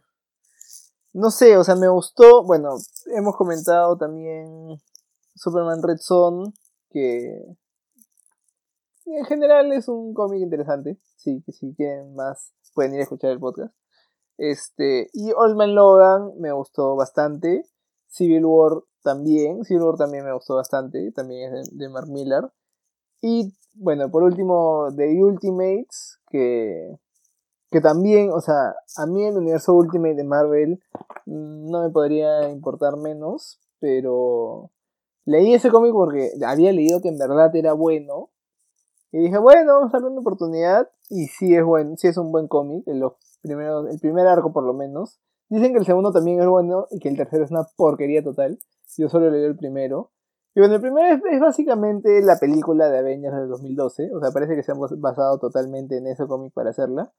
no 1.13 1.31
sé, 1.31 1.57
o 1.57 1.63
sea, 1.63 1.75
me 1.75 1.89
gustó, 1.89 2.43
bueno, 2.43 2.77
hemos 3.15 3.35
comentado 3.35 3.97
también 3.97 4.79
Superman 5.35 5.81
Red 5.81 5.97
Son, 5.99 6.53
que 6.89 7.57
en 9.05 9.25
general 9.25 9.71
es 9.73 9.87
un 9.87 10.13
cómic 10.13 10.41
interesante. 10.41 10.97
Sí, 11.15 11.41
que 11.45 11.51
si 11.51 11.73
quieren 11.73 12.15
más 12.15 12.53
pueden 12.73 12.93
ir 12.93 12.99
a 12.99 13.03
escuchar 13.03 13.31
el 13.31 13.39
podcast. 13.39 13.73
Este, 14.37 15.09
y 15.13 15.31
Old 15.31 15.55
Man 15.55 15.75
Logan 15.75 16.31
me 16.39 16.51
gustó 16.51 16.95
bastante. 16.95 17.65
Civil 18.07 18.45
War 18.45 18.83
también. 19.03 19.63
Civil 19.65 19.83
War 19.83 19.97
también 19.97 20.25
me 20.25 20.33
gustó 20.33 20.55
bastante. 20.55 21.11
También 21.11 21.55
es 21.55 21.77
de, 21.77 21.89
Mark 21.89 22.07
Miller. 22.07 22.49
Y 23.21 23.53
bueno, 23.73 24.09
por 24.09 24.23
último, 24.23 24.87
The 24.95 25.07
Ultimates, 25.21 26.19
que, 26.29 26.97
que 27.71 27.81
también, 27.81 28.31
o 28.31 28.41
sea, 28.41 28.75
a 28.97 29.05
mí 29.05 29.23
el 29.23 29.37
universo 29.37 29.73
Ultimate 29.73 30.15
de 30.15 30.23
Marvel 30.23 30.83
no 31.25 31.83
me 31.83 31.89
podría 31.89 32.49
importar 32.49 32.97
menos, 32.97 33.59
pero 33.79 34.71
leí 35.25 35.53
ese 35.53 35.69
cómic 35.69 35.91
porque 35.93 36.31
había 36.45 36.71
leído 36.71 37.01
que 37.01 37.09
en 37.09 37.17
verdad 37.17 37.55
era 37.55 37.73
bueno 37.73 38.29
y 39.11 39.19
dije, 39.19 39.37
bueno, 39.39 39.73
vamos 39.73 39.89
a 39.93 39.97
darle 39.97 40.09
una 40.09 40.21
oportunidad. 40.21 40.89
Y 41.09 41.27
sí 41.27 41.55
es 41.55 41.63
bueno, 41.63 41.95
sí 41.97 42.07
es 42.07 42.17
un 42.17 42.31
buen 42.31 42.47
cómic, 42.47 42.87
el, 42.87 43.03
el 43.43 43.99
primer 43.99 44.27
arco 44.27 44.53
por 44.53 44.63
lo 44.63 44.73
menos. 44.73 45.19
Dicen 45.49 45.73
que 45.73 45.79
el 45.79 45.85
segundo 45.85 46.11
también 46.11 46.39
es 46.39 46.47
bueno 46.47 46.85
y 46.91 46.99
que 46.99 47.09
el 47.09 47.17
tercero 47.17 47.43
es 47.43 47.51
una 47.51 47.63
porquería 47.75 48.23
total. 48.23 48.59
Yo 48.97 49.09
solo 49.09 49.31
leí 49.31 49.43
el 49.43 49.55
primero. 49.55 50.11
Y 50.53 50.59
bueno, 50.59 50.75
el 50.75 50.81
primero 50.81 51.07
es, 51.07 51.39
básicamente 51.39 52.21
la 52.21 52.37
película 52.37 52.89
de 52.89 52.99
Avengers 52.99 53.35
del 53.35 53.49
2012. 53.49 54.11
O 54.13 54.19
sea, 54.19 54.31
parece 54.31 54.55
que 54.55 54.61
se 54.61 54.71
han 54.71 54.79
basado 54.97 55.39
totalmente 55.39 55.97
en 55.97 56.05
ese 56.05 56.27
cómic 56.27 56.53
para 56.53 56.69
hacerla. 56.69 57.11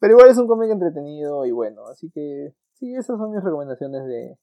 Pero 0.00 0.14
igual 0.14 0.30
es 0.30 0.38
un 0.38 0.48
cómic 0.48 0.70
entretenido 0.70 1.46
y 1.46 1.52
bueno. 1.52 1.86
Así 1.86 2.10
que 2.10 2.54
sí, 2.74 2.94
esas 2.94 3.18
son 3.18 3.30
mis 3.32 3.44
recomendaciones 3.44 4.04
de, 4.06 4.36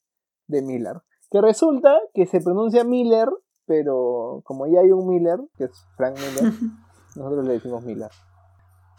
de 0.47 0.61
Miller. 0.61 1.01
Que 1.29 1.41
resulta 1.41 1.99
que 2.13 2.25
se 2.25 2.39
pronuncia 2.39 2.83
Miller, 2.83 3.27
pero 3.65 4.41
como 4.45 4.67
ya 4.67 4.79
hay 4.79 4.91
un 4.91 5.09
Miller, 5.09 5.39
que 5.57 5.65
es 5.65 5.71
Frank 5.97 6.15
Miller. 6.17 6.53
Nosotros 7.15 7.45
le 7.45 7.53
decimos 7.53 7.83
Miller. 7.83 8.11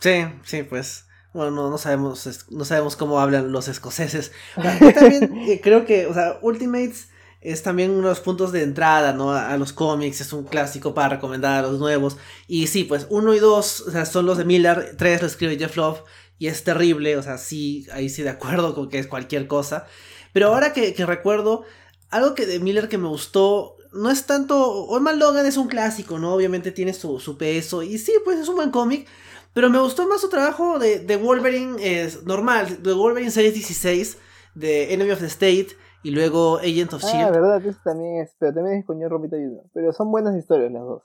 Sí, 0.00 0.24
sí, 0.44 0.64
pues. 0.64 1.06
Bueno, 1.32 1.70
no, 1.70 1.78
sabemos, 1.78 2.48
no 2.50 2.64
sabemos 2.64 2.96
cómo 2.96 3.20
hablan 3.20 3.52
los 3.52 3.68
escoceses. 3.68 4.32
Yo 4.56 4.92
también 4.92 5.36
eh, 5.48 5.60
creo 5.62 5.84
que, 5.84 6.06
o 6.06 6.14
sea, 6.14 6.38
Ultimates 6.42 7.10
es 7.40 7.62
también 7.62 7.92
uno 7.92 8.02
de 8.02 8.08
los 8.08 8.20
puntos 8.20 8.50
de 8.50 8.62
entrada, 8.62 9.12
¿no? 9.12 9.32
A, 9.32 9.56
los 9.56 9.72
cómics, 9.72 10.20
es 10.20 10.32
un 10.32 10.44
clásico 10.44 10.94
para 10.94 11.10
recomendar 11.10 11.64
a 11.64 11.68
los 11.68 11.78
nuevos. 11.78 12.16
Y 12.48 12.66
sí, 12.66 12.84
pues 12.84 13.06
uno 13.10 13.34
y 13.34 13.38
dos, 13.38 13.82
o 13.82 13.90
sea, 13.90 14.06
son 14.06 14.26
los 14.26 14.38
de 14.38 14.44
Miller, 14.44 14.96
tres 14.96 15.20
lo 15.20 15.28
escribe 15.28 15.58
Jeff 15.58 15.76
Love 15.76 16.02
y 16.38 16.46
es 16.46 16.64
terrible, 16.64 17.16
o 17.16 17.22
sea, 17.22 17.38
sí, 17.38 17.86
ahí 17.92 18.08
sí 18.08 18.22
de 18.22 18.30
acuerdo 18.30 18.74
con 18.74 18.88
que 18.88 18.98
es 18.98 19.06
cualquier 19.06 19.46
cosa. 19.48 19.86
Pero 20.32 20.48
ahora 20.48 20.72
que, 20.72 20.94
que 20.94 21.06
recuerdo, 21.06 21.64
algo 22.10 22.34
que 22.34 22.46
de 22.46 22.60
Miller 22.60 22.88
que 22.88 22.98
me 22.98 23.08
gustó 23.08 23.76
no 23.92 24.10
es 24.10 24.26
tanto. 24.26 24.86
Old 24.86 25.16
Logan 25.18 25.46
es 25.46 25.56
un 25.56 25.68
clásico, 25.68 26.18
¿no? 26.18 26.34
Obviamente 26.34 26.70
tiene 26.72 26.92
su, 26.92 27.18
su 27.20 27.38
peso. 27.38 27.82
Y 27.82 27.98
sí, 27.98 28.12
pues 28.24 28.38
es 28.38 28.48
un 28.48 28.56
buen 28.56 28.70
cómic. 28.70 29.08
Pero 29.54 29.70
me 29.70 29.80
gustó 29.80 30.06
más 30.06 30.20
su 30.20 30.28
trabajo 30.28 30.78
de, 30.78 31.00
de 31.00 31.16
Wolverine 31.16 31.76
es 31.80 32.24
normal. 32.24 32.82
De 32.82 32.92
Wolverine 32.92 33.30
Series 33.30 33.54
16. 33.54 34.18
De 34.54 34.92
Enemy 34.92 35.10
of 35.12 35.20
the 35.20 35.26
State. 35.26 35.68
y 36.02 36.10
luego 36.10 36.58
Agent 36.58 36.92
of 36.92 37.02
Ah, 37.04 37.08
Shield. 37.10 37.32
verdad, 37.32 37.66
eso 37.66 37.78
también 37.82 38.18
es, 38.22 38.34
pero 38.38 38.52
también 38.54 38.78
es 38.78 38.84
con 38.86 39.00
John 39.00 39.10
Romita 39.10 39.36
Jr. 39.36 39.64
Pero 39.72 39.92
son 39.92 40.10
buenas 40.10 40.36
historias 40.36 40.70
las 40.70 40.82
dos. 40.82 41.02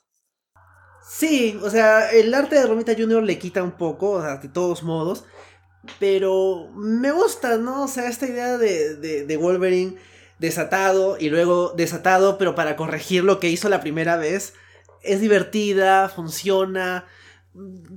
Sí, 1.07 1.59
o 1.61 1.69
sea, 1.69 2.11
el 2.11 2.33
arte 2.33 2.55
de 2.55 2.65
Romita 2.65 2.93
Jr. 2.97 3.23
le 3.23 3.37
quita 3.37 3.61
un 3.63 3.73
poco, 3.73 4.11
o 4.11 4.21
sea, 4.21 4.37
de 4.37 4.49
todos 4.49 4.83
modos. 4.83 5.25
Pero 5.99 6.69
me 6.75 7.11
gusta, 7.11 7.57
¿no? 7.57 7.83
O 7.83 7.87
sea, 7.87 8.07
esta 8.07 8.25
idea 8.25 8.57
de, 8.57 8.95
de, 8.95 9.25
de 9.25 9.37
Wolverine 9.37 9.97
desatado 10.39 11.17
y 11.19 11.29
luego 11.29 11.73
desatado, 11.75 12.37
pero 12.37 12.55
para 12.55 12.75
corregir 12.75 13.23
lo 13.23 13.39
que 13.39 13.49
hizo 13.49 13.69
la 13.69 13.81
primera 13.81 14.17
vez. 14.17 14.53
Es 15.01 15.19
divertida, 15.19 16.07
funciona. 16.09 17.05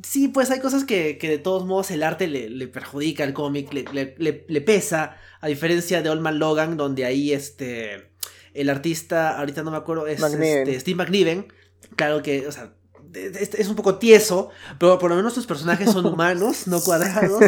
Sí, 0.02 0.28
pues 0.28 0.50
hay 0.50 0.60
cosas 0.60 0.84
que, 0.84 1.16
que 1.18 1.28
de 1.28 1.38
todos 1.38 1.64
modos 1.64 1.90
el 1.90 2.02
arte 2.02 2.26
le, 2.26 2.50
le 2.50 2.68
perjudica 2.68 3.24
al 3.24 3.32
cómic, 3.32 3.72
le, 3.72 3.84
le, 4.18 4.44
le, 4.48 4.60
pesa, 4.60 5.16
a 5.40 5.46
diferencia 5.46 6.02
de 6.02 6.10
Old 6.10 6.20
Man 6.20 6.38
Logan, 6.38 6.76
donde 6.76 7.04
ahí 7.04 7.32
este 7.32 8.10
el 8.52 8.68
artista, 8.70 9.38
ahorita 9.38 9.62
no 9.62 9.70
me 9.70 9.76
acuerdo, 9.76 10.06
es 10.06 10.20
McNiven. 10.20 10.68
este, 10.68 10.80
Steve 10.80 10.96
McNiven, 10.96 11.52
claro 11.94 12.22
que, 12.22 12.46
o 12.46 12.52
sea, 12.52 12.74
es, 13.16 13.54
es 13.54 13.68
un 13.68 13.76
poco 13.76 13.96
tieso, 13.96 14.50
pero 14.78 14.98
por 14.98 15.10
lo 15.10 15.16
menos 15.16 15.34
sus 15.34 15.46
personajes 15.46 15.90
son 15.90 16.06
humanos, 16.12 16.66
no 16.66 16.80
cuadrados. 16.80 17.42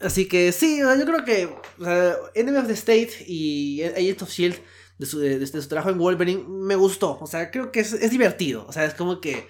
Así 0.00 0.28
que 0.28 0.52
sí, 0.52 0.78
yo 0.78 1.04
creo 1.04 1.24
que 1.24 1.48
o 1.80 1.84
sea, 1.84 2.16
Enemy 2.34 2.58
of 2.58 2.66
the 2.68 2.72
State 2.74 3.24
y 3.26 3.82
Agent 3.82 4.22
of 4.22 4.30
Shield 4.30 4.56
de 4.98 5.06
su, 5.06 5.18
de, 5.18 5.38
de 5.38 5.46
su 5.46 5.68
trabajo 5.68 5.90
en 5.90 5.98
Wolverine 5.98 6.44
me 6.48 6.76
gustó. 6.76 7.18
O 7.20 7.26
sea, 7.26 7.50
creo 7.50 7.72
que 7.72 7.80
es, 7.80 7.92
es, 7.92 8.10
divertido. 8.10 8.64
O 8.68 8.72
sea, 8.72 8.84
es 8.84 8.94
como 8.94 9.20
que 9.20 9.46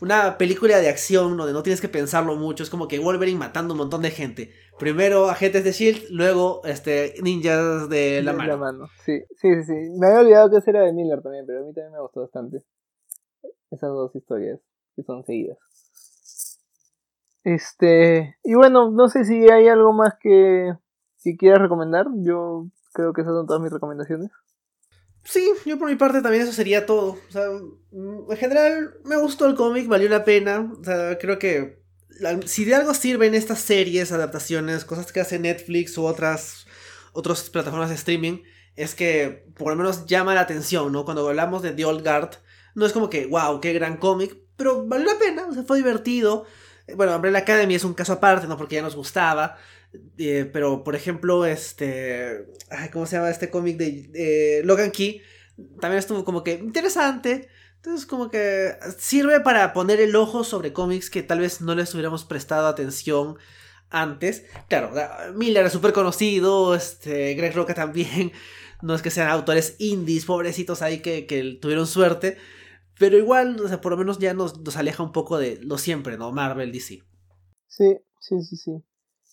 una 0.00 0.38
película 0.38 0.78
de 0.78 0.88
acción 0.88 1.36
donde 1.36 1.52
no 1.52 1.62
tienes 1.62 1.80
que 1.80 1.88
pensarlo 1.88 2.36
mucho. 2.36 2.62
Es 2.62 2.70
como 2.70 2.88
que 2.88 2.98
Wolverine 2.98 3.38
matando 3.38 3.74
un 3.74 3.78
montón 3.78 4.02
de 4.02 4.10
gente. 4.10 4.52
Primero 4.78 5.28
agentes 5.28 5.64
de 5.64 5.72
Shield, 5.72 6.10
luego 6.10 6.62
este 6.64 7.14
ninjas 7.22 7.88
de 7.88 8.22
la 8.22 8.32
De 8.32 8.38
mano. 8.38 8.52
La 8.52 8.56
mano. 8.56 8.88
Sí, 9.04 9.20
sí, 9.36 9.54
sí, 9.54 9.62
sí. 9.64 9.74
Me 9.98 10.06
había 10.06 10.20
olvidado 10.20 10.50
que 10.50 10.56
ese 10.58 10.70
era 10.70 10.82
de 10.82 10.92
Miller 10.92 11.20
también, 11.22 11.44
pero 11.46 11.60
a 11.60 11.62
mí 11.62 11.72
también 11.72 11.92
me 11.92 12.00
gustó 12.00 12.20
bastante. 12.20 12.62
Esas 13.70 13.90
dos 13.90 14.14
historias 14.14 14.60
que 14.96 15.02
son 15.02 15.24
seguidas. 15.24 15.58
Este, 17.44 18.36
y 18.44 18.54
bueno, 18.54 18.90
no 18.90 19.08
sé 19.08 19.24
si 19.24 19.48
hay 19.50 19.68
algo 19.68 19.92
más 19.92 20.14
que, 20.20 20.72
que 21.22 21.36
quieras 21.36 21.60
recomendar. 21.60 22.06
Yo 22.16 22.66
creo 22.92 23.12
que 23.12 23.22
esas 23.22 23.34
son 23.34 23.46
todas 23.46 23.62
mis 23.62 23.72
recomendaciones. 23.72 24.30
Sí, 25.24 25.46
yo 25.66 25.78
por 25.78 25.88
mi 25.88 25.96
parte 25.96 26.22
también 26.22 26.44
eso 26.44 26.52
sería 26.52 26.86
todo. 26.86 27.12
O 27.28 27.30
sea, 27.30 27.44
mm, 27.92 28.30
en 28.30 28.36
general 28.36 28.94
me 29.04 29.16
gustó 29.16 29.46
el 29.46 29.54
cómic, 29.54 29.86
valió 29.86 30.08
la 30.08 30.24
pena. 30.24 30.72
O 30.80 30.84
sea, 30.84 31.18
creo 31.18 31.38
que 31.38 31.82
si 32.46 32.64
de 32.64 32.74
algo 32.74 32.94
sirven 32.94 33.34
estas 33.34 33.60
series, 33.60 34.12
adaptaciones, 34.12 34.84
cosas 34.84 35.12
que 35.12 35.20
hace 35.20 35.38
Netflix 35.38 35.96
u 35.98 36.04
otras, 36.04 36.66
otras 37.12 37.48
plataformas 37.50 37.90
de 37.90 37.94
streaming, 37.94 38.42
es 38.76 38.94
que 38.94 39.46
por 39.56 39.68
lo 39.70 39.76
menos 39.76 40.06
llama 40.06 40.34
la 40.34 40.40
atención, 40.40 40.92
¿no? 40.92 41.04
Cuando 41.04 41.28
hablamos 41.28 41.62
de 41.62 41.72
The 41.72 41.84
Old 41.84 42.02
Guard, 42.02 42.30
no 42.74 42.86
es 42.86 42.92
como 42.92 43.08
que, 43.10 43.26
wow, 43.26 43.60
qué 43.60 43.72
gran 43.72 43.96
cómic, 43.96 44.36
pero 44.56 44.86
valió 44.86 45.06
la 45.12 45.18
pena, 45.18 45.46
o 45.46 45.52
sea, 45.54 45.62
fue 45.64 45.78
divertido. 45.78 46.46
Eh, 46.86 46.94
Bueno, 46.94 47.14
Umbrella 47.16 47.38
Academy 47.38 47.74
es 47.74 47.84
un 47.84 47.94
caso 47.94 48.14
aparte, 48.14 48.46
¿no? 48.46 48.56
Porque 48.56 48.76
ya 48.76 48.82
nos 48.82 48.96
gustaba. 48.96 49.56
Eh, 50.18 50.48
pero, 50.52 50.84
por 50.84 50.94
ejemplo, 50.96 51.46
este. 51.46 52.46
¿Cómo 52.92 53.06
se 53.06 53.16
llama 53.16 53.30
este 53.30 53.50
cómic 53.50 53.76
de 53.78 54.60
Logan 54.64 54.90
Key? 54.90 55.22
También 55.80 55.98
estuvo 55.98 56.24
como 56.24 56.44
que 56.44 56.52
interesante. 56.54 57.48
Entonces, 57.76 58.06
como 58.06 58.30
que 58.30 58.72
sirve 58.98 59.40
para 59.40 59.72
poner 59.72 60.00
el 60.00 60.14
ojo 60.16 60.44
sobre 60.44 60.72
cómics 60.72 61.10
que 61.10 61.22
tal 61.22 61.40
vez 61.40 61.60
no 61.60 61.74
les 61.74 61.92
hubiéramos 61.94 62.24
prestado 62.24 62.66
atención 62.66 63.36
antes. 63.90 64.44
Claro, 64.68 64.92
da- 64.94 65.32
Miller 65.34 65.64
es 65.66 65.72
súper 65.72 65.92
conocido, 65.92 66.74
este, 66.74 67.34
Greg 67.34 67.54
Roca 67.54 67.74
también. 67.74 68.32
No 68.80 68.94
es 68.94 69.02
que 69.02 69.10
sean 69.10 69.28
autores 69.28 69.74
indies, 69.80 70.24
pobrecitos 70.24 70.82
ahí 70.82 71.00
que, 71.00 71.26
que 71.26 71.58
tuvieron 71.60 71.88
suerte. 71.88 72.38
Pero 72.98 73.16
igual, 73.16 73.60
o 73.60 73.68
sea, 73.68 73.80
por 73.80 73.92
lo 73.92 73.98
menos 73.98 74.18
ya 74.18 74.34
nos, 74.34 74.60
nos 74.60 74.76
aleja 74.76 75.02
un 75.02 75.12
poco 75.12 75.38
de 75.38 75.58
lo 75.62 75.78
siempre, 75.78 76.18
¿no? 76.18 76.32
Marvel, 76.32 76.72
DC. 76.72 76.98
Sí, 77.66 77.98
sí, 78.20 78.42
sí, 78.42 78.56
sí. 78.56 78.84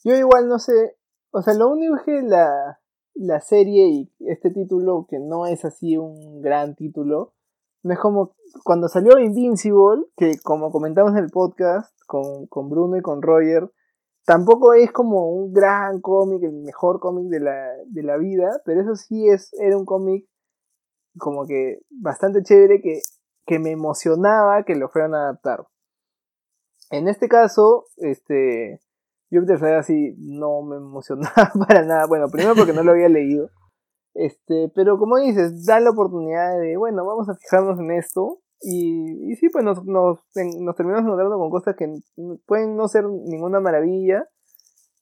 Yo 0.04 0.16
igual 0.16 0.48
no 0.48 0.60
sé, 0.60 0.98
o 1.32 1.42
sea, 1.42 1.56
lo 1.56 1.70
único 1.70 1.96
que 2.06 2.22
la, 2.22 2.80
la 3.16 3.40
serie 3.40 3.88
y 3.88 4.14
este 4.20 4.52
título, 4.52 5.08
que 5.10 5.20
no 5.20 5.48
es 5.48 5.66
así 5.66 5.98
un 5.98 6.42
gran 6.42 6.76
título, 6.76 7.34
no 7.82 7.94
es 7.94 8.00
como 8.00 8.36
cuando 8.64 8.88
salió 8.88 9.18
Invincible, 9.20 10.06
que 10.16 10.40
como 10.44 10.72
comentamos 10.72 11.14
en 11.14 11.24
el 11.24 11.30
podcast 11.30 11.94
con, 12.08 12.48
con 12.48 12.70
Bruno 12.70 12.98
y 12.98 13.02
con 13.02 13.22
Roger, 13.22 13.72
tampoco 14.26 14.74
es 14.74 14.92
como 14.92 15.30
un 15.30 15.54
gran 15.54 16.02
cómic, 16.02 16.44
el 16.44 16.54
mejor 16.54 17.00
cómic 17.00 17.28
de 17.30 17.40
la, 17.40 17.68
de 17.88 18.04
la 18.04 18.18
vida, 18.18 18.62
pero 18.66 18.82
eso 18.82 18.96
sí 18.96 19.28
es, 19.28 19.54
era 19.60 19.78
un 19.78 19.86
cómic 19.86 20.28
como 21.18 21.46
que 21.46 21.80
bastante 21.90 22.44
chévere 22.44 22.82
que, 22.82 23.00
que 23.46 23.60
me 23.60 23.72
emocionaba 23.72 24.64
que 24.64 24.76
lo 24.76 24.90
fueran 24.90 25.14
a 25.14 25.24
adaptar. 25.24 25.66
En 26.92 27.08
este 27.08 27.28
caso, 27.28 27.86
este, 27.98 28.80
Jupiter 29.32 29.62
Legacy 29.62 30.16
no 30.18 30.62
me 30.62 30.78
emocionaba 30.78 31.52
para 31.68 31.84
nada. 31.84 32.06
Bueno, 32.08 32.28
primero 32.30 32.56
porque 32.56 32.74
no 32.74 32.84
lo 32.84 32.92
había 32.92 33.10
leído. 33.10 33.50
Este, 34.14 34.72
pero 34.74 34.98
como 34.98 35.18
dices, 35.18 35.66
da 35.66 35.80
la 35.80 35.90
oportunidad 35.90 36.58
de, 36.60 36.78
bueno, 36.78 37.06
vamos 37.06 37.28
a 37.30 37.36
fijarnos 37.36 37.80
en 37.80 37.92
esto. 37.92 38.40
Y, 38.62 39.32
y 39.32 39.36
sí, 39.36 39.50
pues 39.50 39.64
nos, 39.64 39.84
nos, 39.86 40.20
nos 40.60 40.76
terminamos 40.76 41.06
encontrando 41.06 41.38
con 41.38 41.50
cosas 41.50 41.76
que 41.76 41.88
pueden 42.46 42.76
no 42.78 42.88
ser 42.88 43.06
ninguna 43.06 43.60
maravilla, 43.60 44.28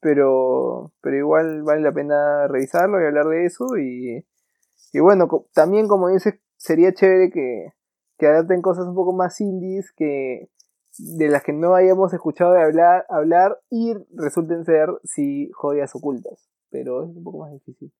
pero, 0.01 0.91
pero 1.01 1.15
igual 1.15 1.63
vale 1.63 1.81
la 1.81 1.93
pena 1.93 2.47
revisarlo 2.47 2.99
y 2.99 3.05
hablar 3.05 3.27
de 3.27 3.45
eso. 3.45 3.77
Y, 3.77 4.25
y 4.91 4.99
bueno, 4.99 5.27
también 5.53 5.87
como 5.87 6.09
dices, 6.09 6.35
sería 6.57 6.93
chévere 6.93 7.29
que, 7.29 7.73
que 8.17 8.27
adapten 8.27 8.61
cosas 8.61 8.87
un 8.87 8.95
poco 8.95 9.13
más 9.13 9.39
indies, 9.41 9.91
que 9.91 10.49
de 10.97 11.27
las 11.27 11.43
que 11.43 11.53
no 11.53 11.75
hayamos 11.75 12.13
escuchado 12.13 12.53
de 12.53 12.61
hablar, 12.61 13.05
hablar 13.09 13.59
y 13.69 13.93
resulten 14.13 14.65
ser 14.65 14.89
sí 15.03 15.49
joyas 15.53 15.95
ocultas. 15.95 16.49
Pero 16.69 17.03
es 17.03 17.09
un 17.09 17.23
poco 17.23 17.39
más 17.39 17.51
difícil. 17.51 17.91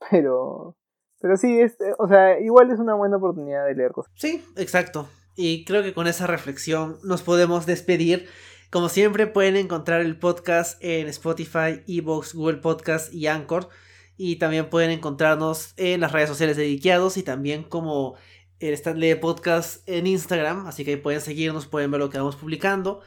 Pero, 0.10 0.76
pero 1.20 1.36
sí, 1.36 1.60
es, 1.60 1.78
eh, 1.82 1.92
o 1.98 2.08
sea, 2.08 2.40
igual 2.40 2.70
es 2.70 2.78
una 2.78 2.94
buena 2.94 3.18
oportunidad 3.18 3.66
de 3.66 3.74
leer 3.74 3.92
cosas. 3.92 4.10
Sí, 4.16 4.42
exacto. 4.56 5.06
Y 5.36 5.66
creo 5.66 5.82
que 5.82 5.92
con 5.92 6.06
esa 6.06 6.26
reflexión 6.26 6.96
nos 7.04 7.22
podemos 7.22 7.66
despedir. 7.66 8.26
Como 8.70 8.88
siempre, 8.88 9.26
pueden 9.26 9.56
encontrar 9.56 10.00
el 10.00 10.18
podcast 10.18 10.82
en 10.82 11.06
Spotify, 11.08 11.82
Evox, 11.86 12.34
Google 12.34 12.58
Podcast 12.58 13.12
y 13.12 13.26
Anchor. 13.26 13.68
Y 14.16 14.36
también 14.36 14.70
pueden 14.70 14.90
encontrarnos 14.90 15.74
en 15.76 16.00
las 16.00 16.12
redes 16.12 16.30
sociales 16.30 16.56
de 16.56 16.62
Diqueados 16.62 17.18
y 17.18 17.22
también 17.22 17.64
como 17.64 18.16
el 18.60 18.74
Stanley 18.74 19.14
Podcast 19.16 19.88
en 19.88 20.06
Instagram. 20.06 20.66
Así 20.66 20.84
que 20.84 20.92
ahí 20.92 20.96
pueden 20.96 21.20
seguirnos, 21.20 21.66
pueden 21.66 21.90
ver 21.90 22.00
lo 22.00 22.10
que 22.10 22.18
vamos 22.18 22.36
publicando. 22.36 23.00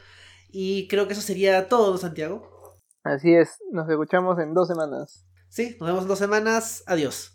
Y 0.48 0.86
creo 0.88 1.06
que 1.06 1.14
eso 1.14 1.22
sería 1.22 1.68
todo, 1.68 1.92
¿no, 1.92 1.98
Santiago. 1.98 2.50
Así 3.02 3.34
es, 3.34 3.58
nos 3.70 3.88
escuchamos 3.88 4.38
en 4.38 4.54
dos 4.54 4.68
semanas. 4.68 5.26
Sí, 5.48 5.76
nos 5.78 5.88
vemos 5.88 6.02
en 6.02 6.08
dos 6.08 6.18
semanas. 6.18 6.82
Adiós. 6.86 7.33